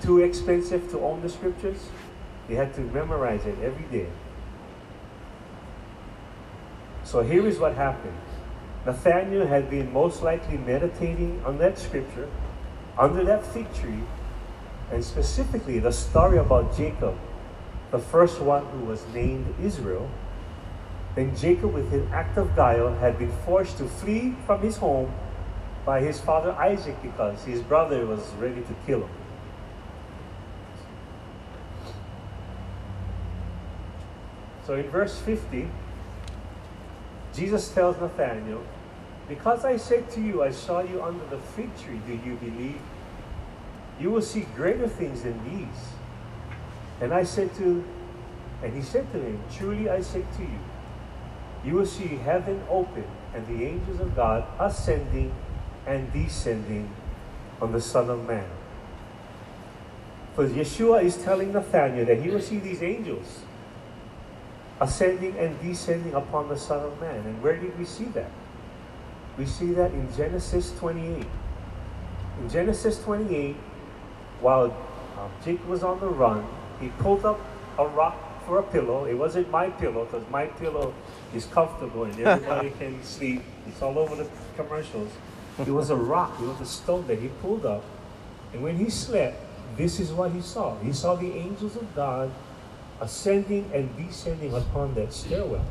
too 0.03 0.20
expensive 0.20 0.91
to 0.91 1.01
own 1.01 1.23
the 1.23 1.28
scriptures? 1.28 1.89
You 2.49 2.57
had 2.57 2.74
to 2.74 2.81
memorize 2.81 3.47
it 3.47 3.59
every 3.62 3.87
day. 3.87 4.09
So 7.05 7.23
here 7.23 7.47
is 7.47 7.59
what 7.59 7.74
happened. 7.74 8.19
Nathaniel 8.87 9.47
had 9.47 9.69
been 9.69 9.93
most 9.93 10.23
likely 10.23 10.59
meditating 10.59 11.43
on 11.45 11.59
that 11.59 11.78
scripture 11.78 12.28
under 12.99 13.24
that 13.24 13.45
fig 13.47 13.73
tree, 13.74 14.03
and 14.91 15.05
specifically 15.05 15.78
the 15.78 15.93
story 15.93 16.39
about 16.39 16.77
Jacob, 16.77 17.16
the 17.91 17.99
first 17.99 18.41
one 18.41 18.65
who 18.66 18.85
was 18.85 19.05
named 19.15 19.55
Israel. 19.62 20.09
Then 21.15 21.35
Jacob, 21.37 21.73
with 21.73 21.93
an 21.93 22.09
act 22.12 22.39
of 22.39 22.55
guile, 22.55 22.95
had 22.95 23.19
been 23.19 23.32
forced 23.45 23.78
to 23.78 23.85
flee 23.85 24.35
from 24.47 24.61
his 24.62 24.77
home 24.77 25.12
by 25.85 26.01
his 26.01 26.20
father 26.20 26.53
Isaac 26.53 27.03
because 27.03 27.43
his 27.45 27.62
brother 27.62 28.07
was 28.07 28.20
ready 28.39 28.61
to 28.61 28.74
kill 28.87 29.01
him. 29.01 29.11
So 34.66 34.77
in 34.77 34.89
verse 34.89 35.19
50, 35.19 35.69
Jesus 37.35 37.70
tells 37.70 38.01
Nathanael, 38.01 38.62
Because 39.28 39.65
I 39.65 39.77
said 39.77 40.09
to 40.12 40.20
you, 40.20 40.45
I 40.45 40.53
saw 40.53 40.81
you 40.81 41.03
under 41.03 41.24
the 41.27 41.39
fig 41.39 41.77
tree, 41.77 42.01
do 42.07 42.12
you 42.12 42.37
believe? 42.37 42.81
You 43.99 44.11
will 44.11 44.23
see 44.23 44.47
greater 44.55 44.87
things 44.87 45.23
than 45.23 45.43
these. 45.45 45.82
And 47.01 47.12
I 47.12 47.24
said 47.24 47.53
to, 47.57 47.85
and 48.62 48.74
he 48.74 48.82
said 48.82 49.11
to 49.12 49.19
him, 49.19 49.43
Truly 49.53 49.89
I 49.89 50.03
say 50.03 50.20
to 50.37 50.43
you, 50.43 50.59
you 51.65 51.74
will 51.74 51.87
see 51.87 52.07
heaven 52.07 52.62
open 52.70 53.05
and 53.35 53.47
the 53.47 53.65
angels 53.65 54.01
of 54.01 54.16
God 54.16 54.45
ascending 54.59 55.32
and 55.87 56.12
descending 56.12 56.91
on 57.61 57.73
the 57.73 57.81
Son 57.81 58.09
of 58.09 58.27
Man. 58.27 58.49
For 60.35 60.47
Yeshua 60.47 61.05
is 61.05 61.16
telling 61.16 61.53
Nathanael 61.53 62.07
that 62.07 62.23
he 62.23 62.31
will 62.31 62.41
see 62.41 62.59
these 62.59 62.82
angels 62.82 63.41
ascending 64.81 65.37
and 65.39 65.61
descending 65.61 66.15
upon 66.15 66.49
the 66.49 66.57
Son 66.57 66.81
of 66.81 66.99
Man. 67.01 67.19
And 67.27 67.43
where 67.43 67.57
did 67.57 67.78
we 67.78 67.85
see 67.85 68.07
that? 68.16 68.31
We 69.37 69.45
see 69.45 69.73
that 69.74 69.93
in 69.93 70.09
Genesis 70.16 70.73
28. 70.78 71.27
In 72.41 72.49
Genesis 72.49 73.03
28, 73.03 73.57
while 74.41 74.74
um, 75.19 75.31
Jacob 75.45 75.66
was 75.66 75.82
on 75.82 76.01
the 76.01 76.09
run, 76.09 76.47
he 76.81 76.89
pulled 76.99 77.27
up 77.27 77.39
a 77.78 77.87
rock 77.87 78.16
for 78.47 78.59
a 78.59 78.62
pillow. 78.62 79.05
It 79.05 79.15
wasn't 79.15 79.51
my 79.51 79.69
pillow 79.69 80.07
because 80.07 80.28
my 80.31 80.47
pillow 80.47 80.95
is 81.35 81.47
comfortable 81.47 82.05
and 82.05 82.19
everybody 82.20 82.70
can 82.78 83.02
sleep. 83.02 83.43
It's 83.66 83.82
all 83.82 83.98
over 83.98 84.16
the 84.16 84.28
commercials. 84.57 85.11
It 85.59 85.69
was 85.69 85.90
a 85.90 85.97
rock, 85.97 86.39
it 86.40 86.47
was 86.47 86.61
a 86.61 86.66
stone 86.66 87.07
that 87.07 87.19
he 87.19 87.28
pulled 87.43 87.66
up. 87.66 87.85
And 88.52 88.62
when 88.62 88.77
he 88.77 88.90
slept, 88.90 89.36
this 89.77 90.01
is 90.01 90.11
what 90.11 90.32
he 90.32 90.40
saw. 90.40 90.78
He 90.78 90.93
saw 90.93 91.15
the 91.15 91.32
angels 91.32 91.77
of 91.77 91.94
God 91.94 92.31
ascending 93.01 93.70
and 93.73 93.94
descending 93.97 94.55
upon 94.55 94.94
that 94.94 95.12
stairwell. 95.12 95.65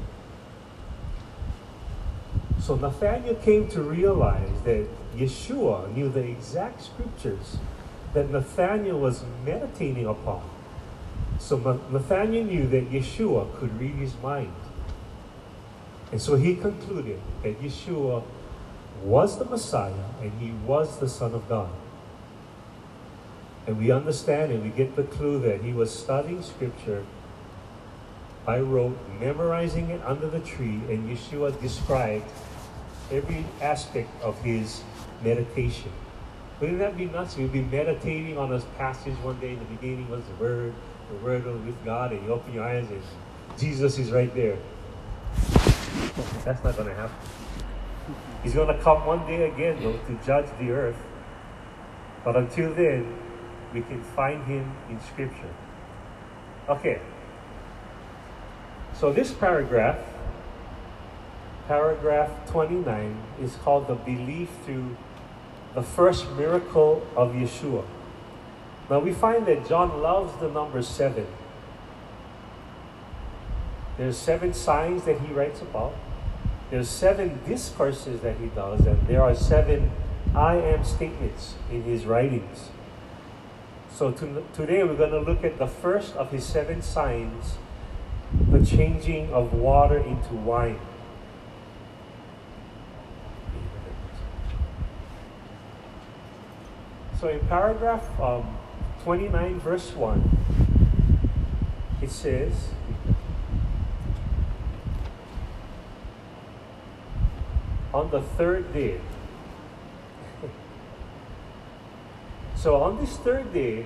So 2.62 2.76
Nathaniel 2.76 3.36
came 3.36 3.68
to 3.70 3.82
realize 3.82 4.62
that 4.64 4.86
Yeshua 5.16 5.94
knew 5.96 6.10
the 6.10 6.24
exact 6.24 6.84
scriptures 6.84 7.58
that 8.14 8.30
Nathaniel 8.30 9.00
was 9.00 9.24
meditating 9.46 10.06
upon. 10.06 10.42
So 11.40 11.58
Nathaniel 11.92 12.44
knew 12.44 12.68
that 12.68 12.92
Yeshua 12.92 13.58
could 13.60 13.80
read 13.80 13.96
his 13.96 14.14
mind. 14.22 14.54
And 16.12 16.22
so 16.22 16.36
he 16.36 16.56
concluded 16.56 17.20
that 17.44 17.62
Yeshua 17.62 18.24
was 19.04 19.38
the 19.38 19.46
Messiah 19.46 19.94
and 20.22 20.32
he 20.40 20.52
was 20.66 21.00
the 21.00 21.10
Son 21.10 21.34
of 21.34 21.48
God. 21.48 21.70
And 23.68 23.78
we 23.78 23.92
understand 23.92 24.52
and 24.52 24.64
we 24.64 24.70
get 24.70 24.96
the 24.96 25.04
clue 25.04 25.40
that 25.42 25.62
he 25.62 25.72
was 25.74 25.94
studying 25.94 26.42
scripture 26.42 27.06
by 28.46 28.60
rote, 28.60 28.98
memorizing 29.20 29.92
it 29.92 30.02
under 30.04 30.28
the 30.28 30.40
tree, 30.40 30.82
and 30.90 31.08
Yeshua 31.08 31.62
described 31.62 32.26
every 33.12 33.46
aspect 33.62 34.10
of 34.24 34.42
his 34.42 34.82
meditation. 35.24 35.92
Wouldn't 36.60 36.80
that 36.80 36.98
be 36.98 37.06
nuts? 37.06 37.38
We'd 37.38 37.54
be 37.54 37.62
meditating 37.62 38.38
on 38.38 38.50
this 38.50 38.66
passage 38.78 39.14
one 39.18 39.40
day. 39.40 39.54
In 39.54 39.60
the 39.60 39.66
beginning 39.66 40.10
was 40.10 40.24
the 40.26 40.44
Word, 40.44 40.74
the 41.12 41.18
Word 41.24 41.46
was 41.46 41.62
with 41.62 41.86
God, 41.86 42.12
and 42.12 42.26
you 42.26 42.34
open 42.34 42.54
your 42.54 42.64
eyes 42.64 42.88
and 42.90 43.02
Jesus 43.58 44.00
is 44.00 44.12
right 44.12 44.34
there. 44.34 44.58
That's 46.46 46.64
not 46.64 46.76
going 46.76 46.90
to 46.90 46.96
happen. 46.96 47.16
He's 48.44 48.54
going 48.54 48.76
to 48.76 48.82
come 48.82 49.06
one 49.06 49.26
day 49.28 49.50
again, 49.50 49.82
though, 49.82 49.98
to 49.98 50.20
judge 50.26 50.48
the 50.60 50.72
earth. 50.72 50.98
But 52.24 52.36
until 52.36 52.74
then, 52.74 53.18
we 53.74 53.82
can 53.82 54.02
find 54.02 54.44
him 54.46 54.72
in 54.90 55.00
Scripture. 55.02 55.54
Okay. 56.68 57.02
So 58.94 59.14
this 59.14 59.32
paragraph, 59.32 60.00
paragraph 61.68 62.50
29, 62.50 63.18
is 63.42 63.56
called 63.58 63.88
the 63.88 63.96
belief 63.96 64.50
through 64.66 64.98
the 65.76 65.84
first 65.84 66.30
miracle 66.32 67.06
of 67.16 67.34
Yeshua. 67.34 67.86
Now 68.90 69.00
we 69.00 69.14
find 69.14 69.46
that 69.46 69.68
John 69.68 70.02
loves 70.02 70.40
the 70.40 70.50
number 70.50 70.82
seven. 70.82 71.28
There's 73.98 74.18
seven 74.18 74.54
signs 74.54 75.04
that 75.04 75.20
he 75.22 75.34
writes 75.34 75.62
about. 75.62 75.94
There's 76.70 76.90
seven 76.90 77.40
discourses 77.48 78.22
that 78.22 78.38
he 78.38 78.48
does, 78.48 78.86
and 78.86 79.08
there 79.08 79.24
are 79.24 79.34
seven 79.34 79.92
I 80.36 80.56
am 80.56 80.84
statements 80.84 81.56
in 81.72 81.84
his 81.84 82.06
writings. 82.06 82.70
So 83.92 84.12
to, 84.12 84.44
today 84.54 84.84
we're 84.84 84.96
going 84.96 85.12
to 85.12 85.20
look 85.20 85.44
at 85.44 85.58
the 85.58 85.68
first 85.68 86.16
of 86.16 86.32
his 86.32 86.46
seven 86.46 86.84
signs, 86.84 87.58
the 88.52 88.64
changing 88.64 89.34
of 89.34 89.54
water 89.54 89.98
into 89.98 90.36
wine. 90.36 90.80
So 97.20 97.28
in 97.28 97.40
paragraph 97.48 98.08
um, 98.22 98.58
29, 99.04 99.60
verse 99.60 99.92
1, 99.94 100.38
it 102.02 102.12
says, 102.12 102.70
on 107.94 108.10
the 108.12 108.22
third 108.22 108.72
day. 108.74 109.00
so 112.56 112.76
on 112.76 112.98
this 113.00 113.18
third 113.18 113.54
day, 113.54 113.86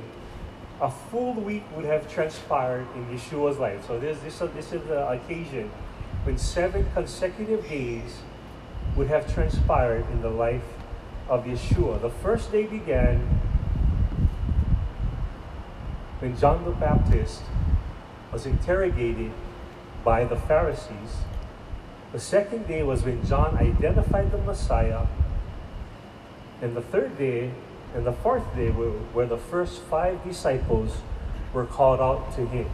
a 0.82 0.92
full 0.92 1.34
week 1.34 1.64
would 1.76 1.86
have 1.86 2.12
transpired 2.12 2.86
in 2.96 3.06
Yeshua's 3.08 3.58
life. 3.58 3.86
So 3.88 4.00
this, 4.00 4.20
this, 4.20 4.40
this 4.54 4.74
is 4.74 4.84
the 4.88 5.08
occasion 5.10 5.72
when 6.24 6.38
seven 6.38 6.86
consecutive 6.94 7.68
days 7.68 8.20
would 8.96 9.08
have 9.08 9.34
transpired 9.34 10.06
in 10.12 10.22
the 10.22 10.30
life 10.30 10.64
of 11.30 11.46
Yeshua. 11.46 12.02
The 12.02 12.10
first 12.10 12.52
day 12.52 12.66
began 12.66 13.20
when 16.20 16.38
John 16.38 16.64
the 16.66 16.72
Baptist 16.72 17.42
was 18.32 18.46
interrogated 18.46 19.32
by 20.04 20.26
the 20.26 20.36
Pharisees 20.36 21.24
the 22.14 22.20
second 22.20 22.68
day 22.68 22.84
was 22.84 23.04
when 23.04 23.26
John 23.26 23.58
identified 23.58 24.32
the 24.32 24.38
Messiah. 24.38 25.08
And 26.62 26.78
the 26.78 26.82
third 26.82 27.18
day 27.18 27.52
and 27.96 28.06
the 28.06 28.14
fourth 28.14 28.56
day 28.56 28.70
were 28.70 28.92
where 29.14 29.26
the 29.26 29.38
first 29.38 29.82
five 29.82 30.24
disciples 30.24 30.98
were 31.54 31.66
called 31.66 32.00
out 32.00 32.34
to 32.36 32.46
him. 32.46 32.70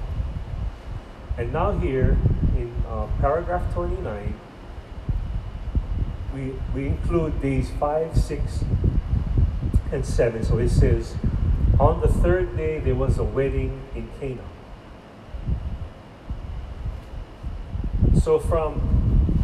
And 1.38 1.54
now, 1.54 1.72
here 1.72 2.18
in 2.58 2.84
uh, 2.86 3.08
paragraph 3.22 3.74
29, 3.74 4.34
we, 6.34 6.54
we 6.74 6.88
include 6.88 7.42
days 7.42 7.72
5, 7.80 8.18
6, 8.18 8.64
and 9.94 10.06
7. 10.06 10.44
So 10.44 10.58
it 10.58 10.70
says, 10.70 11.16
On 11.80 12.02
the 12.02 12.10
third 12.10 12.58
day 12.58 12.80
there 12.80 12.96
was 12.96 13.18
a 13.18 13.24
wedding 13.24 13.82
in 13.96 14.10
Cana. 14.20 14.44
So 18.22 18.40
from 18.40 19.44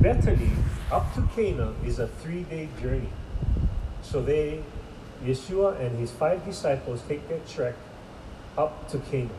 Bethany 0.00 0.50
up 0.90 1.14
to 1.14 1.28
Cana 1.34 1.74
is 1.84 1.98
a 1.98 2.08
three 2.08 2.44
day 2.44 2.68
journey. 2.80 3.08
So 4.02 4.22
they, 4.22 4.62
Yeshua 5.24 5.80
and 5.80 5.98
his 5.98 6.10
five 6.10 6.44
disciples, 6.44 7.02
take 7.06 7.28
their 7.28 7.40
trek 7.48 7.74
up 8.56 8.88
to 8.90 8.98
Cana. 8.98 9.30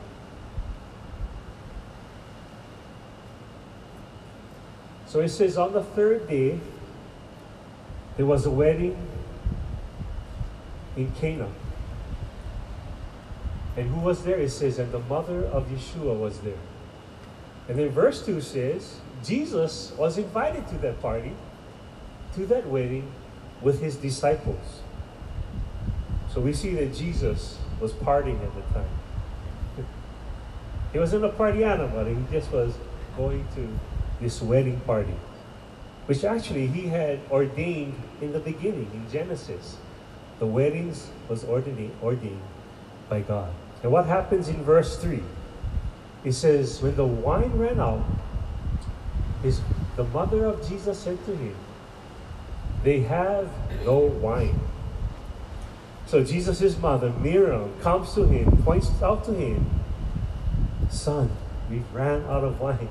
So 5.07 5.21
it 5.21 5.29
says 5.29 5.57
on 5.57 5.73
the 5.73 5.83
third 5.83 6.29
day, 6.29 6.59
there 8.17 8.27
was 8.27 8.45
a 8.45 8.51
wedding 8.51 8.95
in 10.95 11.11
Cana. 11.13 11.49
And 13.75 13.89
who 13.89 14.01
was 14.01 14.23
there? 14.23 14.37
It 14.37 14.51
says, 14.51 14.77
and 14.77 14.91
the 14.91 14.99
mother 14.99 15.45
of 15.45 15.67
Yeshua 15.69 16.15
was 16.19 16.41
there. 16.41 16.53
And 17.69 17.77
then 17.77 17.89
verse 17.89 18.25
2 18.25 18.41
says, 18.41 18.97
Jesus 19.23 19.93
was 19.95 20.17
invited 20.17 20.67
to 20.69 20.75
that 20.79 20.99
party, 21.01 21.33
to 22.33 22.45
that 22.47 22.65
wedding, 22.67 23.11
with 23.61 23.79
his 23.79 23.95
disciples. 23.95 24.81
So 26.33 26.41
we 26.41 26.51
see 26.53 26.73
that 26.75 26.95
Jesus 26.95 27.59
was 27.79 27.91
partying 27.93 28.41
at 28.43 28.55
the 28.55 28.61
time. 28.73 29.87
He 30.91 30.97
wasn't 30.97 31.25
a 31.25 31.29
party 31.29 31.63
animal, 31.63 32.05
he 32.05 32.15
just 32.31 32.51
was 32.51 32.73
going 33.15 33.45
to 33.53 33.69
this 34.19 34.41
wedding 34.41 34.79
party, 34.81 35.13
which 36.07 36.23
actually 36.23 36.65
he 36.65 36.87
had 36.87 37.19
ordained 37.29 38.01
in 38.21 38.33
the 38.33 38.39
beginning, 38.39 38.89
in 38.93 39.11
Genesis. 39.11 39.77
The 40.39 40.47
weddings 40.47 41.11
was 41.27 41.43
ordained, 41.43 41.91
ordained 42.01 42.41
by 43.09 43.21
God. 43.21 43.53
And 43.83 43.91
what 43.91 44.07
happens 44.07 44.47
in 44.47 44.63
verse 44.63 44.97
3? 44.97 45.21
It 46.23 46.33
says, 46.33 46.81
When 46.81 46.95
the 46.95 47.05
wine 47.05 47.51
ran 47.57 47.79
out, 47.79 48.03
his, 49.41 49.61
the 49.95 50.03
mother 50.05 50.45
of 50.45 50.67
Jesus 50.67 50.99
said 50.99 51.23
to 51.25 51.35
him, 51.35 51.55
They 52.83 53.01
have 53.01 53.49
no 53.85 53.99
wine. 53.99 54.59
So 56.05 56.23
Jesus' 56.23 56.77
mother, 56.79 57.11
Miriam, 57.11 57.71
comes 57.81 58.13
to 58.15 58.25
him, 58.25 58.63
points 58.63 58.89
out 59.01 59.23
to 59.25 59.33
him, 59.33 59.69
Son, 60.89 61.29
we 61.69 61.83
ran 61.93 62.23
out 62.23 62.43
of 62.43 62.59
wine. 62.59 62.89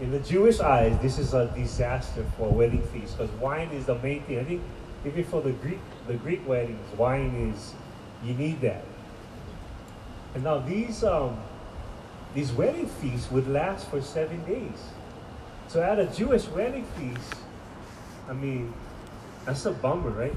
In 0.00 0.10
the 0.12 0.18
Jewish 0.20 0.60
eyes, 0.60 0.98
this 1.02 1.18
is 1.18 1.34
a 1.34 1.46
disaster 1.54 2.24
for 2.36 2.48
a 2.48 2.52
wedding 2.52 2.82
feast 2.88 3.18
because 3.18 3.30
wine 3.36 3.68
is 3.70 3.86
the 3.86 3.96
main 3.96 4.22
thing. 4.22 4.38
I 4.38 4.44
think 4.44 4.62
even 5.04 5.24
for 5.24 5.42
the 5.42 5.52
Greek 5.52 5.78
the 6.06 6.14
Greek 6.14 6.46
weddings, 6.48 6.80
wine 6.96 7.54
is 7.54 7.74
you 8.24 8.34
need 8.34 8.60
that. 8.62 8.84
And 10.34 10.44
now 10.44 10.58
these 10.58 11.02
um, 11.04 11.38
these 12.34 12.52
wedding 12.52 12.86
feasts 12.86 13.30
would 13.30 13.48
last 13.48 13.88
for 13.88 14.00
seven 14.00 14.44
days. 14.44 14.78
So 15.68 15.82
at 15.82 15.98
a 15.98 16.06
Jewish 16.06 16.46
wedding 16.48 16.84
feast, 16.96 17.34
I 18.28 18.32
mean, 18.32 18.72
that's 19.44 19.66
a 19.66 19.72
bummer, 19.72 20.10
right? 20.10 20.36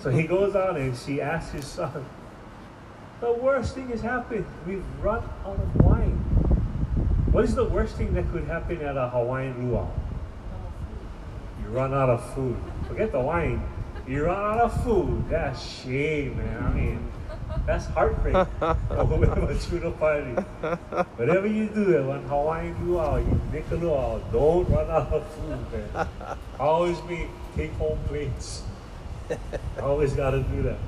So 0.00 0.10
he 0.10 0.24
goes 0.24 0.56
on 0.56 0.76
and 0.76 0.96
she 0.96 1.20
asks 1.20 1.52
his 1.52 1.66
son, 1.66 2.04
the 3.20 3.32
worst 3.32 3.74
thing 3.74 3.88
has 3.90 4.00
happened. 4.00 4.44
We've 4.66 4.84
run 5.00 5.22
out 5.46 5.58
of 5.58 5.76
wine. 5.76 6.16
What 7.30 7.44
is 7.44 7.54
the 7.54 7.64
worst 7.64 7.96
thing 7.96 8.12
that 8.14 8.30
could 8.32 8.44
happen 8.44 8.82
at 8.82 8.96
a 8.96 9.08
Hawaiian 9.08 9.70
luau? 9.70 9.88
You 11.62 11.68
run 11.68 11.94
out 11.94 12.10
of 12.10 12.34
food. 12.34 12.56
Forget 12.88 13.12
the 13.12 13.20
wine. 13.20 13.62
You 14.06 14.26
run 14.26 14.36
out 14.36 14.60
of 14.60 14.84
food. 14.84 15.28
That's 15.30 15.62
shame, 15.62 16.36
man. 16.36 16.62
I 16.64 16.72
mean, 16.72 17.12
that's 17.66 17.86
heartbreak 17.86 18.34
a 18.34 19.58
tuna 19.60 19.90
party. 19.92 20.32
Whatever 21.16 21.46
you 21.46 21.68
do 21.68 21.96
at 21.96 22.04
one 22.04 22.24
eh, 22.24 22.28
Hawaiian 22.28 22.88
luau, 22.88 23.16
you 23.16 23.40
make 23.52 23.70
a 23.70 23.76
luau, 23.76 24.18
don't 24.32 24.68
run 24.68 24.90
out 24.90 25.12
of 25.12 25.26
food, 25.34 25.58
man. 25.72 26.06
Always 26.58 27.02
make 27.08 27.28
take 27.56 27.72
home 27.74 27.98
plates. 28.08 28.62
Always 29.80 30.14
got 30.14 30.30
to 30.30 30.42
do 30.42 30.62
that. 30.62 30.78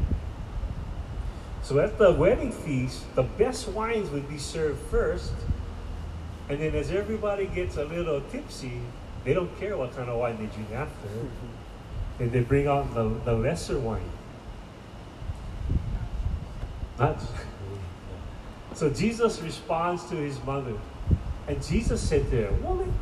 So 1.63 1.79
at 1.79 1.99
the 1.99 2.13
wedding 2.13 2.53
feast, 2.53 3.05
the 3.15 3.23
best 3.23 3.69
wines 3.69 4.11
would 4.11 4.29
be 4.29 4.39
served 4.39 4.81
first, 4.91 5.33
and 6.49 6.61
then 6.61 6.75
as 6.75 6.91
everybody 6.91 7.47
gets 7.47 7.77
a 7.77 7.85
little 7.85 8.21
tipsy, 8.21 8.81
they 9.25 9.33
don't 9.33 9.59
care 9.59 9.77
what 9.77 9.97
kind 9.97 10.11
of 10.11 10.19
wine 10.19 10.37
they 10.37 10.47
drink 10.47 10.73
after, 10.73 11.09
and 12.21 12.33
they 12.33 12.41
bring 12.41 12.67
out 12.67 12.95
the, 12.95 13.09
the 13.25 13.33
lesser 13.33 13.79
wine. 13.79 14.14
Not 16.99 17.19
so 18.75 18.91
Jesus 18.91 19.41
responds 19.41 20.05
to 20.07 20.17
his 20.17 20.43
mother, 20.45 20.75
and 21.47 21.63
Jesus 21.63 22.07
said 22.07 22.29
to 22.31 22.47
her, 22.47 22.53
Woman, 22.55 22.93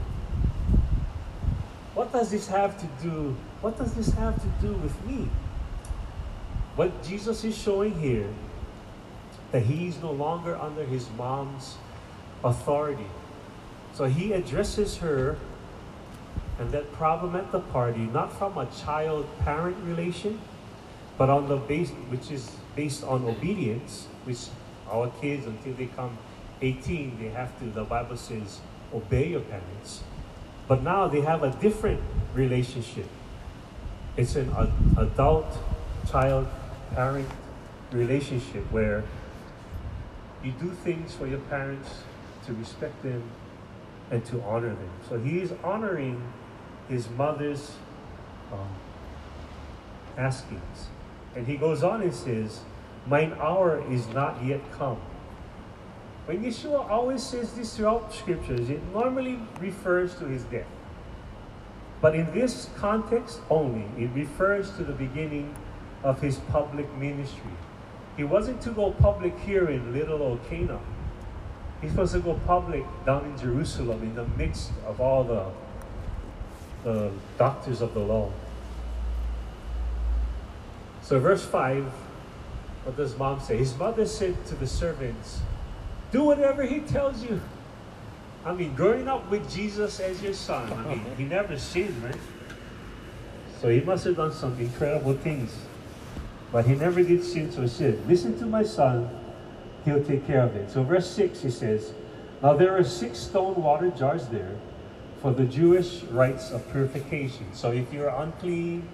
what 1.94 2.12
does 2.12 2.31
this 2.31 2.47
have 2.48 2.78
to 2.81 2.86
do? 3.02 3.35
What 3.62 3.78
does 3.78 3.94
this 3.94 4.10
have 4.10 4.40
to 4.40 4.66
do 4.66 4.73
with 4.74 5.06
me? 5.06 5.28
What 6.77 7.02
Jesus 7.02 7.44
is 7.44 7.56
showing 7.56 7.98
here 8.01 8.28
that 9.51 9.62
he 9.62 9.89
is 9.89 10.01
no 10.01 10.10
longer 10.10 10.56
under 10.56 10.85
his 10.85 11.09
mom's 11.16 11.77
authority. 12.43 13.06
So 13.94 14.05
he 14.05 14.32
addresses 14.32 14.97
her 14.98 15.39
and 16.59 16.70
that 16.73 16.93
problem 16.93 17.36
at 17.36 17.52
the 17.52 17.60
party 17.60 18.01
not 18.01 18.32
from 18.39 18.56
a 18.56 18.66
child-parent 18.66 19.77
relation, 19.85 20.40
but 21.19 21.28
on 21.28 21.48
the 21.48 21.56
base 21.56 21.90
which 22.09 22.31
is 22.31 22.56
based 22.74 23.05
on 23.05 23.24
obedience, 23.24 24.07
which 24.24 24.47
our 24.90 25.09
kids 25.20 25.47
until 25.47 25.74
they 25.74 25.86
come 25.86 26.16
18, 26.61 27.19
they 27.19 27.28
have 27.28 27.59
to, 27.59 27.66
the 27.66 27.85
Bible 27.85 28.16
says, 28.16 28.61
obey 28.94 29.28
your 29.28 29.40
parents. 29.40 30.03
But 30.69 30.82
now 30.82 31.09
they 31.09 31.20
have 31.20 31.43
a 31.43 31.51
different 31.51 32.01
relationship. 32.35 33.07
It's 34.16 34.36
an 34.36 34.53
adult 34.97 35.47
child 36.11 36.47
parent 36.94 37.28
relationship 37.90 38.70
where 38.70 39.05
you 40.44 40.53
do 40.53 40.70
things 40.70 41.15
for 41.15 41.27
your 41.27 41.39
parents 41.40 42.03
to 42.47 42.53
respect 42.55 43.03
them 43.03 43.23
and 44.11 44.24
to 44.27 44.43
honor 44.43 44.69
them. 44.69 44.90
So 45.09 45.19
he 45.19 45.40
is 45.40 45.53
honoring 45.65 46.23
his 46.89 47.09
mother's 47.11 47.73
um, 48.53 48.69
askings. 50.19 50.89
And 51.35 51.47
he 51.47 51.57
goes 51.57 51.83
on 51.83 52.03
and 52.03 52.15
says, 52.15 52.61
Mine 53.07 53.33
hour 53.41 53.83
is 53.91 54.07
not 54.09 54.45
yet 54.45 54.61
come. 54.73 55.01
When 56.27 56.45
Yeshua 56.45 56.89
always 56.89 57.23
says 57.23 57.53
this 57.55 57.77
throughout 57.77 58.15
scriptures, 58.15 58.71
it 58.71 58.81
normally 58.93 59.41
refers 59.61 60.15
to 60.17 60.27
his 60.27 60.45
death. 60.45 60.67
But 62.01 62.15
in 62.15 62.33
this 62.33 62.69
context 62.77 63.41
only, 63.51 63.87
it 63.97 64.11
refers 64.15 64.71
to 64.77 64.85
the 64.85 64.93
beginning 64.93 65.55
of 66.05 66.21
his 66.21 66.37
public 66.51 66.93
ministry. 66.97 67.51
He 68.17 68.25
wasn't 68.25 68.61
to 68.63 68.71
go 68.71 68.93
public 68.93 69.39
here 69.41 69.69
in 69.69 69.93
little 69.93 70.23
old 70.23 70.41
Cana. 70.49 70.79
He's 71.81 71.91
supposed 71.91 72.13
to 72.13 72.21
go 72.21 72.35
public 72.47 72.85
down 73.05 73.25
in 73.25 73.39
Jerusalem 73.39 74.03
in 74.03 74.15
the 74.15 74.27
midst 74.37 74.71
of 74.87 75.01
all 75.01 75.25
the, 75.25 75.47
the 76.85 77.11
doctors 77.39 77.81
of 77.81 77.95
the 77.95 78.01
law. 78.01 78.31
So, 81.12 81.18
verse 81.18 81.44
5, 81.44 81.84
what 82.84 82.97
does 82.97 83.18
mom 83.18 83.39
say? 83.39 83.59
His 83.59 83.76
mother 83.76 84.06
said 84.06 84.47
to 84.47 84.55
the 84.55 84.66
servants, 84.66 85.43
Do 86.10 86.24
whatever 86.24 86.62
he 86.62 86.80
tells 86.80 87.22
you. 87.22 87.39
I 88.47 88.55
mean, 88.55 88.74
growing 88.74 89.06
up 89.09 89.30
with 89.30 89.52
Jesus 89.52 90.01
as 90.01 90.22
your 90.22 90.32
son, 90.32 90.72
I 90.72 90.89
mean, 90.89 91.05
he 91.18 91.24
never 91.24 91.59
sinned, 91.59 92.02
right? 92.02 92.16
So 93.60 93.68
he 93.68 93.82
must 93.82 94.05
have 94.05 94.16
done 94.16 94.32
some 94.32 94.59
incredible 94.59 95.12
things. 95.12 95.55
But 96.51 96.64
he 96.64 96.76
never 96.76 97.02
did 97.02 97.22
sin, 97.22 97.52
so 97.52 97.60
he 97.60 97.68
said, 97.68 98.09
Listen 98.09 98.39
to 98.39 98.47
my 98.47 98.62
son, 98.62 99.10
he'll 99.84 100.02
take 100.02 100.26
care 100.26 100.40
of 100.40 100.56
it. 100.56 100.70
So, 100.70 100.82
verse 100.82 101.10
6, 101.10 101.43
he 101.43 101.51
says, 101.51 101.93
Now 102.43 102.55
there 102.55 102.74
are 102.74 102.84
six 102.84 103.18
stone 103.18 103.56
water 103.56 103.90
jars 103.90 104.28
there 104.28 104.56
for 105.20 105.34
the 105.34 105.44
Jewish 105.44 106.05
rites 106.05 106.52
of 106.52 106.66
purification. 106.72 107.52
So, 107.52 107.70
if 107.70 107.93
you're 107.93 108.09
unclean, 108.09 108.89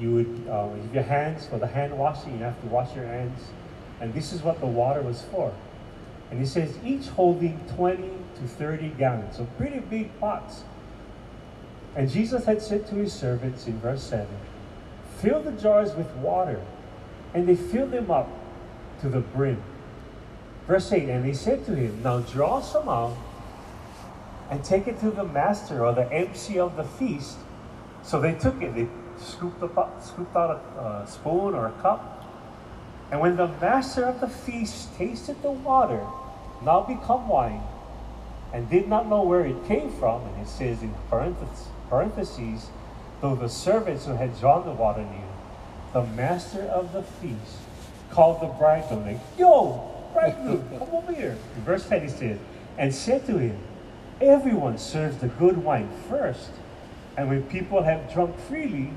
you 0.00 0.12
would, 0.12 0.48
uh, 0.48 0.68
your 0.92 1.02
hands, 1.02 1.46
for 1.46 1.58
the 1.58 1.66
hand 1.66 1.96
washing, 1.96 2.38
you 2.38 2.44
have 2.44 2.60
to 2.60 2.66
wash 2.66 2.94
your 2.94 3.06
hands. 3.06 3.40
And 4.00 4.12
this 4.12 4.32
is 4.32 4.42
what 4.42 4.60
the 4.60 4.66
water 4.66 5.02
was 5.02 5.22
for. 5.30 5.54
And 6.30 6.40
he 6.40 6.46
says, 6.46 6.76
each 6.84 7.06
holding 7.08 7.60
20 7.76 8.10
to 8.36 8.42
30 8.42 8.88
gallons, 8.98 9.36
so 9.36 9.46
pretty 9.56 9.78
big 9.78 10.18
pots. 10.18 10.64
And 11.94 12.10
Jesus 12.10 12.44
had 12.44 12.60
said 12.60 12.88
to 12.88 12.96
his 12.96 13.12
servants 13.12 13.66
in 13.66 13.78
verse 13.78 14.02
7, 14.02 14.26
Fill 15.20 15.42
the 15.42 15.52
jars 15.52 15.94
with 15.94 16.10
water. 16.16 16.60
And 17.32 17.48
they 17.48 17.56
filled 17.56 17.92
them 17.92 18.10
up 18.10 18.28
to 19.00 19.08
the 19.08 19.20
brim. 19.20 19.62
Verse 20.66 20.90
8, 20.90 21.08
and 21.08 21.24
they 21.24 21.32
said 21.34 21.64
to 21.66 21.74
him, 21.74 22.02
Now 22.02 22.20
draw 22.20 22.60
some 22.60 22.88
out 22.88 23.16
and 24.50 24.64
take 24.64 24.86
it 24.86 24.98
to 25.00 25.10
the 25.10 25.24
master 25.24 25.84
or 25.84 25.92
the 25.94 26.10
MC 26.12 26.58
of 26.58 26.76
the 26.76 26.84
feast. 26.84 27.36
So 28.02 28.20
they 28.20 28.34
took 28.34 28.62
it, 28.62 28.74
they 28.74 28.88
scooped, 29.20 29.62
up, 29.62 30.02
scooped 30.02 30.36
out 30.36 30.50
a 30.78 31.10
spoon 31.10 31.54
or 31.54 31.66
a 31.66 31.72
cup. 31.82 32.10
And 33.10 33.20
when 33.20 33.36
the 33.36 33.48
master 33.48 34.04
of 34.04 34.20
the 34.20 34.28
feast 34.28 34.96
tasted 34.96 35.42
the 35.42 35.50
water, 35.50 36.04
now 36.64 36.82
become 36.82 37.28
wine, 37.28 37.62
and 38.52 38.68
did 38.70 38.88
not 38.88 39.08
know 39.08 39.22
where 39.22 39.44
it 39.44 39.66
came 39.66 39.92
from, 39.92 40.22
and 40.22 40.42
it 40.42 40.48
says 40.48 40.82
in 40.82 40.94
parentheses, 41.10 41.66
parentheses 41.88 42.66
though 43.20 43.34
the 43.34 43.48
servants 43.48 44.06
who 44.06 44.12
had 44.12 44.38
drawn 44.38 44.64
the 44.64 44.72
water 44.72 45.02
knew, 45.02 45.28
the 45.92 46.04
master 46.04 46.62
of 46.62 46.92
the 46.92 47.02
feast 47.02 47.58
called 48.10 48.40
the 48.40 48.46
bridegroom, 48.46 49.06
like, 49.06 49.20
Yo, 49.38 49.92
bridegroom, 50.12 50.68
come 50.78 50.88
over 50.92 51.12
here. 51.12 51.36
In 51.56 51.62
verse 51.62 51.88
10 51.88 52.02
he 52.02 52.08
says, 52.08 52.38
and 52.78 52.94
said 52.94 53.26
to 53.26 53.38
him, 53.38 53.56
Everyone 54.20 54.78
serves 54.78 55.18
the 55.18 55.28
good 55.28 55.58
wine 55.58 55.88
first, 56.08 56.50
and 57.16 57.28
when 57.28 57.42
people 57.44 57.82
have 57.82 58.12
drunk 58.12 58.38
freely, 58.40 58.90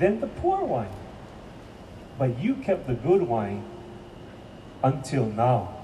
then 0.00 0.20
the 0.20 0.26
poor 0.26 0.64
wine. 0.64 0.92
But 2.18 2.38
you 2.40 2.54
kept 2.56 2.86
the 2.86 2.94
good 2.94 3.22
wine 3.22 3.64
until 4.82 5.26
now. 5.26 5.76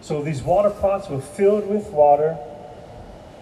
So 0.00 0.22
these 0.22 0.42
water 0.42 0.70
pots 0.70 1.08
were 1.08 1.20
filled 1.20 1.68
with 1.68 1.88
water, 1.88 2.38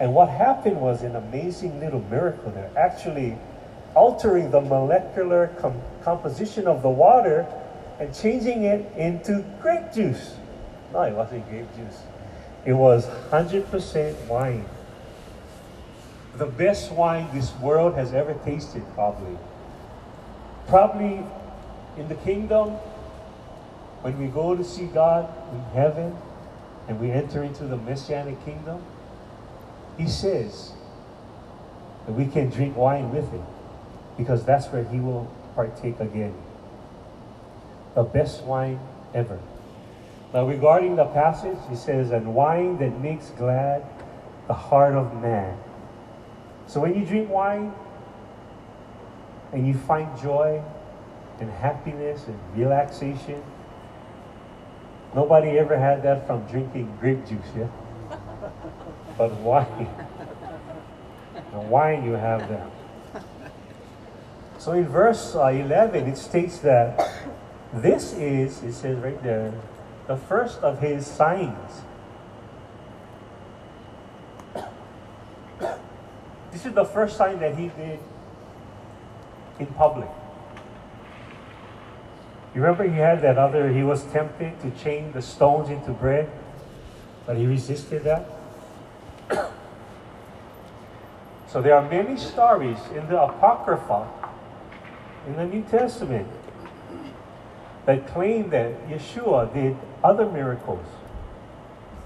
and 0.00 0.14
what 0.14 0.28
happened 0.30 0.80
was 0.80 1.02
an 1.02 1.14
amazing 1.14 1.78
little 1.80 2.00
miracle. 2.00 2.50
They're 2.50 2.70
actually 2.76 3.36
altering 3.94 4.50
the 4.50 4.60
molecular 4.60 5.48
com- 5.58 5.80
composition 6.02 6.66
of 6.66 6.82
the 6.82 6.88
water 6.88 7.46
and 8.00 8.14
changing 8.14 8.64
it 8.64 8.90
into 8.96 9.44
grape 9.60 9.92
juice. 9.92 10.34
No, 10.92 11.02
it 11.02 11.12
wasn't 11.12 11.48
grape 11.48 11.68
juice. 11.76 12.00
It 12.64 12.72
was 12.72 13.06
100% 13.30 14.26
wine. 14.26 14.64
The 16.36 16.46
best 16.46 16.90
wine 16.92 17.28
this 17.32 17.54
world 17.56 17.94
has 17.94 18.12
ever 18.12 18.34
tasted, 18.44 18.82
probably. 18.94 19.38
Probably 20.66 21.24
in 21.96 22.08
the 22.08 22.16
kingdom, 22.16 22.70
when 24.02 24.18
we 24.18 24.26
go 24.26 24.56
to 24.56 24.64
see 24.64 24.86
God 24.86 25.32
in 25.52 25.60
heaven 25.74 26.16
and 26.88 27.00
we 27.00 27.10
enter 27.10 27.42
into 27.42 27.64
the 27.66 27.76
messianic 27.76 28.44
kingdom, 28.44 28.82
He 29.96 30.08
says 30.08 30.72
that 32.06 32.12
we 32.12 32.26
can 32.26 32.50
drink 32.50 32.76
wine 32.76 33.12
with 33.12 33.30
Him 33.30 33.44
because 34.18 34.44
that's 34.44 34.66
where 34.66 34.84
He 34.84 34.98
will 34.98 35.32
partake 35.54 36.00
again. 36.00 36.34
The 37.94 38.02
best 38.02 38.42
wine 38.42 38.80
ever. 39.14 39.38
Now, 40.34 40.48
regarding 40.48 40.96
the 40.96 41.04
passage, 41.04 41.58
he 41.70 41.76
says, 41.76 42.10
and 42.10 42.34
wine 42.34 42.78
that 42.78 43.00
makes 43.00 43.30
glad 43.30 43.84
the 44.48 44.54
heart 44.54 44.94
of 44.94 45.22
man. 45.22 45.56
So 46.66 46.80
when 46.80 46.94
you 46.94 47.04
drink 47.04 47.30
wine 47.30 47.72
and 49.52 49.66
you 49.66 49.74
find 49.74 50.08
joy 50.20 50.62
and 51.40 51.50
happiness 51.50 52.26
and 52.26 52.38
relaxation, 52.56 53.42
nobody 55.14 55.58
ever 55.58 55.78
had 55.78 56.02
that 56.02 56.26
from 56.26 56.46
drinking 56.46 56.96
grape 57.00 57.26
juice, 57.26 57.46
yeah? 57.56 57.68
But 59.18 59.32
wine. 59.40 59.88
The 61.52 61.60
wine 61.60 62.04
you 62.04 62.12
have 62.12 62.48
that. 62.48 62.68
So 64.58 64.72
in 64.72 64.88
verse 64.88 65.34
uh, 65.34 65.48
11, 65.48 66.08
it 66.08 66.16
states 66.16 66.58
that 66.60 66.98
this 67.74 68.14
is, 68.14 68.62
it 68.62 68.72
says 68.72 68.96
right 68.98 69.22
there, 69.22 69.52
the 70.06 70.16
first 70.16 70.60
of 70.60 70.80
his 70.80 71.06
signs. 71.06 71.82
This 76.64 76.70
is 76.70 76.76
the 76.76 76.84
first 76.86 77.18
sign 77.18 77.40
that 77.40 77.58
he 77.58 77.68
did 77.68 77.98
in 79.58 79.66
public. 79.66 80.08
You 82.54 82.62
remember 82.62 82.84
he 82.84 82.96
had 82.96 83.20
that 83.20 83.36
other, 83.36 83.70
he 83.70 83.82
was 83.82 84.02
tempted 84.04 84.58
to 84.62 84.70
change 84.82 85.12
the 85.12 85.20
stones 85.20 85.68
into 85.68 85.90
bread, 85.90 86.30
but 87.26 87.36
he 87.36 87.44
resisted 87.44 88.04
that. 88.04 88.26
so 91.48 91.60
there 91.60 91.74
are 91.74 91.86
many 91.86 92.16
stories 92.16 92.78
in 92.96 93.06
the 93.08 93.22
Apocrypha, 93.22 94.08
in 95.26 95.36
the 95.36 95.44
New 95.44 95.64
Testament, 95.64 96.28
that 97.84 98.08
claim 98.08 98.48
that 98.48 98.88
Yeshua 98.88 99.52
did 99.52 99.76
other 100.02 100.24
miracles 100.24 100.86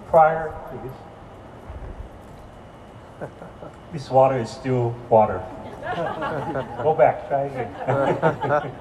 prior 0.09 0.53
to 0.73 0.89
this. 3.23 3.31
This 3.93 4.11
water 4.11 4.39
is 4.39 4.51
still 4.51 4.95
water. 5.09 5.43
Go 6.83 6.95
back, 6.95 7.29
try 7.29 7.45
again. 7.45 7.73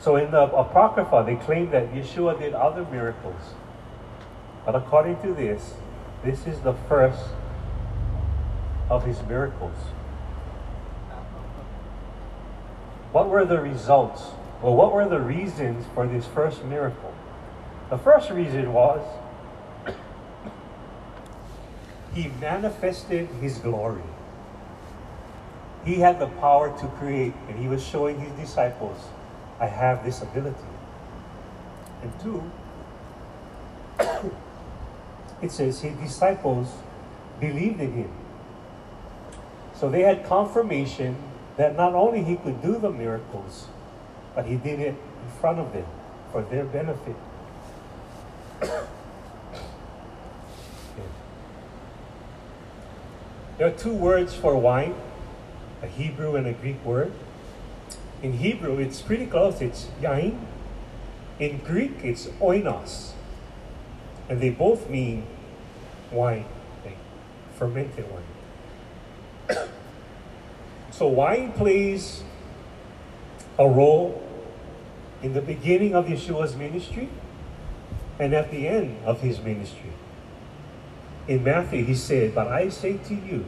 so 0.00 0.16
in 0.16 0.30
the 0.30 0.42
Apocrypha, 0.42 1.24
they 1.26 1.36
claim 1.36 1.70
that 1.70 1.92
Yeshua 1.92 2.38
did 2.38 2.54
other 2.54 2.86
miracles. 2.90 3.54
But 4.64 4.74
according 4.74 5.20
to 5.22 5.34
this, 5.34 5.74
this 6.24 6.46
is 6.46 6.60
the 6.60 6.72
first 6.88 7.22
of 8.88 9.04
his 9.04 9.22
miracles. 9.24 9.76
What 13.12 13.28
were 13.28 13.44
the 13.44 13.60
results? 13.60 14.22
Well, 14.62 14.74
what 14.74 14.92
were 14.92 15.08
the 15.08 15.20
reasons 15.20 15.84
for 15.94 16.06
this 16.06 16.26
first 16.26 16.64
miracle? 16.64 17.14
The 17.90 17.98
first 17.98 18.30
reason 18.30 18.72
was 18.72 19.02
he 22.16 22.28
manifested 22.40 23.28
his 23.42 23.58
glory. 23.58 24.02
He 25.84 25.96
had 25.96 26.18
the 26.18 26.28
power 26.28 26.76
to 26.80 26.86
create, 26.98 27.34
and 27.46 27.58
he 27.58 27.68
was 27.68 27.84
showing 27.84 28.18
his 28.18 28.32
disciples, 28.32 28.98
I 29.60 29.66
have 29.66 30.02
this 30.02 30.22
ability. 30.22 30.56
And 32.02 32.10
two, 32.20 32.50
it 35.42 35.52
says 35.52 35.80
his 35.82 35.94
disciples 35.98 36.72
believed 37.38 37.80
in 37.80 37.92
him. 37.92 38.10
So 39.74 39.90
they 39.90 40.00
had 40.00 40.24
confirmation 40.24 41.16
that 41.58 41.76
not 41.76 41.92
only 41.94 42.24
he 42.24 42.36
could 42.36 42.62
do 42.62 42.78
the 42.78 42.90
miracles, 42.90 43.66
but 44.34 44.46
he 44.46 44.56
did 44.56 44.80
it 44.80 44.94
in 44.94 45.30
front 45.38 45.58
of 45.58 45.70
them 45.74 45.86
for 46.32 46.40
their 46.42 46.64
benefit. 46.64 47.16
There 53.58 53.66
are 53.66 53.72
two 53.72 53.94
words 53.94 54.34
for 54.34 54.54
wine, 54.56 54.94
a 55.82 55.86
Hebrew 55.86 56.36
and 56.36 56.46
a 56.46 56.52
Greek 56.52 56.84
word. 56.84 57.12
In 58.22 58.34
Hebrew, 58.34 58.78
it's 58.78 59.00
pretty 59.00 59.26
close. 59.26 59.62
It's 59.62 59.88
yain. 60.00 60.38
In 61.38 61.58
Greek, 61.58 61.92
it's 62.02 62.26
oinos. 62.40 63.12
And 64.28 64.40
they 64.40 64.50
both 64.50 64.90
mean 64.90 65.26
wine, 66.10 66.44
like 66.84 66.98
fermented 67.54 68.06
wine. 68.10 69.68
so 70.90 71.06
wine 71.08 71.52
plays 71.52 72.24
a 73.58 73.66
role 73.66 74.22
in 75.22 75.32
the 75.32 75.40
beginning 75.40 75.94
of 75.94 76.06
Yeshua's 76.06 76.56
ministry 76.56 77.08
and 78.18 78.34
at 78.34 78.50
the 78.50 78.68
end 78.68 78.98
of 79.04 79.20
his 79.20 79.40
ministry. 79.40 79.92
In 81.28 81.42
Matthew, 81.42 81.84
he 81.84 81.94
said, 81.94 82.34
But 82.34 82.48
I 82.48 82.68
say 82.68 82.98
to 82.98 83.14
you, 83.14 83.44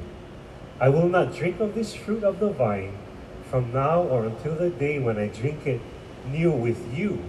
I 0.81 0.89
will 0.89 1.09
not 1.09 1.35
drink 1.35 1.61
of 1.61 1.75
this 1.75 1.95
fruit 1.95 2.25
of 2.25 2.41
the 2.41 2.51
vine 2.51 2.97
from 3.45 3.73
now 3.73 4.03
or 4.03 4.27
until 4.27 4.55
the 4.55 4.71
day 4.71 4.99
when 4.99 5.19
I 5.19 5.29
drink 5.29 5.67
it 5.67 5.81
new 6.31 6.51
with 6.51 6.97
you 6.97 7.23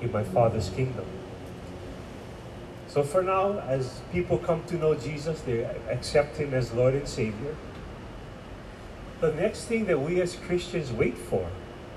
in 0.00 0.10
my 0.12 0.24
Father's 0.24 0.70
kingdom. 0.70 1.04
So 2.86 3.02
for 3.02 3.22
now, 3.22 3.58
as 3.58 4.00
people 4.12 4.38
come 4.38 4.62
to 4.64 4.76
know 4.76 4.94
Jesus, 4.94 5.40
they 5.40 5.64
accept 5.90 6.36
him 6.36 6.54
as 6.54 6.72
Lord 6.72 6.94
and 6.94 7.08
Savior. 7.08 7.56
The 9.20 9.32
next 9.32 9.64
thing 9.64 9.86
that 9.86 10.00
we 10.00 10.20
as 10.20 10.36
Christians 10.36 10.92
wait 10.92 11.18
for 11.18 11.50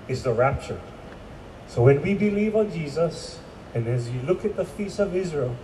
is 0.08 0.24
the 0.24 0.34
rapture. 0.34 0.80
So 1.68 1.84
when 1.84 2.02
we 2.02 2.16
believe 2.16 2.56
on 2.56 2.72
Jesus, 2.72 3.40
and 3.76 3.88
as 3.88 4.10
you 4.10 4.22
look 4.22 4.44
at 4.46 4.56
the 4.56 4.66
Feast 4.66 4.98
of 5.00 5.16
Israel, 5.16 5.56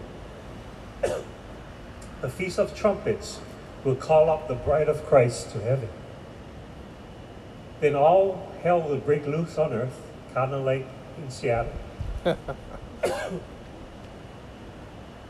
the 2.24 2.30
Feast 2.30 2.58
of 2.58 2.74
Trumpets 2.74 3.41
will 3.84 3.98
call 3.98 4.30
up 4.30 4.48
the 4.48 4.56
bride 4.56 4.88
of 4.88 5.06
Christ 5.08 5.52
to 5.52 5.60
heaven. 5.60 5.90
Then 7.82 7.95
all 7.95 8.50
hell 8.64 8.82
will 8.82 8.95
break 9.00 9.28
loose 9.28 9.58
on 9.58 9.74
earth, 9.74 10.00
kind 10.34 10.54
of 10.54 10.64
like 10.64 10.88
in 11.18 11.30
Seattle. 11.30 11.74
but 12.24 12.48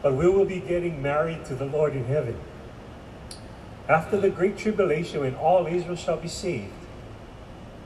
we 0.04 0.30
will 0.30 0.46
be 0.46 0.60
getting 0.60 1.02
married 1.02 1.44
to 1.46 1.56
the 1.56 1.66
Lord 1.66 1.96
in 1.96 2.06
heaven. 2.06 2.40
After 3.90 4.20
the 4.20 4.30
great 4.30 4.60
tribulation, 4.60 5.22
when 5.22 5.34
all 5.34 5.66
Israel 5.66 5.96
shall 5.96 6.18
be 6.18 6.28
saved, 6.28 6.74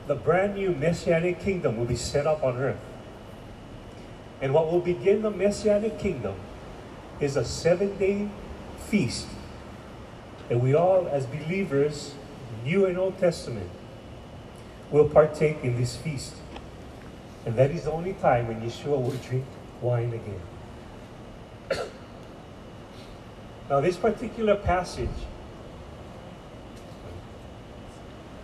the 0.06 0.16
brand 0.16 0.56
new 0.56 0.72
messianic 0.72 1.40
kingdom 1.40 1.78
will 1.78 1.86
be 1.86 1.96
set 1.96 2.26
up 2.26 2.44
on 2.44 2.58
earth. 2.58 2.76
And 4.42 4.52
what 4.52 4.70
will 4.70 4.80
begin 4.80 5.22
the 5.22 5.30
Messianic 5.30 5.98
kingdom 5.98 6.34
is 7.20 7.36
a 7.36 7.44
seven 7.44 7.96
day 7.96 8.28
feast. 8.88 9.26
And 10.50 10.62
we 10.62 10.74
all, 10.74 11.08
as 11.08 11.26
believers, 11.26 12.14
New 12.64 12.86
and 12.86 12.98
Old 12.98 13.18
Testament, 13.18 13.70
will 14.90 15.08
partake 15.08 15.58
in 15.62 15.76
this 15.76 15.96
feast. 15.96 16.34
And 17.44 17.56
that 17.56 17.70
is 17.70 17.84
the 17.84 17.92
only 17.92 18.14
time 18.14 18.48
when 18.48 18.60
Yeshua 18.60 19.00
will 19.00 19.18
drink 19.28 19.44
wine 19.80 20.12
again. 20.12 20.40
now, 23.70 23.80
this 23.80 23.96
particular 23.96 24.56
passage, 24.56 25.08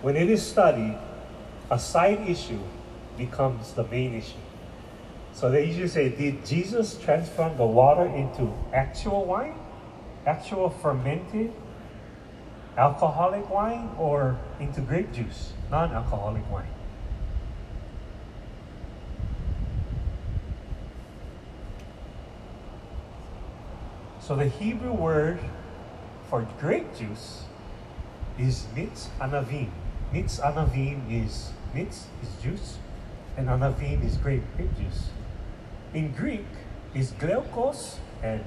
when 0.03 0.17
it 0.17 0.29
is 0.29 0.47
studied, 0.47 0.99
a 1.71 1.79
side 1.79 2.29
issue 2.29 2.61
becomes 3.17 3.73
the 3.73 3.85
main 3.85 4.15
issue. 4.15 4.37
So 5.33 5.51
they 5.51 5.65
usually 5.65 5.89
say, 5.89 6.11
did 6.11 6.45
Jesus 6.47 6.97
transform 6.99 7.57
the 7.57 7.67
water 7.67 8.07
into 8.07 8.53
actual 8.73 9.25
wine? 9.25 9.59
Actual 10.27 10.71
fermented 10.71 11.53
alcoholic 12.77 13.49
wine 13.51 13.91
or 13.99 14.39
into 14.59 14.81
grape 14.81 15.13
juice, 15.13 15.53
non 15.71 15.93
alcoholic 15.93 16.51
wine? 16.51 16.69
So 24.21 24.35
the 24.35 24.49
Hebrew 24.49 24.93
word 24.93 25.39
for 26.31 26.49
grape 26.59 26.97
juice 26.97 27.43
is 28.39 28.67
mitz 28.75 29.09
anavim. 29.21 29.69
Mitz 30.15 30.41
anavim 30.41 31.03
is 31.11 31.53
mitz 31.75 32.05
is 32.23 32.43
juice, 32.43 32.79
and 33.37 33.49
anavim 33.49 34.03
is 34.03 34.17
grape, 34.17 34.43
grape 34.57 34.75
juice. 34.79 35.11
In 35.93 36.13
Greek 36.13 36.47
is 36.95 37.13
gleukos 37.13 37.99
and 38.23 38.43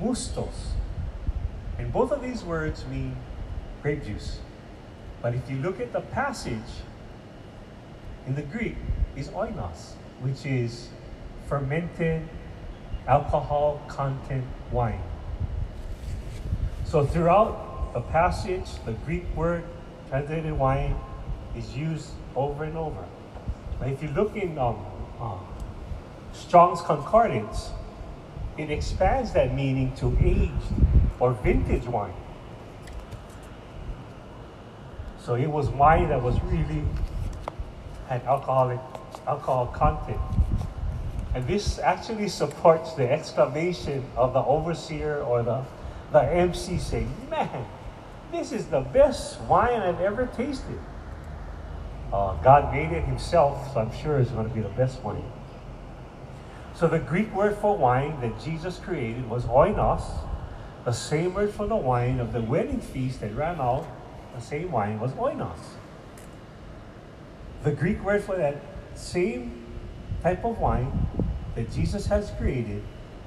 mustos. 0.00 0.77
And 1.78 1.92
both 1.92 2.10
of 2.10 2.22
these 2.22 2.42
words 2.42 2.84
mean 2.86 3.16
grape 3.82 4.04
juice. 4.04 4.38
But 5.22 5.34
if 5.34 5.48
you 5.50 5.56
look 5.58 5.80
at 5.80 5.92
the 5.92 6.00
passage 6.00 6.82
in 8.26 8.34
the 8.34 8.42
Greek 8.42 8.76
is 9.16 9.28
oinos, 9.28 9.92
which 10.20 10.44
is 10.44 10.88
fermented 11.48 12.28
alcohol 13.06 13.80
content 13.88 14.44
wine. 14.70 15.00
So 16.84 17.04
throughout 17.06 17.92
the 17.94 18.00
passage, 18.00 18.66
the 18.84 18.92
Greek 18.92 19.24
word 19.34 19.64
translated 20.08 20.52
wine 20.52 20.96
is 21.56 21.76
used 21.76 22.10
over 22.36 22.64
and 22.64 22.76
over. 22.76 23.04
But 23.78 23.88
if 23.88 24.02
you 24.02 24.08
look 24.10 24.36
in 24.36 24.58
um, 24.58 24.84
uh, 25.20 25.38
Strong's 26.32 26.80
Concordance, 26.80 27.70
it 28.56 28.70
expands 28.70 29.32
that 29.32 29.54
meaning 29.54 29.94
to 29.96 30.16
aged 30.20 30.52
or 31.20 31.32
vintage 31.32 31.84
wine. 31.84 32.14
So 35.18 35.34
it 35.34 35.50
was 35.50 35.68
wine 35.68 36.08
that 36.08 36.22
was 36.22 36.40
really 36.44 36.84
had 38.08 38.22
alcoholic 38.22 38.80
alcohol 39.26 39.66
content. 39.66 40.20
And 41.34 41.46
this 41.46 41.78
actually 41.78 42.28
supports 42.28 42.94
the 42.94 43.10
exclamation 43.10 44.04
of 44.16 44.32
the 44.32 44.42
overseer 44.42 45.18
or 45.18 45.42
the, 45.42 45.62
the 46.12 46.22
MC 46.22 46.78
saying, 46.78 47.12
Man, 47.28 47.66
this 48.32 48.52
is 48.52 48.66
the 48.66 48.80
best 48.80 49.40
wine 49.42 49.80
I've 49.80 50.00
ever 50.00 50.26
tasted. 50.26 50.78
Uh, 52.12 52.34
God 52.42 52.72
made 52.72 52.90
it 52.90 53.04
himself, 53.04 53.72
so 53.74 53.80
I'm 53.80 53.92
sure 53.92 54.18
it's 54.18 54.30
going 54.30 54.48
to 54.48 54.54
be 54.54 54.62
the 54.62 54.68
best 54.70 55.02
wine. 55.02 55.22
So 56.74 56.88
the 56.88 56.98
Greek 56.98 57.32
word 57.34 57.56
for 57.58 57.76
wine 57.76 58.18
that 58.20 58.40
Jesus 58.40 58.78
created 58.78 59.28
was 59.28 59.44
oinos, 59.44 60.04
the 60.88 60.94
same 60.94 61.34
word 61.34 61.52
for 61.52 61.66
the 61.66 61.76
wine 61.76 62.18
of 62.18 62.32
the 62.32 62.40
wedding 62.40 62.80
feast 62.80 63.20
that 63.20 63.34
ran 63.36 63.60
out, 63.60 63.86
the 64.34 64.40
same 64.40 64.72
wine 64.72 64.98
was 64.98 65.12
oinos. 65.12 65.58
The 67.62 67.72
Greek 67.72 68.02
word 68.02 68.24
for 68.24 68.36
that 68.36 68.56
same 68.94 69.66
type 70.22 70.42
of 70.46 70.58
wine 70.58 71.06
that 71.54 71.70
Jesus 71.70 72.06
has 72.06 72.30
created 72.38 72.82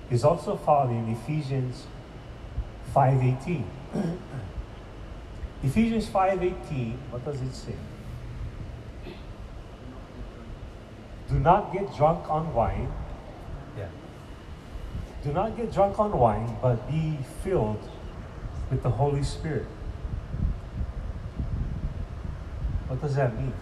is 0.10 0.24
also 0.24 0.58
found 0.58 0.90
in 0.90 1.14
Ephesians 1.14 1.86
5.18. 2.96 3.64
Ephesians 5.64 6.08
5.18, 6.08 6.98
what 7.12 7.24
does 7.24 7.40
it 7.44 7.54
say? 7.54 7.76
Do 11.30 11.38
not 11.38 11.72
get 11.72 11.96
drunk 11.96 12.28
on 12.28 12.56
wine, 12.56 12.92
do 15.24 15.32
not 15.32 15.56
get 15.56 15.72
drunk 15.72 16.00
on 16.00 16.18
wine, 16.18 16.58
but 16.62 16.90
be 16.90 17.18
filled 17.44 17.82
with 18.70 18.82
the 18.82 18.90
Holy 18.90 19.24
Spirit. 19.24 19.68
What 22.88 23.02
does 23.02 23.16
that 23.16 23.38
mean? 23.38 23.54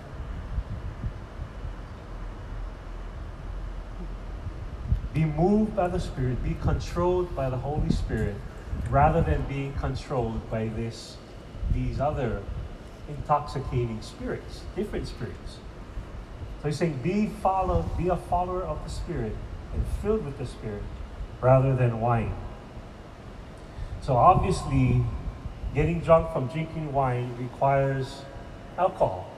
Be 5.13 5.25
moved 5.25 5.75
by 5.75 5.87
the 5.89 5.99
Spirit, 5.99 6.41
be 6.43 6.55
controlled 6.61 7.35
by 7.35 7.49
the 7.49 7.57
Holy 7.57 7.89
Spirit, 7.89 8.35
rather 8.89 9.21
than 9.21 9.41
being 9.43 9.73
controlled 9.73 10.49
by 10.49 10.67
this, 10.67 11.17
these 11.73 11.99
other 11.99 12.41
intoxicating 13.09 14.01
spirits, 14.01 14.61
different 14.75 15.07
spirits. 15.07 15.57
So 16.61 16.69
he's 16.69 16.77
saying, 16.77 16.99
be 17.01 17.27
follow, 17.41 17.81
be 17.97 18.07
a 18.07 18.15
follower 18.15 18.63
of 18.63 18.81
the 18.83 18.89
Spirit 18.89 19.35
and 19.73 19.83
filled 20.01 20.25
with 20.25 20.37
the 20.37 20.45
Spirit 20.45 20.83
rather 21.41 21.75
than 21.75 22.01
wine. 22.01 22.33
So 24.01 24.15
obviously, 24.15 25.03
getting 25.73 25.99
drunk 25.99 26.31
from 26.33 26.47
drinking 26.47 26.91
wine 26.93 27.35
requires 27.37 28.21
alcohol. 28.77 29.29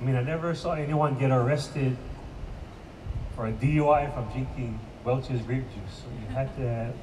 I 0.00 0.04
mean, 0.04 0.16
I 0.16 0.22
never 0.22 0.54
saw 0.54 0.72
anyone 0.72 1.18
get 1.18 1.30
arrested 1.30 1.96
for 3.34 3.46
a 3.46 3.52
DUI 3.52 4.12
from 4.14 4.30
drinking 4.32 4.80
Welch's 5.04 5.40
grape 5.42 5.64
juice. 5.64 6.02
So 6.02 6.06
you 6.20 6.34
had 6.34 6.54
to 6.56 6.62
have 6.62 6.94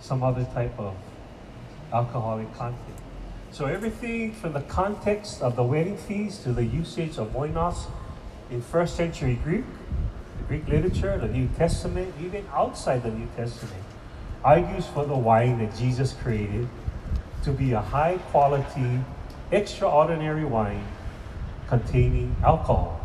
some 0.00 0.22
other 0.22 0.44
type 0.54 0.78
of 0.78 0.94
alcoholic 1.92 2.52
content. 2.54 2.98
So 3.50 3.66
everything 3.66 4.32
from 4.32 4.52
the 4.52 4.62
context 4.62 5.40
of 5.40 5.56
the 5.56 5.62
wedding 5.62 5.96
feast 5.96 6.42
to 6.42 6.52
the 6.52 6.64
usage 6.64 7.18
of 7.18 7.28
oinos 7.34 7.86
in 8.50 8.60
first 8.60 8.96
century 8.96 9.38
Greek 9.42 9.64
Greek 10.48 10.68
literature, 10.68 11.16
the 11.18 11.28
New 11.28 11.48
Testament, 11.56 12.12
even 12.20 12.44
outside 12.52 13.02
the 13.02 13.10
New 13.10 13.28
Testament, 13.36 13.82
argues 14.44 14.86
for 14.86 15.06
the 15.06 15.16
wine 15.16 15.58
that 15.58 15.74
Jesus 15.76 16.12
created 16.12 16.68
to 17.44 17.50
be 17.50 17.72
a 17.72 17.80
high 17.80 18.18
quality, 18.30 19.00
extraordinary 19.50 20.44
wine 20.44 20.86
containing 21.68 22.36
alcohol. 22.44 23.00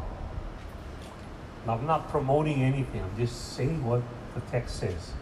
Now, 1.66 1.78
I'm 1.78 1.86
not 1.86 2.10
promoting 2.10 2.61
anything, 2.61 3.02
I'm 3.02 3.18
just 3.18 3.53
saying 3.53 3.86
what 3.86 4.02
the 4.36 4.41
text 4.52 4.78
says. 4.78 5.14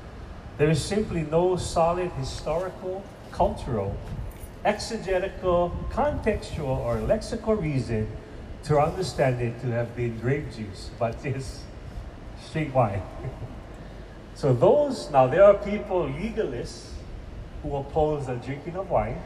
There 0.57 0.69
is 0.69 0.83
simply 0.83 1.21
no 1.21 1.55
solid 1.55 2.11
historical, 2.13 3.03
cultural, 3.31 3.95
exegetical, 4.65 5.71
contextual, 5.91 6.77
or 6.77 6.97
lexical 6.97 7.59
reason 7.61 8.07
to 8.63 8.79
understand 8.79 9.39
it 9.39 9.59
to 9.61 9.67
have 9.67 9.95
been 9.95 10.17
grape 10.19 10.51
juice, 10.53 10.89
but 10.99 11.21
this 11.23 11.63
straight 12.47 12.73
wine. 12.73 13.01
so 14.35 14.53
those, 14.53 15.11
now 15.11 15.27
there 15.27 15.43
are 15.43 15.55
people, 15.55 16.03
legalists, 16.03 16.91
who 17.63 17.75
oppose 17.75 18.27
the 18.27 18.35
drinking 18.35 18.75
of 18.75 18.89
wine, 18.89 19.19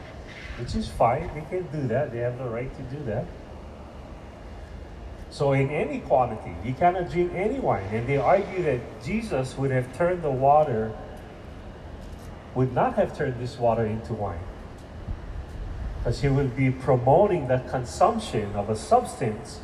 which 0.58 0.74
is 0.74 0.88
fine. 0.88 1.30
They 1.34 1.42
can 1.48 1.66
do 1.80 1.88
that. 1.88 2.12
They 2.12 2.18
have 2.18 2.38
the 2.38 2.44
right 2.44 2.70
to 2.76 2.96
do 2.96 3.04
that. 3.04 3.26
So 5.30 5.52
in 5.52 5.70
any 5.70 6.00
quantity, 6.00 6.54
you 6.64 6.74
cannot 6.74 7.10
drink 7.10 7.32
any 7.34 7.58
wine. 7.58 7.86
And 7.90 8.06
they 8.06 8.18
argue 8.18 8.62
that 8.64 8.80
Jesus 9.02 9.56
would 9.56 9.70
have 9.70 9.96
turned 9.96 10.22
the 10.22 10.30
water, 10.30 10.92
would 12.54 12.74
not 12.74 12.94
have 12.94 13.16
turned 13.16 13.40
this 13.40 13.58
water 13.58 13.86
into 13.86 14.12
wine. 14.12 14.44
Because 15.98 16.20
he 16.20 16.28
would 16.28 16.54
be 16.54 16.70
promoting 16.70 17.48
the 17.48 17.58
consumption 17.70 18.54
of 18.54 18.68
a 18.68 18.76
substance 18.76 19.60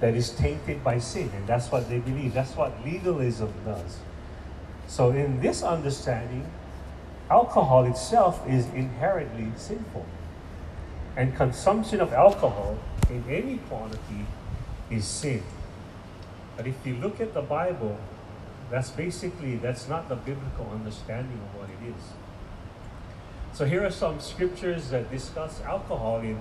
that 0.00 0.14
is 0.14 0.30
tainted 0.30 0.82
by 0.82 0.98
sin. 0.98 1.30
And 1.34 1.46
that's 1.46 1.70
what 1.70 1.88
they 1.88 1.98
believe. 1.98 2.34
That's 2.34 2.56
what 2.56 2.72
legalism 2.84 3.52
does. 3.64 3.98
So, 4.88 5.10
in 5.10 5.40
this 5.40 5.62
understanding, 5.62 6.50
alcohol 7.30 7.84
itself 7.84 8.42
is 8.48 8.66
inherently 8.74 9.52
sinful. 9.56 10.06
And 11.16 11.36
consumption 11.36 12.00
of 12.00 12.12
alcohol 12.12 12.78
in 13.08 13.24
any 13.28 13.58
quantity 13.68 14.26
is 14.90 15.04
sin. 15.04 15.42
But 16.56 16.66
if 16.66 16.74
you 16.84 16.96
look 16.96 17.20
at 17.20 17.34
the 17.34 17.42
Bible, 17.42 17.98
that's 18.70 18.90
basically 18.90 19.56
that's 19.56 19.88
not 19.88 20.08
the 20.08 20.16
biblical 20.16 20.68
understanding 20.72 21.38
of 21.38 21.60
what 21.60 21.68
it 21.70 21.94
is. 21.94 22.02
So 23.52 23.64
here 23.64 23.84
are 23.84 23.90
some 23.90 24.20
scriptures 24.20 24.90
that 24.90 25.10
discuss 25.10 25.60
alcohol 25.62 26.20
in 26.20 26.38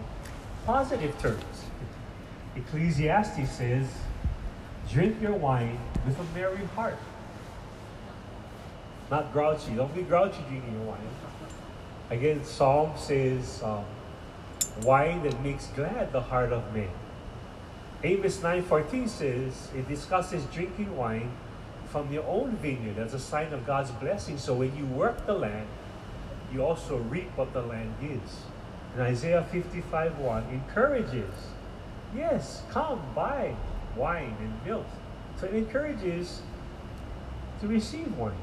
positive 0.66 1.20
terms. 1.20 1.44
Ecclesiastes 2.56 3.52
says, 3.52 3.88
drink 4.92 5.22
your 5.22 5.34
wine 5.34 5.80
with 6.06 6.20
a 6.20 6.24
merry 6.38 6.66
heart. 6.76 6.98
Not 9.12 9.32
grouchy. 9.34 9.76
Don't 9.76 9.94
be 9.94 10.04
grouchy 10.04 10.42
drinking 10.48 10.74
your 10.74 10.84
wine. 10.84 11.00
Again, 12.10 12.44
Psalm 12.44 12.92
says, 12.98 13.62
um, 13.64 13.86
wine 14.84 15.24
that 15.24 15.42
makes 15.44 15.68
glad 15.68 16.12
the 16.12 16.22
heart 16.22 16.52
of 16.52 16.74
man. 16.74 16.90
Amos 18.04 18.38
9.14 18.38 19.10
says, 19.10 19.70
it 19.76 19.88
discusses 19.88 20.46
drinking 20.46 20.96
wine 20.96 21.32
from 21.90 22.12
your 22.14 22.24
own 22.26 22.56
vineyard 22.58 22.98
as 22.98 23.14
a 23.14 23.20
sign 23.20 23.52
of 23.52 23.66
God's 23.66 23.92
blessing. 23.92 24.38
So 24.38 24.54
when 24.54 24.76
you 24.78 24.86
work 24.86 25.26
the 25.26 25.34
land, 25.34 25.68
you 26.54 26.64
also 26.64 26.98
reap 26.98 27.30
what 27.36 27.54
the 27.54 27.62
land 27.62 27.94
gives. 28.00 28.44
And 28.94 29.02
Isaiah 29.04 29.46
55.1 29.52 30.52
encourages, 30.52 31.34
yes, 32.16 32.64
come 32.70 33.02
buy 33.16 33.56
wine 33.96 34.36
and 34.40 34.54
milk. 34.66 34.86
So 35.40 35.48
it 35.48 35.54
encourages 35.54 36.42
to 37.62 37.68
receive 37.68 38.16
wine. 38.18 38.34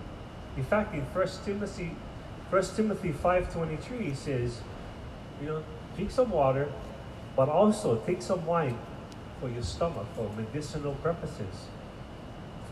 In 0.57 0.65
fact, 0.65 0.95
in 0.95 1.03
1 1.03 1.29
Timothy, 1.45 1.95
1 2.51 2.63
Timothy 2.75 3.13
5.23, 3.13 4.13
it 4.13 4.17
says, 4.17 4.61
you 5.41 5.49
know, 5.49 5.63
drink 5.95 6.11
some 6.11 6.31
water, 6.31 6.73
but 7.35 7.49
also 7.49 7.97
take 8.07 8.23
some 8.23 8.45
wine 8.47 8.79
for 9.41 9.51
your 9.51 9.63
stomach, 9.63 10.07
for 10.15 10.31
medicinal 10.37 10.95
purposes, 10.95 11.67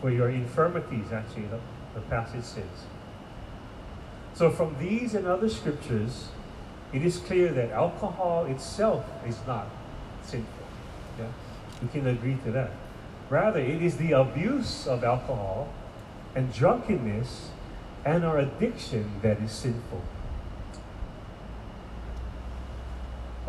for 0.01 0.09
your 0.09 0.29
infirmities, 0.29 1.11
actually, 1.11 1.45
the, 1.47 1.59
the 1.93 2.01
passage 2.01 2.43
says. 2.43 2.85
So, 4.33 4.49
from 4.49 4.75
these 4.79 5.13
and 5.13 5.27
other 5.27 5.47
scriptures, 5.47 6.29
it 6.91 7.03
is 7.03 7.17
clear 7.17 7.51
that 7.53 7.71
alcohol 7.71 8.45
itself 8.45 9.05
is 9.27 9.37
not 9.47 9.67
sinful. 10.23 10.54
We 11.81 11.87
can 11.89 12.07
agree 12.07 12.37
to 12.45 12.51
that. 12.51 12.71
Rather, 13.29 13.59
it 13.59 13.81
is 13.81 13.97
the 13.97 14.13
abuse 14.13 14.87
of 14.87 15.03
alcohol 15.03 15.67
and 16.35 16.53
drunkenness 16.53 17.49
and 18.05 18.23
our 18.23 18.37
addiction 18.37 19.19
that 19.21 19.39
is 19.39 19.51
sinful. 19.51 20.01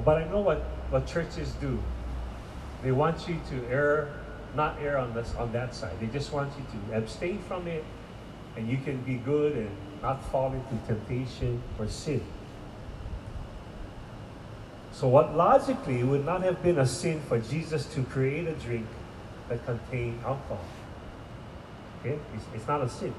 But 0.03 0.23
I 0.23 0.25
know 0.29 0.41
what, 0.41 0.59
what 0.91 1.07
churches 1.07 1.53
do. 1.61 1.83
They 2.83 2.93
want 2.93 3.29
you 3.29 3.41
to 3.51 3.67
err, 3.69 4.09
not 4.55 4.77
err 4.81 4.99
on 4.99 5.15
this 5.15 5.35
on 5.35 5.53
that 5.53 5.75
side. 5.75 5.99
They 6.01 6.07
just 6.07 6.33
want 6.33 6.53
you 6.59 6.65
to 6.91 6.97
abstain 6.97 7.43
from 7.43 7.67
it, 7.67 7.85
and 8.57 8.69
you 8.69 8.79
can 8.79 8.99
be 9.03 9.15
good 9.15 9.57
and 9.57 9.71
not 10.03 10.25
fall 10.31 10.53
into 10.53 10.87
temptation 10.87 11.63
or 11.79 11.89
sin. 11.89 12.23
So, 14.97 15.09
what 15.09 15.37
logically 15.37 16.03
would 16.03 16.25
not 16.25 16.43
have 16.43 16.63
been 16.63 16.79
a 16.79 16.87
sin 16.87 17.21
for 17.29 17.39
Jesus 17.39 17.85
to 17.93 18.03
create 18.05 18.49
a 18.49 18.55
drink 18.55 18.87
that 19.51 19.63
contained 19.67 20.19
alcohol? 20.25 20.65
Okay, 22.01 22.19
it's, 22.35 22.45
it's 22.55 22.67
not 22.67 22.81
a 22.81 22.89
sin. 22.89 23.15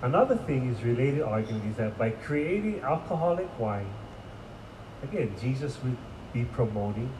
Another 0.00 0.36
thing 0.36 0.72
is 0.72 0.80
related 0.84 1.22
argument 1.22 1.72
is 1.72 1.76
that 1.78 1.98
by 1.98 2.10
creating 2.10 2.82
alcoholic 2.82 3.48
wine, 3.58 3.90
again, 5.02 5.34
Jesus 5.40 5.76
would 5.82 5.96
be 6.32 6.44
promoting 6.44 7.10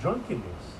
drunkenness. 0.00 0.76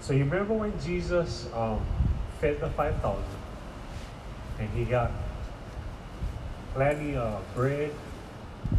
So 0.00 0.14
you 0.14 0.24
remember 0.24 0.54
when 0.54 0.72
Jesus 0.80 1.48
um, 1.52 1.84
fed 2.40 2.60
the 2.60 2.70
5,000 2.70 3.22
and 4.60 4.70
he 4.70 4.86
got 4.86 5.10
plenty 6.74 7.16
of 7.16 7.42
bread 7.54 7.90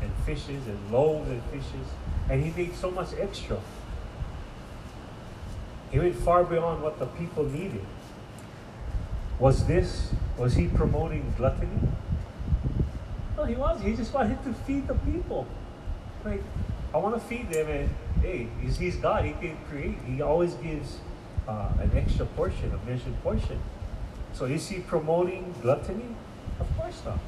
and 0.01 0.11
fishes 0.25 0.67
and 0.67 0.91
loaves 0.91 1.29
and 1.29 1.41
fishes 1.45 1.87
and 2.29 2.43
he 2.43 2.51
made 2.51 2.75
so 2.75 2.91
much 2.91 3.09
extra. 3.19 3.59
He 5.91 5.99
went 5.99 6.15
far 6.15 6.43
beyond 6.43 6.81
what 6.81 6.99
the 6.99 7.05
people 7.05 7.43
needed. 7.43 7.85
Was 9.39 9.65
this, 9.67 10.11
was 10.37 10.55
he 10.55 10.67
promoting 10.67 11.33
gluttony? 11.37 11.79
No, 13.37 13.43
he 13.43 13.55
was. 13.55 13.81
He 13.81 13.95
just 13.95 14.13
wanted 14.13 14.41
to 14.43 14.53
feed 14.53 14.87
the 14.87 14.95
people. 14.95 15.45
Like, 16.23 16.41
I 16.93 16.97
want 16.97 17.15
to 17.15 17.21
feed 17.21 17.51
them, 17.51 17.67
and 17.69 17.89
hey, 18.21 18.47
he's, 18.61 18.77
he's 18.77 18.95
God. 18.95 19.25
He 19.25 19.33
can 19.33 19.57
create. 19.69 19.97
He 20.07 20.21
always 20.21 20.53
gives 20.55 20.99
uh, 21.47 21.69
an 21.79 21.91
extra 21.95 22.25
portion, 22.25 22.71
a 22.73 22.89
measured 22.89 23.21
portion. 23.21 23.59
So 24.33 24.45
is 24.45 24.67
he 24.67 24.79
promoting 24.79 25.53
gluttony? 25.61 26.15
Of 26.59 26.77
course 26.77 27.01
not. 27.05 27.19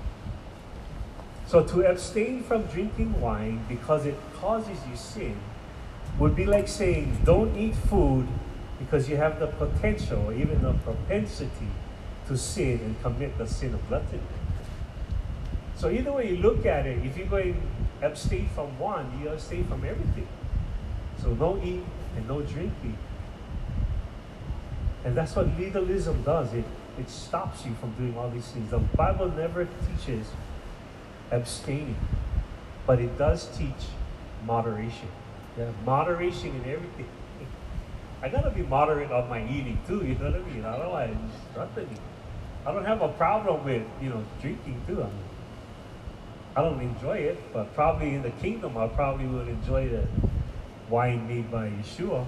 So 1.48 1.64
to 1.64 1.90
abstain 1.90 2.44
from 2.44 2.64
drinking 2.64 3.20
wine 3.22 3.66
because 3.70 4.06
it 4.06 4.16
causes 4.36 4.78
you 4.90 4.98
sin 4.98 5.38
would 6.20 6.36
be 6.36 6.46
like 6.46 6.68
saying, 6.68 7.20
don't 7.24 7.56
eat 7.56 7.76
food 7.76 8.28
because 8.80 9.10
you 9.10 9.16
have 9.16 9.40
the 9.40 9.48
potential 9.48 10.26
or 10.28 10.34
even 10.34 10.62
the 10.62 10.74
propensity 10.74 11.70
to 12.28 12.38
sin 12.38 12.80
and 12.84 13.02
commit 13.02 13.38
the 13.38 13.48
sin 13.48 13.74
of 13.74 13.88
gluttony. 13.88 14.22
So 15.78 15.90
either 15.90 16.12
way 16.12 16.32
you 16.32 16.38
look 16.38 16.66
at 16.66 16.86
it, 16.86 17.06
if 17.06 17.18
you're 17.18 17.28
going 17.28 17.62
abstain 18.02 18.50
from 18.50 18.78
one, 18.78 19.20
you 19.22 19.30
abstain 19.30 19.66
from 19.68 19.86
everything. 19.86 20.28
So 21.22 21.34
no 21.34 21.62
eat 21.64 21.84
and 22.16 22.28
no 22.28 22.42
drinking. 22.42 22.98
And 25.06 25.16
that's 25.16 25.36
what 25.36 25.48
legalism 25.58 26.24
does. 26.24 26.54
It, 26.54 26.66
it 27.00 27.10
stops 27.10 27.66
you 27.66 27.74
from 27.76 27.92
doing 27.94 28.18
all 28.18 28.30
these 28.30 28.48
things. 28.48 28.70
The 28.72 28.80
Bible 28.80 29.32
never 29.32 29.66
teaches 29.66 30.28
abstaining, 31.32 31.98
but 32.86 33.00
it 33.00 33.18
does 33.18 33.48
teach 33.58 33.90
moderation. 34.46 35.10
Yeah, 35.58 35.72
moderation 35.86 36.50
in 36.50 36.72
everything. 36.72 37.10
I 38.22 38.30
gotta 38.30 38.52
be 38.52 38.64
moderate 38.64 39.12
on 39.12 39.30
my 39.30 39.44
eating 39.48 39.80
too, 39.88 40.06
you 40.06 40.16
know 40.16 40.32
what 40.32 40.42
I 40.42 40.54
mean? 40.54 40.66
Otherwise, 40.66 41.16
nothing. 41.56 41.90
I 42.66 42.72
don't 42.72 42.86
have 42.86 43.02
a 43.02 43.10
problem 43.10 43.64
with, 43.64 43.84
you 44.02 44.10
know, 44.10 44.24
drinking 44.42 44.82
too. 44.88 45.02
I, 45.02 45.06
mean, 45.06 45.24
I 46.56 46.62
don't 46.62 46.82
enjoy 46.82 47.18
it, 47.18 47.54
but 47.54 47.74
probably 47.76 48.16
in 48.16 48.24
the 48.24 48.32
kingdom, 48.32 48.78
I 48.78 48.88
probably 48.88 49.28
would 49.28 49.48
enjoy 49.48 49.90
the 49.90 50.08
wine 50.90 51.28
made 51.28 51.52
by 51.52 51.70
Yeshua. 51.70 52.26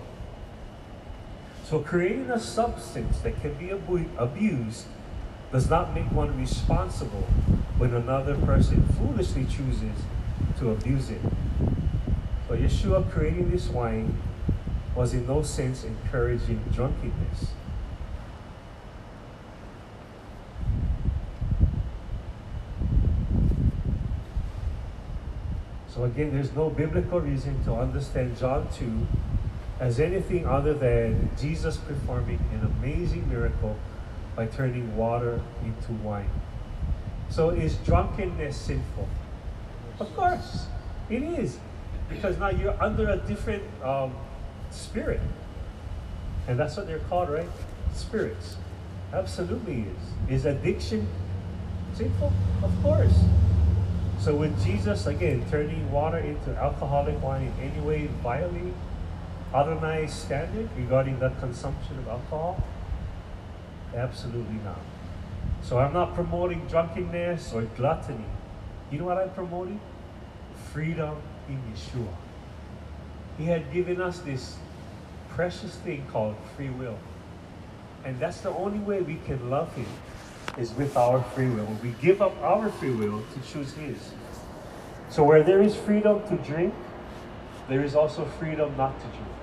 So 1.66 1.80
creating 1.80 2.32
a 2.32 2.40
substance 2.40 3.20
that 3.20 3.40
can 3.42 3.54
be 3.56 3.70
abused 3.70 4.86
does 5.52 5.70
not 5.70 5.94
make 5.96 6.12
one 6.12 6.38
responsible 6.40 7.28
when 7.78 7.94
another 7.94 8.36
person 8.36 8.86
foolishly 8.98 9.46
chooses 9.46 9.98
to 10.60 10.72
abuse 10.72 11.10
it. 11.10 11.22
So 12.48 12.56
Yeshua 12.56 13.10
creating 13.12 13.50
this 13.50 13.68
wine 13.70 14.16
was 14.96 15.14
in 15.14 15.26
no 15.26 15.42
sense 15.42 15.84
encouraging 15.84 16.64
drunkenness. 16.74 17.52
So 25.88 26.04
again, 26.04 26.32
there's 26.32 26.54
no 26.54 26.70
biblical 26.70 27.20
reason 27.20 27.64
to 27.66 27.74
understand 27.74 28.38
John 28.38 28.68
2 28.74 29.08
as 29.80 30.00
anything 30.00 30.46
other 30.46 30.74
than 30.74 31.30
Jesus 31.40 31.78
performing 31.78 32.40
an 32.54 32.72
amazing 32.80 33.28
miracle 33.30 33.78
by 34.40 34.46
turning 34.46 34.96
water 34.96 35.42
into 35.66 35.92
wine. 36.02 36.30
So 37.30 37.50
is 37.50 37.76
drunkenness 37.84 38.56
sinful? 38.56 39.06
Of 40.00 40.16
course, 40.16 40.68
it 41.10 41.24
is. 41.24 41.60
Because 42.08 42.38
now 42.38 42.48
you're 42.48 42.82
under 42.82 43.10
a 43.10 43.18
different 43.18 43.64
um, 43.84 44.16
spirit. 44.72 45.20
And 46.48 46.58
that's 46.58 46.78
what 46.78 46.88
they're 46.88 47.06
called, 47.10 47.30
right? 47.30 47.50
Spirits. 47.94 48.56
Absolutely 49.12 49.84
is. 50.30 50.32
Is 50.34 50.46
addiction 50.46 51.06
sinful? 51.94 52.32
Of 52.64 52.72
course. 52.82 53.20
So 54.22 54.38
with 54.38 54.56
Jesus, 54.64 55.06
again, 55.06 55.46
turning 55.52 55.92
water 55.92 56.20
into 56.20 56.52
alcoholic 56.52 57.22
wine 57.22 57.52
in 57.60 57.72
any 57.72 57.82
way 57.82 58.08
violate 58.24 58.74
Adonai's 59.54 60.14
standard 60.14 60.70
regarding 60.78 61.20
the 61.20 61.30
consumption 61.42 62.00
of 62.00 62.08
alcohol? 62.08 62.64
Absolutely 63.96 64.60
not. 64.64 64.80
So 65.62 65.80
I'm 65.80 65.94
not 65.94 66.16
promoting 66.16 66.66
drunkenness 66.68 67.54
or 67.54 67.64
gluttony. 67.76 68.26
You 68.92 69.00
know 69.00 69.06
what 69.06 69.18
I'm 69.18 69.32
promoting? 69.32 69.80
Freedom 70.72 71.16
in 71.48 71.62
Yeshua. 71.74 72.14
He 73.38 73.46
had 73.46 73.72
given 73.74 74.02
us 74.02 74.20
this 74.20 74.58
precious 75.30 75.76
thing 75.78 76.06
called 76.12 76.36
free 76.56 76.70
will. 76.70 76.98
And 78.04 78.20
that's 78.20 78.42
the 78.42 78.50
only 78.50 78.80
way 78.80 79.02
we 79.02 79.16
can 79.26 79.50
love 79.50 79.74
Him 79.76 79.88
is 80.58 80.74
with 80.74 80.96
our 80.96 81.22
free 81.22 81.50
will. 81.50 81.68
We 81.84 81.92
give 82.02 82.22
up 82.22 82.36
our 82.42 82.70
free 82.70 82.92
will 82.92 83.24
to 83.34 83.52
choose 83.52 83.74
His. 83.74 83.98
So 85.10 85.24
where 85.24 85.44
there 85.44 85.62
is 85.62 85.76
freedom 85.76 86.22
to 86.28 86.36
drink, 86.38 86.74
there 87.68 87.84
is 87.84 87.96
also 87.96 88.26
freedom 88.26 88.76
not 88.78 89.00
to 89.00 89.08
drink. 89.08 89.34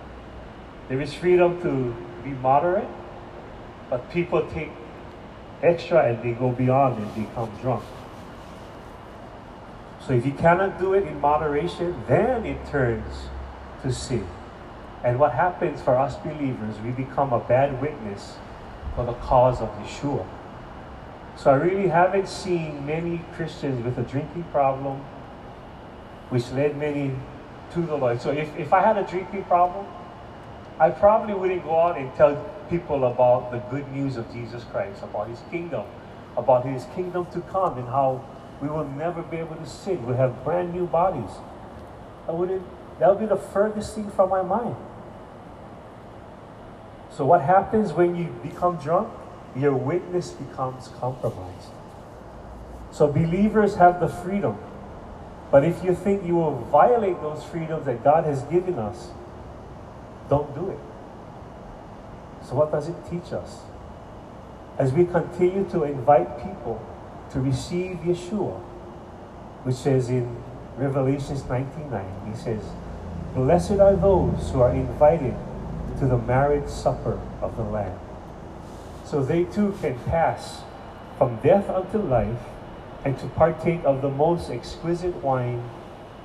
There 0.89 1.01
is 1.01 1.13
freedom 1.13 1.61
to 1.63 1.95
be 2.23 2.31
moderate, 2.31 2.89
but 3.91 4.11
people 4.11 4.47
take 4.51 4.71
extra 5.63 6.05
and 6.05 6.23
they 6.23 6.33
go 6.33 6.51
beyond 6.51 6.99
and 6.99 7.15
become 7.15 7.51
drunk. 7.61 7.85
So 10.07 10.13
if 10.13 10.25
you 10.25 10.33
cannot 10.33 10.79
do 10.79 10.95
it 10.95 11.05
in 11.05 11.21
moderation, 11.21 12.03
then 12.07 12.47
it 12.47 12.65
turns 12.67 13.29
to 13.83 13.93
sin. 13.93 14.27
And 15.03 15.19
what 15.19 15.33
happens 15.33 15.83
for 15.83 15.97
us 15.97 16.17
believers, 16.17 16.77
we 16.81 16.91
become 16.91 17.33
a 17.33 17.41
bad 17.41 17.81
witness 17.81 18.37
for 18.95 19.05
the 19.05 19.15
cause 19.15 19.61
of 19.61 19.69
Yeshua. 19.79 20.27
So 21.37 21.51
I 21.51 21.55
really 21.55 21.89
haven't 21.89 22.29
seen 22.29 22.87
many 22.87 23.25
Christians 23.35 23.85
with 23.85 23.99
a 23.99 24.03
drinking 24.03 24.45
problem, 24.45 25.05
which 26.31 26.51
led 26.53 26.79
many 26.79 27.15
to 27.73 27.83
the 27.83 27.97
Lord. 27.97 28.21
So 28.21 28.31
if, 28.31 28.57
if 28.57 28.73
I 28.73 28.81
had 28.81 28.97
a 28.97 29.07
drinking 29.07 29.45
problem, 29.45 29.87
I 30.79 30.91
probably 30.91 31.35
wouldn't 31.35 31.65
go 31.65 31.79
out 31.79 31.99
and 31.99 32.15
tell 32.15 32.35
people 32.69 33.05
about 33.05 33.51
the 33.51 33.59
good 33.71 33.91
news 33.93 34.17
of 34.17 34.31
Jesus 34.33 34.65
Christ, 34.65 35.03
about 35.03 35.29
his 35.29 35.41
kingdom, 35.51 35.85
about 36.37 36.65
his 36.67 36.85
kingdom 36.95 37.27
to 37.33 37.41
come, 37.43 37.79
and 37.79 37.89
how 37.89 38.25
we 38.61 38.69
will 38.69 38.89
never 38.89 39.23
be 39.23 39.37
able 39.39 39.57
to 39.57 39.67
sin. 39.67 40.05
We'll 40.07 40.17
have 40.17 40.45
brand 40.45 40.73
new 40.73 40.87
bodies. 40.87 41.31
I 42.29 42.33
wouldn't, 42.33 42.63
that 42.99 43.09
would 43.09 43.21
be 43.21 43.27
the 43.27 43.37
furthest 43.37 43.95
thing 43.95 44.11
from 44.11 44.31
my 44.31 44.43
mind. 44.43 44.77
So, 47.11 47.25
what 47.25 47.43
happens 47.43 47.93
when 47.93 48.15
you 48.15 48.27
become 48.43 48.77
drunk? 48.77 49.09
Your 49.55 49.75
witness 49.75 50.33
becomes 50.33 50.89
compromised. 51.01 51.69
So, 52.91 53.07
believers 53.07 53.77
have 53.77 54.01
the 54.01 54.09
freedom. 54.09 54.59
But 55.51 55.65
if 55.65 55.83
you 55.85 55.95
think 55.95 56.25
you 56.27 56.35
will 56.35 56.57
violate 56.57 57.21
those 57.23 57.43
freedoms 57.45 57.87
that 57.87 58.03
God 58.03 58.25
has 58.25 58.43
given 58.45 58.79
us, 58.79 59.09
don't 60.29 60.53
do 60.55 60.71
it. 60.71 60.79
So, 62.49 62.55
what 62.55 62.71
does 62.71 62.89
it 62.89 62.95
teach 63.11 63.33
us? 63.33 63.59
As 64.79 64.93
we 64.93 65.05
continue 65.05 65.69
to 65.71 65.83
invite 65.83 66.39
people 66.39 66.81
to 67.33 67.41
receive 67.41 67.97
Yeshua, 68.05 68.61
which 69.65 69.75
says 69.75 70.11
in 70.11 70.37
Revelations 70.77 71.43
19:9, 71.43 72.31
he 72.31 72.37
says, 72.37 72.63
Blessed 73.35 73.81
are 73.81 73.97
those 73.97 74.51
who 74.51 74.61
are 74.61 74.71
invited 74.71 75.35
to 75.99 76.07
the 76.07 76.19
marriage 76.19 76.69
supper 76.69 77.19
of 77.43 77.57
the 77.57 77.65
Lamb. 77.65 77.99
So 79.05 79.25
they 79.25 79.45
too 79.45 79.75
can 79.81 79.99
pass 80.07 80.63
from 81.19 81.41
death 81.43 81.69
unto 81.69 81.99
life 81.99 82.47
and 83.05 83.19
to 83.19 83.27
partake 83.27 83.83
of 83.85 84.03
the 84.03 84.11
most 84.11 84.51
exquisite 84.51 85.17
wine 85.17 85.69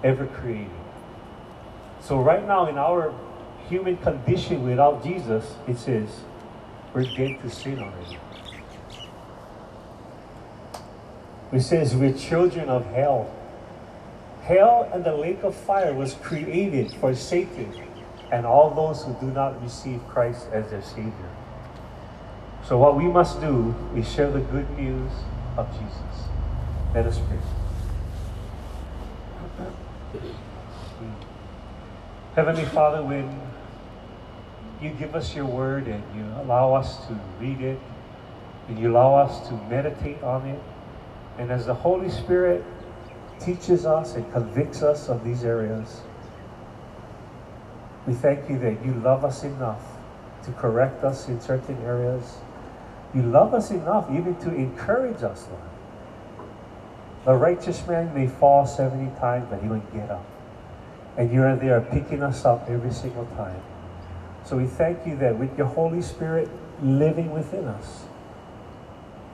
ever 0.03 0.27
created. 0.27 0.69
So, 1.99 2.19
right 2.19 2.45
now, 2.45 2.68
in 2.68 2.77
our 2.77 3.14
human 3.72 3.95
condition 3.98 4.65
without 4.65 5.02
Jesus, 5.02 5.56
it 5.65 5.77
says 5.77 6.10
we're 6.93 7.06
dead 7.15 7.41
to 7.41 7.49
sin 7.49 7.80
already. 7.80 8.19
It 11.53 11.61
says 11.61 11.95
we're 11.95 12.14
children 12.14 12.68
of 12.68 12.85
hell. 12.88 13.34
Hell 14.41 14.89
and 14.93 15.06
the 15.06 15.15
lake 15.15 15.43
of 15.43 15.56
fire 15.56 15.93
was 15.93 16.15
created 16.15 16.93
for 16.95 17.15
Satan 17.15 17.72
and 18.30 18.45
all 18.45 18.72
those 18.72 19.03
who 19.03 19.14
do 19.26 19.34
not 19.34 19.61
receive 19.64 20.02
Christ 20.10 20.48
as 20.52 20.69
their 20.69 20.81
Savior. 20.81 21.31
So, 22.65 22.77
what 22.77 22.98
we 22.98 23.06
must 23.06 23.39
do 23.39 23.73
is 23.95 24.11
share 24.11 24.30
the 24.30 24.39
good 24.39 24.69
news 24.77 25.11
of 25.57 25.72
Jesus. 25.72 26.30
Let 26.93 27.06
us 27.06 27.19
pray. 27.19 27.39
Heavenly 32.35 32.65
Father, 32.65 33.03
when 33.03 33.50
you 34.81 34.89
give 34.91 35.15
us 35.15 35.35
your 35.35 35.45
word 35.45 35.87
and 35.87 36.03
you 36.15 36.25
allow 36.41 36.73
us 36.73 37.05
to 37.07 37.19
read 37.39 37.61
it, 37.61 37.79
and 38.67 38.79
you 38.79 38.91
allow 38.91 39.15
us 39.15 39.47
to 39.47 39.53
meditate 39.69 40.21
on 40.23 40.47
it, 40.47 40.61
and 41.37 41.51
as 41.51 41.65
the 41.65 41.73
Holy 41.73 42.09
Spirit 42.09 42.63
teaches 43.39 43.85
us 43.85 44.15
and 44.15 44.31
convicts 44.31 44.81
us 44.83 45.09
of 45.09 45.23
these 45.23 45.43
areas, 45.43 46.01
we 48.07 48.13
thank 48.13 48.49
you 48.49 48.57
that 48.59 48.83
you 48.85 48.93
love 48.93 49.23
us 49.23 49.43
enough 49.43 49.81
to 50.43 50.51
correct 50.53 51.03
us 51.03 51.27
in 51.27 51.39
certain 51.39 51.77
areas. 51.83 52.37
You 53.13 53.21
love 53.23 53.53
us 53.53 53.71
enough 53.71 54.09
even 54.11 54.35
to 54.37 54.53
encourage 54.53 55.21
us, 55.21 55.47
Lord. 55.49 56.47
The 57.25 57.33
righteous 57.33 57.85
man 57.85 58.13
may 58.15 58.27
fall 58.27 58.65
70 58.65 59.19
times, 59.19 59.47
but 59.49 59.61
he 59.61 59.67
will 59.67 59.83
get 59.93 60.09
up. 60.09 60.25
And 61.17 61.31
you 61.31 61.43
are 61.43 61.55
there 61.55 61.81
picking 61.81 62.23
us 62.23 62.45
up 62.45 62.67
every 62.67 62.91
single 62.91 63.25
time. 63.37 63.61
So 64.43 64.57
we 64.57 64.65
thank 64.65 65.05
you 65.05 65.15
that 65.18 65.38
with 65.38 65.57
your 65.57 65.68
Holy 65.68 66.01
Spirit 66.01 66.49
living 66.81 67.31
within 67.31 67.65
us, 67.65 68.03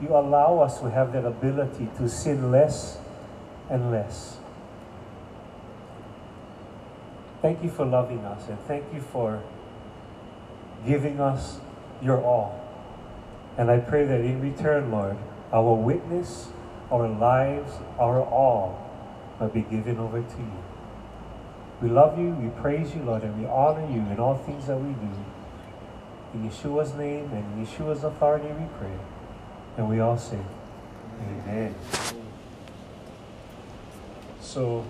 you 0.00 0.08
allow 0.10 0.58
us 0.60 0.80
to 0.80 0.90
have 0.90 1.12
that 1.12 1.24
ability 1.24 1.88
to 1.96 2.08
sin 2.08 2.50
less 2.50 2.98
and 3.68 3.90
less. 3.90 4.38
Thank 7.42 7.62
you 7.62 7.70
for 7.70 7.84
loving 7.84 8.24
us 8.24 8.48
and 8.48 8.58
thank 8.60 8.84
you 8.92 9.00
for 9.00 9.42
giving 10.86 11.20
us 11.20 11.58
your 12.02 12.22
all. 12.22 12.64
And 13.56 13.70
I 13.70 13.78
pray 13.78 14.04
that 14.04 14.20
in 14.20 14.40
return, 14.40 14.90
Lord, 14.90 15.16
our 15.52 15.74
witness, 15.74 16.48
our 16.90 17.08
lives, 17.08 17.72
our 17.98 18.22
all 18.22 18.84
might 19.40 19.52
be 19.52 19.62
given 19.62 19.98
over 19.98 20.20
to 20.20 20.38
you. 20.38 20.67
We 21.80 21.88
love 21.88 22.18
you, 22.18 22.30
we 22.30 22.48
praise 22.60 22.94
you, 22.94 23.02
Lord, 23.02 23.22
and 23.22 23.40
we 23.40 23.46
honor 23.46 23.86
you 23.88 24.00
in 24.10 24.18
all 24.18 24.36
things 24.36 24.66
that 24.66 24.76
we 24.76 24.92
do. 24.94 25.10
In 26.34 26.50
Yeshua's 26.50 26.94
name 26.94 27.30
and 27.32 27.58
in 27.58 27.66
Yeshua's 27.66 28.02
authority 28.04 28.48
we 28.48 28.66
pray. 28.78 28.98
And 29.76 29.88
we 29.88 30.00
all 30.00 30.18
say, 30.18 30.40
Amen. 31.22 31.74
So, 34.40 34.84